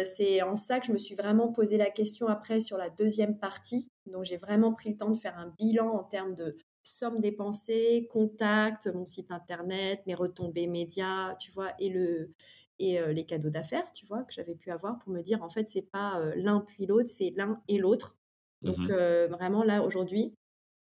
c'est 0.06 0.42
en 0.42 0.56
ça 0.56 0.80
que 0.80 0.88
je 0.88 0.92
me 0.94 0.98
suis 0.98 1.16
vraiment 1.16 1.52
posé 1.52 1.78
la 1.78 1.90
question 1.90 2.28
après 2.28 2.60
sur 2.60 2.78
la 2.78 2.90
deuxième 2.90 3.38
partie. 3.40 3.90
Donc, 4.06 4.24
j'ai 4.26 4.38
vraiment 4.38 4.74
pris 4.74 4.90
le 4.92 4.98
temps 4.98 5.10
de 5.12 5.18
faire 5.18 5.38
un 5.38 5.54
bilan 5.58 5.90
en 5.90 6.04
termes 6.04 6.36
de 6.36 6.58
somme 6.84 7.20
dépensée, 7.20 8.08
contact, 8.10 8.88
mon 8.88 9.06
site 9.06 9.32
internet, 9.32 10.02
mes 10.08 10.16
retombées 10.16 10.68
médias, 10.68 11.36
tu 11.36 11.52
vois, 11.52 11.74
et 11.80 11.90
le 11.90 12.34
et 12.80 13.00
les 13.14 13.26
cadeaux 13.26 13.50
d'affaires, 13.50 13.92
tu 13.94 14.06
vois, 14.06 14.24
que 14.24 14.32
j'avais 14.34 14.54
pu 14.56 14.70
avoir 14.70 15.00
pour 15.00 15.12
me 15.12 15.22
dire 15.22 15.42
en 15.44 15.50
fait 15.50 15.68
c'est 15.68 15.90
pas 15.92 16.22
l'un 16.36 16.60
puis 16.62 16.86
l'autre, 16.86 17.10
c'est 17.10 17.34
l'un 17.36 17.62
et 17.68 17.80
l'autre. 17.80 18.18
Donc 18.62 18.88
Mmh 18.88 18.92
vraiment 18.92 19.64
là 19.64 19.84
aujourd'hui, 19.84 20.36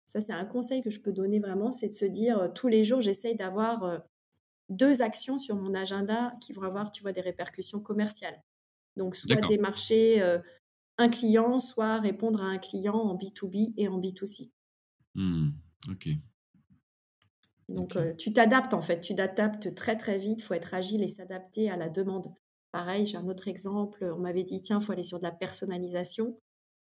ça 0.06 0.22
c'est 0.22 0.34
un 0.34 0.46
conseil 0.46 0.82
que 0.82 0.90
je 0.90 1.02
peux 1.02 1.14
donner 1.14 1.40
vraiment, 1.40 1.72
c'est 1.72 1.88
de 1.90 1.94
se 1.94 2.06
dire 2.06 2.52
tous 2.54 2.68
les 2.68 2.84
jours 2.84 3.02
j'essaye 3.02 3.36
d'avoir 3.36 4.04
deux 4.78 5.02
actions 5.02 5.40
sur 5.40 5.56
mon 5.56 5.74
agenda 5.74 6.34
qui 6.42 6.54
vont 6.54 6.64
avoir, 6.64 6.92
tu 6.92 7.02
vois, 7.04 7.12
des 7.12 7.22
répercussions 7.22 7.80
commerciales. 7.80 8.42
Donc 8.98 9.16
soit 9.16 9.42
démarcher 9.48 10.22
un 10.98 11.10
client, 11.10 11.60
soit 11.60 12.00
répondre 12.00 12.42
à 12.42 12.46
un 12.46 12.58
client 12.58 12.96
en 12.96 13.16
B2B 13.16 13.74
et 13.78 13.88
en 13.88 14.00
B2C. 14.00 14.52
Mmh. 15.16 15.50
OK. 15.90 16.08
Donc, 17.70 17.96
heu, 17.96 18.16
tu 18.18 18.34
t'adaptes 18.34 18.74
en 18.74 18.82
fait, 18.82 19.00
tu 19.02 19.16
t'adaptes 19.16 19.74
très, 19.74 19.96
très 19.96 20.18
vite. 20.18 20.40
Il 20.40 20.44
faut 20.44 20.54
être 20.54 20.74
agile 20.74 21.02
et 21.04 21.08
s'adapter 21.08 21.70
à 21.70 21.78
la 21.78 21.90
demande. 21.90 22.34
Pareil, 22.72 23.06
j'ai 23.08 23.18
un 23.18 23.28
autre 23.28 23.48
exemple, 23.48 24.04
on 24.16 24.20
m'avait 24.20 24.44
dit: 24.44 24.60
«Tiens, 24.62 24.80
il 24.80 24.86
faut 24.86 24.92
aller 24.92 25.04
sur 25.04 25.20
de 25.20 25.24
la 25.24 25.32
personnalisation». 25.32 26.40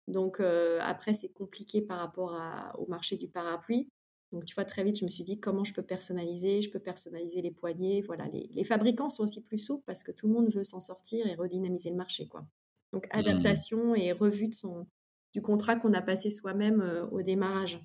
Donc, 0.08 0.40
heu, 0.40 0.78
après 0.82 1.14
c'est 1.14 1.30
compliqué 1.32 1.82
par 1.82 1.98
rapport 1.98 2.34
à 2.36 2.78
au 2.78 2.86
marché 2.88 3.16
du 3.16 3.28
parapluie. 3.28 3.88
Donc 4.34 4.46
tu 4.46 4.54
vois, 4.56 4.66
très 4.66 4.84
vite, 4.84 4.98
je 4.98 5.04
me 5.06 5.10
suis 5.10 5.24
dit: 5.24 5.40
«Comment 5.40 5.64
je 5.64 5.74
peux 5.74 5.82
personnaliser?» 5.84 6.62
je 6.62 6.70
peux 6.70 6.80
personnaliser 6.80 7.42
les 7.42 7.52
poignées, 7.52 8.02
voilà. 8.02 8.28
Les 8.28 8.48
les 8.52 8.64
fabricants 8.64 9.10
sont 9.10 9.24
aussi 9.24 9.42
plus 9.42 9.58
souples 9.58 9.84
parce 9.86 10.02
que 10.04 10.12
tout 10.12 10.28
le 10.28 10.34
monde 10.34 10.50
veut 10.52 10.64
s'en 10.64 10.80
sortir 10.80 11.26
et 11.28 11.34
redynamiser 11.36 11.90
le 11.90 11.96
marché, 11.96 12.28
quoi. 12.28 12.46
Donc 12.92 13.06
Mmh. 13.16 13.54
adaptation 13.54 13.94
et 13.96 14.12
revue 14.12 14.48
de 14.48 14.54
son 14.54 14.86
du 15.32 15.42
contrat 15.42 15.76
qu'on 15.76 15.94
a 15.94 16.02
passé 16.02 16.30
soi-même, 16.30 16.82
heu, 16.82 17.04
au 17.12 17.22
démarrage 17.22 17.80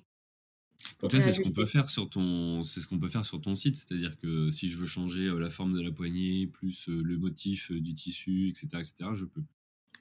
Donc 1.02 1.12
là, 1.12 1.20
c'est 1.20 1.32
ce 1.32 1.40
qu'on 1.40 1.52
peut 1.52 1.66
faire 1.66 1.88
sur 1.88 2.08
ton 2.10 2.62
c'est 2.62 2.80
ce 2.80 2.86
qu'on 2.88 2.98
peut 2.98 3.08
faire 3.08 3.24
sur 3.24 3.40
ton 3.40 3.54
site. 3.54 3.76
C'est-à-dire 3.76 4.16
que 4.18 4.50
si 4.50 4.68
je 4.68 4.78
veux 4.78 4.86
changer, 4.86 5.26
heu, 5.26 5.38
la 5.38 5.50
forme 5.50 5.74
de 5.74 5.80
la 5.82 5.90
poignée, 5.92 6.46
plus, 6.46 6.88
le 6.88 7.16
motif, 7.18 7.72
du 7.72 7.94
tissu 7.94 8.50
et 8.50 8.54
cetera 8.54 8.80
et 8.80 8.84
cetera, 8.84 9.14
je 9.14 9.24
peux? 9.24 9.42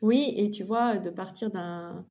Oui 0.02 0.34
et 0.38 0.50
tu 0.50 0.64
vois, 0.64 0.98
de 1.00 1.10
partir 1.10 1.52
d'un 1.52 2.06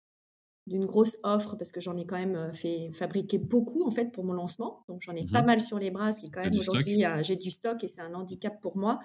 d'une 0.69 0.87
grosse 0.87 1.17
offre 1.25 1.57
parce 1.57 1.73
que 1.73 1.81
j'en 1.81 1.97
ai 1.97 2.07
quand 2.07 2.17
même, 2.19 2.37
heu, 2.37 2.53
fait 2.53 2.91
fabriquer 2.93 3.39
beaucoup 3.39 3.85
en 3.85 3.91
fait 3.91 4.13
pour 4.13 4.25
mon 4.25 4.33
lancement. 4.35 4.85
Donc 4.89 5.03
j'en 5.03 5.15
ai 5.15 5.25
Mmh 5.25 5.33
pas 5.33 5.43
mh. 5.43 5.45
mal 5.45 5.61
sur 5.61 5.79
les 5.79 5.91
bras, 5.91 6.13
ce 6.13 6.21
qui 6.21 6.31
quand 6.31 6.41
même 6.43 6.59
aujourd'hui, 6.59 7.05
heu, 7.05 7.23
j'ai 7.23 7.37
du 7.37 7.51
stock 7.51 7.83
et 7.85 7.89
c'est 7.89 8.01
un 8.03 8.15
handicap 8.15 8.61
pour 8.61 8.77
moi. 8.77 9.01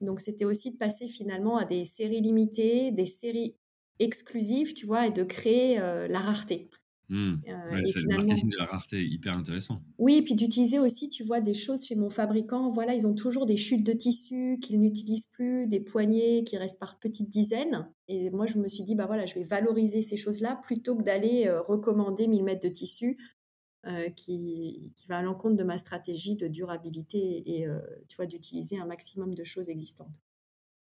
Donc 0.00 0.20
c'était 0.20 0.44
aussi 0.44 0.70
de 0.72 0.76
passer 0.76 1.08
finalement 1.08 1.56
à 1.56 1.64
des 1.64 1.84
séries 1.84 2.20
limitées, 2.20 2.92
des 2.92 3.06
séries 3.06 3.56
exclusives, 3.98 4.74
tu 4.74 4.86
vois? 4.86 5.06
Et 5.06 5.10
de 5.10 5.24
créer, 5.24 5.78
heu, 5.80 6.06
la 6.08 6.20
rareté. 6.20 6.70
Mmh. 7.08 7.34
Ouais, 7.70 7.82
et 7.82 7.86
c'est 7.86 8.00
le 8.00 8.08
marketing 8.08 8.50
de 8.50 8.56
la 8.56 8.64
rareté, 8.64 9.04
hyper 9.04 9.36
intéressant. 9.36 9.80
oui, 9.98 10.22
puis 10.22 10.34
d'utiliser 10.34 10.78
aussi, 10.80 11.08
tu 11.08 11.22
vois, 11.22 11.40
des 11.40 11.54
choses 11.54 11.84
chez 11.84 11.94
mon 11.94 12.10
fabricant. 12.10 12.72
Voilà, 12.72 12.94
ils 12.94 13.06
ont 13.06 13.14
toujours 13.14 13.46
des 13.46 13.56
chutes 13.56 13.84
de 13.84 13.92
tissu 13.92 14.58
qu'ils 14.60 14.80
n'utilisent 14.80 15.28
plus, 15.32 15.66
des 15.68 15.80
poignées 15.80 16.42
qui 16.44 16.56
restent 16.56 16.80
par 16.80 16.98
petites 16.98 17.28
dizaines. 17.28 17.88
Et 18.08 18.30
moi, 18.30 18.46
je 18.46 18.58
me 18.58 18.66
suis 18.68 18.82
dit, 18.82 18.94
bah 18.94 19.06
voilà, 19.06 19.24
je 19.26 19.34
vais 19.34 19.44
valoriser 19.44 20.00
ces 20.00 20.16
choses-là 20.16 20.60
plutôt 20.64 20.96
que 20.96 21.02
d'aller 21.02 21.46
euh, 21.46 21.60
recommander 21.62 22.26
1000 22.26 22.42
mètres 22.42 22.62
de 22.62 22.72
tissu 22.72 23.16
euh, 23.86 24.10
qui, 24.10 24.92
qui 24.96 25.06
va 25.06 25.18
à 25.18 25.22
l'encontre 25.22 25.56
de 25.56 25.62
ma 25.64 25.78
stratégie 25.78 26.34
de 26.34 26.48
durabilité 26.48 27.42
et, 27.46 27.68
euh, 27.68 27.78
tu 28.08 28.16
vois, 28.16 28.26
d'utiliser 28.26 28.78
un 28.78 28.86
maximum 28.86 29.34
de 29.34 29.44
choses 29.44 29.70
existantes. 29.70 30.10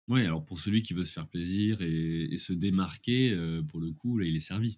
Ouais, 0.10 0.26
alors 0.26 0.46
pour 0.46 0.60
celui 0.60 0.82
qui 0.82 0.94
veut 0.94 1.06
se 1.06 1.13
faire 1.13 1.28
plaisir 1.30 1.82
et 1.82 2.24
et 2.34 2.38
se 2.38 2.52
démarquer, 2.54 3.32
heu, 3.32 3.63
pour 3.68 3.80
le 3.80 3.92
coup, 3.94 4.18
là, 4.18 4.26
il 4.26 4.36
est 4.36 4.39
servi. 4.42 4.78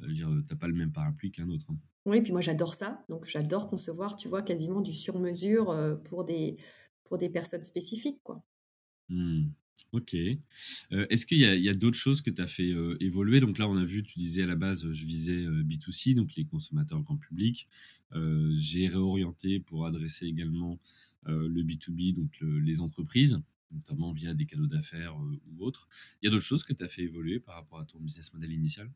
Heu, 0.00 0.02
je 0.04 0.08
veux 0.08 0.14
dire, 0.14 0.30
heu, 0.30 0.44
tu 0.48 0.56
pas 0.56 0.66
le 0.68 0.74
même 0.74 0.92
parapluie 0.92 1.30
qu'un 1.32 1.48
autre, 1.48 1.66
hein. 1.70 1.78
Oui, 2.06 2.20
puis 2.22 2.32
moi, 2.32 2.40
j'adore 2.40 2.72
ça. 2.74 3.04
Donc, 3.10 3.24
j'adore 3.26 3.66
concevoir, 3.66 4.16
tu 4.16 4.28
vois, 4.28 4.42
quasiment 4.42 4.80
du 4.80 4.92
sur-mesure 4.94 5.70
euh, 5.70 5.94
pour 5.96 6.24
des, 6.24 6.56
pour 7.04 7.18
des 7.18 7.28
personnes 7.30 7.62
spécifiques, 7.62 8.22
quoi. 8.22 8.42
Mmh. 9.08 9.48
OK. 9.92 10.14
Est-ce 10.90 11.24
qu'il 11.26 11.38
y 11.38 11.44
a 11.44 11.54
il 11.54 11.62
y 11.62 11.68
a 11.68 11.74
d'autres 11.74 11.96
choses 11.96 12.20
que 12.20 12.30
tu 12.30 12.42
as 12.42 12.46
fait, 12.48 12.72
évoluer? 13.00 13.38
Donc 13.40 13.58
là, 13.58 13.68
on 13.68 13.76
a 13.76 13.84
vu, 13.84 14.02
tu 14.02 14.18
disais 14.18 14.42
à 14.42 14.46
la 14.46 14.56
base, 14.56 14.90
je 14.90 15.06
visais, 15.06 15.44
heu, 15.44 15.62
B2C, 15.62 16.14
donc 16.14 16.34
les 16.36 16.44
consommateurs 16.46 17.00
grand 17.02 17.16
public. 17.16 17.68
J'ai 18.56 18.88
réorienté 18.88 19.60
pour 19.60 19.86
adresser 19.86 20.26
également, 20.26 20.80
le 21.26 21.62
B2B, 21.62 22.12
donc 22.12 22.38
le 22.40 22.58
les 22.60 22.80
entreprises, 22.80 23.40
notamment 23.74 24.12
via 24.12 24.34
des 24.34 24.46
cadeaux 24.46 24.66
d'affaires, 24.66 25.14
heu, 25.20 25.40
ou 25.46 25.64
autres. 25.64 25.88
Il 26.22 26.26
y 26.26 26.28
a 26.28 26.30
d'autres 26.30 26.44
choses 26.44 26.64
que 26.64 26.72
tu 26.72 26.84
as 26.84 26.88
fait 26.88 27.02
évoluer 27.02 27.40
par 27.40 27.56
rapport 27.56 27.78
à 27.80 27.84
ton 27.84 28.00
business 28.00 28.32
model 28.32 28.52
initial? 28.52 28.92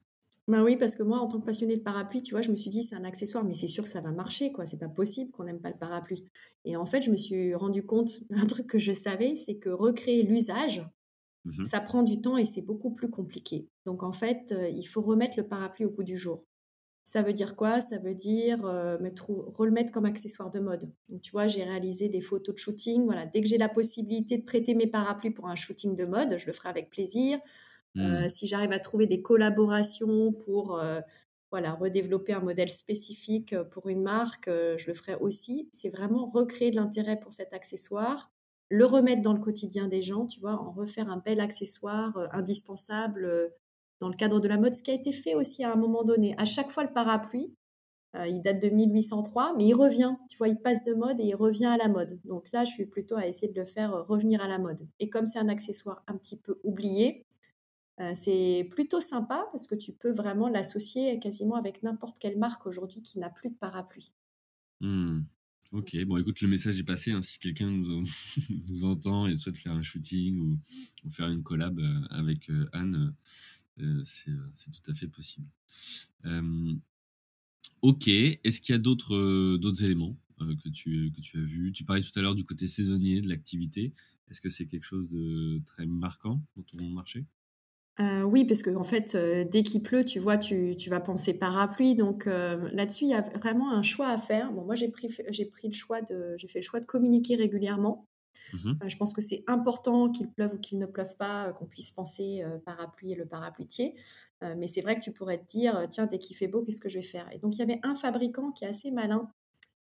Bah 0.49 0.63
oui, 0.65 0.77
parce 0.79 0.95
que 0.97 1.03
moi, 1.03 1.19
en 1.19 1.29
tant 1.29 1.41
que 1.41 1.45
passionnée 1.45 1.77
de 1.77 1.83
parapluie, 1.83 2.23
tu 2.23 2.33
vois, 2.33 2.41
je 2.43 2.51
me 2.51 2.57
suis 2.57 2.71
dit: 2.71 2.83
«C'est 2.83 2.95
un 2.95 3.05
accessoire, 3.05 3.45
mais 3.45 3.53
c'est 3.53 3.67
sûr 3.67 3.85
que 3.85 3.91
ça 3.91 4.01
va 4.01 4.11
marcher, 4.13 4.51
quoi. 4.51 4.65
C'est 4.65 4.79
pas 4.79 4.89
possible 4.89 5.31
qu'on 5.31 5.45
n'aime 5.45 5.61
pas 5.61 5.69
le 5.71 5.77
parapluie» 5.79 6.25
et 6.65 6.77
en 6.77 6.87
fait, 6.87 7.03
je 7.03 7.11
me 7.11 7.17
suis 7.17 7.55
rendu 7.55 7.85
compte 7.85 8.21
d'un 8.31 8.47
truc 8.47 8.67
que 8.67 8.79
je 8.79 8.93
savais, 8.93 9.35
c'est 9.35 9.59
que 9.59 9.69
recréer 9.69 10.23
l'usage, 10.23 10.83
Mmh 11.45 11.59
mh. 11.63 11.71
ça 11.71 11.81
prend 11.81 12.03
du 12.05 12.21
temps 12.23 12.39
et 12.39 12.45
c'est 12.47 12.63
beaucoup 12.63 12.93
plus 12.93 13.11
compliqué. 13.11 13.69
Donc 13.87 14.03
en 14.05 14.13
fait, 14.13 14.53
heu, 14.53 14.71
il 14.71 14.87
faut 14.87 15.03
remettre 15.03 15.37
le 15.39 15.49
parapluie 15.49 15.87
au 15.87 15.91
goût 15.91 16.05
du 16.05 16.19
jour. 16.19 16.45
Ça 17.11 17.23
veut 17.23 17.33
dire 17.33 17.57
quoi? 17.57 17.81
Ça 17.81 17.97
veut 17.99 18.15
dire, 18.15 18.67
heu, 18.67 18.99
me 18.99 19.11
remettre 19.57 19.93
comme 19.93 20.05
accessoire 20.05 20.51
de 20.51 20.61
mode. 20.61 20.93
Donc 21.09 21.23
tu 21.23 21.31
vois, 21.33 21.47
j'ai 21.49 21.65
réalisé 21.65 22.09
des 22.11 22.21
photos 22.21 22.55
de 22.55 22.61
shooting, 22.61 23.05
voilà. 23.07 23.25
Dès 23.25 23.41
que 23.41 23.47
j'ai 23.49 23.57
la 23.57 23.71
possibilité 23.71 24.37
de 24.37 24.45
prêter 24.45 24.75
mes 24.75 24.87
parapluies 24.87 25.31
pour 25.31 25.49
un 25.49 25.57
shooting 25.57 25.97
de 25.97 26.05
mode, 26.05 26.37
je 26.37 26.47
le 26.47 26.53
ferai 26.53 26.69
avec 26.69 26.91
plaisir. 26.91 27.39
Heu, 28.03 28.29
Mmh. 28.29 28.29
si 28.29 28.47
j'arrive 28.49 28.73
à 28.73 28.81
trouver 28.81 29.07
des 29.07 29.23
collaborations 29.23 30.33
pour, 30.33 30.79
heu, 30.81 31.03
voilà, 31.53 31.75
redévelopper 31.75 32.33
un 32.35 32.41
modèle 32.41 32.71
spécifique, 32.71 33.55
pour 33.73 33.89
une 33.89 34.03
marque, 34.03 34.49
je 34.49 34.87
le 34.89 34.95
ferai 34.95 35.15
aussi. 35.17 35.69
C'est 35.73 35.91
vraiment 35.91 36.31
recréer 36.31 36.71
de 36.73 36.77
l'intérêt 36.77 37.19
pour 37.21 37.33
cet 37.33 37.55
accessoire, 37.55 38.33
le 38.71 38.87
remettre 38.87 39.23
dans 39.23 39.33
le 39.35 39.41
quotidien 39.41 39.89
des 39.89 40.03
gens, 40.03 40.27
tu 40.27 40.41
vois? 40.41 40.55
En 40.55 40.73
refaire 40.73 41.11
un 41.11 41.19
bel 41.19 41.41
accessoire, 41.41 42.29
indispensable, 42.33 43.53
dans 44.01 44.09
le 44.09 44.15
cadre 44.15 44.41
de 44.41 44.49
la 44.49 44.59
mode. 44.59 44.75
Ce 44.75 44.83
qui 44.83 44.91
a 44.91 44.95
été 44.95 45.13
fait 45.13 45.35
aussi 45.35 45.65
à 45.65 45.73
un 45.73 45.77
moment 45.77 46.05
donné. 46.05 46.35
À 46.39 46.45
chaque 46.45 46.71
fois, 46.71 46.85
le 46.85 46.93
parapluie, 46.93 47.55
heu, 48.17 48.29
il 48.29 48.41
date 48.43 48.61
de 48.63 48.69
1803, 48.71 49.55
mais 49.57 49.67
il 49.67 49.75
revient, 49.75 50.17
tu 50.31 50.39
vois? 50.39 50.49
Il 50.49 50.59
passe 50.61 50.85
de 50.85 50.95
mode 50.95 51.21
et 51.21 51.25
il 51.27 51.35
revient 51.37 51.67
à 51.67 51.77
la 51.79 51.89
mode. 51.89 52.21
Donc 52.25 52.49
là, 52.53 52.65
je 52.65 52.73
suis 52.73 52.87
plutôt 52.87 53.17
à 53.17 53.27
essayer 53.27 53.53
de 53.53 53.59
le 53.61 53.67
faire, 53.67 53.95
heu, 53.97 54.03
revenir 54.03 54.43
à 54.43 54.49
la 54.49 54.59
mode 54.59 54.89
et 55.01 55.11
comme 55.11 55.27
c'est 55.27 55.39
un 55.41 55.49
accessoire 55.49 56.05
un 56.09 56.17
petit 56.19 56.37
peu 56.39 56.61
oublié, 56.65 57.25
Heu, 58.01 58.15
c'est 58.17 58.69
plutôt 58.73 59.01
sympa 59.01 59.47
parce 59.53 59.69
que 59.69 59.77
tu 59.77 59.93
peux 59.93 60.11
vraiment 60.11 60.49
l'associer 60.49 61.19
quasiment 61.21 61.55
avec 61.57 61.83
n'importe 61.85 62.19
quelle 62.19 62.37
marque 62.39 62.67
aujourd'hui 62.67 63.03
qui 63.03 63.19
n'a 63.21 63.31
plus 63.31 63.51
de 63.51 63.55
parapluie. 63.57 64.13
Mmh. 64.81 65.21
OK, 65.73 65.97
bon 66.07 66.17
écoute, 66.17 66.41
le 66.41 66.49
message 66.49 66.79
est 66.81 66.85
passé, 66.85 67.11
hein, 67.13 67.21
si 67.21 67.39
quelqu'un 67.39 67.71
nous 67.71 67.93
en 67.99 68.05
nous 68.69 68.85
entend 68.85 69.27
et 69.27 69.35
souhaite 69.35 69.59
faire 69.59 69.73
un 69.73 69.83
shooting 69.83 70.39
ou 70.41 70.59
ou 71.05 71.11
faire 71.11 71.29
une 71.29 71.43
collab, 71.43 71.79
avec, 72.11 72.51
Anne, 72.73 73.15
c'est, 74.05 74.31
heu, 74.31 74.51
c'est 74.55 74.71
tout 74.73 74.91
à 74.91 74.95
fait 74.95 75.09
possible. 75.09 75.49
Hem, 76.25 76.81
OK, 77.83 78.09
est-ce 78.09 78.61
qu'il 78.61 78.73
y 78.75 78.77
a 78.77 78.79
d'autres, 78.79 79.15
éléments, 79.83 80.17
que 80.39 80.69
tu 80.69 81.13
que 81.15 81.21
as 81.39 81.45
vus? 81.45 81.73
Tu 81.73 81.85
parlais 81.85 82.03
tout 82.03 82.17
à 82.19 82.23
l'heure 82.23 82.35
du 82.35 82.45
côté 82.45 82.67
saisonnier 82.67 83.21
de 83.21 83.29
l'activité. 83.29 83.93
Est-ce 84.31 84.41
que 84.41 84.49
c'est 84.49 84.67
quelque 84.67 84.85
chose 84.85 85.09
de 85.09 85.63
très 85.67 85.87
marquant 85.87 86.43
dans 86.57 86.63
ton 86.63 86.79
marché? 86.91 87.27
Oui, 88.25 88.45
parce 88.45 88.63
qu'en 88.63 88.85
fait, 88.85 89.15
heu, 89.17 89.45
dès 89.45 89.63
qu'il 89.65 89.83
pleut, 89.83 90.05
tu 90.05 90.21
vois, 90.21 90.39
tu 90.39 90.77
vas 90.89 91.01
penser 91.01 91.35
parapluie 91.35 91.97
donc 91.97 92.27
là-dessus, 92.73 93.05
il 93.05 93.11
y 93.11 93.15
a 93.15 93.23
vraiment 93.23 93.73
un 93.73 93.83
choix 93.83 94.09
à 94.09 94.19
faire. 94.19 94.53
Moi, 94.53 94.75
j'ai 94.77 94.89
pris 94.89 95.09
pris 95.47 95.69
le 95.69 95.75
choix 95.75 96.01
de 96.03 96.35
j'ai 96.39 96.47
fait 96.47 96.61
le 96.61 96.65
choix 96.65 96.79
de 96.81 96.87
communiquer 96.87 97.35
régulièrement. 97.37 98.07
Mmh 98.53 98.83
Heu, 98.83 98.89
je 98.89 98.97
pense 98.97 99.13
que 99.15 99.21
c'est 99.21 99.45
important 99.49 100.11
qu'il 100.11 100.31
pleuve 100.31 100.55
ou 100.55 100.59
qu'il 100.59 100.79
ne 100.79 100.87
pleuve 100.87 101.17
pas, 101.17 101.49
heu, 101.51 101.53
qu'on 101.55 101.67
puisse 101.67 101.91
penser, 101.93 102.43
heu, 102.45 102.61
parapluie 102.65 103.13
et 103.13 103.17
le 103.17 103.27
parapluier. 103.27 103.95
Heu, 104.43 104.55
mais 104.57 104.67
c'est 104.69 104.81
vrai 104.83 104.97
que 104.99 105.01
tu 105.05 105.13
pourrais 105.13 105.39
te 105.39 105.47
dire, 105.47 105.87
«Tiens, 105.91 106.07
dès 106.07 106.19
qu'il 106.19 106.37
fait 106.37 106.49
beau, 106.49 106.63
qu'est-ce 106.65 106.81
que 106.81 106.89
je 106.89 106.99
vais 106.99 107.03
faire?» 107.03 107.29
et 107.33 107.39
donc 107.39 107.57
il 107.57 107.59
y 107.61 107.63
avait 107.63 107.81
un 107.83 107.95
fabricant 107.95 108.53
qui 108.53 108.65
est 108.65 108.69
assez 108.69 108.91
malin 108.91 109.31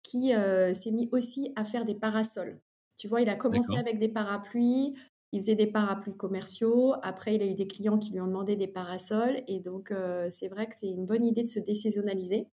qui, 0.02 0.32
s'est 0.74 0.90
mis 0.92 1.08
aussi 1.12 1.52
à 1.56 1.64
faire 1.64 1.84
des 1.84 1.94
parasols. 1.94 2.60
Tu 2.96 3.08
vois, 3.08 3.22
il 3.22 3.28
a 3.28 3.36
commencé 3.36 3.76
avec 3.76 3.98
des 3.98 4.08
parapluies, 4.08 4.94
il 5.32 5.40
faisait 5.40 5.54
des 5.54 5.66
parapluies 5.66 6.16
commerciaux. 6.16 6.94
Après, 7.02 7.34
il 7.36 7.42
a 7.42 7.46
eu 7.46 7.54
des 7.54 7.66
clients 7.66 7.98
qui 7.98 8.12
lui 8.12 8.20
ont 8.20 8.26
demandé 8.26 8.56
des 8.56 8.68
parasols 8.68 9.42
et 9.48 9.60
donc 9.60 9.92
c'est 10.30 10.48
vrai 10.48 10.66
que 10.68 10.74
c'est 10.76 10.88
une 10.90 11.06
bonne 11.06 11.24
idée 11.26 11.42
de 11.44 11.48
se 11.48 11.60
désaisonnaliser. 11.60 12.48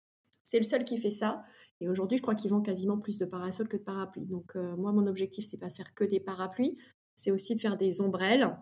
C'est 0.44 0.58
le 0.58 0.64
seul 0.64 0.86
qui 0.86 0.98
fait 0.98 1.10
ça 1.10 1.44
et 1.84 1.90
aujourd'hui, 1.90 2.18
je 2.18 2.22
crois 2.22 2.36
qu'il 2.36 2.50
vend 2.50 2.62
quasiment 2.62 2.98
plus 2.98 3.18
de 3.18 3.26
parasols 3.26 3.68
que 3.68 3.76
de 3.76 3.82
parapluies. 3.82 4.26
Donc 4.26 4.56
heu, 4.56 4.76
moi, 4.78 4.94
mon 4.94 5.06
objectif, 5.06 5.46
c'est 5.46 5.58
pas 5.58 5.68
de 5.68 5.74
faire 5.74 5.94
que 5.94 6.06
des 6.06 6.22
parapluies, 6.22 6.78
c'est 7.16 7.32
aussi 7.32 7.56
de 7.56 7.60
faire 7.60 7.76
des 7.76 8.00
ombrelles 8.00 8.58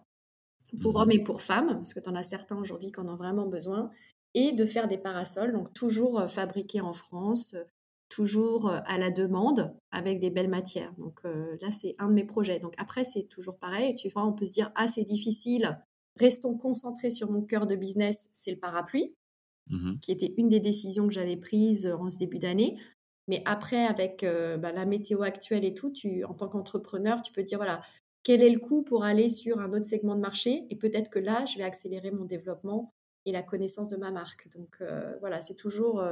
pour 0.80 0.96
hommes 0.96 1.10
Mmh 1.10 1.12
et 1.12 1.24
pour 1.24 1.42
femmes, 1.42 1.68
parce 1.68 1.94
que 1.94 2.00
tu 2.00 2.10
en 2.10 2.16
as 2.16 2.24
certains 2.24 2.58
aujourd'hui 2.58 2.92
qui 2.92 3.00
en 3.00 3.08
ont 3.08 3.16
vraiment 3.16 3.46
besoin, 3.46 3.92
et 4.34 4.54
de 4.54 4.66
faire 4.66 4.88
des 4.88 4.98
parasols, 4.98 5.52
donc 5.52 5.74
toujours 5.74 6.20
euh, 6.20 6.28
fabriqués 6.28 6.82
en 6.82 6.94
France, 6.94 7.54
euh, 7.54 7.64
toujours 8.10 8.70
euh, 8.70 8.80
à 8.86 8.98
la 8.98 9.12
demande, 9.12 9.76
avec 9.92 10.20
des 10.20 10.30
belles 10.30 10.50
matières. 10.50 10.94
Donc 10.98 11.20
euh, 11.26 11.58
là, 11.62 11.72
c'est 11.72 11.96
un 12.00 12.08
de 12.08 12.14
mes 12.14 12.24
projets. 12.24 12.60
Donc 12.60 12.74
après, 12.78 13.04
c'est 13.04 13.24
toujours 13.24 13.58
pareil, 13.58 13.96
tu 13.96 14.10
vois, 14.10 14.26
on 14.26 14.34
peut 14.34 14.46
se 14.46 14.52
dire, 14.52 14.72
ah, 14.76 14.88
c'est 14.88 15.04
difficile, 15.04 15.80
restons 16.18 16.58
concentrés 16.58 17.10
sur 17.10 17.30
mon 17.30 17.42
cœur 17.42 17.68
de 17.68 17.76
business, 17.76 18.30
c'est 18.34 18.52
le 18.52 18.60
parapluie, 18.60 19.14
Mmh 19.70 20.00
qui 20.02 20.12
était 20.12 20.34
une 20.38 20.50
des 20.50 20.60
décisions 20.60 21.08
que 21.08 21.14
j'avais 21.14 21.38
prises 21.38 21.88
en 21.88 22.10
ce 22.10 22.18
début 22.18 22.40
d'année. 22.40 22.78
Mais 23.28 23.42
après, 23.46 23.86
avec 23.86 24.26
bah, 24.26 24.72
la 24.72 24.86
météo 24.86 25.22
actuelle 25.22 25.64
et 25.64 25.74
tout, 25.74 25.94
en 26.28 26.34
tant 26.34 26.50
qu'entrepreneur, 26.50 27.22
tu 27.22 27.32
peux 27.32 27.44
dire, 27.44 27.60
voilà, 27.60 27.82
quel 28.24 28.42
est 28.42 28.50
le 28.50 28.60
coût 28.60 28.84
pour 28.84 29.04
aller 29.04 29.30
sur 29.30 29.60
un 29.60 29.72
autre 29.72 29.86
segment 29.86 30.16
de 30.16 30.22
marché? 30.22 30.66
Et 30.70 30.76
peut-être 30.76 31.10
que 31.10 31.20
là, 31.20 31.46
je 31.46 31.58
vais 31.58 31.64
accélérer 31.64 32.12
mon 32.12 32.26
développement 32.26 32.94
et 33.26 33.32
la 33.32 33.44
connaissance 33.44 33.88
de 33.90 33.96
ma 33.96 34.12
marque. 34.12 34.50
Donc 34.56 34.84
voilà, 35.22 35.40
c'est 35.40 35.56
toujours 35.56 36.04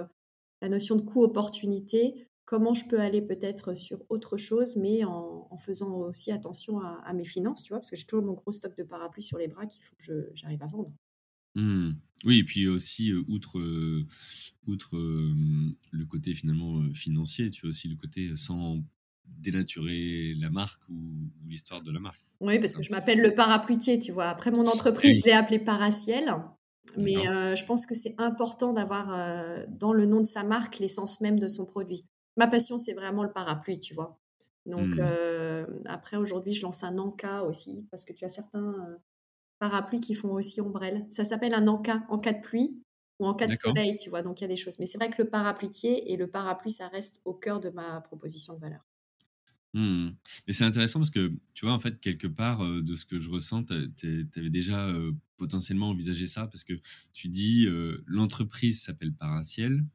la 0.62 0.70
notion 0.70 0.96
de 0.96 1.02
coût-opportunité. 1.02 2.28
Comment 2.46 2.74
je 2.74 2.88
peux 2.88 3.00
aller 3.00 3.22
peut-être 3.22 3.76
sur 3.76 4.00
autre 4.10 4.38
chose, 4.38 4.76
mais 4.76 5.04
en, 5.04 5.56
faisant 5.58 5.92
aussi 5.98 6.32
attention 6.32 6.80
à, 6.80 7.14
mes 7.14 7.26
finances, 7.26 7.62
tu 7.64 7.74
vois, 7.74 7.80
parce 7.80 7.90
que 7.90 7.96
j'ai 7.96 8.06
toujours 8.06 8.26
mon 8.26 8.34
gros 8.34 8.52
stock 8.52 8.76
de 8.76 8.84
parapluies 8.84 9.24
sur 9.24 9.38
les 9.38 9.48
bras 9.48 9.66
qu'il 9.66 9.84
faut 9.84 9.96
que 9.98 10.32
j'arrive 10.34 10.64
à 10.64 10.68
vendre. 10.68 10.92
Mmh. 11.56 11.92
Oui, 12.26 12.40
et 12.40 12.44
puis 12.44 12.68
aussi, 12.68 13.14
outre, 13.28 13.60
outre 14.68 14.98
le 14.98 16.06
côté 16.06 16.34
finalement 16.34 16.82
financier, 16.94 17.50
tu 17.50 17.66
as 17.66 17.70
aussi 17.70 17.88
le 17.88 17.96
côté 17.96 18.36
sans 18.36 18.84
dénaturer 19.26 20.36
la 20.38 20.50
marque 20.50 20.82
ou, 20.90 21.00
l'histoire 21.48 21.82
de 21.82 21.92
la 21.92 22.00
marque. 22.00 22.20
Oui, 22.42 22.60
parce 22.60 22.76
que 22.76 22.84
je 22.84 22.92
m'appelle 22.92 23.22
le 23.22 23.34
parapluitier, 23.34 24.00
tu 24.00 24.12
vois. 24.12 24.28
Après 24.28 24.52
mon 24.52 24.68
entreprise, 24.68 25.22
je 25.22 25.26
l'ai 25.26 25.32
appelé 25.32 25.60
Paraciel. 25.60 26.34
Mais 26.98 27.14
je 27.14 27.66
pense 27.66 27.86
que 27.86 27.96
c'est 27.96 28.16
important 28.18 28.74
d'avoir 28.74 29.68
dans 29.70 29.94
le 29.94 30.06
nom 30.06 30.20
de 30.20 30.26
sa 30.28 30.44
marque 30.44 30.80
l'essence 30.80 31.22
même 31.22 31.40
de 31.40 31.48
son 31.48 31.66
produit. 31.66 32.06
Ma 32.36 32.48
passion, 32.48 32.78
c'est 32.78 32.94
vraiment 32.94 33.24
le 33.24 33.32
parapluie, 33.32 33.80
tu 33.80 33.94
vois. 33.94 34.20
Donc 34.66 34.96
mmh. 34.96 35.86
après, 35.86 36.18
aujourd'hui, 36.18 36.52
je 36.54 36.64
lance 36.64 36.84
un 36.84 36.98
Anka 36.98 37.44
aussi, 37.44 37.86
parce 37.92 38.04
que 38.04 38.12
tu 38.12 38.26
as 38.26 38.30
certains 38.30 38.76
parapluies 39.60 40.00
qui 40.00 40.16
font 40.16 40.32
aussi 40.32 40.62
ombrelle. 40.62 41.06
Ça 41.10 41.24
s'appelle 41.24 41.54
un 41.54 41.68
Anka, 41.68 42.04
en 42.10 42.18
cas 42.18 42.34
de 42.34 42.42
pluie 42.42 42.82
ou 43.20 43.28
en 43.28 43.34
cas 43.34 43.48
de 43.48 43.54
soleil, 43.54 43.98
tu 43.98 44.10
vois. 44.10 44.22
Donc 44.22 44.40
il 44.40 44.44
y 44.44 44.46
a 44.46 44.48
des 44.48 44.56
choses. 44.56 44.80
Mais 44.80 44.86
c'est 44.86 44.98
vrai 44.98 45.10
que 45.10 45.22
le 45.22 45.30
parapluitier 45.30 46.12
et 46.12 46.18
le 46.18 46.28
parapluie, 46.28 46.72
ça 46.72 46.88
reste 46.88 47.22
au 47.26 47.34
cœur 47.34 47.60
de 47.60 47.70
ma 47.70 48.02
proposition 48.02 48.54
de 48.56 48.60
valeur. 48.60 48.86
Mmh. 49.74 50.10
Mais 50.48 50.54
c'est 50.54 50.64
intéressant 50.64 51.00
parce 51.00 51.12
que, 51.12 51.32
tu 51.54 51.66
vois, 51.66 51.76
en 51.76 51.80
fait, 51.80 52.00
quelque 52.00 52.26
part, 52.26 52.66
de 52.66 52.96
ce 52.96 53.06
que 53.06 53.20
je 53.20 53.30
ressens, 53.30 53.66
tu 53.98 54.30
avais 54.36 54.50
déjà 54.50 54.92
potentiellement 55.38 55.90
envisagé 55.90 56.26
ça 56.28 56.48
parce 56.48 56.64
que 56.64 56.74
tu 57.14 57.28
dis 57.30 57.68
l'entreprise 58.08 58.82
s'appelle 58.82 59.14
Paraciel 59.14 59.86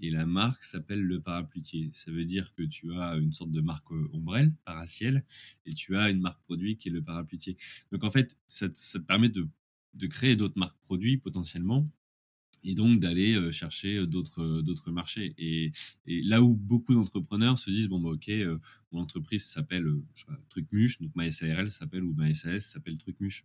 et 0.00 0.10
la 0.10 0.26
marque 0.26 0.62
s'appelle 0.64 1.00
Le 1.00 1.20
Parapluitier. 1.20 1.90
Ça 1.92 2.10
veut 2.10 2.24
dire 2.24 2.52
que 2.54 2.62
tu 2.62 2.94
as 2.94 3.16
une 3.16 3.32
sorte 3.32 3.52
de 3.52 3.60
marque 3.60 3.90
ombrelle, 4.12 4.52
Paraciel, 4.64 5.24
et 5.66 5.74
tu 5.74 5.96
as 5.96 6.10
une 6.10 6.20
marque 6.20 6.42
produit 6.42 6.76
qui 6.76 6.88
est 6.88 6.92
Le 6.92 7.02
Parapluitier. 7.02 7.56
Donc, 7.92 8.04
en 8.04 8.10
fait, 8.10 8.36
ça, 8.46 8.68
te 8.68 8.98
permet 8.98 9.28
de, 9.28 9.48
de 9.94 10.06
créer 10.06 10.36
d'autres 10.36 10.58
marques 10.58 10.78
produits 10.84 11.18
potentiellement 11.18 11.86
et 12.64 12.74
donc 12.74 12.98
d'aller 12.98 13.52
chercher 13.52 14.06
d'autres 14.06 14.62
d'autres 14.62 14.90
marchés. 14.90 15.34
Et, 15.38 15.72
là 16.06 16.42
où 16.42 16.56
beaucoup 16.56 16.94
d'entrepreneurs 16.94 17.58
se 17.58 17.70
disent 17.70 17.88
bon 17.88 18.00
bah 18.00 18.10
ok, 18.10 18.30
mon 18.90 19.00
entreprise 19.00 19.44
s'appelle 19.44 19.86
Truc 20.48 20.66
Muche, 20.72 21.00
donc 21.00 21.14
ma 21.14 21.30
SARL 21.30 21.70
s'appelle 21.70 22.04
ou 22.04 22.14
ma 22.14 22.32
SAS 22.34 22.66
s'appelle 22.66 22.96
Truc 22.96 23.20
Muche. 23.20 23.44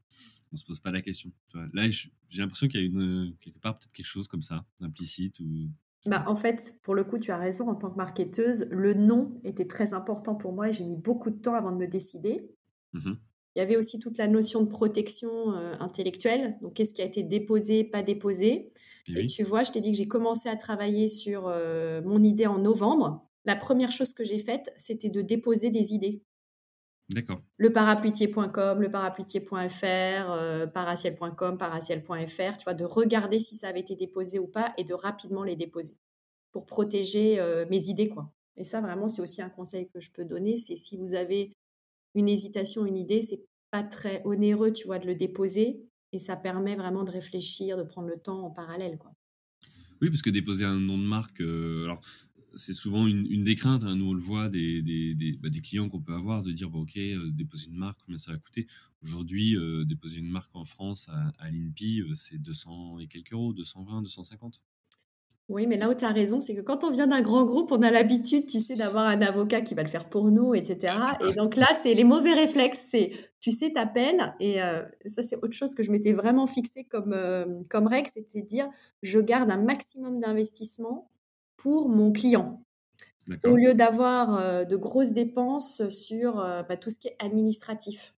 On 0.51 0.55
se 0.55 0.65
pose 0.65 0.79
pas 0.79 0.91
la 0.91 1.01
question. 1.01 1.31
Là, 1.73 1.89
j'ai 1.89 2.41
l'impression 2.41 2.67
qu'il 2.67 2.79
y 2.79 2.83
a 2.83 2.85
une 2.87 3.35
quelque 3.39 3.59
part 3.59 3.77
peut-être 3.77 3.91
quelque 3.91 4.05
chose 4.05 4.27
comme 4.27 4.41
ça, 4.41 4.65
implicite 4.79 5.39
ou. 5.41 5.69
Bah, 6.05 6.23
en 6.27 6.35
fait, 6.35 6.75
pour 6.81 6.95
le 6.95 7.03
coup, 7.03 7.19
tu 7.19 7.31
as 7.31 7.37
raison. 7.37 7.69
En 7.69 7.75
tant 7.75 7.89
que 7.89 7.97
marketeuse, 7.97 8.67
le 8.71 8.93
nom 8.93 9.39
était 9.43 9.67
très 9.67 9.93
important 9.93 10.35
pour 10.35 10.53
moi 10.53 10.69
et 10.69 10.73
j'ai 10.73 10.85
mis 10.85 10.95
beaucoup 10.95 11.29
de 11.29 11.37
temps 11.39 11.55
avant 11.55 11.71
de 11.71 11.77
me 11.77 11.87
décider. 11.87 12.55
Mmh 12.93 13.13
Il 13.55 13.59
y 13.59 13.61
avait 13.61 13.77
aussi 13.77 13.99
toute 13.99 14.17
la 14.17 14.27
notion 14.27 14.63
de 14.63 14.69
protection 14.69 15.51
intellectuelle. 15.79 16.57
Donc, 16.61 16.75
qu'est-ce 16.75 16.93
qui 16.93 17.01
a 17.01 17.05
été 17.05 17.23
déposé, 17.23 17.83
pas 17.83 18.03
déposé? 18.03 18.71
Et, 19.15 19.25
tu 19.25 19.43
vois, 19.43 19.63
je 19.63 19.71
t'ai 19.71 19.81
dit 19.81 19.91
que 19.91 19.97
j'ai 19.97 20.07
commencé 20.07 20.49
à 20.49 20.55
travailler 20.55 21.07
sur 21.07 21.47
euh, 21.47 22.01
mon 22.03 22.21
idée 22.21 22.47
en 22.47 22.59
novembre. 22.59 23.25
La 23.45 23.55
première 23.55 23.91
chose 23.91 24.13
que 24.13 24.23
j'ai 24.23 24.39
faite, 24.39 24.71
c'était 24.77 25.09
de 25.09 25.21
déposer 25.21 25.71
des 25.71 25.93
idées. 25.93 26.23
D'accord. 27.09 27.41
Le 27.57 27.73
parapluitier.com, 27.73 28.81
le 28.81 28.91
parapluitier.fr, 28.91 29.83
euh, 29.83 30.67
paraciel.com, 30.67 31.57
paraciel.fr, 31.57 32.57
tu 32.57 32.63
vois, 32.63 32.75
de 32.75 32.85
regarder 32.85 33.39
si 33.39 33.55
ça 33.55 33.69
avait 33.69 33.79
été 33.79 33.95
déposé 33.95 34.37
ou 34.37 34.47
pas 34.47 34.73
et 34.77 34.83
de 34.83 34.93
rapidement 34.93 35.43
les 35.43 35.55
déposer 35.55 35.97
pour 36.51 36.65
protéger 36.65 37.39
euh, 37.39 37.65
mes 37.69 37.89
idées, 37.89 38.09
quoi. 38.09 38.31
Et 38.57 38.63
ça, 38.63 38.81
vraiment, 38.81 39.07
c'est 39.07 39.21
aussi 39.21 39.41
un 39.41 39.49
conseil 39.49 39.87
que 39.89 39.99
je 39.99 40.11
peux 40.11 40.25
donner, 40.25 40.57
c'est 40.57 40.75
si 40.75 40.97
vous 40.97 41.13
avez 41.13 41.53
une 42.13 42.27
hésitation, 42.27 42.85
une 42.85 42.97
idée, 42.97 43.21
c'est 43.21 43.45
pas 43.71 43.83
très 43.83 44.21
onéreux, 44.25 44.73
tu 44.73 44.85
vois, 44.85 44.99
de 44.99 45.07
le 45.07 45.15
déposer 45.15 45.85
et 46.11 46.19
ça 46.19 46.35
permet 46.35 46.75
vraiment 46.75 47.03
de 47.03 47.11
réfléchir, 47.11 47.77
de 47.77 47.83
prendre 47.83 48.07
le 48.07 48.17
temps 48.19 48.43
en 48.43 48.49
parallèle. 48.49 48.97
Quoi. 48.97 49.13
Oui, 50.01 50.09
parce 50.09 50.21
que 50.21 50.29
déposer 50.29 50.65
un 50.65 50.79
nom 50.79 50.97
de 50.97 51.03
marque, 51.03 51.41
euh, 51.41 51.85
alors 51.85 52.01
c'est 52.55 52.73
souvent 52.73 53.07
une, 53.07 53.43
des 53.43 53.55
craintes, 53.55 53.83
hein, 53.83 53.95
nous 53.95 54.09
on 54.09 54.13
le 54.13 54.21
voit, 54.21 54.49
des, 54.49 54.81
des, 54.81 55.13
des, 55.15 55.33
bah, 55.33 55.49
des 55.49 55.61
clients 55.61 55.89
qu'on 55.89 56.01
peut 56.01 56.13
avoir, 56.13 56.43
de 56.43 56.51
dire, 56.51 56.73
ok, 56.73 56.97
euh, 56.97 57.31
déposer 57.31 57.67
une 57.67 57.77
marque, 57.77 57.99
combien 58.05 58.17
ça 58.17 58.31
va 58.31 58.37
coûter? 58.37 58.67
Aujourd'hui, 59.03 59.55
euh, 59.55 59.85
déposer 59.85 60.17
une 60.17 60.29
marque 60.29 60.55
en 60.55 60.65
France 60.65 61.07
à, 61.09 61.31
à 61.39 61.49
l'INPI, 61.51 62.03
c'est 62.15 62.37
200 62.37 62.99
et 62.99 63.07
quelques 63.07 63.33
euros, 63.33 63.53
220, 63.53 64.01
250. 64.01 64.61
Oui, 65.49 65.65
mais 65.65 65.77
là 65.77 65.89
où 65.89 65.95
tu 65.95 66.05
as 66.05 66.11
raison, 66.11 66.39
c'est 66.39 66.53
que 66.53 66.61
quand 66.61 66.83
on 66.83 66.91
vient 66.91 67.07
d'un 67.07 67.23
grand 67.23 67.43
groupe, 67.43 67.71
on 67.71 67.81
a 67.81 67.89
l'habitude, 67.89 68.45
tu 68.45 68.59
sais, 68.59 68.75
d'avoir 68.75 69.07
un 69.07 69.19
avocat 69.21 69.61
qui 69.61 69.73
va 69.73 69.81
le 69.81 69.89
faire 69.89 70.07
pour 70.07 70.29
nous, 70.29 70.53
etc. 70.53 70.95
Et 71.27 71.33
donc 71.33 71.55
là, 71.55 71.65
c'est 71.73 71.95
les 71.95 72.03
mauvais 72.03 72.33
réflexes. 72.33 72.85
C'est, 72.91 73.13
tu 73.39 73.51
sais, 73.51 73.71
t'appelles. 73.73 74.35
Et 74.39 74.61
euh, 74.61 74.83
ça, 75.07 75.23
c'est 75.23 75.37
autre 75.37 75.53
chose 75.53 75.73
que 75.73 75.81
je 75.81 75.89
m'étais 75.91 76.13
vraiment 76.13 76.45
fixé 76.45 76.83
comme, 76.83 77.13
euh, 77.13 77.45
comme 77.67 77.87
règle, 77.87 78.09
c'était 78.13 78.43
de 78.43 78.47
dire, 78.47 78.69
je 79.01 79.19
garde 79.19 79.49
un 79.49 79.57
maximum 79.57 80.19
d'investissement 80.19 81.09
pour 81.59 81.89
mon 81.89 82.11
client. 82.11 82.63
Au 83.43 83.55
lieu 83.55 83.75
d'avoir 83.75 84.65
de 84.65 84.75
grosses 84.75 85.11
dépenses 85.11 85.87
sur 85.89 86.35
bah, 86.67 86.77
tout 86.77 86.89
ce 86.89 86.97
qui 86.97 87.09
est 87.09 87.15
administratif. 87.19 88.15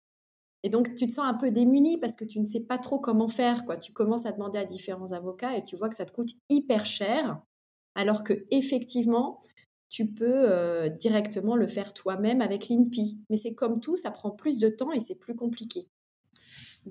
Et 0.63 0.69
donc, 0.69 0.95
tu 0.95 1.07
te 1.07 1.11
sens 1.11 1.25
un 1.25 1.33
peu 1.33 1.51
démuni 1.51 1.97
parce 1.97 2.15
que 2.15 2.25
tu 2.25 2.39
ne 2.39 2.45
sais 2.45 2.59
pas 2.59 2.77
trop 2.77 2.99
comment 2.99 3.27
faire. 3.27 3.65
Quoi. 3.65 3.77
Tu 3.77 3.93
commences 3.93 4.25
à 4.25 4.31
demander 4.31 4.59
à 4.59 4.65
différents 4.65 5.11
avocats 5.13 5.57
et 5.57 5.63
tu 5.63 5.75
vois 5.75 5.89
que 5.89 5.95
ça 5.95 6.05
te 6.05 6.11
coûte 6.11 6.31
hyper 6.49 6.85
cher, 6.85 7.41
alors 7.95 8.23
que 8.23 8.45
effectivement, 8.51 9.41
tu 9.89 10.07
peux 10.07 10.49
euh, 10.51 10.89
directement 10.89 11.55
le 11.55 11.67
faire 11.67 11.93
toi-même 11.93 12.41
avec 12.41 12.67
l'INPI. 12.69 13.19
Mais 13.29 13.37
c'est 13.37 13.53
comme 13.53 13.79
tout, 13.79 13.97
ça 13.97 14.11
prend 14.11 14.31
plus 14.31 14.59
de 14.59 14.69
temps 14.69 14.91
et 14.91 14.99
c'est 14.99 15.15
plus 15.15 15.35
compliqué. 15.35 15.87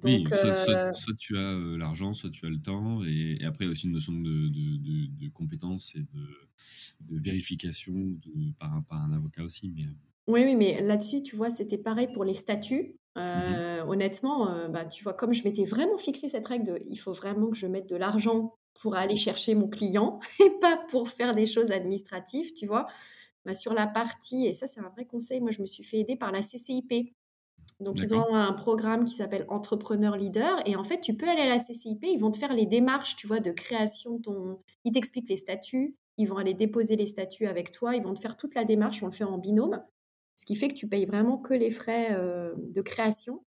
Oui, 0.03 0.25
soit, 0.31 1.17
tu 1.19 1.37
as 1.37 1.41
euh, 1.41 1.77
l'argent, 1.77 2.13
soit 2.13 2.31
tu 2.31 2.47
as 2.47 2.51
le 2.51 2.61
temps, 2.61 3.03
et, 3.05 3.39
après 3.45 3.67
aussi 3.67 3.87
une 3.87 3.93
notion 3.93 4.13
de, 4.13 4.49
de, 4.49 5.07
de, 5.07 5.29
compétence 5.31 5.95
et 5.97 6.01
de, 6.01 7.19
vérification 7.21 8.17
par, 8.59 8.83
par, 8.89 9.03
un 9.03 9.13
avocat 9.13 9.43
aussi. 9.43 9.73
Mais... 9.75 9.83
Euh. 9.83 9.95
Oui, 10.29 10.43
oui, 10.45 10.57
mais 10.57 10.83
là-dessus, 10.83 11.23
tu 11.23 11.37
vois, 11.37 11.51
c'était 11.51 11.79
pareil 11.79 12.09
pour 12.13 12.25
les 12.25 12.35
statuts. 12.35 12.95
Mmh 13.17 13.21
euh, 13.21 13.85
honnêtement, 13.85 14.51
euh, 14.51 14.69
bah, 14.69 14.85
tu 14.85 15.03
vois, 15.03 15.13
comme 15.13 15.33
je 15.33 15.43
m'étais 15.43 15.65
vraiment 15.65 15.99
fixé 15.99 16.29
cette 16.29 16.47
règle 16.47 16.67
de 16.67 16.79
il 16.89 16.97
faut 16.97 17.13
vraiment 17.13 17.51
que 17.51 17.57
je 17.57 17.67
mette 17.67 17.89
de 17.89 17.97
l'argent 17.97 18.55
pour 18.81 18.95
aller 18.95 19.17
chercher 19.17 19.57
mon 19.57 19.69
client 19.69 20.21
et 20.41 20.51
pas 20.61 20.77
pour 20.89 21.09
faire 21.09 21.35
des 21.35 21.47
choses 21.47 21.73
administratives, 21.73 22.53
tu 22.55 22.67
vois. 22.67 22.87
Bah, 23.45 23.55
sur 23.55 23.75
la 23.75 23.87
partie, 23.87 24.47
et 24.47 24.55
ça 24.55 24.69
c'est 24.69 24.81
un 24.81 24.91
vrai 24.91 25.05
conseil, 25.07 25.41
moi 25.41 25.51
je 25.51 25.61
me 25.61 25.67
suis 25.67 25.83
fait 25.83 25.99
aider 25.99 26.17
par 26.17 26.31
la 26.31 26.43
CCIP. 26.43 27.15
Donc 27.81 28.03
ils 28.03 28.13
ont 28.15 28.35
un 28.35 28.53
programme 28.53 29.05
qui 29.05 29.15
s'appelle 29.15 29.45
Entrepreneur 29.49 30.17
Leader 30.17 30.61
et 30.67 30.75
en 30.77 30.83
fait 30.85 31.01
tu 31.01 31.17
peux 31.17 31.29
aller 31.29 31.43
à 31.43 31.47
la 31.49 31.59
CCIP, 31.59 32.05
ils 32.05 32.19
vont 32.19 32.31
te 32.33 32.39
faire 32.39 32.53
les 32.53 32.67
démarches, 32.67 33.17
tu 33.17 33.27
vois, 33.27 33.41
de 33.41 33.53
création 33.53 34.17
de 34.17 34.23
ton... 34.23 34.59
Ils 34.85 34.93
t'expliquent 34.93 35.29
les 35.29 35.37
statuts, 35.37 35.97
ils 36.17 36.27
vont 36.27 36.37
aller 36.39 36.55
déposer 36.55 36.97
les 36.97 37.07
statuts 37.07 37.47
avec 37.47 37.71
toi, 37.71 37.95
ils 37.95 38.03
vont 38.03 38.15
te 38.15 38.21
faire 38.21 38.37
toute 38.37 38.55
la 38.57 38.65
démarche, 38.65 39.03
on 39.03 39.07
le 39.07 39.13
fait 39.13 39.25
en 39.25 39.39
binôme. 39.39 39.81
Ce 40.37 40.45
qui 40.45 40.57
fait 40.57 40.69
que 40.69 40.75
tu 40.75 40.89
payes 40.89 41.07
vraiment 41.07 41.39
que 41.39 41.55
les 41.55 41.71
frais 41.71 42.15
de 42.57 42.83
création. 42.83 43.45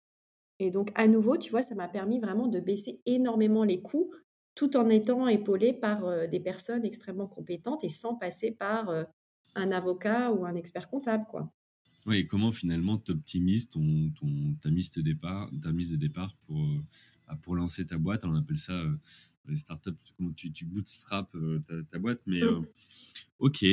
Et 0.59 0.71
donc, 0.71 0.91
à 0.95 1.07
nouveau, 1.09 1.37
tu 1.37 1.51
vois, 1.51 1.63
ça 1.63 1.75
m'a 1.75 1.89
permis 1.89 2.21
vraiment 2.21 2.47
de 2.49 2.61
baisser 2.61 3.01
énormément 3.07 3.65
les 3.65 3.83
coûts 3.83 4.11
tout 4.55 4.77
en 4.77 4.89
étant 4.89 5.29
épaulé 5.29 5.73
par 5.75 6.29
des 6.29 6.41
personnes 6.41 6.85
extrêmement 6.85 7.27
compétentes 7.27 7.85
et 7.85 7.89
sans 7.91 8.15
passer 8.17 8.53
par 8.53 8.91
un 9.55 9.73
avocat 9.73 10.33
ou 10.33 10.47
un 10.47 10.55
expert 10.55 10.89
comptable, 10.89 11.27
quoi. 11.31 11.53
Oui, 12.07 12.19
et 12.19 12.27
comment 12.27 12.53
finalement 12.53 12.99
tu 12.99 13.13
optimises 13.13 13.69
ton, 13.69 14.11
ton, 14.11 14.55
ta, 14.63 14.71
mise 14.71 14.91
de 14.91 15.03
départ, 15.03 15.51
ta 15.61 15.73
mise 15.73 15.91
de 15.91 15.97
départ 15.97 16.37
pour, 16.45 16.65
bah, 17.27 17.39
pour 17.43 17.57
lancer 17.57 17.87
ta 17.87 17.99
boîte? 17.99 18.25
On 18.25 18.35
appelle 18.35 18.59
ça 18.59 18.85
les 19.49 19.57
startups, 19.57 19.91
comment 20.17 20.33
tu, 20.33 20.53
tu 20.53 20.65
bootstrap 20.65 21.37
ta, 21.91 21.99
boîte, 21.99 22.21
mais 22.27 22.41
mmh. 22.41 22.67
ok. 23.39 23.65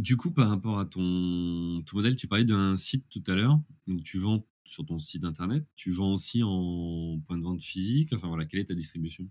Du 0.00 0.16
coup, 0.16 0.30
par 0.30 0.48
rapport 0.48 0.78
à 0.78 0.86
ton, 0.86 1.82
modèle, 1.92 2.16
tu 2.16 2.26
parlais 2.26 2.46
d'un 2.46 2.76
site 2.78 3.04
tout 3.10 3.22
à 3.26 3.34
l'heure. 3.34 3.60
Tu 4.02 4.18
vends 4.18 4.46
sur 4.64 4.86
ton 4.86 4.98
site 4.98 5.24
internet. 5.24 5.64
Tu 5.76 5.90
vends 5.90 6.14
aussi 6.14 6.42
en 6.42 7.20
point 7.26 7.36
de 7.36 7.42
vente 7.42 7.60
physique? 7.60 8.12
Enfin, 8.14 8.28
voilà, 8.28 8.46
quelle 8.46 8.60
est 8.60 8.66
ta 8.66 8.74
distribution? 8.74 9.28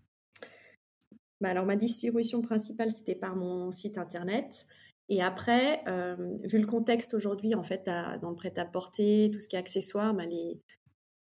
Bah 1.41 1.49
alors, 1.49 1.65
ma 1.65 1.75
distribution 1.75 2.41
principale, 2.41 2.91
c'était 2.91 3.15
par 3.15 3.35
mon 3.35 3.71
site 3.71 3.97
internet. 3.97 4.67
Et 5.09 5.21
après, 5.21 5.81
euh, 5.87 6.37
vu 6.43 6.59
le 6.59 6.67
contexte 6.67 7.13
aujourd'hui, 7.13 7.55
en 7.55 7.63
fait, 7.63 7.89
dans 8.21 8.29
le 8.29 8.35
prêt-à-porter, 8.35 9.31
tout 9.33 9.39
ce 9.39 9.47
qui 9.47 9.55
est 9.55 9.59
accessoires, 9.59 10.13
bah, 10.13 10.25
les, 10.25 10.61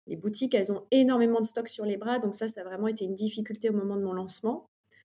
les 0.07 0.16
boutiques, 0.16 0.55
elles 0.55 0.72
ont 0.72 0.86
énormément 0.91 1.41
de 1.41 1.47
stock 1.47 1.68
sur 1.68 1.84
les 1.84 1.97
bras. 1.97 2.18
Donc 2.18 2.34
ça, 2.34 2.49
ça 2.49 2.62
a 2.62 2.64
vraiment 2.64 2.89
été 2.89 3.05
une 3.05 3.14
difficulté 3.14 3.70
au 3.70 3.74
moment 3.74 3.97
de 3.97 4.03
mon 4.03 4.12
lancement. 4.12 4.66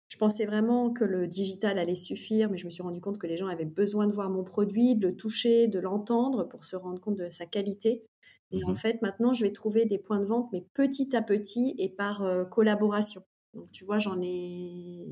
Je 0.09 0.17
pensais 0.17 0.45
vraiment 0.45 0.91
que 0.91 1.03
le 1.03 1.27
digital 1.27 1.77
allait 1.77 1.95
suffire, 1.95 2.49
mais 2.49 2.57
je 2.57 2.65
me 2.65 2.69
suis 2.69 2.83
rendu 2.83 3.01
compte 3.01 3.17
que 3.17 3.27
les 3.27 3.37
gens 3.37 3.47
avaient 3.47 3.65
besoin 3.65 4.07
de 4.07 4.13
voir 4.13 4.29
mon 4.29 4.43
produit, 4.43 4.95
de 4.95 5.07
le 5.09 5.15
toucher, 5.15 5.67
de 5.67 5.79
l'entendre 5.79 6.45
pour 6.47 6.63
se 6.65 6.75
rendre 6.75 7.01
compte 7.01 7.17
de 7.17 7.29
sa 7.29 7.45
qualité. 7.45 8.05
Et 8.51 8.63
en 8.65 8.73
Mmh 8.73 8.75
fait, 8.75 9.01
maintenant, 9.01 9.33
je 9.33 9.43
vais 9.43 9.51
trouver 9.51 9.85
des 9.85 9.97
points 9.99 10.19
de 10.19 10.25
vente, 10.25 10.49
mais 10.53 10.65
petit 10.73 11.15
à 11.15 11.21
petit 11.21 11.75
et 11.77 11.89
par 11.89 12.23
euh, 12.23 12.45
collaboration. 12.45 13.21
Donc, 13.53 13.69
tu 13.71 13.83
vois, 13.85 13.99
j'en 13.99 14.21
ai 14.21 15.07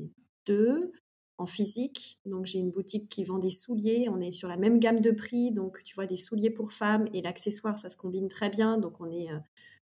deux 0.46 0.92
en 1.38 1.46
physique. 1.46 2.18
Donc, 2.24 2.46
j'ai 2.46 2.58
une 2.58 2.70
boutique 2.70 3.08
qui 3.08 3.24
vend 3.24 3.38
des 3.38 3.50
souliers. 3.50 4.08
On 4.10 4.20
est 4.20 4.30
sur 4.30 4.48
la 4.48 4.56
même 4.56 4.78
gamme 4.78 5.00
de 5.00 5.10
prix. 5.10 5.52
Donc, 5.52 5.82
tu 5.84 5.94
vois, 5.94 6.06
des 6.06 6.16
souliers 6.16 6.50
pour 6.50 6.72
femmes 6.72 7.08
et 7.12 7.22
l'accessoire, 7.22 7.78
ça 7.78 7.88
se 7.88 7.96
combine 7.96 8.28
très 8.28 8.48
bien. 8.48 8.78
Donc, 8.78 9.00
on 9.00 9.10
est 9.10 9.30
euh, 9.30 9.38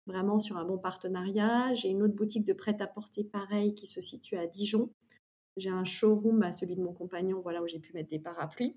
vraiment 0.05 0.39
sur 0.39 0.57
un 0.57 0.65
bon 0.65 0.77
partenariat. 0.77 1.73
J'ai 1.73 1.89
une 1.89 2.03
autre 2.03 2.15
boutique 2.15 2.45
de 2.45 2.53
prêt-à-porter 2.53 3.23
pareil 3.23 3.73
qui 3.75 3.85
se 3.85 4.01
situe 4.01 4.37
à 4.37 4.47
Dijon. 4.47 4.89
J'ai 5.55 5.69
un 5.69 5.85
showroom, 5.85 6.39
bah, 6.39 6.51
celui 6.51 6.75
de 6.75 6.81
mon 6.81 6.93
compagnon, 6.93 7.41
voilà, 7.41 7.63
où 7.63 7.67
j'ai 7.67 7.79
pu 7.79 7.93
mettre 7.93 8.09
des 8.09 8.19
parapluies. 8.19 8.75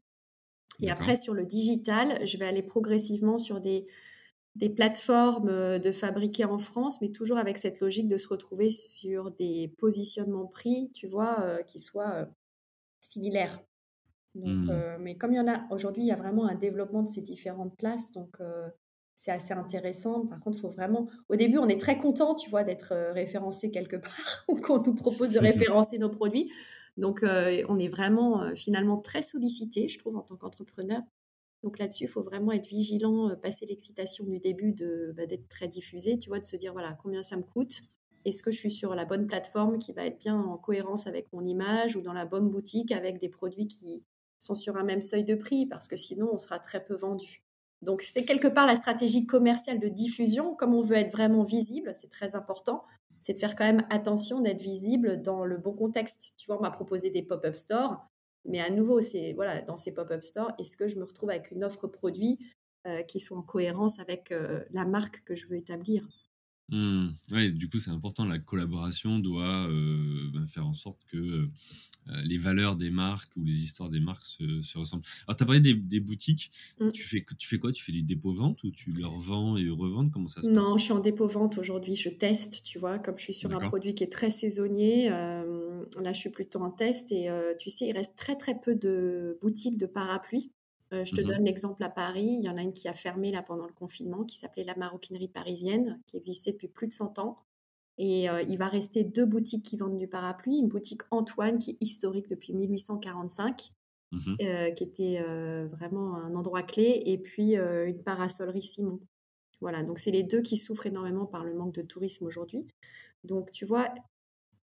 Et 0.81 0.91
après, 0.91 1.17
sur 1.17 1.35
le 1.35 1.45
digital, 1.45 2.27
je 2.27 2.39
vais 2.39 2.47
aller 2.47 2.63
progressivement 2.63 3.37
sur 3.37 3.61
des, 3.61 3.87
des 4.57 4.71
plateformes 4.71 5.49
euh, 5.49 5.79
de 5.79 5.93
fabriquer 5.93 6.45
en 6.45 6.59
France, 6.59 7.03
mais 7.03 7.11
toujours 7.11 7.37
avec 7.37 7.59
cette 7.59 7.81
logique 7.81 8.09
de 8.09 8.17
se 8.17 8.29
retrouver 8.29 8.71
sur 8.71 9.31
des 9.33 9.75
positionnements 9.79 10.47
prix, 10.47 10.91
tu 10.95 11.07
vois, 11.07 11.41
euh, 11.41 11.63
qui 11.63 11.79
soient 11.79 12.29
similaires. 13.01 13.61
Donc, 14.35 14.47
Mmh. 14.47 14.71
euh, 14.71 14.97
mais 15.01 15.17
comme 15.17 15.33
il 15.33 15.37
y 15.37 15.41
en 15.41 15.49
a 15.49 15.67
aujourd'hui, 15.71 16.03
il 16.05 16.07
y 16.07 16.13
a 16.13 16.17
vraiment 16.17 16.47
un 16.47 16.55
développement 16.55 17.03
de 17.03 17.09
ces 17.09 17.23
différentes 17.23 17.77
places, 17.77 18.13
donc 18.13 18.37
euh, 18.41 18.69
c'est 19.17 19.33
assez 19.33 19.53
intéressant. 19.55 20.27
Par 20.27 20.41
contre, 20.41 20.59
il 20.59 20.61
faut 20.61 20.69
vraiment. 20.71 21.09
Au 21.29 21.37
début, 21.37 21.59
on 21.59 21.69
est 21.69 21.81
très 21.81 21.99
content, 21.99 22.35
tu 22.35 22.49
vois, 22.49 22.65
d'être 22.65 22.95
référencé 23.13 23.71
quelque 23.71 23.97
part, 23.97 24.45
ou 24.49 24.57
qu'on 24.61 24.81
nous 24.83 24.95
propose 24.95 25.33
de 25.33 25.41
référencer 25.41 25.99
nos 25.99 26.11
produits. 26.11 26.53
Donc, 26.97 27.23
euh, 27.23 27.63
on 27.69 27.79
est 27.79 27.89
vraiment 27.89 28.55
finalement 28.55 28.99
très 28.99 29.23
sollicité, 29.23 29.89
je 29.89 29.99
trouve, 29.99 30.17
en 30.17 30.23
tant 30.23 30.37
qu'entrepreneur. 30.37 31.03
Donc 31.63 31.79
là-dessus, 31.79 32.05
il 32.05 32.09
faut 32.09 32.23
vraiment 32.23 32.53
être 32.53 32.67
vigilant, 32.69 33.37
passer 33.37 33.67
l'excitation 33.67 34.25
du 34.25 34.39
début 34.39 34.73
de, 34.73 35.13
bah, 35.17 35.27
d'être 35.27 35.49
très 35.49 35.69
diffusé, 35.69 36.19
tu 36.19 36.31
vois, 36.31 36.41
de 36.41 36.47
se 36.47 36.57
dire, 36.57 36.73
voilà, 36.73 36.95
combien 37.03 37.23
ça 37.23 37.37
me 37.37 37.43
coûte 37.43 37.83
Est-ce 38.25 38.43
que 38.43 38.51
je 38.51 38.59
suis 38.59 38.71
sur 38.71 38.95
la 38.95 39.05
bonne 39.05 39.27
plateforme 39.27 39.79
qui 39.79 39.93
va 39.93 40.05
être 40.05 40.19
bien 40.19 40.39
en 40.39 40.57
cohérence 40.57 41.07
avec 41.07 41.33
mon 41.33 41.45
image 41.45 41.97
ou 41.97 42.03
dans 42.03 42.13
la 42.13 42.27
bonne 42.27 42.51
boutique 42.51 42.93
avec 42.93 43.19
des 43.19 43.29
produits 43.29 43.67
qui 43.67 44.03
sont 44.39 44.55
sur 44.55 44.77
un 44.77 44.85
même 44.85 45.03
seuil 45.03 45.25
de 45.25 45.35
prix? 45.35 45.67
Parce 45.67 45.89
que 45.89 45.97
sinon, 45.97 46.31
on 46.33 46.39
sera 46.39 46.59
très 46.59 46.85
peu 46.85 46.95
vendu. 46.95 47.43
Donc 47.83 48.03
c'est 48.03 48.25
quelque 48.25 48.49
part 48.49 48.67
la 48.67 48.77
stratégie 48.77 49.27
commerciale 49.27 49.81
de 49.81 49.89
diffusion. 49.89 50.55
Comme 50.55 50.75
on 50.75 50.83
veut 50.83 50.97
être 50.97 51.13
vraiment 51.13 51.43
visible, 51.43 51.93
c'est 51.95 52.11
très 52.11 52.37
important, 52.37 52.85
c'est 53.21 53.33
de 53.33 53.39
faire 53.39 53.57
quand 53.57 53.65
même 53.65 53.87
attention 53.91 54.41
d'être 54.41 54.61
visible 54.61 55.23
dans 55.23 55.45
le 55.45 55.57
bon 55.57 55.73
contexte. 55.73 56.35
Tu 56.37 56.47
vois, 56.47 56.59
on 56.59 56.63
m'a 56.63 56.71
proposé 56.71 57.11
des 57.11 57.23
pop-up 57.23 57.57
stores. 57.57 58.07
Mais 58.47 58.61
à 58.61 58.71
nouveau, 58.71 59.01
c'est 59.01 59.33
voilà, 59.35 59.61
dans 59.63 59.77
ces 59.77 59.93
pop-up 59.93 60.25
stores, 60.25 60.53
est-ce 60.59 60.77
que 60.77 60.89
je 60.89 60.97
me 60.97 61.05
retrouve 61.05 61.31
avec 61.31 61.51
une 61.51 61.65
offre 61.65 61.87
produit 61.87 62.39
euh, 62.87 63.03
qui 63.03 63.21
soit 63.21 63.37
en 63.37 63.43
cohérence 63.43 63.99
avec 63.99 64.33
euh, 64.33 64.65
la 64.71 64.85
marque 64.85 65.23
que 65.25 65.35
je 65.35 65.47
veux 65.47 65.57
établir? 65.57 66.09
Mmh. 66.71 67.09
Ouais, 67.33 67.51
du 67.51 67.69
coup, 67.69 67.81
c'est 67.81 67.91
important. 67.91 68.25
La 68.25 68.39
collaboration 68.39 69.19
doit 69.19 69.69
euh, 69.69 70.31
bah, 70.33 70.47
faire 70.47 70.67
en 70.67 70.75
sorte 70.75 71.01
que 71.11 71.17
euh, 71.17 72.23
les 72.23 72.39
valeurs 72.39 72.77
des 72.77 72.91
marques 72.91 73.31
ou 73.37 73.45
les 73.45 73.65
histoires 73.65 73.91
des 73.91 74.01
marques 74.01 74.25
se, 74.25 74.63
se 74.63 74.79
ressemblent. 74.79 75.05
Alors, 75.27 75.37
tu 75.37 75.43
as 75.43 75.47
parlé 75.47 75.61
des, 75.61 75.75
des 75.75 76.01
boutiques. 76.01 76.53
Mm. 76.79 76.91
Tu 76.93 77.03
fais, 77.03 77.27
tu 77.39 77.49
fais 77.49 77.59
quoi? 77.59 77.73
Tu 77.73 77.83
fais 77.83 77.93
du 77.93 78.03
dépôt-vente 78.03 78.63
ou 78.63 78.71
tu 78.71 78.91
leur 78.93 79.19
vends 79.19 79.57
et 79.57 79.69
revends? 79.69 80.09
Comment 80.11 80.29
ça 80.29 80.43
se 80.43 80.47
passe? 80.47 80.55
Non, 80.55 80.79
je 80.79 80.85
suis 80.85 80.93
en 80.93 81.01
dépôt-vente 81.01 81.59
aujourd'hui. 81.59 81.97
Je 81.97 82.09
teste, 82.09 82.63
tu 82.63 82.79
vois, 82.79 82.99
comme 82.99 83.19
je 83.19 83.25
suis 83.25 83.35
sur 83.35 83.51
un 83.53 83.69
produit 83.69 83.95
qui 83.95 84.05
est 84.05 84.13
très 84.13 84.31
saisonnier. 84.31 85.11
euh, 85.11 85.85
là, 86.01 86.13
je 86.13 86.19
suis 86.21 86.31
plutôt 86.31 86.61
en 86.61 86.71
test 86.71 87.11
et 87.11 87.29
tu 87.59 87.69
sais, 87.71 87.89
il 87.89 87.93
reste 87.93 88.17
très 88.17 88.37
très 88.37 88.61
peu 88.61 88.77
de 88.77 89.39
boutiques 89.41 89.77
de 89.77 89.87
parapluies. 89.87 90.53
Euh, 90.93 91.05
je 91.05 91.13
te 91.13 91.21
Mhm. 91.21 91.31
donne 91.33 91.45
l'exemple 91.45 91.83
à 91.85 91.91
Paris. 91.91 92.27
Il 92.41 92.45
y 92.45 92.49
en 92.51 92.57
a 92.57 92.63
une 92.63 92.73
qui 92.73 92.89
a 92.89 92.93
fermé 92.93 93.31
là 93.33 93.43
pendant 93.43 93.67
le 93.67 93.73
confinement, 93.73 94.25
qui 94.25 94.37
s'appelait 94.37 94.65
la 94.65 94.75
Maroquinerie 94.77 95.29
Parisienne, 95.29 96.01
qui 96.07 96.17
existait 96.17 96.53
depuis 96.53 96.69
plus 96.69 96.89
de 96.89 96.93
100 96.93 97.19
ans. 97.19 97.39
Et 97.99 98.31
euh, 98.31 98.43
il 98.43 98.59
va 98.59 98.69
rester 98.69 99.05
deux 99.05 99.27
boutiques 99.27 99.65
qui 99.65 99.77
vendent 99.77 99.99
du 99.99 100.09
parapluie. 100.09 100.59
Une 100.59 100.69
boutique 100.69 101.03
Antoine, 101.11 101.59
qui 101.59 101.73
est 101.73 101.79
historique 101.81 102.29
depuis 102.31 102.55
1845, 102.55 103.73
Mhm. 104.13 104.41
euh, 104.43 104.71
qui 104.73 104.85
était 104.85 105.23
vraiment 105.73 106.17
un 106.17 106.35
endroit 106.35 106.63
clé, 106.65 107.03
et 107.07 107.19
puis 107.19 107.57
une 107.57 108.03
parasolerie 108.05 108.63
Simon. 108.63 109.01
Voilà, 109.61 109.83
donc 109.85 109.99
c'est 110.01 110.11
les 110.13 110.23
deux 110.25 110.43
qui 110.43 110.57
souffrent 110.57 110.87
énormément 110.87 111.27
par 111.27 111.45
le 111.45 111.55
manque 111.55 111.75
de 111.75 111.83
tourisme 111.83 112.27
aujourd'hui. 112.27 112.67
Donc 113.25 113.53
tu 113.53 113.65
vois, 113.67 113.89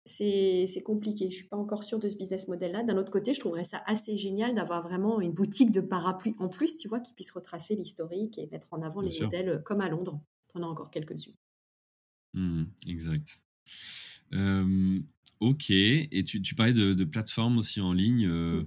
c'est 0.07 0.83
compliqué. 0.85 1.31
Je 1.31 1.37
suis 1.37 1.49
pas 1.49 1.57
encore 1.57 1.85
sûre 1.85 1.99
de 1.99 2.09
ce 2.09 2.17
business 2.17 2.49
model-là. 2.49 2.85
D'un 2.85 2.97
autre 2.97 3.11
côté, 3.11 3.35
je 3.35 3.41
trouverais 3.41 3.65
ça 3.65 3.83
assez 3.87 4.17
génial 4.17 4.55
d'avoir 4.55 4.83
vraiment 4.83 5.21
une 5.21 5.33
boutique 5.33 5.73
de 5.73 5.81
parapluies 5.81 6.35
en 6.39 6.49
plus, 6.49 6.77
tu 6.77 6.89
vois, 6.89 7.01
qui 7.01 7.13
puisse 7.13 7.31
retracer 7.33 7.77
l'historique 7.77 8.39
et 8.39 8.47
mettre 8.53 8.69
en 8.71 8.83
avant 8.83 9.01
Bien 9.01 9.11
les 9.11 9.17
sûr. 9.17 9.27
modèles 9.27 9.49
euh, 9.49 9.59
comme 9.59 9.81
à 9.81 9.89
Londres. 9.89 10.21
On 10.55 10.63
a 10.63 10.67
encore 10.67 10.91
quelques-unes. 10.91 11.35
Mhm. 12.35 12.69
Exact. 12.87 13.41
Euh, 14.33 14.99
ok. 15.41 15.71
Et 15.71 16.25
tu, 16.27 16.41
tu 16.43 16.55
parlais 16.55 16.73
de, 16.73 16.95
de 16.95 17.05
plateformes 17.05 17.59
aussi 17.59 17.81
en 17.81 17.93
ligne. 17.93 18.27
euh, 18.27 18.65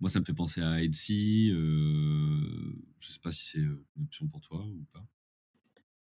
moi, 0.00 0.08
ça 0.10 0.18
me 0.20 0.24
fait 0.24 0.32
penser 0.34 0.62
à 0.62 0.82
Etsy. 0.82 1.50
euh, 1.52 2.72
je 2.98 3.10
sais 3.12 3.20
pas 3.20 3.32
si 3.32 3.44
c'est 3.50 3.58
une 3.58 3.84
option 4.04 4.26
pour 4.28 4.40
toi 4.40 4.64
ou 4.64 4.84
pas. 4.92 5.06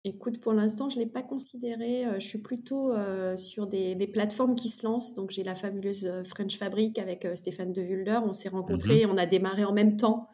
Écoute, 0.05 0.41
pour 0.41 0.51
l'instant, 0.51 0.89
je 0.89 0.97
ne 0.99 1.03
l'ai 1.03 1.09
pas 1.09 1.23
considéré. 1.23 2.05
Euh, 2.05 2.19
Je 2.19 2.27
suis 2.27 2.41
plutôt 2.41 2.91
euh, 2.91 3.35
sur 3.37 3.67
des, 3.67 3.95
des 3.95 4.07
plateformes 4.07 4.55
qui 4.55 4.67
se 4.67 4.85
lancent. 4.85 5.13
Donc, 5.13 5.31
j'ai 5.31 5.43
la 5.43 5.55
fabuleuse 5.55 6.05
euh, 6.05 6.23
French 6.25 6.57
Fabric 6.57 6.99
avec 6.99 7.23
euh, 7.23 7.35
Stéphane 7.35 7.71
De 7.71 7.81
Vulder. 7.81 8.19
On 8.23 8.33
s'est 8.33 8.49
rencontrés, 8.49 9.05
on 9.05 9.17
a 9.17 9.25
démarré 9.25 9.63
en 9.63 9.71
même 9.71 9.95
temps. 9.95 10.27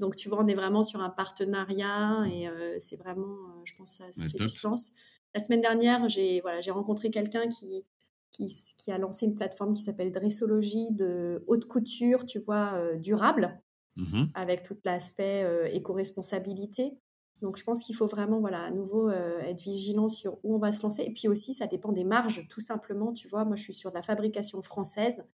Donc, 0.00 0.16
tu 0.16 0.28
vois, 0.28 0.42
on 0.42 0.48
est 0.48 0.54
vraiment 0.54 0.82
sur 0.82 1.00
un 1.00 1.10
partenariat 1.10 2.24
et 2.32 2.48
euh, 2.48 2.74
c'est 2.78 2.96
vraiment, 2.96 3.36
je 3.64 3.72
pense, 3.76 3.92
ça, 3.92 4.10
ça 4.10 4.24
fait 4.26 4.38
top. 4.38 4.48
du 4.48 4.52
sens. 4.52 4.90
La 5.34 5.40
semaine 5.40 5.60
dernière, 5.60 6.08
j'ai 6.08 6.40
voilà, 6.40 6.60
rencontré 6.72 7.10
quelqu'un 7.10 7.48
qui, 7.48 7.84
qui, 8.32 8.48
qui 8.76 8.90
a 8.90 8.98
lancé 8.98 9.26
une 9.26 9.36
plateforme 9.36 9.74
qui 9.74 9.82
s'appelle 9.82 10.10
Dressologie 10.10 10.90
de 10.90 11.44
haute 11.46 11.66
couture, 11.66 12.26
tu 12.26 12.38
vois, 12.40 12.94
durable 12.96 13.60
Mhm. 13.94 14.30
avec 14.34 14.62
tout 14.62 14.76
l'aspect 14.86 15.46
éco-responsabilité. 15.74 16.94
Donc, 17.42 17.56
je 17.56 17.64
pense 17.64 17.82
qu'il 17.82 17.96
faut 17.96 18.06
vraiment, 18.06 18.40
voilà, 18.40 18.62
à 18.62 18.70
nouveau, 18.70 19.08
euh, 19.08 19.40
être 19.40 19.60
vigilant 19.60 20.08
sur 20.08 20.38
où 20.44 20.54
on 20.54 20.58
va 20.58 20.70
se 20.70 20.82
lancer. 20.82 21.02
Et 21.02 21.12
puis 21.12 21.26
aussi, 21.26 21.52
ça 21.52 21.66
dépend 21.66 21.92
des 21.92 22.04
marges, 22.04 22.46
tout 22.48 22.60
simplement. 22.60 23.12
Tu 23.12 23.26
vois, 23.26 23.44
moi, 23.44 23.56
je 23.56 23.62
suis 23.64 23.74
sur 23.74 23.90
de 23.90 23.96
la 23.96 24.02
fabrication 24.02 24.62
française. 24.62 25.26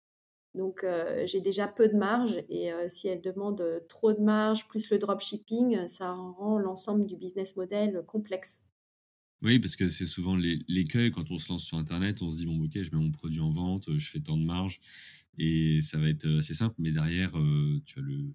Donc, 0.55 0.83
euh, 0.83 1.27
j'ai 1.27 1.43
déjà 1.43 1.69
peu 1.69 1.87
de 1.87 1.97
marge. 1.97 2.43
Et 2.49 2.73
euh, 2.73 2.89
si 2.89 3.09
elle 3.09 3.21
demande 3.21 3.63
trop 3.91 4.15
de 4.15 4.21
marge, 4.21 4.67
plus 4.69 4.91
le 4.91 4.99
dropshipping, 4.99 5.87
ça 5.87 6.13
rend 6.13 6.59
l'ensemble 6.59 7.05
du 7.05 7.17
business 7.17 7.57
model 7.57 8.03
complexe. 8.07 8.65
Oui, 9.43 9.59
parce 9.59 9.77
que 9.77 9.91
c'est 9.91 10.07
souvent 10.07 10.35
l'écueil 10.35 11.13
quand 11.13 11.31
on 11.31 11.39
se 11.39 11.53
lance 11.53 11.63
sur 11.63 11.77
Internet. 11.77 12.23
On 12.23 12.33
se 12.33 12.39
dit, 12.39 12.47
bon, 12.47 12.65
ok, 12.65 12.73
je 12.75 12.91
mets 12.91 13.03
mon 13.03 13.13
produit 13.13 13.41
en 13.41 13.53
vente, 13.53 13.85
je 13.99 14.11
fais 14.11 14.21
tant 14.21 14.37
de 14.37 14.45
marge 14.45 14.81
et 15.37 15.81
ça 15.83 15.99
va 15.99 16.09
être 16.09 16.27
assez 16.39 16.55
simple. 16.55 16.75
Mais 16.79 16.91
derrière, 16.91 17.33
tu 17.85 18.01
as 18.01 18.03
le, 18.03 18.35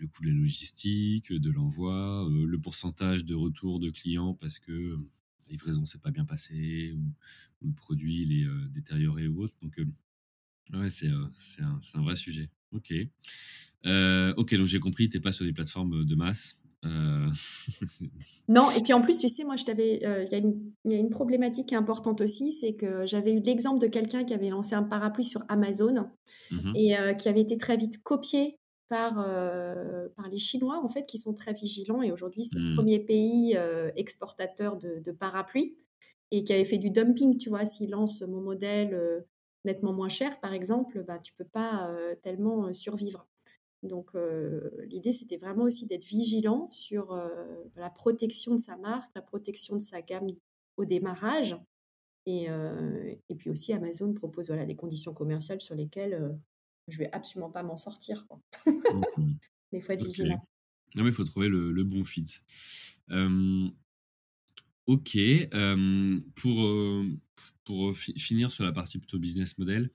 le 0.00 0.08
coût 0.08 0.22
de 0.22 0.28
la 0.28 0.34
logistique, 0.34 1.32
de 1.32 1.50
l'envoi, 1.50 2.26
euh, 2.28 2.46
le 2.46 2.58
pourcentage 2.58 3.24
de 3.24 3.34
retour 3.34 3.78
de 3.80 3.90
clients 3.90 4.34
parce 4.34 4.58
que 4.58 4.72
euh, 4.72 4.96
la 5.46 5.52
livraison 5.52 5.84
s'est 5.86 5.98
pas 5.98 6.10
bien 6.10 6.24
passée 6.24 6.92
ou, 6.92 7.00
ou 7.62 7.68
le 7.68 7.74
produit 7.74 8.22
il 8.22 8.40
est 8.40 8.46
euh, 8.46 8.66
détérioré 8.70 9.28
ou 9.28 9.42
autre. 9.42 9.54
Donc, 9.62 9.78
ouais, 10.72 10.90
c'est 10.90 11.08
un, 11.08 11.30
un 11.94 12.02
vrai 12.02 12.16
sujet. 12.16 12.48
Ok. 12.72 12.92
Ok, 14.36 14.54
donc 14.54 14.66
j'ai 14.66 14.80
compris, 14.80 15.08
tu 15.08 15.16
n'es 15.16 15.20
pas 15.20 15.32
sur 15.32 15.44
des 15.44 15.52
plateformes 15.52 16.04
de 16.04 16.14
masse. 16.14 16.56
Euh, 16.84 17.30
Non, 18.48 18.70
et 18.70 18.80
puis 18.82 18.92
en 18.92 19.00
plus, 19.00 19.18
tu 19.18 19.28
sais, 19.28 19.44
moi, 19.44 19.56
je 19.56 19.64
t'avais, 19.64 20.04
euh, 20.04 20.24
il 20.24 20.32
y, 20.32 20.34
a 20.34 20.38
une- 20.38 20.72
il 20.84 20.92
y 20.92 20.94
a 20.94 20.98
une 20.98 21.10
problématique 21.10 21.66
qui 21.68 21.74
est 21.74 21.78
importante 21.78 22.20
aussi, 22.20 22.50
c'est 22.52 22.74
que 22.74 23.06
j'avais 23.06 23.34
eu 23.34 23.40
l'exemple 23.40 23.80
de 23.80 23.86
quelqu'un 23.86 24.24
qui 24.24 24.34
avait 24.34 24.50
lancé 24.50 24.74
un 24.74 24.82
parapluie 24.82 25.24
sur 25.24 25.42
Amazon 25.48 26.10
mhm. 26.50 26.72
et 26.74 26.98
euh, 26.98 27.14
qui 27.14 27.28
avait 27.28 27.42
été 27.42 27.56
très 27.58 27.76
vite 27.76 28.02
copié 28.02 28.56
par, 28.90 29.24
euh, 29.26 30.08
par 30.16 30.28
les 30.28 30.38
Chinois, 30.38 30.80
en 30.84 30.88
fait, 30.88 31.06
qui 31.06 31.18
sont 31.18 31.34
très 31.34 31.54
vigilants. 31.54 32.02
Et 32.02 32.12
aujourd'hui, 32.12 32.44
c'est 32.44 32.58
le 32.58 32.64
Mm. 32.64 32.74
premier 32.74 33.00
pays 33.00 33.56
euh, 33.56 33.92
exportateur 33.96 34.76
de, 34.78 34.98
de 35.00 35.12
parapluies 35.12 35.76
et 36.32 36.44
qui 36.44 36.52
avait 36.52 36.64
fait 36.66 36.78
du 36.78 36.90
dumping. 36.90 37.38
Tu 37.38 37.48
vois, 37.50 37.66
s'il 37.66 37.90
lance 37.90 38.22
mon 38.22 38.42
modèle 38.42 38.94
euh, 38.94 39.22
nettement 39.64 39.92
moins 39.94 40.10
cher, 40.10 40.40
par 40.40 40.54
exemple, 40.54 41.04
bah, 41.04 41.20
tu 41.20 41.32
peux 41.34 41.46
pas 41.46 41.88
euh, 41.90 42.16
tellement 42.22 42.66
euh, 42.66 42.72
survivre. 42.74 43.28
Donc, 43.82 44.10
euh, 44.16 44.70
l'idée, 44.86 45.12
c'était 45.12 45.38
vraiment 45.38 45.64
aussi 45.64 45.86
d'être 45.86 46.04
vigilant 46.04 46.68
sur 46.70 47.18
la 47.76 47.90
protection 47.90 48.52
de 48.54 48.60
sa 48.60 48.76
marque, 48.76 49.10
la 49.14 49.22
protection 49.22 49.76
de 49.76 49.80
sa 49.82 50.02
gamme 50.02 50.28
au 50.76 50.84
démarrage. 50.84 51.56
Et, 52.26 52.48
et 53.30 53.34
puis 53.36 53.50
aussi, 53.50 53.72
Amazon 53.72 54.12
propose 54.12 54.48
voilà, 54.48 54.66
des 54.66 54.76
conditions 54.76 55.14
commerciales 55.14 55.62
sur 55.62 55.74
lesquelles 55.74 56.38
je 56.92 56.98
vais 56.98 57.10
absolument 57.12 57.50
pas 57.50 57.62
m'en 57.62 57.76
sortir. 57.76 58.26
quoi. 58.26 58.40
Mhm. 58.66 59.38
Mais 59.72 59.78
il 59.78 59.82
faut 59.82 59.92
être 59.92 60.04
vigilant. 60.04 60.46
Non, 60.96 61.04
mais 61.04 61.10
il 61.10 61.14
faut 61.14 61.24
trouver 61.24 61.48
le, 61.48 61.70
le 61.70 61.84
bon 61.84 62.04
fit. 62.04 62.26
Euh, 63.10 63.68
ok. 64.86 65.16
euh, 65.16 66.20
pour, 66.34 66.64
euh, 66.66 67.06
pour 67.64 67.96
fi- 67.96 68.18
finir 68.18 68.50
sur 68.50 68.64
la 68.64 68.72
partie 68.72 68.98
plutôt 68.98 69.18
business 69.18 69.56
model, 69.58 69.90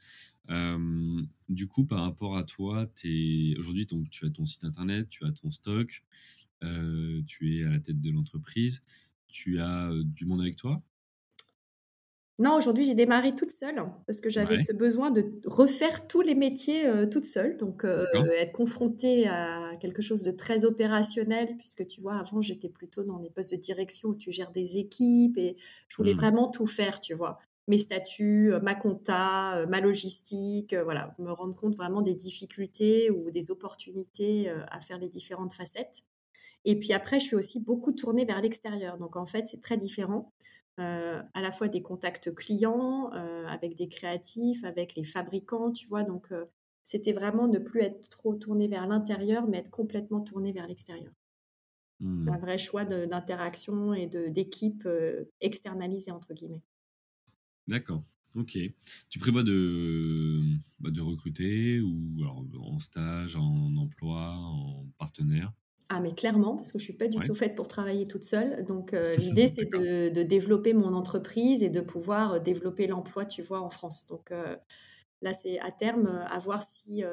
du 1.49 1.67
coup, 1.67 1.85
par 1.85 2.01
rapport 2.01 2.37
à 2.37 2.43
toi, 2.43 2.89
aujourd'hui, 3.57 3.87
tu 4.09 4.25
as 4.25 4.29
ton 4.29 4.45
site 4.45 4.63
internet, 4.63 5.09
tu 5.09 5.25
as 5.25 5.31
ton 5.31 5.51
stock, 5.51 6.03
tu 7.27 7.57
es 7.59 7.63
à 7.63 7.69
la 7.69 7.79
tête 7.79 8.01
de 8.01 8.11
l'entreprise, 8.11 8.83
tu 9.27 9.59
as 9.59 9.91
du 10.03 10.25
monde 10.25 10.41
avec 10.41 10.55
toi? 10.55 10.81
Non, 12.37 12.57
aujourd'hui, 12.57 12.83
j'ai 12.83 12.95
démarré 12.95 13.33
toute 13.33 13.51
seule 13.51 13.81
parce 14.07 14.19
que 14.19 14.29
j'avais 14.29 14.57
ce 14.57 14.73
besoin 14.73 15.09
de 15.09 15.25
refaire 15.45 16.05
tous 16.07 16.21
les 16.21 16.35
métiers 16.35 16.83
toute 17.09 17.25
seule. 17.25 17.55
Donc, 17.57 17.85
être 17.85 18.51
confrontée 18.51 19.27
à 19.27 19.71
quelque 19.79 20.01
chose 20.01 20.23
de 20.23 20.31
très 20.31 20.65
opérationnel, 20.65 21.55
puisque 21.57 21.87
tu 21.87 22.01
vois, 22.01 22.15
avant, 22.15 22.41
j'étais 22.41 22.69
plutôt 22.69 23.03
dans 23.03 23.19
les 23.19 23.29
postes 23.29 23.51
de 23.51 23.59
direction 23.59 24.09
où 24.09 24.15
tu 24.15 24.31
gères 24.31 24.51
des 24.51 24.77
équipes 24.77 25.37
et 25.37 25.55
je 25.87 25.95
voulais 25.95 26.13
mmh. 26.13 26.17
vraiment 26.17 26.49
tout 26.49 26.67
faire, 26.67 26.99
tu 26.99 27.13
vois. 27.13 27.39
Mes 27.67 27.77
statuts, 27.77 28.51
ma 28.61 28.75
compta, 28.75 29.65
ma 29.67 29.79
logistique, 29.79 30.75
voilà, 30.83 31.15
me 31.19 31.31
rendre 31.31 31.55
compte 31.55 31.75
vraiment 31.75 32.01
des 32.01 32.13
difficultés 32.15 33.09
ou 33.11 33.31
des 33.31 33.49
opportunités 33.49 34.49
à 34.69 34.79
faire 34.81 34.97
les 34.97 35.09
différentes 35.09 35.53
facettes. 35.53 36.03
Et 36.65 36.77
puis 36.77 36.93
après, 36.93 37.19
je 37.19 37.25
suis 37.25 37.35
aussi 37.35 37.59
beaucoup 37.59 37.91
tournée 37.91 38.25
vers 38.25 38.41
l'extérieur. 38.41 38.97
Donc, 38.97 39.15
en 39.15 39.25
fait, 39.25 39.47
c'est 39.47 39.61
très 39.61 39.77
différent. 39.77 40.33
Euh, 40.77 41.21
à 41.33 41.41
la 41.41 41.51
fois 41.51 41.69
des 41.69 41.81
contacts 41.81 42.35
clients, 42.35 43.09
euh, 43.13 43.47
avec 43.47 43.75
des 43.75 43.87
créatifs, 43.87 44.63
avec 44.65 44.95
les 44.95 45.05
fabricants, 45.05 45.71
tu 45.71 45.87
vois. 45.87 46.03
Donc, 46.03 46.31
euh, 46.33 46.45
c'était 46.83 47.13
vraiment 47.13 47.47
ne 47.47 47.59
plus 47.59 47.81
être 47.81 48.09
trop 48.09 48.35
tourné 48.35 48.67
vers 48.67 48.85
l'intérieur, 48.85 49.47
mais 49.47 49.59
être 49.59 49.71
complètement 49.71 50.19
tourné 50.19 50.51
vers 50.51 50.67
l'extérieur. 50.67 51.13
Mmh. 52.01 52.27
Un 52.27 52.37
vrai 52.37 52.57
choix 52.57 52.83
d'interaction 52.83 53.93
et 53.93 54.07
d'équipe 54.07 54.85
externalisée, 55.39 56.11
entre 56.11 56.33
guillemets. 56.33 56.61
D'accord. 57.67 58.03
Ok. 58.35 58.57
Tu 59.09 59.17
prévois 59.17 59.43
de, 59.43 60.41
bah, 60.79 60.91
de 60.91 61.01
recruter 61.01 61.79
ou 61.79 62.17
alors, 62.19 62.43
en 62.59 62.79
stage, 62.79 63.37
en 63.37 63.77
emploi, 63.77 64.33
en 64.35 64.85
partenaire? 64.97 65.53
Ah, 65.89 65.99
mais 65.99 66.13
clairement, 66.13 66.55
parce 66.55 66.71
que 66.71 66.79
je 66.79 66.83
suis 66.83 66.93
pas 66.93 67.07
du 67.07 67.19
tout 67.19 67.35
faite 67.35 67.55
pour 67.55 67.67
travailler 67.67 68.07
toute 68.07 68.23
seule. 68.23 68.65
Donc, 68.65 68.93
euh, 68.93 69.15
l'idée, 69.17 69.47
c'est 69.47 69.65
de, 69.65 70.23
développer 70.23 70.73
mon 70.73 70.93
entreprise 70.93 71.61
et 71.61 71.69
de 71.69 71.81
pouvoir 71.81 72.33
euh, 72.33 72.39
développer 72.39 72.87
l'emploi, 72.87 73.25
tu 73.25 73.43
vois, 73.43 73.61
en 73.61 73.69
France. 73.69 74.07
Donc, 74.07 74.31
euh, 74.31 74.55
là, 75.21 75.33
c'est 75.33 75.59
à 75.59 75.71
terme 75.71 76.07
à 76.29 76.39
voir 76.39 76.63
si. 76.63 77.03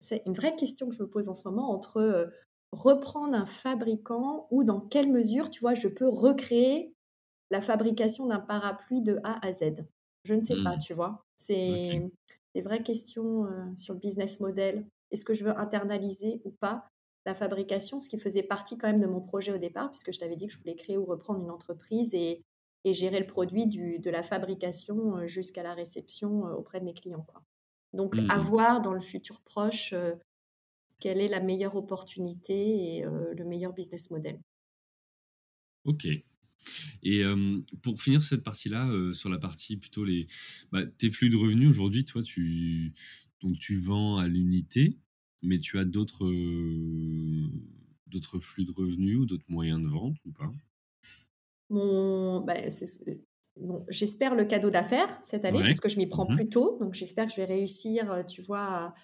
c'est 0.00 0.22
une 0.26 0.32
vraie 0.32 0.56
question 0.56 0.88
que 0.88 0.94
je 0.94 1.02
me 1.02 1.08
pose 1.08 1.28
en 1.28 1.34
ce 1.34 1.46
moment 1.46 1.70
entre 1.70 2.30
reprendre 2.72 3.34
un 3.34 3.46
fabricant 3.46 4.46
ou 4.50 4.62
dans 4.62 4.80
quelle 4.80 5.10
mesure, 5.10 5.50
tu 5.50 5.60
vois, 5.60 5.74
je 5.74 5.88
peux 5.88 6.08
recréer 6.08 6.94
la 7.50 7.62
fabrication 7.62 8.26
d'un 8.26 8.40
parapluie 8.40 9.00
de 9.00 9.18
A 9.24 9.44
à 9.46 9.52
Z. 9.52 9.84
Je 10.24 10.34
ne 10.34 10.42
sais 10.42 10.62
pas, 10.62 10.76
mmh. 10.76 10.80
tu 10.80 10.92
vois. 10.92 11.24
C'est 11.36 12.10
des 12.54 12.60
vraies 12.62 12.82
questions 12.82 13.46
sur 13.76 13.94
le 13.94 14.00
business 14.00 14.40
model. 14.40 14.86
Est-ce 15.10 15.24
que 15.24 15.34
je 15.34 15.44
veux 15.44 15.58
internaliser 15.58 16.40
ou 16.44 16.50
pas? 16.50 16.90
La 17.28 17.34
fabrication, 17.34 18.00
ce 18.00 18.08
qui 18.08 18.18
faisait 18.18 18.42
partie 18.42 18.78
quand 18.78 18.88
même 18.88 19.00
de 19.00 19.06
mon 19.06 19.20
projet 19.20 19.52
au 19.52 19.58
départ, 19.58 19.90
puisque 19.90 20.12
je 20.12 20.18
t'avais 20.18 20.34
dit 20.34 20.46
que 20.46 20.52
je 20.54 20.58
voulais 20.58 20.74
créer 20.74 20.96
ou 20.96 21.04
reprendre 21.04 21.40
une 21.40 21.50
entreprise 21.50 22.14
et, 22.14 22.42
gérer 22.90 23.20
le 23.20 23.26
produit 23.26 23.66
du, 23.66 23.98
de 23.98 24.08
la 24.08 24.22
fabrication 24.22 25.18
euh, 25.18 25.26
jusqu'à 25.26 25.62
la 25.62 25.74
réception 25.74 26.46
euh, 26.46 26.54
auprès 26.54 26.80
de 26.80 26.86
mes 26.86 26.94
clients. 26.94 27.26
Quoi. 27.28 27.44
Donc, 27.92 28.16
avoir 28.16 28.30
à 28.30 28.38
mmh 28.38 28.40
voir 28.40 28.80
dans 28.80 28.94
le 28.94 29.00
futur 29.00 29.42
proche 29.42 29.92
euh, 29.92 30.14
quelle 30.98 31.20
est 31.20 31.28
la 31.28 31.40
meilleure 31.40 31.76
opportunité 31.76 32.96
et 32.96 33.04
le 33.04 33.44
meilleur 33.44 33.74
business 33.74 34.10
model. 34.10 34.40
Ok. 35.84 36.06
Et 37.02 37.22
pour 37.82 38.02
finir 38.02 38.20
cette 38.20 38.42
partie-là, 38.42 38.90
sur 39.12 39.28
la 39.28 39.38
partie 39.38 39.76
plutôt 39.76 40.04
les 40.04 40.26
bah, 40.72 40.84
tes 40.86 41.12
flux 41.12 41.30
de 41.30 41.36
revenus 41.36 41.70
aujourd'hui, 41.70 42.04
toi, 42.04 42.22
tu 42.22 42.94
donc 43.42 43.58
tu 43.60 43.78
vends 43.78 44.16
à 44.16 44.26
l'unité. 44.26 44.98
Mais 45.42 45.58
tu 45.58 45.78
as 45.78 45.84
d'autres 45.84 46.28
d'autres 48.06 48.38
flux 48.38 48.64
de 48.64 48.72
revenus 48.72 49.18
ou 49.18 49.26
d'autres 49.26 49.44
moyens 49.48 49.80
de 49.80 49.88
vente 49.88 50.16
ou 50.24 50.32
pas? 50.32 50.50
Mon, 51.70 52.40
bah, 52.40 52.54
j'espère 53.90 54.34
le 54.34 54.44
cadeau 54.44 54.70
d'affaires 54.70 55.18
cette 55.22 55.44
année 55.44 55.60
parce 55.60 55.80
que 55.80 55.88
je 55.88 55.98
m'y 55.98 56.06
prends 56.06 56.26
mmh 56.28 56.36
plus 56.36 56.48
tôt. 56.48 56.78
Donc 56.80 56.94
j'espère 56.94 57.26
que 57.26 57.32
je 57.32 57.36
vais 57.36 57.44
réussir, 57.44 58.24
tu 58.26 58.40
vois, 58.42 58.94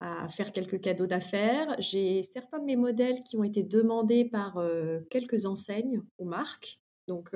à, 0.00 0.28
faire 0.28 0.52
quelques 0.52 0.80
cadeaux 0.80 1.06
d'affaires. 1.06 1.76
J'ai 1.78 2.22
certains 2.22 2.58
de 2.58 2.64
mes 2.64 2.76
modèles 2.76 3.22
qui 3.22 3.36
ont 3.36 3.44
été 3.44 3.62
demandés 3.62 4.24
par 4.24 4.60
quelques 5.10 5.46
enseignes 5.46 6.02
ou 6.18 6.24
marques. 6.24 6.80
Donc 7.06 7.30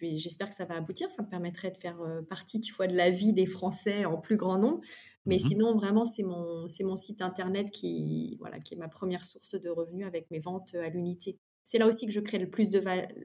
j'espère 0.00 0.48
que 0.48 0.54
ça 0.54 0.64
va 0.64 0.76
aboutir. 0.76 1.10
Ça 1.10 1.22
me 1.22 1.28
permettrait 1.28 1.70
de 1.70 1.76
faire 1.76 1.98
partie, 2.28 2.60
tu 2.60 2.72
vois, 2.72 2.86
de 2.86 2.96
la 2.96 3.10
vie 3.10 3.32
des 3.32 3.46
Français 3.46 4.06
en 4.06 4.16
plus 4.16 4.36
grand 4.36 4.58
nombre. 4.58 4.80
Mais 5.28 5.36
mmh 5.36 5.50
sinon, 5.50 5.74
vraiment, 5.76 6.06
c'est 6.06 6.22
mon, 6.22 6.66
mon 6.80 6.96
site 6.96 7.20
internet 7.20 7.70
qui, 7.70 8.36
voilà, 8.40 8.60
qui 8.60 8.74
est 8.74 8.78
ma 8.78 8.88
première 8.88 9.24
source 9.24 9.60
de 9.60 9.68
revenus 9.68 10.06
avec 10.06 10.30
mes 10.30 10.38
ventes 10.38 10.74
à 10.74 10.88
l'unité. 10.88 11.38
C'est 11.64 11.76
là 11.76 11.86
aussi 11.86 12.06
que 12.06 12.12
je 12.12 12.20
crée 12.20 12.38
le 12.38 12.48
plus 12.48 12.70
de, 12.70 12.82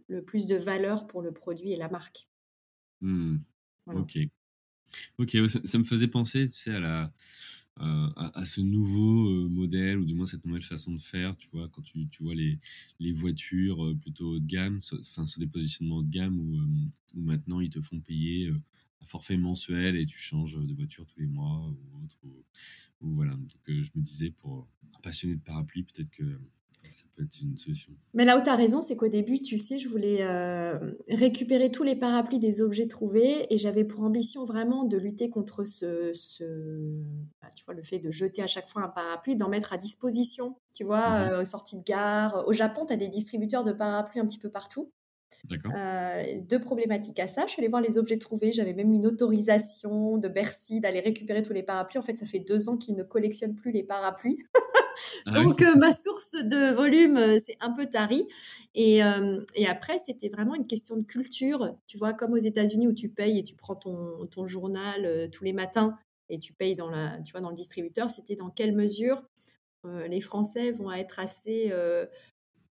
le 0.10 0.22
plus 0.22 0.46
de 0.46 0.58
valeur 0.58 1.08
pour 1.08 1.22
le 1.22 1.32
produit 1.32 1.72
et 1.72 1.78
la 1.78 1.88
marque. 1.88 2.28
Mmh. 3.00 3.38
Ok. 3.88 4.20
Ok, 5.18 5.38
ça, 5.64 5.78
me 5.78 5.86
faisait 5.86 6.10
penser, 6.10 6.50
tu 6.50 6.56
sais, 6.56 6.72
à 6.72 6.80
la, 6.82 7.14
à, 7.78 8.46
ce 8.46 8.60
nouveau 8.60 9.48
modèle, 9.48 9.98
ou 9.98 10.06
du 10.06 10.14
moins 10.14 10.26
cette 10.26 10.46
nouvelle 10.46 10.62
façon 10.62 10.92
de 10.92 11.02
faire, 11.02 11.38
tu 11.38 11.48
vois, 11.54 11.70
quand 11.70 11.82
tu, 11.84 12.10
tu 12.10 12.22
vois 12.22 12.36
les, 12.36 12.60
les 13.00 13.14
voitures 13.14 13.96
plutôt 14.02 14.34
haut 14.34 14.40
de 14.40 14.46
gamme, 14.46 14.82
enfin 15.00 15.26
sur 15.26 15.40
des 15.40 15.48
positionnements 15.48 15.98
haut 15.98 16.04
de 16.04 16.12
gamme 16.12 16.38
où, 16.38 17.18
où 17.18 17.22
maintenant 17.22 17.62
ils 17.62 17.70
te 17.70 17.80
font 17.82 18.02
payer 18.02 18.52
forfait 19.06 19.38
mensuel 19.38 19.96
et 19.96 20.06
tu 20.06 20.18
changes 20.18 20.58
de 20.58 20.74
voiture 20.74 21.06
tous 21.06 21.20
les 21.20 21.28
mois 21.28 21.68
ou 21.68 22.04
autre. 22.04 22.18
Ou, 23.02 23.16
voilà. 23.16 23.34
Donc, 23.34 23.52
euh, 23.70 23.84
je 23.84 23.92
me 23.96 24.02
disais, 24.02 24.32
pour 24.32 24.68
un 24.96 25.00
passionné 25.02 25.36
de 25.36 25.42
parapluie, 25.42 25.84
peut-être 25.84 26.10
que 26.10 26.40
ça 26.92 27.06
peut 27.16 27.24
être 27.24 27.42
une 27.42 27.58
solution. 27.58 27.92
Mais 28.14 28.26
là 28.26 28.38
où 28.38 28.44
tu 28.44 28.50
as 28.50 28.56
raison, 28.56 28.82
c'est 28.82 28.96
qu'au 28.96 29.08
début, 29.08 29.40
tu 29.40 29.58
sais, 29.58 29.80
je 29.80 29.88
voulais 29.88 30.20
euh, 30.22 30.78
récupérer 31.08 31.72
tous 31.72 31.84
les 31.84 31.96
parapluies 31.96 32.40
des 32.40 32.62
objets 32.62 32.88
trouvés 32.88 33.54
et 33.54 33.58
j'avais 33.58 33.84
pour 33.84 34.04
ambition 34.04 34.46
vraiment 34.46 34.84
de 34.84 34.98
lutter 34.98 35.30
contre 35.30 35.64
ce, 35.64 36.12
ce 36.14 36.44
bah, 37.42 37.50
tu 37.56 37.64
vois, 37.66 37.74
le 37.74 37.84
fait 37.84 38.00
de 38.00 38.12
jeter 38.12 38.42
à 38.42 38.48
chaque 38.48 38.70
fois 38.70 38.84
un 38.84 38.90
parapluie, 38.90 39.36
d'en 39.36 39.50
mettre 39.50 39.74
à 39.74 39.78
disposition, 39.78 40.56
tu 40.74 40.84
vois, 40.84 41.10
mmh 41.10 41.24
euh, 41.24 41.44
sortie 41.44 41.78
de 41.78 41.84
gare. 41.84 42.48
Au 42.48 42.54
Japon, 42.54 42.86
tu 42.86 42.94
as 42.94 42.98
des 42.98 43.10
distributeurs 43.10 43.64
de 43.64 43.72
parapluies 43.72 44.20
un 44.20 44.28
petit 44.28 44.40
peu 44.40 44.50
partout. 44.50 44.92
Euh, 45.52 46.40
deux 46.42 46.60
problématiques 46.60 47.20
à 47.20 47.28
ça. 47.28 47.46
Je 47.46 47.52
suis 47.52 47.62
allée 47.62 47.70
voir 47.70 47.82
les 47.82 47.98
objets 47.98 48.18
trouvés. 48.18 48.52
J'avais 48.52 48.74
même 48.74 48.94
une 48.94 49.06
autorisation 49.06 50.18
de 50.18 50.28
Bercy 50.28 50.80
d'aller 50.80 51.00
récupérer 51.00 51.42
tous 51.42 51.54
les 51.54 51.64
parapluies. 51.64 52.00
En 52.00 52.02
fait, 52.02 52.18
ça 52.18 52.26
fait 52.26 52.40
deux 52.40 52.70
ans 52.70 52.78
qu'ils 52.78 52.96
ne 52.96 53.04
collectionnent 53.04 53.56
plus 53.56 53.72
les 53.72 53.84
parapluies. 53.84 54.44
Ah 55.26 55.32
Donc, 55.32 55.64
euh, 55.64 55.74
ma 55.76 55.92
source 55.92 56.34
de 56.34 56.72
volume, 56.72 57.18
euh, 57.18 57.40
c'est 57.44 57.58
un 57.62 57.72
peu 57.72 57.88
tari. 57.88 58.28
Et, 58.76 59.00
et 59.56 59.68
après, 59.68 59.98
c'était 59.98 60.30
vraiment 60.30 60.54
une 60.54 60.68
question 60.68 60.96
de 60.98 61.04
culture. 61.04 61.76
Tu 61.88 61.98
vois, 61.98 62.14
comme 62.14 62.34
aux 62.34 62.38
États-Unis 62.38 62.88
où 62.88 62.94
tu 62.94 63.10
payes 63.10 63.40
et 63.40 63.44
tu 63.44 63.56
prends 63.56 63.76
ton, 63.76 64.28
ton 64.28 64.46
journal 64.46 65.30
tous 65.32 65.44
les 65.44 65.54
matins 65.54 65.98
et 66.30 66.38
tu 66.38 66.54
payes 66.54 66.76
dans, 66.76 66.90
la, 66.90 67.20
tu 67.26 67.32
vois, 67.32 67.42
dans 67.42 67.50
le 67.50 67.56
distributeur, 67.56 68.10
c'était 68.10 68.36
dans 68.36 68.50
quelle 68.50 68.74
mesure 68.74 69.24
les 70.08 70.22
Français 70.22 70.72
vont 70.72 70.92
être 70.92 71.20
assez 71.20 71.72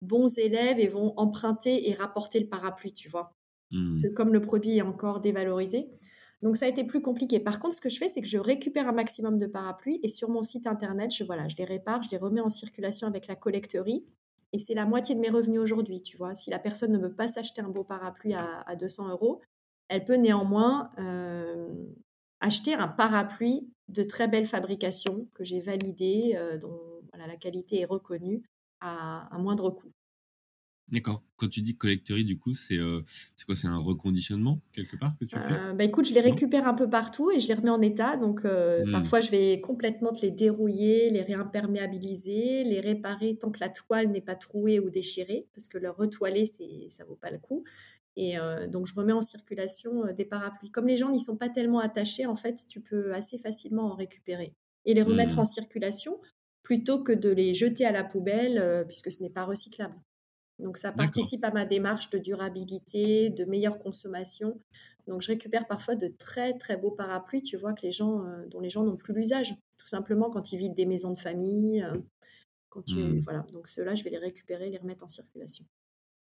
bons 0.07 0.39
élèves 0.39 0.79
et 0.79 0.89
vont 0.89 1.13
emprunter 1.17 1.89
et 1.89 1.95
rapporter 1.95 2.41
le 2.41 2.49
parapluie, 2.49 2.93
tu 2.93 3.09
vois. 3.09 3.35
Mmh. 3.73 4.13
comme 4.15 4.33
le 4.33 4.41
produit 4.41 4.79
est 4.79 4.83
encore 4.83 5.21
dévalorisé. 5.21 5.89
Donc 6.43 6.57
ça 6.57 6.67
a 6.67 6.69
été 6.69 6.85
plus 6.85 7.01
compliqué. 7.01 7.41
Par 7.41 7.59
contre, 7.59 7.75
ce 7.75 7.81
que 7.81 7.89
je 7.89 7.99
fais, 7.99 8.09
c'est 8.09 8.21
que 8.21 8.29
je 8.29 8.39
récupère 8.39 8.89
un 8.89 8.93
maximum 8.93 9.39
de 9.39 9.47
parapluies 9.47 10.01
et 10.03 10.09
sur 10.09 10.29
mon 10.29 10.43
site 10.43 10.67
internet, 10.67 11.11
je, 11.13 11.25
voilà, 11.25 11.49
je 11.49 11.57
les 11.57 11.65
répare, 11.65 12.03
je 12.03 12.11
les 12.11 12.19
remets 12.19 12.41
en 12.41 12.49
circulation 12.49 13.09
avec 13.09 13.27
la 13.27 13.37
collecterie. 13.37 14.05
Et 14.53 14.59
c'est 14.59 14.75
la 14.75 14.87
moitié 14.87 15.15
de 15.15 15.21
mes 15.21 15.31
revenus 15.31 15.61
aujourd'hui, 15.61 16.03
tu 16.03 16.17
vois. 16.17 16.35
Si 16.35 16.51
la 16.51 16.59
personne 16.59 16.93
ne 16.93 16.99
veut 16.99 17.13
pas 17.13 17.29
s'acheter 17.29 17.63
un 17.63 17.69
beau 17.69 17.85
parapluie 17.85 18.35
à, 18.35 18.77
200 18.77 19.09
euros, 19.09 19.41
elle 19.89 20.05
peut 20.05 20.15
néanmoins 20.15 20.91
euh, 20.99 21.75
acheter 22.41 22.75
un 22.75 22.89
parapluie 22.89 23.69
de 23.89 24.03
très 24.03 24.29
belle 24.29 24.47
fabrication 24.47 25.29
que 25.35 25.43
j'ai 25.43 25.61
validé, 25.61 26.35
euh, 26.37 26.59
dont 26.59 26.81
voilà, 27.13 27.27
la 27.27 27.37
qualité 27.37 27.81
est 27.81 27.87
reconnue 27.87 28.43
à 28.81 29.35
un 29.35 29.39
moindre 29.39 29.71
coût. 29.71 29.93
D'accord. 30.93 31.23
Quand 31.37 31.49
tu 31.49 31.63
dis 31.63 31.77
collecterie, 31.77 32.25
du 32.25 32.39
coup, 32.39 32.55
c'est 32.55 32.79
euh, 32.79 33.03
quoi? 33.45 33.57
C'est 33.57 33.67
un 33.67 33.79
reconditionnement 33.79 34.61
quelque 34.73 34.97
part 34.97 35.15
que 35.19 35.25
tu 35.25 35.37
fais? 35.37 35.53
Euh, 35.53 35.73
bah 35.73 35.83
Écoute, 35.83 36.07
je 36.07 36.15
les 36.15 36.21
récupère 36.21 36.69
un 36.69 36.75
peu 36.75 36.89
partout 36.89 37.31
et 37.33 37.41
je 37.41 37.49
les 37.49 37.55
remets 37.55 37.71
en 37.71 37.83
état. 37.83 38.17
Donc, 38.17 38.45
euh, 38.45 38.85
mmh. 38.87 38.93
parfois, 38.93 39.21
je 39.21 39.31
vais 39.33 39.61
complètement 39.61 40.13
te 40.13 40.23
les 40.23 40.31
dérouiller, 40.31 41.11
les 41.11 41.23
réimperméabiliser, 41.23 42.63
les 42.63 42.81
réparer 42.81 43.37
tant 43.37 43.51
que 43.51 43.59
la 43.59 43.69
toile 43.69 44.11
n'est 44.13 44.21
pas 44.21 44.37
trouée 44.37 44.79
ou 44.79 44.89
déchirée, 44.89 45.49
parce 45.55 45.69
que 45.69 45.79
le 45.79 45.91
retoiler, 45.91 46.47
ça 46.47 47.05
vaut 47.05 47.17
pas 47.17 47.31
le 47.31 47.39
coup. 47.39 47.65
Et 48.19 48.37
donc, 48.73 48.87
je 48.87 48.95
remets 48.95 49.13
en 49.13 49.21
circulation 49.21 50.11
des 50.15 50.25
parapluies. 50.25 50.71
Comme 50.71 50.87
les 50.87 50.97
gens 50.97 51.11
n'y 51.11 51.21
sont 51.21 51.37
pas 51.37 51.51
tellement 51.51 51.81
attachés, 51.81 52.25
en 52.25 52.35
fait, 52.35 52.65
tu 52.67 52.81
peux 52.81 53.13
assez 53.13 53.37
facilement 53.37 53.93
en 53.93 53.95
récupérer 53.95 54.55
et 54.87 54.95
les 54.95 55.03
remettre 55.03 55.37
mmh. 55.37 55.41
en 55.41 55.45
circulation 55.45 56.19
plutôt 56.63 57.03
que 57.03 57.13
de 57.13 57.29
les 57.29 57.53
jeter 57.53 57.85
à 57.85 57.93
la 57.93 58.05
poubelle, 58.05 58.85
puisque 58.89 59.13
ce 59.13 59.23
n'est 59.23 59.31
pas 59.31 59.45
recyclable. 59.45 59.97
Donc 60.59 60.79
ça 60.79 60.91
participe 60.93 61.45
à 61.45 61.51
ma 61.51 61.65
démarche 61.67 62.09
de 62.11 62.19
durabilité, 62.19 63.31
de 63.31 63.45
meilleure 63.45 63.79
consommation. 63.79 64.61
Donc 65.07 65.23
je 65.23 65.29
récupère 65.29 65.67
parfois 65.67 65.95
de 65.95 66.09
très 66.19 66.55
très 66.55 66.77
beaux 66.77 66.91
parapluies, 66.91 67.43
tu 67.43 67.57
vois, 67.57 67.73
que 67.75 67.83
les 67.83 67.93
gens, 67.93 68.25
euh, 68.25 68.47
dont 68.49 68.61
les 68.61 68.71
gens 68.71 68.83
n'ont 68.85 68.97
plus 68.97 69.15
l'usage. 69.15 69.55
Tout 69.77 69.87
simplement 69.87 70.31
quand 70.31 70.53
ils 70.53 70.59
vident 70.59 70.75
des 70.75 70.87
maisons 70.87 71.13
de 71.13 71.19
famille. 71.19 71.83
euh, 71.83 71.93
quand 72.71 72.83
tu, 72.83 72.97
Mmh. 72.97 73.21
voilà. 73.21 73.45
Donc 73.53 73.69
ceux-là, 73.69 73.95
je 73.95 74.05
vais 74.05 74.11
les 74.11 74.19
récupérer, 74.19 74.69
les 74.71 74.77
remettre 74.79 75.05
en 75.05 75.09
circulation. 75.09 75.65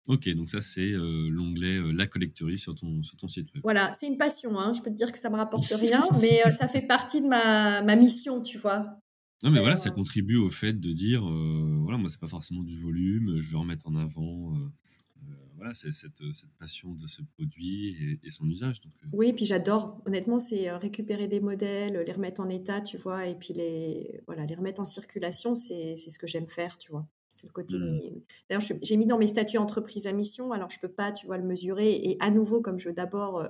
Ok, 0.08 0.28
donc 0.30 0.48
ça, 0.48 0.60
c'est 0.60 0.80
euh, 0.92 1.28
l'onglet 1.28 1.76
euh, 1.76 1.92
La 1.92 2.06
Collectory 2.06 2.58
sur 2.58 2.74
ton, 2.74 3.02
sur 3.02 3.16
ton 3.18 3.28
site 3.28 3.52
web. 3.54 3.62
Voilà, 3.62 3.92
c'est 3.92 4.06
une 4.08 4.16
passion. 4.16 4.58
hein. 4.58 4.72
Je 4.74 4.80
peux 4.80 4.90
te 4.90 4.96
dire 4.96 5.12
que 5.12 5.18
ça 5.18 5.28
me 5.30 5.36
rapporte 5.36 5.66
rien, 5.70 6.02
mais 6.20 6.40
euh, 6.46 6.50
ça 6.50 6.66
fait 6.68 6.80
partie 6.80 7.20
de 7.20 7.26
ma, 7.28 7.82
ma 7.82 7.94
mission, 7.96 8.40
tu 8.40 8.56
vois. 8.58 8.98
Non, 9.42 9.50
mais 9.50 9.60
voilà, 9.60 9.74
Euh, 9.74 9.76
ça 9.76 9.90
contribue 9.90 10.36
au 10.36 10.50
fait 10.50 10.74
de 10.74 10.92
dire, 10.92 11.26
euh, 11.28 11.78
voilà, 11.82 11.96
moi, 11.98 12.10
c'est 12.10 12.20
pas 12.20 12.26
forcément 12.28 12.62
du 12.62 12.76
volume, 12.76 13.38
je 13.38 13.50
veux 13.50 13.58
remettre 13.58 13.88
en 13.88 13.96
avant, 13.96 14.54
euh, 14.54 14.58
euh, 15.28 15.34
voilà, 15.56 15.72
c'est 15.74 15.92
cette, 15.92 16.22
cette 16.32 16.52
passion 16.58 16.92
de 16.94 17.06
ce 17.06 17.22
produit 17.22 17.88
et, 17.88 18.20
et 18.26 18.30
son 18.30 18.46
usage. 18.48 18.80
Donc, 18.82 18.92
euh, 19.02 19.08
Oui, 19.12 19.32
puis 19.32 19.46
j'adore. 19.46 20.02
Honnêtement, 20.06 20.38
c'est 20.38 20.68
euh, 20.68 20.76
récupérer 20.76 21.26
des 21.26 21.40
modèles, 21.40 22.02
les 22.06 22.12
remettre 22.12 22.40
en 22.42 22.48
état, 22.50 22.80
tu 22.82 22.98
vois, 22.98 23.26
et 23.26 23.34
puis 23.34 23.54
les, 23.54 24.20
voilà, 24.26 24.44
les 24.44 24.54
remettre 24.54 24.80
en 24.80 24.84
circulation, 24.84 25.54
c'est, 25.54 25.96
ce 25.96 26.18
que 26.18 26.26
j'aime 26.26 26.46
faire, 26.48 26.76
tu 26.78 26.90
vois. 26.92 27.06
C'est 27.30 27.46
le 27.46 27.52
côté. 27.52 27.78
Mi- 27.78 28.24
D'ailleurs, 28.48 28.62
j'ai 28.82 28.96
mis 28.96 29.06
dans 29.06 29.18
mes 29.18 29.26
statuts 29.28 29.58
entreprise 29.58 30.06
à 30.06 30.12
mission, 30.12 30.52
alors 30.52 30.68
je 30.68 30.80
peux 30.80 30.92
pas, 30.92 31.12
tu 31.12 31.26
vois, 31.26 31.38
le 31.38 31.44
mesurer. 31.44 31.92
Et 31.94 32.16
à 32.20 32.30
nouveau, 32.30 32.60
comme 32.60 32.78
je 32.78 32.88
veux 32.88 32.94
d'abord 32.94 33.38
euh, 33.38 33.48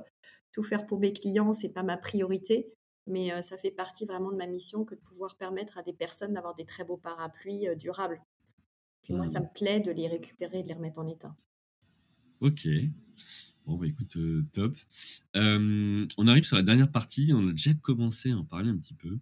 tout 0.53 0.63
faire 0.63 0.87
pour 0.87 1.01
mes 1.01 1.13
clients, 1.13 1.53
c'est 1.53 1.73
pas 1.73 1.83
ma 1.83 1.97
priorité, 1.97 2.73
mais 3.11 3.33
euh, 3.33 3.43
ça 3.43 3.59
fait 3.59 3.71
partie 3.71 4.07
vraiment 4.07 4.33
de 4.33 4.37
ma 4.37 4.47
mission 4.47 4.85
que 4.85 4.95
de 4.95 5.01
pouvoir 5.01 5.37
permettre 5.37 5.79
à 5.79 5.83
des 5.83 5.93
personnes 5.93 6.35
d'avoir 6.35 6.55
des 6.55 6.65
très 6.67 6.85
beaux 6.85 6.97
parapluies 6.99 7.69
euh, 7.69 7.75
durables. 7.77 8.23
Puis 9.03 9.15
moi, 9.15 9.27
ça 9.27 9.41
Hmm. 9.41 9.43
me 9.43 9.49
plaît 9.53 9.81
de 9.81 9.93
les 9.93 10.09
récupérer 10.09 10.61
et 10.61 10.63
de 10.65 10.69
les 10.69 10.75
remettre 10.75 11.01
en 11.01 11.09
état. 11.09 11.37
Ok. 12.41 12.67
Bon, 13.67 13.77
bah 13.77 13.87
écoute, 13.87 14.17
euh, 14.17 14.45
top. 14.53 14.77
Euh, 15.37 16.07
on 16.17 16.27
arrive 16.27 16.45
sur 16.45 16.57
la 16.57 16.63
dernière 16.63 16.91
partie. 16.91 17.31
On 17.33 17.49
a 17.49 17.53
déjà 17.53 17.73
commencé 17.75 18.31
à 18.33 18.37
en 18.37 18.45
parler 18.45 18.71
un 18.71 18.77
petit 18.77 18.95
peu. 18.95 19.19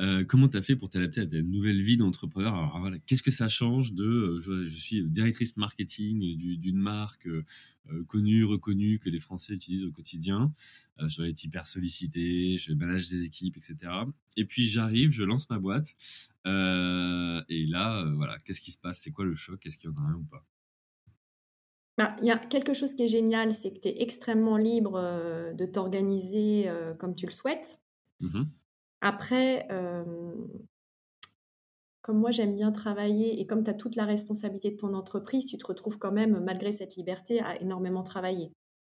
Euh, 0.00 0.24
comment 0.24 0.48
tu 0.48 0.56
as 0.56 0.62
fait 0.62 0.76
pour 0.76 0.88
t'adapter 0.90 1.20
à 1.22 1.26
ta 1.26 1.40
nouvelle 1.42 1.82
vie 1.82 1.96
d'entrepreneur? 1.96 2.54
Alors 2.54 2.90
qu'est-ce 3.06 3.22
que 3.22 3.30
ça 3.30 3.48
change 3.48 3.92
de 3.94 4.38
je, 4.38 4.66
suis 4.68 5.02
directrice 5.04 5.56
marketing 5.56 6.36
du- 6.36 6.58
d'une 6.58 6.76
marque 6.78 7.26
euh, 7.26 7.44
euh, 7.90 8.04
connue, 8.04 8.44
reconnue 8.44 8.98
que 9.00 9.08
les 9.10 9.20
Français 9.20 9.54
utilisent 9.54 9.84
au 9.84 9.92
quotidien? 9.92 10.52
Je 11.00 11.16
dois 11.16 11.28
être 11.28 11.42
hyper 11.44 11.66
sollicité, 11.66 12.58
je 12.58 12.72
manage 12.74 13.08
des 13.08 13.22
équipes, 13.24 13.56
etc. 13.56 13.92
Et 14.36 14.44
puis 14.44 14.68
j'arrive, 14.68 15.12
je 15.12 15.22
lance 15.24 15.48
ma 15.48 15.58
boîte. 15.60 15.94
Et 16.44 17.66
là, 17.66 18.04
voilà, 18.16 18.38
qu'est-ce 18.44 18.60
qui 18.60 18.72
se 18.72 18.78
passe? 18.78 19.00
C'est 19.00 19.12
quoi 19.12 19.24
le 19.24 19.34
choc? 19.34 19.64
Est-ce 19.66 19.78
qu'il 19.78 19.90
y 19.90 19.92
en 19.92 19.96
a 19.96 20.08
un 20.08 20.14
ou 20.14 20.24
pas? 20.24 20.44
Bah, 21.98 22.14
il 22.20 22.26
y 22.26 22.30
a 22.30 22.38
quelque 22.38 22.74
chose 22.74 22.94
qui 22.94 23.02
est 23.02 23.08
génial, 23.08 23.52
c'est 23.52 23.72
que 23.72 23.80
tu 23.80 23.88
es 23.88 24.02
extrêmement 24.02 24.56
libre 24.56 24.94
euh, 24.94 25.52
de 25.52 25.66
t'organiser 25.66 26.68
euh, 26.68 26.94
comme 26.94 27.16
tu 27.16 27.26
le 27.26 27.32
souhaites. 27.32 27.80
Mhm. 28.20 28.48
Après, 29.00 29.66
euh, 29.72 30.32
comme 32.00 32.18
moi 32.18 32.30
j'aime 32.30 32.54
bien 32.54 32.70
travailler 32.70 33.40
et 33.40 33.46
comme 33.48 33.64
tu 33.64 33.70
as 33.70 33.74
toute 33.74 33.96
la 33.96 34.04
responsabilité 34.04 34.70
de 34.70 34.76
ton 34.76 34.94
entreprise, 34.94 35.46
tu 35.46 35.58
te 35.58 35.66
retrouves 35.66 35.98
quand 35.98 36.12
même, 36.12 36.38
malgré 36.38 36.70
cette 36.70 36.94
liberté, 36.94 37.40
à 37.40 37.60
énormément 37.60 38.04
travailler. 38.04 38.52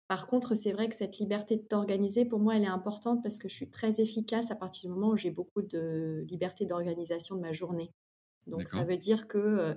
Par 0.07 0.27
contre, 0.27 0.55
c'est 0.55 0.73
vrai 0.73 0.87
que 0.91 0.95
cette 0.95 1.19
liberté 1.19 1.57
de 1.57 1.63
t'organiser, 1.63 2.27
pour 2.27 2.39
moi, 2.39 2.57
elle 2.57 2.65
est 2.65 2.67
importante 2.67 3.23
parce 3.23 3.39
que 3.39 3.49
je 3.49 3.55
suis 3.55 3.71
très 3.71 4.03
efficace 4.03 4.51
à 4.51 4.57
partir 4.57 4.91
du 4.91 4.95
moment 4.95 5.13
où 5.13 5.17
j'ai 5.17 5.31
beaucoup 5.31 5.63
de 5.63 6.23
liberté 6.29 6.67
d'organisation 6.67 7.37
de 7.37 7.41
ma 7.41 7.53
journée. 7.53 7.93
Donc, 8.47 8.69
ça 8.69 8.85
veut 8.85 8.97
dire 8.97 9.27
que 9.29 9.77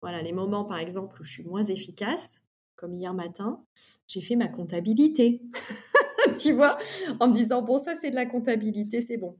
voilà, 0.00 0.22
les 0.22 0.32
moments, 0.32 0.64
par 0.64 0.78
exemple, 0.78 1.20
où 1.20 1.24
je 1.24 1.32
suis 1.32 1.44
moins 1.44 1.64
efficace, 1.64 2.45
comme 2.76 2.94
hier 2.94 3.14
matin, 3.14 3.64
j'ai 4.06 4.20
fait 4.20 4.36
ma 4.36 4.48
comptabilité. 4.48 5.42
tu 6.38 6.52
vois, 6.52 6.78
en 7.20 7.28
me 7.28 7.34
disant, 7.34 7.62
bon, 7.62 7.78
ça, 7.78 7.94
c'est 7.94 8.10
de 8.10 8.14
la 8.14 8.26
comptabilité, 8.26 9.00
c'est 9.00 9.16
bon. 9.16 9.38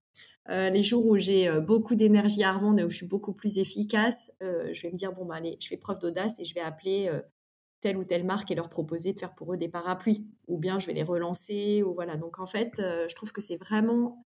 Euh, 0.49 0.71
les 0.71 0.83
jours 0.83 1.05
où 1.07 1.19
j'ai 1.19 1.49
euh, 1.49 1.61
beaucoup 1.61 1.97
d'énergie 1.97 2.45
à 2.45 2.53
revendre 2.53 2.79
et 2.79 2.85
où 2.85 2.89
je 2.89 2.97
suis 2.97 3.07
beaucoup 3.07 3.33
plus 3.33 3.59
efficace, 3.59 4.33
euh, 4.43 4.73
je 4.73 4.83
vais 4.83 4.93
me 4.93 4.97
dire, 4.97 5.13
bon, 5.13 5.25
bah, 5.25 5.37
allez, 5.37 5.57
je 5.61 5.69
fais 5.69 5.77
preuve 5.77 5.99
d'audace 5.99 6.39
et 6.39 6.45
je 6.45 6.55
vais 6.55 6.61
appeler 6.61 7.11
telle 7.81 7.97
ou 7.97 8.05
telle 8.05 8.25
marque 8.25 8.51
et 8.51 8.55
leur 8.55 8.69
proposer 8.69 9.13
de 9.13 9.19
faire 9.19 9.35
pour 9.35 9.53
eux 9.53 9.57
des 9.57 9.69
parapluies. 9.69 10.27
Ou 10.49 10.59
bien 10.59 10.79
je 10.79 10.87
vais 10.87 10.95
les 10.95 11.03
relancer. 11.03 11.83
Ou 11.83 11.95
voilà. 11.95 12.17
Donc, 12.17 12.39
en 12.39 12.47
fait, 12.47 12.73
je 12.79 13.15
trouve 13.15 13.33
que 13.33 13.41
c'est 13.41 13.57
vraiment 13.57 14.25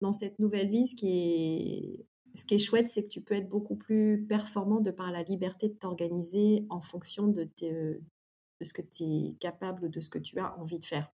dans 0.00 0.12
cette 0.12 0.38
nouvelle 0.38 0.70
vie, 0.70 0.86
ce 0.86 0.94
qui 0.96 2.06
est 2.50 2.58
chouette, 2.58 2.88
c'est 2.88 3.04
que 3.04 3.08
tu 3.08 3.20
peux 3.20 3.34
être 3.34 3.48
beaucoup 3.48 3.76
plus 3.76 4.24
performant 4.28 4.80
de 4.80 4.90
par 4.90 5.12
la 5.12 5.22
liberté 5.22 5.68
de 5.68 5.74
t'organiser 5.74 6.64
en 6.70 6.80
fonction 6.80 7.28
de, 7.28 7.44
tes- 7.44 8.00
de 8.60 8.64
ce 8.64 8.72
que 8.72 8.82
tu 8.82 9.04
es 9.04 9.34
capable 9.40 9.84
ou 9.84 9.88
de 9.88 10.00
ce 10.00 10.10
que 10.10 10.18
tu 10.18 10.38
as 10.38 10.56
envie 10.58 10.78
de 10.78 10.84
faire. 10.84 11.10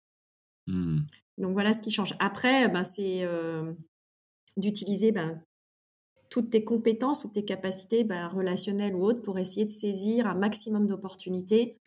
Hmm. 0.67 1.01
Donc 1.39 1.53
voilà 1.53 1.75
ce 1.75 1.81
qui 1.81 1.91
change. 1.91 2.15
Après, 2.19 2.69
ben, 2.69 2.85
c'est 2.85 3.23
euh, 3.23 3.73
d'utiliser 4.57 5.13
ben, 5.13 5.43
toutes 6.31 6.51
tes 6.51 6.65
compétences 6.65 7.25
ou 7.25 7.29
tes 7.29 7.45
capacités 7.45 8.05
ben, 8.05 8.29
relationnelles 8.29 8.95
ou 8.95 9.05
autres 9.05 9.23
pour 9.23 9.39
essayer 9.39 9.65
de 9.65 9.71
saisir 9.71 10.27
un 10.27 10.35
maximum 10.35 10.87
d'opportunités 10.87 11.79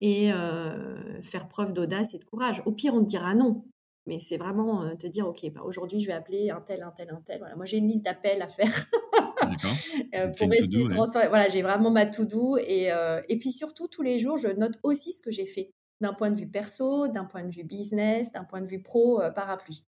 et 0.00 0.32
euh, 0.32 1.22
faire 1.22 1.48
preuve 1.48 1.72
d'audace 1.72 2.14
et 2.14 2.18
de 2.18 2.24
courage. 2.24 2.62
Au 2.66 2.72
pire, 2.72 2.94
on 2.94 3.02
te 3.02 3.08
dira 3.08 3.34
non. 3.34 3.64
Mais 4.06 4.18
c'est 4.18 4.36
vraiment 4.36 4.82
euh, 4.82 4.94
te 4.96 5.06
dire, 5.06 5.28
OK, 5.28 5.48
bah, 5.52 5.62
aujourd'hui, 5.64 6.00
je 6.00 6.08
vais 6.08 6.12
appeler 6.12 6.50
un 6.50 6.60
tel, 6.60 6.82
un 6.82 6.90
tel, 6.90 7.10
un 7.10 7.20
tel. 7.24 7.38
Voilà. 7.38 7.54
Moi, 7.54 7.66
j'ai 7.66 7.76
une 7.76 7.88
liste 7.88 8.04
d'appels 8.04 8.42
à 8.42 8.48
faire 8.48 8.90
Euh, 10.14 10.30
pour 10.36 10.52
essayer 10.52 10.84
de 10.84 10.92
ouais. 10.92 11.28
Voilà, 11.28 11.48
j'ai 11.48 11.62
vraiment 11.62 11.90
ma 11.90 12.04
to-do. 12.04 12.58
Et, 12.58 12.92
euh, 12.92 13.22
et 13.30 13.38
puis 13.38 13.50
surtout, 13.50 13.88
tous 13.88 14.02
les 14.02 14.18
jours, 14.18 14.36
je 14.36 14.48
note 14.48 14.78
aussi 14.82 15.12
ce 15.12 15.22
que 15.22 15.30
j'ai 15.30 15.46
fait 15.46 15.70
d'un 16.02 16.12
point 16.12 16.30
de 16.30 16.36
vue 16.36 16.48
perso, 16.48 17.08
d'un 17.08 17.24
point 17.24 17.44
de 17.44 17.50
vue 17.50 17.64
business, 17.64 18.32
d'un 18.32 18.44
point 18.44 18.60
de 18.60 18.66
vue 18.66 18.82
pro, 18.82 19.22
euh, 19.22 19.30
parapluie. 19.30 19.84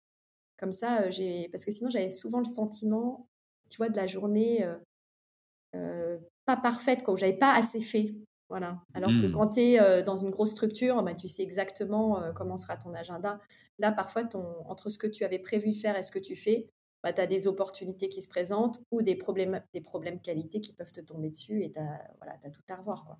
Comme 0.57 0.71
ça, 0.71 1.01
euh, 1.01 1.11
j'ai... 1.11 1.49
parce 1.51 1.65
que 1.65 1.71
sinon, 1.71 1.89
j'avais 1.89 2.09
souvent 2.09 2.39
le 2.39 2.45
sentiment, 2.45 3.27
tu 3.69 3.77
vois, 3.77 3.89
de 3.89 3.97
la 3.97 4.07
journée 4.07 4.65
euh, 5.75 6.17
pas 6.45 6.55
parfaite, 6.55 7.03
quoi, 7.03 7.15
où 7.15 7.17
j'avais 7.17 7.37
pas 7.37 7.53
assez 7.53 7.81
fait. 7.81 8.13
Voilà. 8.49 8.81
Alors 8.93 9.09
que 9.09 9.27
Hmm. 9.27 9.31
quand 9.33 9.49
tu 9.49 9.61
es 9.61 10.03
dans 10.03 10.17
une 10.17 10.29
grosse 10.29 10.51
structure, 10.51 11.01
bah, 11.01 11.15
tu 11.15 11.27
sais 11.27 11.41
exactement 11.41 12.21
comment 12.35 12.55
sera 12.55 12.77
ton 12.77 12.93
agenda. 12.93 13.39
Là, 13.79 13.91
parfois, 13.91 14.23
ton, 14.23 14.45
entre 14.67 14.89
ce 14.89 14.99
que 14.99 15.07
tu 15.07 15.25
avais 15.25 15.39
prévu 15.39 15.71
de 15.71 15.75
faire 15.77 15.97
et 15.97 16.03
ce 16.03 16.11
que 16.11 16.19
tu 16.19 16.35
fais, 16.35 16.69
bah, 17.03 17.13
tu 17.13 17.21
as 17.21 17.27
des 17.27 17.47
opportunités 17.47 18.09
qui 18.09 18.21
se 18.21 18.27
présentent 18.27 18.81
ou 18.91 19.01
des 19.01 19.15
problèmes, 19.15 19.61
des 19.73 19.81
problèmes 19.81 20.19
qualité 20.21 20.61
qui 20.61 20.73
peuvent 20.73 20.91
te 20.91 21.01
tomber 21.01 21.29
dessus 21.29 21.63
et 21.63 21.71
tu 21.71 21.79
as, 21.79 22.49
tout 22.49 22.61
à 22.69 22.75
revoir. 22.77 23.17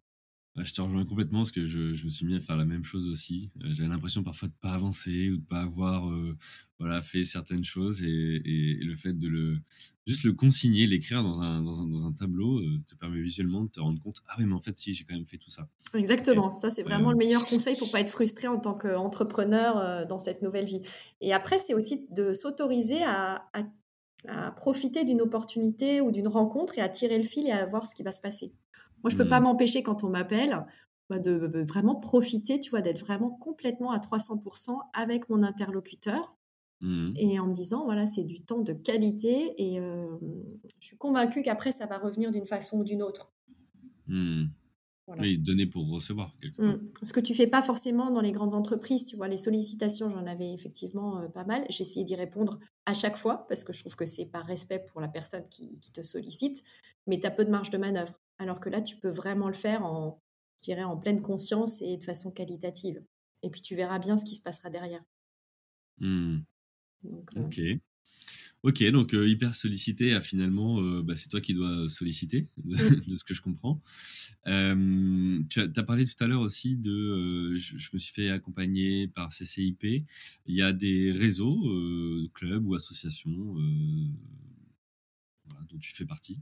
Ouais, 0.56 0.66
je 0.66 0.74
te 0.74 0.82
rejoins 0.82 1.04
complètement 1.06 1.40
parce 1.40 1.52
que 1.52 1.66
je, 1.66 1.96
je 1.96 2.04
me 2.04 2.10
suis 2.10 2.26
mis 2.28 2.36
à 2.36 2.40
faire 2.40 2.56
la 2.58 2.66
même 2.66 2.84
chose 2.84 3.08
aussi. 3.08 3.50
Euh, 3.64 3.74
J'avais 3.74 3.90
l'impression 3.90 4.24
parfois 4.24 4.50
de 4.50 4.54
pas 4.54 4.74
avancer 4.74 5.32
ou 5.32 5.38
de 5.38 5.44
pas 5.46 5.62
avoir 5.62 6.12
euh, 6.12 6.38
voilà, 6.80 7.02
fait 7.02 7.24
certaines 7.24 7.64
choses 7.64 8.04
et, 8.04 8.08
et- 8.08 8.72
et 8.74 8.84
le 8.84 8.96
fait 8.96 9.14
de 9.18 9.28
le 9.28 9.60
juste 10.06 10.24
le 10.24 10.34
consigner, 10.34 10.86
l'écrire 10.86 11.24
dans 11.24 11.42
un, 11.42 11.62
dans 11.64 11.82
un, 11.82 11.88
dans 11.88 12.06
un 12.06 12.12
tableau 12.14 12.60
euh, 12.60 12.80
te 12.88 12.94
permet 12.96 13.22
visuellement 13.22 13.64
de 13.64 13.70
te 13.72 13.80
rendre 13.80 14.00
compte 14.00 14.22
ah 14.28 14.36
oui 14.38 14.46
mais 14.46 14.54
en 14.54 14.62
fait 14.62 14.78
si 14.78 14.94
j'ai 14.94 15.06
quand 15.06 15.16
même 15.16 15.26
fait 15.26 15.38
tout 15.40 15.50
ça. 15.50 15.68
Exactement, 15.96 16.52
ça 16.52 16.72
c'est 16.72 16.82
vraiment 16.82 17.12
Euh, 17.12 17.12
le 17.12 17.18
meilleur 17.18 17.46
conseil 17.46 17.76
pour 17.76 17.92
pas 17.92 18.00
être 18.00 18.10
frustré 18.10 18.48
en 18.48 18.58
tant 18.60 18.74
qu'entrepreneur 18.74 20.08
dans 20.08 20.18
cette 20.18 20.42
nouvelle 20.42 20.66
vie. 20.66 20.82
Et 21.22 21.34
après, 21.34 21.60
c'est 21.60 21.76
aussi 21.76 22.08
de 22.10 22.34
s'autoriser 22.34 23.04
à, 23.04 23.46
à- 23.54 23.64
à 24.28 24.52
profiter 24.52 25.04
d'une 25.06 25.22
opportunité 25.22 26.02
ou 26.02 26.12
d'une 26.12 26.28
rencontre 26.30 26.78
et 26.80 26.82
à 26.82 26.90
tirer 26.90 27.18
le 27.18 27.24
fil 27.26 27.48
et 27.48 27.52
à 27.52 27.66
voir 27.66 27.86
ce 27.88 27.94
qui 27.96 28.04
va 28.04 28.12
se 28.14 28.22
passer. 28.22 28.54
Moi, 29.04 29.10
je 29.10 29.18
peux 29.18 29.28
pas 29.28 29.40
hmm. 29.40 29.44
m'empêcher 29.44 29.84
quand 29.84 30.04
on 30.04 30.10
m'appelle 30.10 30.66
bah, 31.10 31.20
de, 31.20 31.48
de 31.48 31.62
vraiment 31.62 31.96
profiter, 31.96 32.60
tu 32.60 32.70
vois, 32.70 32.82
d'être 32.82 33.00
vraiment 33.00 33.30
complètement 33.30 33.92
à 33.92 34.00
300% 34.00 34.80
avec 34.94 35.30
mon 35.30 35.44
interlocuteur 35.44 36.38
Hmm. 36.84 37.14
et 37.16 37.40
en 37.40 37.48
me 37.48 37.54
disant, 37.54 37.86
voilà, 37.86 38.08
c'est 38.08 38.26
du 38.26 38.42
temps 38.42 38.60
de 38.60 38.74
qualité 38.74 39.54
et 39.58 39.80
euh, 39.80 40.18
je 40.82 40.86
suis 40.86 40.98
convaincue 40.98 41.42
qu'après, 41.42 41.72
ça 41.72 41.86
va 41.86 41.98
revenir 41.98 42.30
d'une 42.30 42.46
façon 42.46 42.80
ou 42.80 42.84
d'une 42.84 43.02
autre. 43.02 43.32
Voilà. 45.08 45.22
Oui, 45.22 45.38
donner 45.38 45.66
pour 45.66 45.90
recevoir 45.90 46.36
quelque 46.42 46.58
part. 46.58 46.76
Ce 47.02 47.14
que 47.14 47.22
tu 47.22 47.34
fais 47.34 47.48
pas 47.48 47.62
forcément 47.62 48.12
dans 48.12 48.20
les 48.20 48.34
grandes 48.34 48.54
entreprises, 48.54 49.06
tu 49.06 49.16
vois, 49.16 49.30
les 49.30 49.38
sollicitations, 49.38 50.10
j'en 50.10 50.26
avais 50.26 50.54
effectivement 50.54 51.22
euh, 51.22 51.30
pas 51.30 51.46
mal. 51.46 51.66
J'ai 51.70 51.84
essayé 51.84 52.04
d'y 52.04 52.16
répondre 52.16 52.60
à 52.86 52.94
chaque 52.94 53.16
fois 53.16 53.46
parce 53.48 53.64
que 53.64 53.72
je 53.72 53.80
trouve 53.80 53.96
que 53.96 54.06
c'est 54.06 54.26
par 54.26 54.46
respect 54.46 54.84
pour 54.92 55.00
la 55.00 55.08
personne 55.08 55.48
qui, 55.50 55.80
qui 55.80 55.92
te 55.94 56.02
sollicite, 56.02 56.64
mais 57.08 57.18
tu 57.18 57.26
as 57.26 57.32
peu 57.32 57.46
de 57.46 57.52
marge 57.52 57.70
de 57.70 57.78
manœuvre. 57.78 58.20
Alors 58.40 58.60
que 58.60 58.70
là, 58.70 58.82
tu 58.82 58.98
peux 58.98 59.10
vraiment 59.10 59.48
le 59.48 59.54
faire 59.54 59.86
en, 59.86 60.22
je 60.58 60.64
dirais, 60.64 60.84
en 60.84 60.98
pleine 60.98 61.22
conscience 61.22 61.82
et 61.82 61.98
de 61.98 62.04
façon 62.04 62.32
qualitative. 62.32 63.04
Et 63.42 63.50
puis 63.50 63.62
tu 63.62 63.76
verras 63.76 64.00
bien 64.00 64.18
ce 64.18 64.26
qui 64.26 64.36
se 64.36 64.42
passera 64.42 64.70
derrière. 64.70 65.04
Donc, 66.00 67.30
euh, 67.38 67.46
Ok. 67.46 67.62
Ok, 68.64 68.82
donc 68.92 69.14
euh, 69.14 69.28
hyper 69.28 69.56
sollicité, 69.56 70.18
finalement, 70.22 70.80
euh, 70.80 71.02
bah, 71.02 71.18
c'est 71.18 71.28
toi 71.28 71.42
qui 71.42 71.54
dois 71.54 71.90
solliciter, 71.90 72.48
de, 72.64 72.76
Mm. 72.76 72.78
de 73.10 73.16
ce 73.18 73.24
que 73.26 73.34
je 73.34 73.42
comprends. 73.42 73.82
Euh, 74.48 75.42
tu 75.50 75.60
as, 75.60 75.84
parlé 75.84 76.06
tout 76.06 76.24
à 76.24 76.28
l'heure 76.28 76.40
aussi 76.40 76.78
de, 76.78 77.56
je, 77.56 77.78
je 77.78 77.90
me 77.92 78.00
suis 78.00 78.14
fait 78.14 78.30
accompagner 78.30 79.10
par 79.10 79.34
CCIP. 79.34 80.06
Il 80.46 80.56
y 80.56 80.62
a 80.62 80.72
des 80.72 81.12
réseaux, 81.12 81.62
clubs 82.34 82.66
ou 82.66 82.74
associations 82.76 83.54
voilà, 85.46 85.66
dont 85.70 85.78
tu 85.78 85.94
fais 85.94 86.06
partie? 86.06 86.40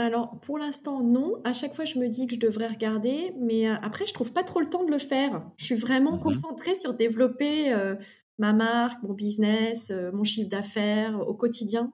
Alors, 0.00 0.38
pour 0.40 0.58
l'instant, 0.58 1.02
non. 1.02 1.40
À 1.44 1.52
chaque 1.52 1.74
fois, 1.74 1.84
je 1.84 1.98
me 1.98 2.08
dis 2.08 2.28
que 2.28 2.34
je 2.34 2.40
devrais 2.40 2.68
regarder, 2.68 3.34
mais 3.36 3.68
euh, 3.68 3.74
après, 3.82 4.06
je 4.06 4.14
trouve 4.14 4.32
pas 4.32 4.44
trop 4.44 4.60
le 4.60 4.70
temps 4.70 4.84
de 4.84 4.92
le 4.92 4.98
faire. 4.98 5.44
Je 5.56 5.64
suis 5.64 5.74
vraiment 5.74 6.16
Mmh 6.16 6.20
concentrée 6.20 6.76
sur 6.76 6.94
développer 6.94 7.72
euh, 7.72 7.96
ma 8.38 8.52
marque, 8.52 9.02
mon 9.02 9.12
business, 9.12 9.90
euh, 9.90 10.12
mon 10.12 10.22
chiffre 10.22 10.48
d'affaires 10.48 11.18
au 11.28 11.34
quotidien. 11.34 11.92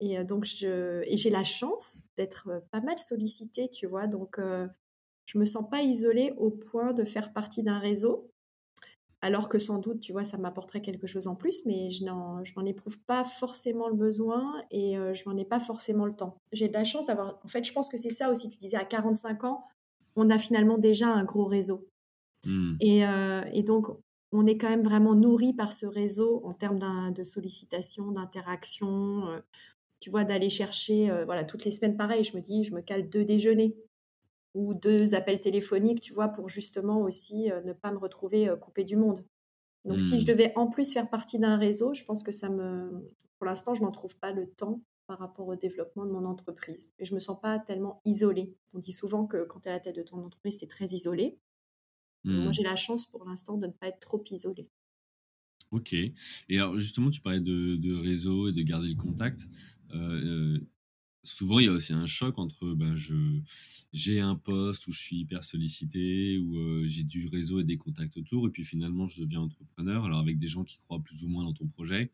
Et 0.00 0.18
euh, 0.18 0.24
donc, 0.24 0.44
je, 0.44 1.02
et 1.06 1.16
j'ai 1.16 1.30
la 1.30 1.44
chance 1.44 2.02
d'être 2.16 2.62
pas 2.70 2.80
mal 2.80 2.98
sollicitée, 2.98 3.68
tu 3.68 3.86
vois. 3.86 4.06
Donc, 4.06 4.38
je 5.26 5.38
me 5.38 5.44
sens 5.44 5.64
pas 5.68 5.82
isolée 5.82 6.34
au 6.38 6.50
point 6.50 6.92
de 6.92 7.04
faire 7.04 7.32
partie 7.32 7.62
d'un 7.62 7.78
réseau. 7.78 8.31
Alors 9.22 9.48
que 9.48 9.58
sans 9.58 9.78
doute, 9.78 10.00
tu 10.00 10.12
vois, 10.12 10.24
ça 10.24 10.36
m'apporterait 10.36 10.82
quelque 10.82 11.06
chose 11.06 11.28
en 11.28 11.36
plus, 11.36 11.62
mais 11.64 11.90
je 11.90 12.04
n'en, 12.04 12.44
je 12.44 12.52
n'en 12.56 12.66
éprouve 12.66 12.98
pas 13.00 13.24
forcément 13.24 13.88
le 13.88 13.94
besoin 13.94 14.62
et 14.70 14.98
euh, 14.98 15.14
je 15.14 15.28
n'en 15.28 15.36
ai 15.36 15.44
pas 15.44 15.60
forcément 15.60 16.04
le 16.04 16.14
temps. 16.14 16.36
J'ai 16.52 16.68
de 16.68 16.72
la 16.72 16.84
chance 16.84 17.06
d'avoir... 17.06 17.38
En 17.44 17.48
fait, 17.48 17.64
je 17.64 17.72
pense 17.72 17.88
que 17.88 17.96
c'est 17.96 18.10
ça 18.10 18.30
aussi, 18.30 18.50
tu 18.50 18.58
disais, 18.58 18.76
à 18.76 18.84
45 18.84 19.44
ans, 19.44 19.64
on 20.16 20.28
a 20.28 20.38
finalement 20.38 20.76
déjà 20.76 21.08
un 21.08 21.24
gros 21.24 21.46
réseau. 21.46 21.88
Mmh. 22.46 22.74
Et, 22.80 23.06
euh, 23.06 23.42
et 23.52 23.62
donc, 23.62 23.86
on 24.32 24.46
est 24.46 24.58
quand 24.58 24.68
même 24.68 24.82
vraiment 24.82 25.14
nourri 25.14 25.52
par 25.52 25.72
ce 25.72 25.86
réseau 25.86 26.42
en 26.44 26.52
termes 26.52 26.80
de 27.12 27.22
sollicitation, 27.22 28.10
d'interaction. 28.10 29.28
euh, 29.28 29.40
tu 30.02 30.10
vois, 30.10 30.24
d'aller 30.24 30.50
chercher, 30.50 31.10
euh, 31.10 31.24
voilà, 31.24 31.44
toutes 31.44 31.64
les 31.64 31.70
semaines, 31.70 31.96
pareil, 31.96 32.24
je 32.24 32.36
me 32.36 32.42
dis, 32.42 32.64
je 32.64 32.74
me 32.74 32.80
cale 32.80 33.08
deux 33.08 33.24
déjeuners 33.24 33.76
ou 34.54 34.74
deux 34.74 35.14
appels 35.14 35.40
téléphoniques, 35.40 36.00
tu 36.00 36.12
vois, 36.12 36.28
pour 36.28 36.48
justement 36.48 37.00
aussi 37.02 37.50
euh, 37.50 37.62
ne 37.62 37.72
pas 37.72 37.92
me 37.92 37.98
retrouver 37.98 38.48
euh, 38.48 38.56
coupée 38.56 38.84
du 38.84 38.96
monde. 38.96 39.24
Donc, 39.84 40.00
si 40.00 40.20
je 40.20 40.24
Mmh. 40.24 40.26
devais 40.26 40.52
en 40.56 40.68
plus 40.68 40.92
faire 40.92 41.10
partie 41.10 41.38
d'un 41.38 41.56
réseau, 41.58 41.94
je 41.94 42.04
pense 42.04 42.22
que 42.22 42.32
ça 42.32 42.48
me... 42.50 43.06
Pour 43.38 43.46
l'instant, 43.46 43.74
je 43.74 43.82
n'en 43.82 43.92
trouve 43.92 44.16
pas 44.18 44.32
le 44.32 44.48
temps 44.50 44.82
par 45.06 45.18
rapport 45.18 45.48
au 45.48 45.56
développement 45.56 46.06
de 46.06 46.12
mon 46.12 46.24
entreprise. 46.24 46.90
Et 46.98 47.04
je 47.04 47.14
me 47.14 47.20
sens 47.20 47.40
pas 47.40 47.58
tellement 47.58 48.00
isolée. 48.04 48.54
On 48.74 48.78
dit 48.78 48.92
souvent 48.92 49.26
que 49.26 49.44
quand 49.44 49.60
tu 49.60 49.68
es 49.68 49.72
à 49.72 49.74
la 49.74 49.80
tête 49.80 49.96
de 49.96 50.02
ton 50.02 50.24
entreprise, 50.24 50.58
tu 50.58 50.64
es 50.64 50.68
très 50.68 50.86
isolé. 50.86 51.38
Moi, 52.24 52.50
Mmh. 52.50 52.52
j'ai 52.52 52.62
la 52.64 52.76
chance 52.76 53.06
pour 53.06 53.24
l'instant 53.26 53.56
de 53.58 53.66
ne 53.68 53.72
pas 53.72 53.88
être 53.88 54.00
trop 54.00 54.22
isolée. 54.30 54.68
OK. 55.70 55.94
Et 55.94 56.14
alors 56.58 56.78
justement, 56.78 57.10
tu 57.10 57.20
parlais 57.20 57.40
de, 57.40 57.76
de 57.76 57.94
réseau 57.94 58.48
et 58.48 58.52
de 58.52 58.62
garder 58.62 58.88
le 58.88 58.94
contact. 58.94 59.48
Euh, 59.94 60.58
souvent, 61.22 61.58
il 61.58 61.66
y 61.66 61.68
a 61.68 61.72
aussi 61.72 61.92
un 61.92 62.06
choc 62.06 62.38
entre 62.38 62.74
ben, 62.74 62.96
je, 62.96 63.14
j'ai 63.92 64.20
un 64.20 64.34
poste 64.34 64.86
où 64.86 64.92
je 64.92 65.00
suis 65.00 65.16
hyper 65.16 65.44
sollicité, 65.44 66.38
où 66.38 66.56
euh, 66.56 66.84
j'ai 66.86 67.04
du 67.04 67.28
réseau 67.28 67.60
et 67.60 67.64
des 67.64 67.76
contacts 67.76 68.16
autour, 68.16 68.46
et 68.46 68.50
puis 68.50 68.64
finalement, 68.64 69.06
je 69.06 69.20
deviens 69.20 69.40
entrepreneur, 69.40 70.04
alors 70.04 70.18
avec 70.18 70.38
des 70.38 70.48
gens 70.48 70.64
qui 70.64 70.78
croient 70.78 71.02
plus 71.02 71.24
ou 71.24 71.28
moins 71.28 71.44
dans 71.44 71.52
ton 71.52 71.66
projet, 71.66 72.10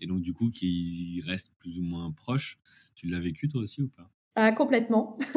et 0.00 0.06
donc 0.06 0.22
du 0.22 0.32
coup, 0.32 0.50
qui 0.50 1.22
restent 1.26 1.52
plus 1.58 1.78
ou 1.78 1.82
moins 1.82 2.10
proches. 2.12 2.58
Tu 2.94 3.08
l'as 3.08 3.20
vécu 3.20 3.48
toi 3.48 3.62
aussi 3.62 3.82
ou 3.82 3.88
pas? 3.88 4.10
Ah, 4.36 4.52
complètement. 4.52 5.18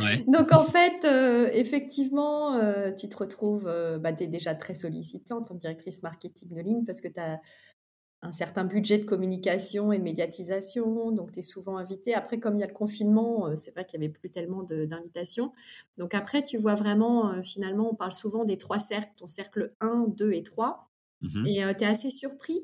Ouais. 0.00 0.24
Donc 0.28 0.52
en 0.52 0.64
fait, 0.70 1.04
euh, 1.04 1.50
effectivement, 1.52 2.54
euh, 2.54 2.92
tu 2.92 3.08
te 3.08 3.16
retrouves, 3.16 3.64
bah, 4.00 4.12
tu 4.12 4.22
es 4.22 4.26
déjà 4.28 4.54
très 4.54 4.74
sollicité 4.74 5.34
en 5.34 5.42
tant 5.42 5.56
que 5.56 5.60
directrice 5.60 6.04
marketing 6.04 6.54
de 6.54 6.60
ligne 6.60 6.84
parce 6.84 7.00
que 7.00 7.08
tu 7.08 7.18
as 7.18 7.40
un 8.22 8.32
certain 8.32 8.64
budget 8.64 8.98
de 8.98 9.04
communication 9.04 9.92
et 9.92 9.98
de 9.98 10.02
médiatisation, 10.02 11.12
donc 11.12 11.32
tu 11.32 11.38
es 11.38 11.42
souvent 11.42 11.76
invité. 11.76 12.14
Après, 12.14 12.40
comme 12.40 12.56
il 12.56 12.60
y 12.60 12.64
a 12.64 12.66
le 12.66 12.72
confinement, 12.72 13.46
euh, 13.46 13.56
c'est 13.56 13.70
vrai 13.70 13.84
qu'il 13.84 14.00
n'y 14.00 14.06
avait 14.06 14.12
plus 14.12 14.30
tellement 14.30 14.64
d'invitations. 14.64 15.52
Donc 15.98 16.14
après, 16.14 16.42
tu 16.42 16.58
vois 16.58 16.74
vraiment, 16.74 17.32
euh, 17.32 17.42
finalement, 17.42 17.90
on 17.92 17.94
parle 17.94 18.12
souvent 18.12 18.44
des 18.44 18.58
trois 18.58 18.80
cercles, 18.80 19.12
ton 19.16 19.26
cercle 19.28 19.72
1, 19.80 20.06
2 20.08 20.32
et 20.32 20.42
3. 20.42 20.88
Mhm. 21.20 21.46
Et 21.46 21.54
tu 21.76 21.84
es 21.84 21.86
assez 21.86 22.10
surpris 22.10 22.62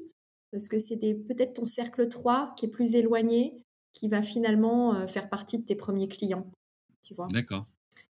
parce 0.55 0.69
que 0.69 0.79
c'est 0.79 0.97
peut-être 0.97 1.55
ton 1.55 1.67
cercle 1.67 2.09
3 2.09 2.55
qui 2.57 2.67
est 2.67 2.69
plus 2.69 2.95
éloigné, 2.95 3.61
qui 3.93 4.07
va 4.07 4.23
finalement 4.23 4.95
euh, 4.95 5.07
faire 5.09 5.29
partie 5.29 5.59
de 5.59 5.65
tes 5.65 5.75
premiers 5.75 6.07
clients, 6.07 6.49
tu 7.03 7.13
vois. 7.13 7.27
D'accord. 7.29 7.67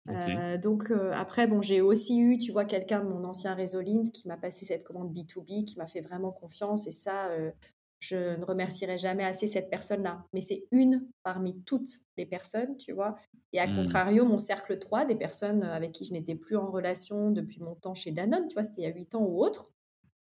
Euh, 0.09 0.59
donc 0.59 0.91
euh, 0.91 1.13
après, 1.13 1.47
bon, 1.47 1.63
j'ai 1.63 1.81
aussi 1.81 2.19
eu, 2.21 2.39
tu 2.39 2.53
vois, 2.53 2.65
quelqu'un 2.65 3.01
de 3.05 3.09
mon 3.09 3.25
ancien 3.25 3.55
réseau 3.55 3.81
Lint 3.81 4.11
qui 4.13 4.27
m'a 4.29 4.37
passé 4.37 4.65
cette 4.65 4.83
commande 4.85 5.13
B2B, 5.13 5.65
qui 5.65 5.79
m'a 5.79 5.87
fait 5.87 6.01
vraiment 6.01 6.33
confiance. 6.33 6.87
Et 6.87 6.91
ça, 6.91 7.29
euh, 7.29 7.53
je 8.01 8.37
ne 8.37 8.45
remercierai 8.45 8.99
jamais 8.99 9.25
assez 9.25 9.47
cette 9.47 9.71
personne-là. 9.71 10.27
Mais 10.33 10.41
c'est 10.41 10.67
une 10.73 11.09
parmi 11.23 11.63
toutes 11.65 11.91
les 12.17 12.27
personnes, 12.27 12.77
tu 12.79 12.93
vois. 12.93 13.17
Et 13.53 13.61
à 13.61 13.67
Hmm. 13.67 13.69
contrario, 13.69 14.25
mon 14.25 14.39
cercle 14.39 14.79
3, 14.79 15.05
des 15.05 15.17
personnes 15.17 15.63
avec 15.63 15.93
qui 15.93 16.05
je 16.05 16.13
n'étais 16.13 16.35
plus 16.35 16.57
en 16.57 16.71
relation 16.71 17.31
depuis 17.31 17.61
mon 17.61 17.75
temps 17.75 17.95
chez 17.95 18.11
Danone, 18.13 18.49
tu 18.49 18.55
vois, 18.55 18.65
c'était 18.65 18.83
il 18.83 18.85
y 18.85 18.91
a 18.91 18.95
8 18.95 19.15
ans 19.15 19.23
ou 19.25 19.43
autre, 19.45 19.71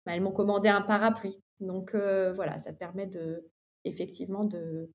bah, 0.05 0.13
elles 0.15 0.22
m'ont 0.22 0.32
commandé 0.34 0.69
un 0.69 0.82
parapluie. 0.82 1.41
Donc 1.59 1.95
voilà, 1.95 2.57
ça 2.59 2.74
te 2.74 2.78
permet 2.80 3.07
de, 3.07 3.49
effectivement 3.86 4.45
de, 4.45 4.91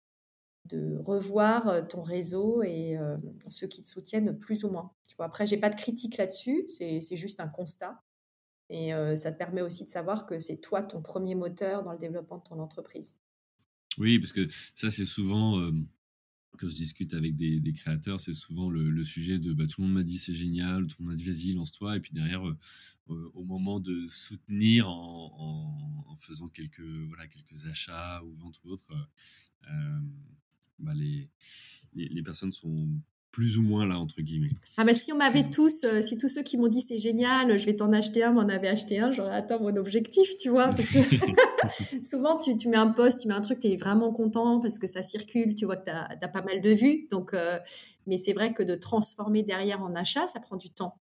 de 0.69 0.97
revoir 1.05 1.69
euh, 1.69 1.83
ton 1.83 2.03
réseau 2.03 2.63
et 2.63 2.97
euh, 2.97 3.17
ceux 3.49 3.67
qui 3.67 3.83
te 3.83 3.89
soutiennent 3.89 4.39
plus 4.39 4.65
ou 4.65 4.71
moins. 4.71 4.93
Tu 5.07 5.17
vois, 5.17 5.27
après, 5.27 5.47
j'ai 5.47 5.57
pas 5.57 5.71
de 5.71 5.77
critique 5.77 6.17
là-dessus, 6.17 6.65
c'est 6.69 7.01
c'est 7.01 7.17
juste 7.17 7.41
un 7.41 7.49
constat. 7.49 8.03
Et 8.69 8.93
euh, 8.93 9.17
ça 9.17 9.33
te 9.33 9.39
permet 9.39 9.63
aussi 9.63 9.85
de 9.85 9.89
savoir 9.89 10.27
que 10.27 10.39
c'est 10.39 10.61
toi 10.61 10.83
ton 10.83 11.01
premier 11.01 11.35
moteur 11.35 11.85
dans 11.85 11.93
le 11.93 11.99
développement 11.99 12.39
de 12.39 12.43
ton 12.43 12.59
entreprise. 12.59 13.17
Oui, 13.99 14.19
parce 14.19 14.33
que 14.33 14.49
ça, 14.75 14.91
c'est 14.91 15.05
souvent, 15.05 15.61
euh, 15.61 15.71
quand 16.59 16.69
je 16.69 16.75
discute 16.75 17.15
avec 17.15 17.37
des, 17.37 17.73
créateurs, 17.73 18.21
c'est 18.21 18.35
souvent 18.35 18.69
le, 18.69 19.05
sujet 19.05 19.39
de 19.39 19.53
bah, 19.53 19.67
tout 19.67 19.81
le 19.81 19.87
monde 19.87 19.97
m'a 19.97 20.03
dit 20.03 20.19
c'est 20.19 20.35
génial, 20.35 20.87
tout 20.87 20.97
le 20.99 21.05
monde 21.05 21.13
m'a 21.13 21.17
dit 21.17 21.25
vas-y, 21.25 21.53
lance-toi. 21.53 21.97
Et 21.97 22.01
puis 22.01 22.13
derrière, 22.13 22.43
au 23.09 23.45
moment 23.45 23.79
de 23.79 24.09
soutenir 24.09 24.91
en, 24.91 26.17
faisant 26.21 26.49
quelques, 26.49 26.81
voilà, 26.81 27.29
quelques 27.29 27.67
achats 27.67 28.23
ou 28.25 28.35
ventes 28.35 28.59
ou 28.65 28.73
euh, 28.73 30.01
bah, 30.79 30.93
les, 30.95 31.29
les, 31.95 32.09
les 32.09 32.23
personnes 32.23 32.53
sont 32.53 32.89
plus 33.33 33.59
ou 33.59 33.63
moins 33.63 33.85
là, 33.87 33.99
entre 33.99 34.23
guillemets. 34.23 34.55
Ah 34.79 34.85
bah 34.85 34.95
si 34.95 35.13
on 35.13 35.19
m'avait 35.19 35.51
tous, 35.51 35.85
euh, 35.85 36.01
si 36.01 36.17
tous 36.17 36.27
ceux 36.29 36.43
qui 36.43 36.57
m'ont 36.57 36.69
dit 36.69 36.81
c'est 36.81 36.97
génial, 36.97 37.59
je 37.59 37.67
vais 37.67 37.77
t'en 37.77 37.93
acheter 37.93 38.23
un, 38.23 38.33
m'en 38.33 38.49
avaient 38.49 38.69
acheté 38.69 38.99
un, 38.99 39.13
j'aurais 39.13 39.35
atteint 39.37 39.59
mon 39.59 39.77
objectif, 39.77 40.39
tu 40.39 40.49
vois. 40.49 40.69
Parce 40.69 40.89
que 40.89 40.99
souvent, 42.03 42.39
tu, 42.39 42.57
tu 42.57 42.69
mets 42.69 42.79
un 42.79 42.89
post, 42.89 43.21
tu 43.21 43.29
mets 43.29 43.35
un 43.35 43.43
truc, 43.43 43.59
tu 43.61 43.69
es 43.69 43.77
vraiment 43.77 44.11
content 44.13 44.61
parce 44.61 44.79
que 44.79 44.87
ça 44.87 45.03
circule, 45.03 45.55
tu 45.55 45.67
vois 45.67 45.77
que 45.77 45.85
tu 45.85 45.91
as, 45.91 46.29
pas 46.29 46.43
mal 46.43 46.63
de 46.63 46.71
vues. 46.71 47.09
Donc, 47.11 47.35
euh, 47.35 47.59
mais 48.07 48.17
c'est 48.17 48.33
vrai 48.33 48.55
que 48.55 48.63
de 48.63 48.75
transformer 48.75 49.43
derrière 49.43 49.83
en 49.83 49.95
achat, 49.95 50.27
ça 50.29 50.41
prend 50.41 50.57
du 50.57 50.71
temps. 50.71 50.99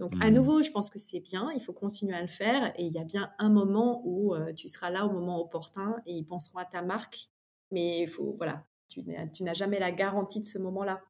Donc, 0.00 0.12
à 0.20 0.30
Hmm. 0.30 0.34
nouveau, 0.34 0.62
je 0.62 0.70
pense 0.70 0.90
que 0.90 0.98
c'est 0.98 1.20
bien, 1.20 1.50
il 1.54 1.60
faut 1.62 1.72
continuer 1.72 2.14
à 2.16 2.20
le 2.20 2.28
faire. 2.28 2.72
Et 2.76 2.84
il 2.84 2.92
y 2.92 2.98
a 2.98 3.04
bien 3.04 3.30
un 3.38 3.48
moment 3.48 4.02
où 4.04 4.34
euh, 4.34 4.52
tu 4.54 4.68
seras 4.68 4.90
là 4.90 5.06
au 5.06 5.12
moment 5.12 5.40
opportun 5.40 5.96
et 6.04 6.14
ils 6.14 6.24
penseront 6.24 6.58
à 6.58 6.64
ta 6.64 6.82
marque. 6.82 7.28
Mais 7.70 8.02
il 8.02 8.08
faut, 8.08 8.34
voilà, 8.36 8.64
tu 8.88 9.02
n'as 9.42 9.54
jamais 9.54 9.78
la 9.78 9.92
garantie 9.92 10.40
de 10.40 10.46
ce 10.46 10.58
moment-là. 10.58 11.02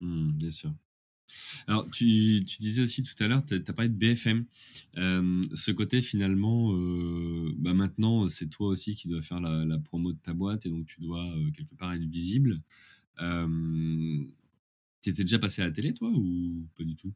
Hmm, 0.00 0.32
bien 0.32 0.50
sûr. 0.50 0.72
Alors, 1.66 1.90
tu, 1.90 2.44
tu 2.46 2.58
disais 2.58 2.82
aussi 2.82 3.02
tout 3.02 3.14
à 3.22 3.26
l'heure, 3.26 3.44
tu 3.44 3.54
as 3.54 3.72
parlé 3.72 3.88
de 3.88 3.94
BFM. 3.96 4.44
Euh, 4.96 5.42
ce 5.54 5.70
côté, 5.72 6.00
finalement, 6.02 6.72
euh, 6.74 7.52
bah 7.58 7.74
maintenant, 7.74 8.28
c'est 8.28 8.46
toi 8.46 8.68
aussi 8.68 8.94
qui 8.94 9.08
dois 9.08 9.22
faire 9.22 9.40
la, 9.40 9.64
la 9.64 9.78
promo 9.78 10.12
de 10.12 10.18
ta 10.18 10.34
boîte 10.34 10.66
et 10.66 10.70
donc 10.70 10.86
tu 10.86 11.00
dois 11.00 11.24
euh, 11.24 11.50
quelque 11.50 11.74
part 11.74 11.92
être 11.92 12.04
visible. 12.04 12.60
Tu 13.18 15.10
étais 15.10 15.22
déjà 15.22 15.38
passé 15.38 15.62
à 15.62 15.66
la 15.66 15.72
télé, 15.72 15.92
toi, 15.92 16.08
ou 16.08 16.66
pas 16.76 16.84
du 16.84 16.94
tout? 16.94 17.12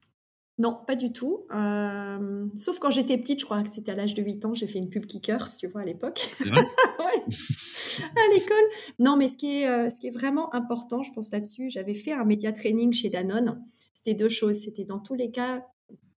Non, 0.60 0.78
pas 0.86 0.94
du 0.94 1.10
tout. 1.10 1.46
Euh, 1.54 2.46
sauf 2.58 2.78
quand 2.78 2.90
j'étais 2.90 3.16
petite, 3.16 3.40
je 3.40 3.46
crois 3.46 3.62
que 3.62 3.70
c'était 3.70 3.92
à 3.92 3.94
l'âge 3.94 4.12
de 4.12 4.22
8 4.22 4.44
ans, 4.44 4.52
j'ai 4.52 4.66
fait 4.66 4.78
une 4.78 4.90
pub 4.90 5.06
Kickers, 5.06 5.56
tu 5.56 5.66
vois, 5.68 5.80
à 5.80 5.84
l'époque. 5.86 6.20
C'est 6.34 6.50
vrai? 6.50 6.66
à 8.16 8.34
l'école. 8.34 8.64
Non, 8.98 9.16
mais 9.16 9.28
ce 9.28 9.36
qui, 9.36 9.60
est, 9.62 9.68
euh, 9.68 9.88
ce 9.88 10.00
qui 10.00 10.08
est 10.08 10.10
vraiment 10.10 10.54
important, 10.54 11.02
je 11.02 11.12
pense 11.12 11.30
là-dessus, 11.30 11.70
j'avais 11.70 11.94
fait 11.94 12.12
un 12.12 12.24
média 12.24 12.52
training 12.52 12.92
chez 12.92 13.10
Danone. 13.10 13.62
C'était 13.92 14.14
deux 14.14 14.28
choses. 14.28 14.60
C'était 14.60 14.84
dans 14.84 14.98
tous 14.98 15.14
les 15.14 15.30
cas, 15.30 15.66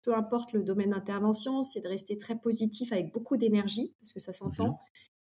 peu 0.03 0.15
importe 0.15 0.53
le 0.53 0.63
domaine 0.63 0.91
d'intervention, 0.91 1.63
c'est 1.63 1.81
de 1.81 1.89
rester 1.89 2.17
très 2.19 2.37
positif 2.39 2.93
avec 2.93 3.13
beaucoup 3.13 3.37
d'énergie, 3.37 3.93
parce 4.01 4.13
que 4.13 4.21
ça 4.21 4.33
s'entend. 4.33 4.69
Mhm. 4.69 4.77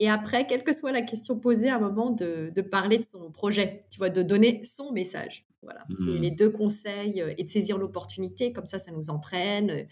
Et 0.01 0.11
après, 0.11 0.47
quelle 0.49 0.65
que 0.65 0.73
soit 0.73 0.91
la 0.91 1.03
question 1.03 1.39
posée, 1.39 1.69
à 1.69 1.77
un 1.77 1.81
moment 1.81 2.11
de, 2.11 2.51
de 2.55 2.63
parler 2.63 2.99
de 2.99 3.05
son 3.05 3.31
projet, 3.31 3.81
tu 3.91 3.99
vois, 3.99 4.11
de 4.11 4.23
donner 4.23 4.61
son 4.65 4.93
message. 4.93 5.47
Voilà, 5.63 5.85
c'est 5.93 6.11
Mhm. 6.11 6.21
les 6.21 6.31
deux 6.31 6.51
conseils 6.51 7.23
euh, 7.23 7.33
et 7.39 7.45
de 7.45 7.49
saisir 7.49 7.79
l'opportunité, 7.79 8.53
comme 8.53 8.67
ça, 8.67 8.79
ça 8.79 8.91
nous 8.93 9.09
entraîne. 9.09 9.87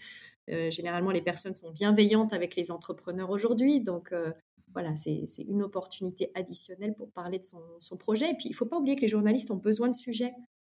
Euh, 0.49 0.69
généralement, 0.71 1.11
les 1.11 1.21
personnes 1.21 1.55
sont 1.55 1.71
bienveillantes 1.71 2.33
avec 2.33 2.55
les 2.55 2.71
entrepreneurs 2.71 3.29
aujourd'hui, 3.29 3.81
donc 3.81 4.11
euh, 4.11 4.31
voilà, 4.73 4.95
c'est 4.95 5.25
une 5.47 5.61
opportunité 5.63 6.31
additionnelle 6.35 6.95
pour 6.95 7.11
parler 7.11 7.39
de 7.39 7.43
son, 7.43 7.61
son 7.79 7.95
projet. 7.97 8.31
Et 8.31 8.35
puis, 8.35 8.45
il 8.47 8.51
ne 8.51 8.55
faut 8.55 8.65
pas 8.65 8.77
oublier 8.77 8.95
que 8.95 9.01
les 9.01 9.07
journalistes 9.07 9.51
ont 9.51 9.55
besoin 9.57 9.87
de 9.89 9.95
sujets. 9.95 10.33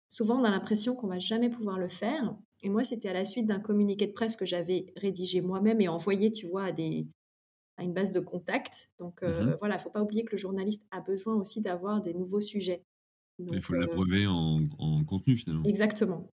Souvent, 0.08 0.40
on 0.40 0.44
a 0.44 0.50
l'impression 0.50 0.94
qu'on 0.94 1.08
va 1.08 1.18
jamais 1.18 1.50
pouvoir 1.50 1.78
le 1.78 1.88
faire. 1.88 2.36
Et 2.62 2.68
moi, 2.68 2.84
c'était 2.84 3.08
à 3.08 3.12
la 3.14 3.24
suite 3.24 3.46
d'un 3.46 3.58
communiqué 3.60 4.06
de 4.06 4.12
presse 4.12 4.36
que 4.36 4.44
j'avais 4.44 4.92
rédigé 4.96 5.40
moi-même 5.40 5.80
et 5.80 5.88
envoyé, 5.88 6.30
tu 6.30 6.46
vois, 6.46 6.64
à, 6.64 6.72
des, 6.72 7.08
à 7.78 7.84
une 7.84 7.94
base 7.94 8.12
de 8.12 8.20
contacts. 8.20 8.90
Donc 8.98 9.22
euh, 9.22 9.44
Mhm. 9.46 9.56
voilà, 9.58 9.74
il 9.76 9.78
ne 9.78 9.82
faut 9.82 9.90
pas 9.90 10.02
oublier 10.02 10.24
que 10.24 10.32
le 10.32 10.38
journaliste 10.38 10.86
a 10.90 11.00
besoin 11.00 11.34
aussi 11.36 11.60
d'avoir 11.62 12.02
des 12.02 12.14
nouveaux 12.14 12.40
sujets. 12.42 12.82
Il 13.38 13.46
Donc, 13.46 13.62
faut 13.62 13.74
euh, 13.74 13.78
l'abreuver 13.80 14.26
en, 14.26 14.56
en 14.78 15.04
contenu, 15.04 15.36
finalement. 15.38 15.64
exactement. 15.64 16.28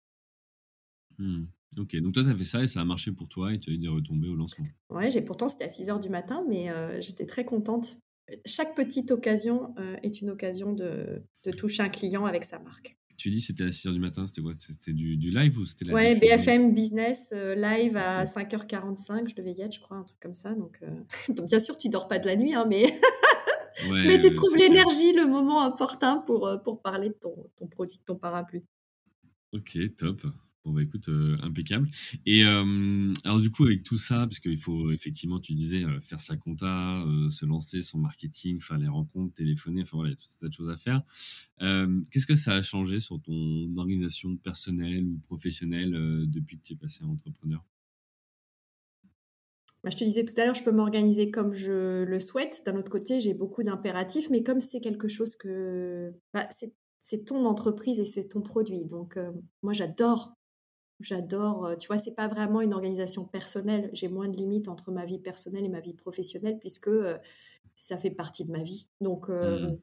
Hmm. 1.17 1.45
Ok, 1.77 1.95
donc 1.97 2.13
toi, 2.13 2.23
tu 2.23 2.29
as 2.29 2.35
fait 2.35 2.43
ça 2.43 2.63
et 2.63 2.67
ça 2.67 2.81
a 2.81 2.85
marché 2.85 3.11
pour 3.11 3.27
toi 3.27 3.53
et 3.53 3.59
tu 3.59 3.69
as 3.69 3.73
eu 3.73 3.77
des 3.77 3.87
retombées 3.87 4.27
au 4.27 4.35
lancement. 4.35 4.65
Ouais, 4.89 5.09
j'ai 5.09 5.21
pourtant 5.21 5.47
c'était 5.47 5.63
à 5.63 5.69
6 5.69 5.89
heures 5.89 5.99
du 5.99 6.09
matin, 6.09 6.43
mais 6.49 6.69
euh, 6.69 6.99
j'étais 7.01 7.25
très 7.25 7.45
contente. 7.45 7.97
Chaque 8.45 8.75
petite 8.75 9.11
occasion 9.11 9.73
euh, 9.77 9.95
est 10.03 10.21
une 10.21 10.29
occasion 10.29 10.73
de, 10.73 11.21
de 11.43 11.51
toucher 11.51 11.83
un 11.83 11.89
client 11.89 12.25
avec 12.25 12.43
sa 12.43 12.59
marque. 12.59 12.97
Tu 13.17 13.29
dis 13.29 13.39
c'était 13.39 13.63
à 13.63 13.67
6h 13.67 13.93
du 13.93 13.99
matin, 13.99 14.25
c'était 14.25 14.41
quoi? 14.41 14.53
C'était 14.57 14.93
du, 14.93 15.15
du, 15.15 15.29
live 15.29 15.57
ou 15.59 15.65
c'était 15.65 15.85
la 15.85 15.93
Ouais, 15.93 16.15
BFM 16.15 16.73
Business 16.73 17.31
live 17.33 17.95
à 17.95 18.23
5h45, 18.23 19.29
je 19.29 19.35
devais 19.35 19.53
y 19.53 19.61
être, 19.61 19.75
je 19.75 19.79
crois, 19.79 19.97
un 19.97 20.03
truc 20.03 20.19
comme 20.19 20.33
ça. 20.33 20.55
Donc, 20.55 20.79
donc 21.29 21.47
bien 21.47 21.59
sûr, 21.59 21.77
tu 21.77 21.87
dors 21.87 22.07
pas 22.07 22.17
de 22.19 22.25
la 22.25 22.35
nuit, 22.35 22.55
hein, 22.55 22.65
mais 22.67 22.99
mais 23.89 24.19
tu 24.19 24.31
trouves 24.31 24.55
l'énergie, 24.57 25.13
le 25.13 25.25
moment 25.25 25.63
important 25.63 26.21
pour, 26.21 26.47
euh, 26.47 26.57
pour 26.57 26.81
parler 26.81 27.09
de 27.09 27.13
ton, 27.13 27.49
ton, 27.57 27.67
produit, 27.67 27.97
de 27.97 28.03
ton 28.03 28.15
parapluie. 28.15 28.63
Ok, 29.53 29.77
top. 29.97 30.21
Bon, 30.63 30.73
bah 30.73 30.83
écoute, 30.83 31.09
euh, 31.09 31.37
impeccable. 31.41 31.89
Et 32.27 32.45
euh, 32.45 33.11
alors, 33.23 33.39
du 33.39 33.49
coup, 33.49 33.65
avec 33.65 33.81
tout 33.81 33.97
ça, 33.97 34.27
puisqu'il 34.27 34.59
faut 34.59 34.91
effectivement, 34.91 35.39
tu 35.39 35.53
disais, 35.53 35.83
faire 36.01 36.21
sa 36.21 36.37
compta, 36.37 37.03
se 37.31 37.45
lancer, 37.45 37.81
son 37.81 37.97
marketing, 37.97 38.61
faire 38.61 38.77
les 38.77 38.87
rencontres, 38.87 39.33
téléphoner, 39.33 39.81
enfin 39.81 39.97
voilà, 39.97 40.11
il 40.11 40.13
y 40.13 40.15
a 40.15 40.17
tout 40.17 40.27
un 40.35 40.39
tas 40.39 40.47
de 40.47 40.53
choses 40.53 40.69
à 40.69 40.77
faire. 40.77 41.01
Qu'est-ce 42.11 42.27
que 42.27 42.35
ça 42.35 42.53
a 42.53 42.61
changé 42.61 42.99
sur 42.99 43.19
ton 43.21 43.75
organisation 43.75 44.37
personnelle 44.37 45.03
ou 45.05 45.17
professionnelle 45.25 45.91
depuis 46.27 46.59
que 46.59 46.63
tu 46.63 46.73
es 46.73 46.75
passé 46.75 47.03
entrepreneur? 47.03 47.65
Bah, 49.83 49.89
je 49.89 49.97
te 49.97 50.03
disais 50.03 50.23
tout 50.23 50.39
à 50.39 50.45
l'heure, 50.45 50.53
je 50.53 50.63
peux 50.63 50.71
m'organiser 50.71 51.31
comme 51.31 51.53
je 51.53 52.03
le 52.03 52.19
souhaite. 52.19 52.61
D'un 52.65 52.75
autre 52.75 52.91
côté, 52.91 53.19
j'ai 53.19 53.33
beaucoup 53.33 53.63
d'impératifs, 53.63 54.29
mais 54.29 54.43
comme 54.43 54.59
c'est 54.59 54.79
quelque 54.79 55.07
chose 55.07 55.35
que... 55.35 56.13
Bah, 56.33 56.47
c'est 57.03 57.25
ton 57.25 57.45
entreprise 57.45 57.99
et 57.99 58.05
c'est 58.05 58.27
ton 58.27 58.41
produit. 58.41 58.85
Donc, 58.85 59.17
euh, 59.17 59.31
moi, 59.63 59.73
j'adore. 59.73 60.35
J'adore. 61.01 61.65
Euh, 61.65 61.75
tu 61.75 61.87
vois, 61.87 61.97
c'est 61.97 62.15
pas 62.15 62.27
vraiment 62.27 62.61
une 62.61 62.73
organisation 62.73 63.25
personnelle. 63.25 63.89
J'ai 63.93 64.07
moins 64.07 64.27
de 64.27 64.37
limites 64.37 64.67
entre 64.67 64.91
ma 64.91 65.05
vie 65.05 65.19
personnelle 65.19 65.65
et 65.65 65.69
ma 65.69 65.79
vie 65.79 65.93
professionnelle 65.93 66.57
puisque 66.59 66.87
euh, 66.87 67.17
ça 67.75 67.97
fait 67.97 68.11
partie 68.11 68.45
de 68.45 68.51
ma 68.51 68.61
vie. 68.61 68.87
Donc, 68.99 69.29
mmh. 69.29 69.77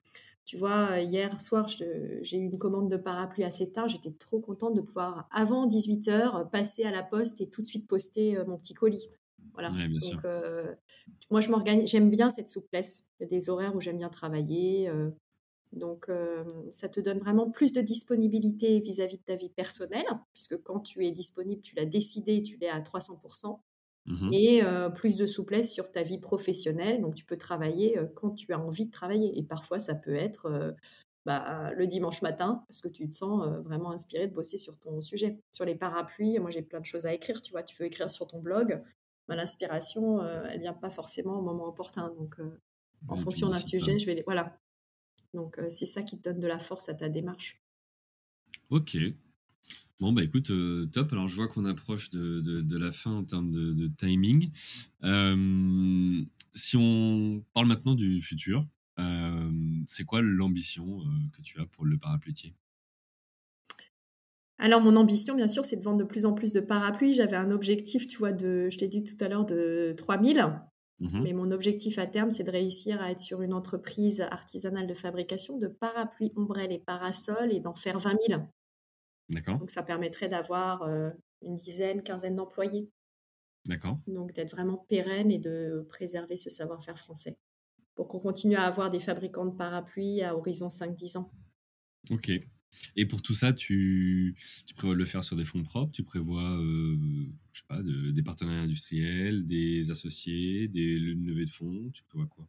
tu 0.44 0.56
vois, 0.56 1.00
hier 1.00 1.40
soir, 1.40 1.68
j'ai 1.68 2.36
eu 2.36 2.44
une 2.44 2.58
commande 2.58 2.90
de 2.90 2.96
parapluie 2.96 3.44
assez 3.44 3.70
tard. 3.70 3.88
J'étais 3.88 4.12
trop 4.12 4.38
contente 4.40 4.74
de 4.74 4.80
pouvoir, 4.80 5.28
avant 5.32 5.66
18h, 5.66 6.50
passer 6.50 6.84
à 6.84 6.90
la 6.90 7.02
poste 7.02 7.40
et 7.40 7.48
tout 7.48 7.62
de 7.62 7.66
suite 7.66 7.86
poster 7.88 8.38
mon 8.46 8.56
petit 8.56 8.74
colis. 8.74 9.08
Voilà. 9.54 9.70
Donc, 9.70 10.24
euh, 10.24 10.72
moi, 11.30 11.40
je 11.40 11.50
m'organise. 11.50 11.90
J'aime 11.90 12.10
bien 12.10 12.30
cette 12.30 12.48
souplesse. 12.48 13.04
Il 13.18 13.24
y 13.24 13.26
a 13.26 13.28
des 13.28 13.50
horaires 13.50 13.74
où 13.74 13.80
j'aime 13.80 13.98
bien 13.98 14.08
travailler. 14.08 14.88
Euh, 15.74 15.78
donc, 15.78 16.08
euh, 16.08 16.44
ça 16.70 16.88
te 16.88 17.00
donne 17.00 17.18
vraiment 17.18 17.50
plus 17.50 17.72
de 17.72 17.80
disponibilité 17.80 18.80
vis-à-vis 18.80 19.18
de 19.18 19.22
ta 19.22 19.36
vie 19.36 19.50
personnelle, 19.50 20.06
puisque 20.32 20.60
quand 20.62 20.80
tu 20.80 21.04
es 21.06 21.10
disponible, 21.10 21.62
tu 21.62 21.74
l'as 21.76 21.84
décidé, 21.84 22.42
tu 22.42 22.56
l'es 22.56 22.68
à 22.68 22.80
300%. 22.80 23.60
Mmh 24.06 24.30
et 24.32 24.62
plus 24.94 25.16
de 25.16 25.26
souplesse 25.26 25.70
sur 25.70 25.90
ta 25.90 26.02
vie 26.02 26.16
professionnelle. 26.16 27.02
Donc, 27.02 27.14
tu 27.14 27.26
peux 27.26 27.36
travailler 27.36 28.00
quand 28.14 28.30
tu 28.30 28.54
as 28.54 28.58
envie 28.58 28.86
de 28.86 28.90
travailler. 28.90 29.38
Et 29.38 29.42
parfois, 29.42 29.78
ça 29.78 29.94
peut 29.94 30.14
être 30.14 30.74
bah, 31.26 31.74
le 31.74 31.86
dimanche 31.86 32.22
matin, 32.22 32.64
parce 32.66 32.80
que 32.80 32.88
tu 32.88 33.10
te 33.10 33.14
sens 33.14 33.46
vraiment 33.64 33.90
inspiré 33.90 34.26
de 34.26 34.32
bosser 34.32 34.56
sur 34.56 34.78
ton 34.78 35.02
sujet. 35.02 35.38
Sur 35.52 35.66
les 35.66 35.74
parapluies, 35.74 36.38
moi, 36.38 36.50
j'ai 36.50 36.62
plein 36.62 36.80
de 36.80 36.86
choses 36.86 37.04
à 37.04 37.12
écrire. 37.12 37.42
Tu 37.42 37.52
vois, 37.52 37.62
tu 37.62 37.76
veux 37.76 37.84
écrire 37.84 38.10
sur 38.10 38.26
ton 38.26 38.40
blog. 38.40 38.82
Bah, 39.28 39.36
l'inspiration, 39.36 40.20
euh, 40.22 40.42
elle 40.50 40.60
vient 40.60 40.72
pas 40.72 40.90
forcément 40.90 41.38
au 41.38 41.42
moment 41.42 41.66
opportun. 41.66 42.08
Donc, 42.18 42.40
euh, 42.40 42.58
en 43.08 43.16
fonction 43.16 43.50
d'un 43.50 43.58
sujet, 43.58 43.98
je 43.98 44.06
vais 44.06 44.14
les... 44.14 44.22
Voilà. 44.22 44.58
Donc, 45.34 45.58
euh, 45.58 45.68
c'est 45.68 45.86
ça 45.86 46.02
qui 46.02 46.18
te 46.18 46.28
donne 46.28 46.40
de 46.40 46.46
la 46.46 46.58
force 46.58 46.88
à 46.88 46.94
ta 46.94 47.08
démarche. 47.08 47.60
Ok. 48.70 48.96
Bon, 50.00 50.12
bah 50.12 50.22
écoute, 50.22 50.52
top. 50.92 51.12
Alors, 51.12 51.26
je 51.26 51.34
vois 51.34 51.48
qu'on 51.48 51.64
approche 51.64 52.10
de, 52.10 52.40
de, 52.40 52.78
la 52.78 52.92
fin 52.92 53.10
en 53.10 53.24
termes 53.24 53.50
de, 53.50 53.72
de 53.72 53.88
timing. 53.88 54.52
si 56.54 56.76
on 56.76 57.44
parle 57.52 57.66
maintenant 57.66 57.94
du 57.94 58.20
futur, 58.20 58.64
c'est 59.86 60.04
quoi 60.04 60.22
l'ambition 60.22 61.00
que 61.32 61.42
tu 61.42 61.58
as 61.60 61.66
pour 61.66 61.84
le 61.84 61.98
parapluier 61.98 62.54
alors, 64.58 64.80
mon 64.80 64.96
ambition, 64.96 65.36
bien 65.36 65.46
sûr, 65.46 65.64
c'est 65.64 65.76
de 65.76 65.82
vendre 65.82 65.98
de 65.98 66.04
plus 66.04 66.26
en 66.26 66.32
plus 66.32 66.52
de 66.52 66.60
parapluies. 66.60 67.12
J'avais 67.12 67.36
un 67.36 67.52
objectif, 67.52 68.08
tu 68.08 68.18
vois, 68.18 68.32
de, 68.32 68.68
je 68.70 68.78
t'ai 68.78 68.88
dit 68.88 69.04
tout 69.04 69.16
à 69.24 69.28
l'heure, 69.28 69.46
de 69.46 69.94
3000. 69.96 70.44
Mmh 71.00 71.20
Mais 71.22 71.32
mon 71.32 71.50
objectif 71.52 71.98
à 71.98 72.06
terme, 72.06 72.30
c'est 72.30 72.44
de 72.44 72.50
réussir 72.50 73.00
à 73.00 73.10
être 73.12 73.20
sur 73.20 73.42
une 73.42 73.52
entreprise 73.52 74.20
artisanale 74.20 74.86
de 74.86 74.94
fabrication 74.94 75.56
de 75.56 75.68
parapluies, 75.68 76.32
ombrelles 76.34 76.72
et 76.72 76.78
parasols 76.78 77.52
et 77.52 77.60
d'en 77.60 77.74
faire 77.74 77.98
20 78.00 78.16
000. 78.26 78.42
D'accord. 79.28 79.58
Donc, 79.58 79.70
ça 79.70 79.82
permettrait 79.82 80.28
d'avoir 80.28 80.82
euh, 80.82 81.10
une 81.42 81.56
dizaine, 81.56 82.02
quinzaine 82.02 82.34
d'employés. 82.34 82.90
D'accord. 83.66 83.98
Donc, 84.06 84.32
d'être 84.32 84.50
vraiment 84.50 84.84
pérenne 84.88 85.30
et 85.30 85.38
de 85.38 85.86
préserver 85.88 86.36
ce 86.36 86.50
savoir-faire 86.50 86.98
français 86.98 87.38
pour 87.94 88.08
qu'on 88.08 88.20
continue 88.20 88.54
à 88.54 88.62
avoir 88.62 88.90
des 88.90 89.00
fabricants 89.00 89.46
de 89.46 89.56
parapluies 89.56 90.22
à 90.22 90.36
horizon 90.36 90.68
5-10 90.68 91.18
ans. 91.18 91.32
Ok. 92.10 92.30
Et 92.96 93.06
pour 93.06 93.22
tout 93.22 93.34
ça, 93.34 93.52
tu, 93.52 94.36
tu, 94.66 94.74
prévois 94.74 94.94
de 94.94 94.98
le 94.98 95.06
faire 95.06 95.24
sur 95.24 95.36
des 95.36 95.44
fonds 95.44 95.62
propres 95.62 95.92
Tu 95.92 96.02
prévois, 96.02 96.58
euh, 96.58 96.96
je 97.52 97.60
sais 97.60 97.66
pas, 97.68 97.80
des 97.82 98.22
partenaires 98.22 98.62
industriels, 98.62 99.46
des 99.46 99.90
associés, 99.90 100.68
des 100.68 100.98
levées 100.98 101.44
de 101.44 101.50
fonds 101.50 101.90
Tu 101.92 102.02
prévois 102.04 102.26
quoi? 102.26 102.46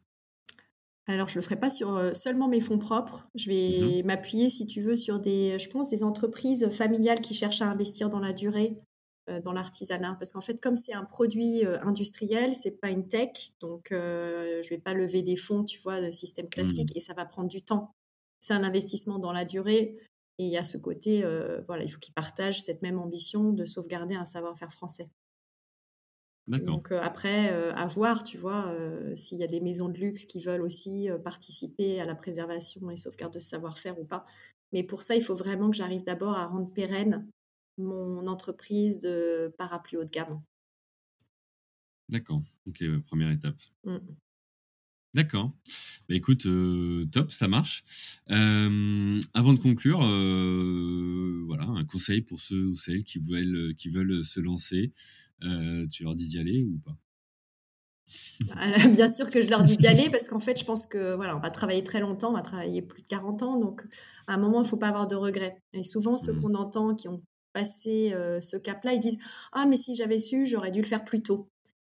Alors, 1.06 1.28
je 1.28 1.34
ne 1.34 1.40
le 1.40 1.44
ferai 1.44 1.58
pas 1.58 1.70
sur 1.70 1.96
euh, 1.96 2.12
seulement 2.12 2.48
mes 2.48 2.60
fonds 2.60 2.78
propres. 2.78 3.28
Je 3.34 3.50
vais 3.50 4.02
mmh 4.02 4.06
m'appuyer, 4.06 4.48
si 4.48 4.66
tu 4.66 4.80
veux, 4.80 4.94
sur 4.94 5.18
des, 5.18 5.58
je 5.58 5.68
pense, 5.68 5.90
des 5.90 6.04
entreprises 6.04 6.68
familiales 6.70 7.20
qui 7.20 7.34
cherchent 7.34 7.62
à 7.62 7.68
investir 7.68 8.10
dans 8.10 8.20
la 8.20 8.32
durée, 8.32 8.76
euh, 9.28 9.40
dans 9.40 9.52
l'artisanat. 9.52 10.14
Parce 10.20 10.30
qu'en 10.30 10.40
fait, 10.40 10.60
comme 10.60 10.76
c'est 10.76 10.92
un 10.92 11.04
produit 11.04 11.64
industriel, 11.82 12.54
c'est 12.54 12.80
pas 12.80 12.90
une 12.90 13.08
tech, 13.08 13.52
donc 13.60 13.88
je 13.90 13.96
ne 13.96 14.68
vais 14.68 14.78
pas 14.78 14.94
lever 14.94 15.22
des 15.22 15.36
fonds, 15.36 15.64
tu 15.64 15.80
vois, 15.80 16.00
de 16.00 16.12
système 16.12 16.46
mmh. 16.46 16.50
classique, 16.50 16.92
et 16.94 17.00
ça 17.00 17.14
va 17.14 17.24
prendre 17.24 17.48
du 17.48 17.62
temps. 17.62 17.92
C'est 18.38 18.54
un 18.54 18.62
investissement 18.62 19.18
dans 19.18 19.32
la 19.32 19.44
durée. 19.44 19.98
Et 20.40 20.44
il 20.44 20.48
y 20.48 20.56
a 20.56 20.64
ce 20.64 20.78
côté, 20.78 21.22
euh, 21.22 21.60
voilà, 21.66 21.84
il 21.84 21.90
faut 21.90 21.98
qu'ils 21.98 22.14
partagent 22.14 22.62
cette 22.62 22.80
même 22.80 22.98
ambition 22.98 23.52
de 23.52 23.66
sauvegarder 23.66 24.14
un 24.14 24.24
savoir-faire 24.24 24.72
français. 24.72 25.10
Donc 26.46 26.92
euh, 26.92 27.00
après, 27.02 27.52
euh, 27.52 27.74
à 27.74 27.86
voir, 27.86 28.24
tu 28.24 28.38
vois, 28.38 28.74
s'il 29.14 29.36
y 29.36 29.44
a 29.44 29.46
des 29.46 29.60
maisons 29.60 29.90
de 29.90 29.98
luxe 29.98 30.24
qui 30.24 30.40
veulent 30.40 30.62
aussi 30.62 31.08
participer 31.22 32.00
à 32.00 32.06
la 32.06 32.14
préservation 32.14 32.90
et 32.90 32.96
sauvegarde 32.96 33.34
de 33.34 33.38
ce 33.38 33.48
savoir-faire 33.48 34.00
ou 34.00 34.04
pas. 34.06 34.24
Mais 34.72 34.82
pour 34.82 35.02
ça, 35.02 35.14
il 35.14 35.22
faut 35.22 35.36
vraiment 35.36 35.70
que 35.70 35.76
j'arrive 35.76 36.04
d'abord 36.04 36.38
à 36.38 36.46
rendre 36.46 36.72
pérenne 36.72 37.28
mon 37.76 38.26
entreprise 38.26 38.98
de 38.98 39.54
parapluie 39.58 39.98
haut 39.98 40.04
de 40.04 40.10
gamme. 40.10 40.40
D'accord, 42.08 42.40
ok, 42.66 42.82
première 43.08 43.30
étape. 43.30 43.60
Mmh. 43.84 43.98
D'accord. 45.14 45.52
Bah, 46.08 46.14
écoute, 46.14 46.46
euh, 46.46 47.06
top, 47.10 47.32
ça 47.32 47.48
marche. 47.48 47.84
Euh, 48.30 49.20
avant 49.34 49.52
de 49.52 49.58
conclure, 49.58 50.02
euh, 50.04 51.42
voilà, 51.46 51.64
un 51.64 51.84
conseil 51.84 52.20
pour 52.22 52.40
ceux 52.40 52.66
ou 52.66 52.76
celles 52.76 53.02
qui 53.02 53.18
veulent, 53.18 53.74
qui 53.76 53.90
veulent 53.90 54.24
se 54.24 54.40
lancer. 54.40 54.92
tu 55.90 56.04
leur 56.04 56.14
dis 56.14 56.28
d'y 56.28 56.38
aller 56.38 56.64
ou 56.64 56.78
pas? 56.78 56.96
Bah, 58.46 58.88
Bien 58.88 59.12
sûr 59.12 59.30
que 59.30 59.42
je 59.42 59.48
leur 59.48 59.64
dis 59.64 59.76
d'y 59.76 59.88
aller 59.88 60.10
parce 60.12 60.28
qu'en 60.28 60.40
fait, 60.40 60.58
je 60.58 60.64
pense 60.64 60.86
que 60.86 61.14
voilà, 61.14 61.36
on 61.36 61.40
va 61.40 61.50
travailler 61.50 61.82
très 61.82 62.00
longtemps, 62.00 62.30
on 62.30 62.36
va 62.36 62.42
travailler 62.42 62.82
plus 62.82 63.02
de 63.02 63.08
40 63.08 63.42
ans, 63.42 63.58
donc 63.58 63.82
à 64.28 64.34
un 64.34 64.38
moment, 64.38 64.60
il 64.60 64.64
ne 64.64 64.68
faut 64.68 64.76
pas 64.76 64.88
avoir 64.88 65.08
de 65.08 65.16
regrets. 65.16 65.60
Et 65.72 65.82
souvent, 65.82 66.16
ceux 66.16 66.32
mmh. 66.32 66.40
qu'on 66.40 66.54
entend 66.54 66.94
qui 66.94 67.08
ont 67.08 67.22
passé 67.52 68.14
ce 68.40 68.56
cap-là, 68.56 68.92
ils 68.92 69.00
disent 69.00 69.18
ah 69.52 69.66
mais 69.66 69.76
si 69.76 69.96
j'avais 69.96 70.20
su, 70.20 70.46
j'aurais 70.46 70.70
dû 70.70 70.80
le 70.80 70.86
faire 70.86 71.04
plus 71.04 71.20
tôt. 71.20 71.48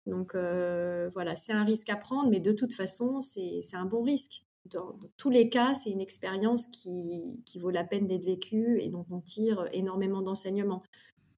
Donc 0.07 0.35
euh, 0.35 1.11
voilà, 1.13 1.37
c'est 1.37 1.53
un 1.53 1.65
risque 1.65 1.91
à 1.91 1.97
prendre, 1.97 2.31
mais 2.31 2.41
de 2.41 2.53
toute 2.53 2.75
façon, 2.75 3.21
c'est 3.21 3.63
un 3.73 3.85
bon 3.85 4.03
risque. 4.03 4.45
Dans, 4.67 4.99
tous 5.17 5.31
les 5.31 5.49
cas, 5.49 5.75
c'est 5.75 5.91
une 5.91 6.01
expérience 6.01 6.67
qui, 6.67 7.23
qui, 7.47 7.59
vaut 7.59 7.71
la 7.71 7.85
peine 7.85 8.07
d'être 8.07 8.25
vécue 8.25 8.81
et 8.81 8.89
dont 8.89 9.07
on 9.11 9.21
tire 9.21 9.69
énormément 9.73 10.21
d'enseignements. 10.21 10.83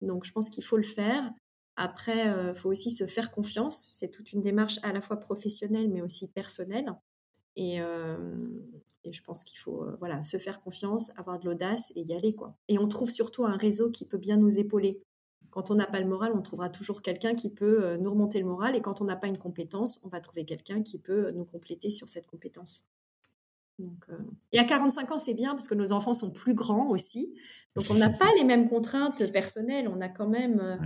Donc 0.00 0.24
je 0.24 0.32
pense 0.32 0.50
qu'il 0.50 0.64
faut 0.64 0.76
le 0.76 0.82
faire. 0.82 1.30
Après, 1.76 2.26
il 2.26 2.30
euh, 2.30 2.54
faut 2.54 2.70
aussi 2.70 2.90
se 2.90 3.06
faire 3.06 3.30
confiance. 3.30 3.90
C'est 3.92 4.10
toute 4.10 4.32
une 4.32 4.42
démarche 4.42 4.78
à 4.82 4.92
la 4.92 5.00
fois 5.00 5.18
professionnelle, 5.18 5.88
mais 5.88 6.02
aussi 6.02 6.28
personnelle. 6.28 6.92
Et, 7.56 7.80
euh, 7.80 8.16
et 9.04 9.12
je 9.12 9.22
pense 9.22 9.44
qu'il 9.44 9.58
faut 9.58 9.86
voilà, 9.98 10.22
se 10.22 10.36
faire 10.36 10.60
confiance, 10.60 11.10
avoir 11.16 11.38
de 11.38 11.46
l'audace 11.46 11.92
et 11.96 12.02
y 12.02 12.14
aller. 12.14 12.34
Quoi. 12.34 12.56
Et 12.68 12.78
on 12.78 12.88
trouve 12.88 13.10
surtout 13.10 13.44
un 13.44 13.56
réseau 13.56 13.90
qui 13.90 14.04
peut 14.04 14.18
bien 14.18 14.36
nous 14.36 14.58
épauler. 14.58 15.00
Quand 15.52 15.70
on 15.70 15.74
n'a 15.74 15.86
pas 15.86 16.00
le 16.00 16.06
moral, 16.06 16.32
on 16.34 16.40
trouvera 16.40 16.70
toujours 16.70 17.02
quelqu'un 17.02 17.34
qui 17.34 17.50
peut 17.50 17.84
euh, 17.84 17.98
nous 17.98 18.10
remonter 18.10 18.40
le 18.40 18.46
moral. 18.46 18.74
Et 18.74 18.80
quand 18.80 19.02
on 19.02 19.04
n'a 19.04 19.16
pas 19.16 19.26
une 19.26 19.36
compétence, 19.36 20.00
on 20.02 20.08
va 20.08 20.18
trouver 20.20 20.46
quelqu'un 20.46 20.82
qui 20.82 20.98
peut 20.98 21.30
nous 21.32 21.44
compléter 21.44 21.90
sur 21.90 22.08
cette 22.08 22.26
compétence. 22.26 22.88
Donc, 23.78 24.06
euh, 24.08 24.16
Et 24.52 24.58
à 24.58 24.64
45 24.64 25.12
ans, 25.12 25.18
c'est 25.18 25.34
bien 25.34 25.50
parce 25.50 25.68
que 25.68 25.74
nos 25.74 25.92
enfants 25.92 26.14
sont 26.14 26.30
plus 26.30 26.54
grands 26.54 26.88
aussi. 26.88 27.34
Donc, 27.76 27.84
on 27.90 27.94
n'a 27.94 28.08
pas 28.08 28.30
les 28.38 28.44
mêmes 28.44 28.66
contraintes 28.66 29.30
personnelles. 29.30 29.88
On 29.88 30.00
a 30.00 30.08
quand 30.08 30.26
même 30.26 30.58
euh, 30.58 30.76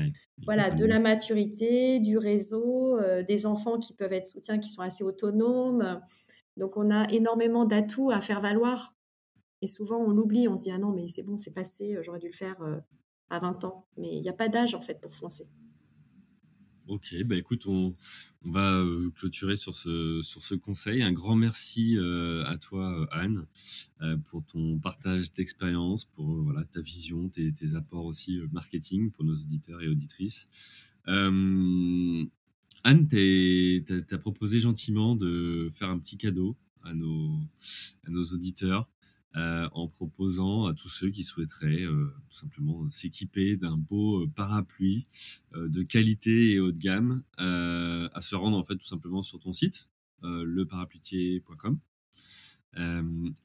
voilà, 0.44 0.72
de 0.72 0.84
la 0.84 0.98
maturité, 0.98 2.00
du 2.00 2.18
réseau, 2.18 2.98
des 3.26 3.46
enfants 3.46 3.78
qui 3.78 3.94
peuvent 3.94 4.12
être 4.12 4.26
soutiens, 4.26 4.58
qui 4.58 4.70
sont 4.70 4.82
assez 4.82 5.04
autonomes. 5.04 6.00
Donc, 6.56 6.76
on 6.76 6.90
a 6.90 7.08
énormément 7.12 7.66
d'atouts 7.66 8.10
à 8.10 8.20
faire 8.20 8.40
valoir. 8.40 8.96
Et 9.62 9.68
souvent, 9.68 9.98
on 9.98 10.10
l'oublie. 10.10 10.48
On 10.48 10.56
se 10.56 10.64
dit, 10.64 10.72
ah 10.72 10.78
non, 10.78 10.90
mais 10.90 11.06
c'est 11.06 11.22
bon, 11.22 11.36
c'est 11.36 11.54
passé, 11.54 11.96
j'aurais 12.02 12.18
dû 12.18 12.26
le 12.26 12.32
faire 12.32 12.56
à 13.30 13.38
20 13.38 13.64
ans. 13.64 13.86
Mais 13.96 14.16
il 14.16 14.20
n'y 14.20 14.28
a 14.28 14.34
pas 14.34 14.48
d'âge, 14.48 14.74
en 14.74 14.80
fait, 14.80 15.00
pour 15.00 15.12
se 15.12 15.22
lancer. 15.22 15.48
Ok, 16.88 17.16
bah 17.24 17.34
écoute, 17.34 17.66
on, 17.66 17.96
va 18.44 18.74
euh, 18.74 19.10
clôturer 19.16 19.56
sur 19.56 19.74
ce, 19.74 20.20
sur 20.22 20.40
ce 20.42 20.54
conseil. 20.54 21.02
Un 21.02 21.12
grand 21.12 21.34
merci 21.34 21.98
euh, 21.98 22.44
à 22.44 22.58
toi, 22.58 23.00
euh, 23.00 23.06
Anne, 23.10 23.46
pour 24.26 24.44
ton 24.44 24.78
partage 24.78 25.32
d'expérience, 25.32 26.04
pour 26.04 26.42
voilà, 26.44 26.62
ta 26.64 26.80
vision, 26.80 27.28
tes, 27.28 27.52
apports 27.74 28.04
aussi 28.04 28.38
marketing 28.52 29.10
pour 29.10 29.24
nos 29.24 29.34
auditeurs 29.34 29.82
et 29.82 29.88
auditrices. 29.88 30.48
Anne, 31.06 32.28
tu 32.84 33.84
as, 34.08 34.18
proposé 34.18 34.60
gentiment 34.60 35.16
de 35.16 35.72
faire 35.74 35.90
un 35.90 35.98
petit 35.98 36.16
cadeau 36.16 36.56
à 36.84 36.94
nos, 36.94 37.36
à 38.06 38.10
nos 38.10 38.22
auditeurs. 38.26 38.88
Euh, 39.36 39.68
en 39.74 39.86
proposant 39.86 40.64
à 40.64 40.72
tous 40.72 40.88
ceux 40.88 41.10
qui 41.10 41.22
souhaiteraient 41.22 41.82
euh, 41.82 42.06
tout 42.30 42.36
simplement 42.36 42.88
s'équiper 42.88 43.58
d'un 43.58 43.76
beau 43.76 44.22
euh, 44.22 44.30
parapluie 44.34 45.06
de 45.54 45.82
qualité 45.82 46.52
et 46.52 46.60
haut 46.60 46.72
de 46.72 46.78
gamme, 46.78 47.22
à 47.36 48.20
se 48.20 48.34
rendre 48.34 48.56
en 48.56 48.64
fait 48.64 48.76
tout 48.76 48.86
simplement 48.86 49.22
sur 49.22 49.38
ton 49.38 49.52
site, 49.52 49.88
leparapluitier.com, 50.22 51.78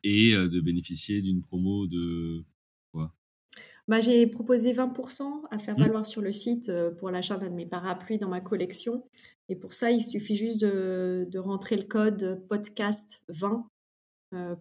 et 0.03 0.35
de 0.35 0.61
bénéficier 0.61 1.21
d'une 1.21 1.41
promo 1.41 1.87
de 1.87 2.43
quoi? 2.91 3.13
Bah, 3.87 4.01
j'ai 4.01 4.27
proposé 4.27 4.73
20% 4.73 5.23
à 5.49 5.57
faire 5.57 5.77
mmh. 5.77 5.81
valoir 5.81 6.05
sur 6.05 6.21
le 6.21 6.31
site 6.31 6.71
pour 6.97 7.11
l'achat 7.11 7.37
d'un 7.37 7.49
de 7.49 7.55
mes 7.55 7.65
parapluies 7.65 8.17
dans 8.17 8.29
ma 8.29 8.41
collection. 8.41 9.05
Et 9.47 9.55
pour 9.55 9.73
ça, 9.73 9.91
il 9.91 10.03
suffit 10.03 10.35
juste 10.35 10.59
de, 10.59 11.27
de 11.29 11.39
rentrer 11.39 11.77
le 11.77 11.83
code 11.83 12.45
podcast 12.49 13.21
20 13.29 13.49
euh, 13.51 13.59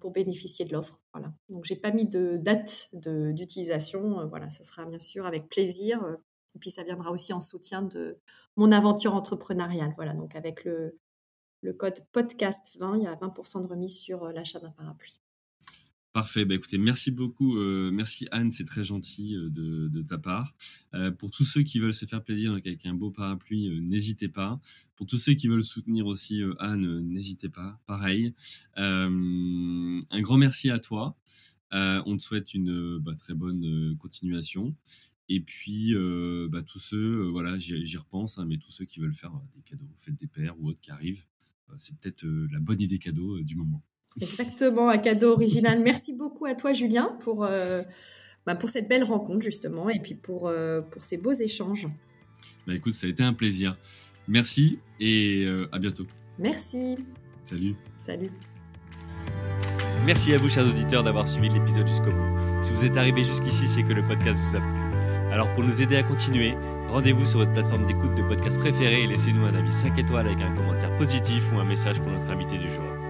pour 0.01 0.11
bénéficier 0.11 0.65
de 0.65 0.73
l'offre. 0.73 1.01
Voilà. 1.13 1.33
Donc, 1.49 1.65
j'ai 1.65 1.77
pas 1.77 1.93
mis 1.93 2.07
de 2.07 2.37
date 2.37 2.89
d'utilisation. 2.93 4.21
Euh, 4.21 4.27
voilà, 4.27 4.51
ça 4.51 4.63
sera 4.65 4.85
bien 4.85 5.01
sûr 5.01 5.27
avec 5.27 5.49
plaisir. 5.49 6.03
Euh, 6.05 6.17
et 6.55 6.59
puis, 6.59 6.71
ça 6.71 6.83
viendra 6.83 7.11
aussi 7.11 7.33
en 7.33 7.41
soutien 7.41 7.83
de 7.83 8.19
mon 8.57 8.73
aventure 8.73 9.15
entrepreneuriale. 9.15 9.93
Voilà, 9.97 10.15
donc 10.15 10.35
avec 10.35 10.65
le, 10.65 10.99
le 11.63 11.73
code 11.73 12.01
podcast20, 12.13 12.99
il 12.99 13.05
y 13.05 13.07
a 13.07 13.15
20% 13.15 13.63
de 13.63 13.67
remise 13.67 13.99
sur 13.99 14.33
l'achat 14.33 14.59
d'un 14.59 14.73
parapluie. 14.73 15.20
Parfait. 16.13 16.45
Bah, 16.45 16.57
écoutez, 16.57 16.77
merci 16.77 17.13
beaucoup. 17.13 17.57
Euh, 17.57 17.93
merci 17.93 18.27
Anne, 18.33 18.51
c'est 18.51 18.65
très 18.65 18.83
gentil 18.83 19.37
euh, 19.37 19.49
de, 19.49 20.03
ta 20.03 20.19
part. 20.19 20.57
Euh, 20.93 21.13
pour 21.13 21.31
tous 21.31 21.45
ceux 21.45 21.63
qui 21.63 21.79
veulent 21.79 21.95
se 21.95 22.05
faire 22.05 22.25
plaisir 22.25 22.51
avec 22.53 22.85
un 22.85 22.95
beau 22.95 23.13
parapluie, 23.13 23.81
n'hésitez 23.81 24.29
pas. 24.29 24.61
Pour 24.97 25.07
tous 25.07 25.19
ceux 25.19 25.35
qui 25.35 25.47
veulent 25.47 25.63
soutenir 25.63 26.07
aussi 26.07 26.43
Anne, 26.59 26.99
n'hésitez 27.07 27.49
pas. 27.49 27.81
Pareil. 27.87 28.35
un 28.75 30.21
grand 30.21 30.37
merci 30.37 30.71
à 30.71 30.81
toi. 30.81 31.17
on 31.71 32.17
te 32.17 32.23
souhaite 32.23 32.55
une 32.55 32.99
bah, 32.99 33.15
très 33.15 33.35
bonne 33.35 33.97
continuation. 33.99 34.75
Et 35.29 35.41
puis, 35.41 35.95
bah, 36.51 36.63
tous 36.63 36.81
ceux, 36.81 37.23
voilà, 37.29 37.57
j'y 37.59 37.97
repense, 37.97 38.37
hein, 38.39 38.47
mais 38.47 38.59
tous 38.59 38.73
ceux 38.73 38.85
qui 38.85 38.99
veulent 38.99 39.15
faire 39.15 39.33
des 39.55 39.63
cadeaux, 39.63 39.89
faites 40.01 40.17
des 40.17 40.27
pères 40.27 40.61
ou 40.61 40.69
autres 40.69 40.81
qui 40.81 40.91
arrivent, 40.91 41.25
c'est 41.79 41.97
peut-être 41.97 42.27
la 42.27 42.59
bonne 42.59 42.81
idée 42.81 42.99
cadeau 42.99 43.41
du 43.41 43.55
moment. 43.55 43.83
Exactement, 44.21 44.89
un 44.89 44.99
cadeau 44.99 45.33
original. 45.33 45.81
Merci 45.81 46.13
beaucoup 46.13 46.47
à 46.47 46.55
toi, 46.55 46.73
Julien, 46.73 47.17
pour, 47.21 47.45
euh, 47.45 47.83
bah, 48.47 48.55
pour 48.55 48.69
cette 48.69 48.89
belle 48.89 49.05
rencontre, 49.05 49.43
justement, 49.43 49.89
et 49.89 50.01
puis 50.01 50.15
pour, 50.15 50.49
euh, 50.49 50.81
pour 50.81 51.05
ces 51.05 51.17
beaux 51.17 51.33
échanges. 51.33 51.87
Bah, 52.67 52.75
écoute, 52.75 52.95
ça 52.95 53.07
a 53.07 53.11
été 53.11 53.23
un 53.23 53.33
plaisir. 53.33 53.77
Merci 54.27 54.79
et 54.99 55.45
euh, 55.45 55.69
à 55.73 55.79
bientôt. 55.79 56.07
Merci. 56.39 56.97
Salut. 57.45 57.75
Salut. 58.01 58.31
Merci 60.07 60.35
à 60.35 60.39
vous, 60.39 60.49
chers 60.49 60.67
auditeurs, 60.67 61.03
d'avoir 61.03 61.29
suivi 61.29 61.49
l'épisode 61.49 61.87
jusqu'au 61.87 62.11
bout. 62.11 62.63
Si 62.63 62.73
vous 62.73 62.85
êtes 62.85 62.97
arrivé 62.97 63.23
jusqu'ici, 63.23 63.69
c'est 63.69 63.83
que 63.83 63.93
le 63.93 64.07
podcast 64.07 64.39
vous 64.49 64.57
a 64.57 64.61
plu. 64.61 65.33
Alors, 65.33 65.53
pour 65.55 65.63
nous 65.63 65.81
aider 65.81 65.97
à 65.97 66.03
continuer, 66.03 66.55
rendez-vous 66.89 67.25
sur 67.27 67.39
votre 67.39 67.53
plateforme 67.53 67.87
d'écoute 67.87 68.15
de 68.17 68.23
podcast 68.23 68.59
préférée 68.59 69.05
et 69.05 69.07
laissez-nous 69.07 69.45
un 69.45 69.55
avis 69.55 69.73
5 69.73 69.99
étoiles 69.99 70.27
avec 70.27 70.41
un 70.41 70.55
commentaire 70.57 70.95
positif 70.97 71.45
ou 71.53 71.59
un 71.59 71.65
message 71.65 72.01
pour 72.01 72.11
notre 72.11 72.29
invité 72.31 72.59
du 72.59 72.69
jour. 72.69 73.10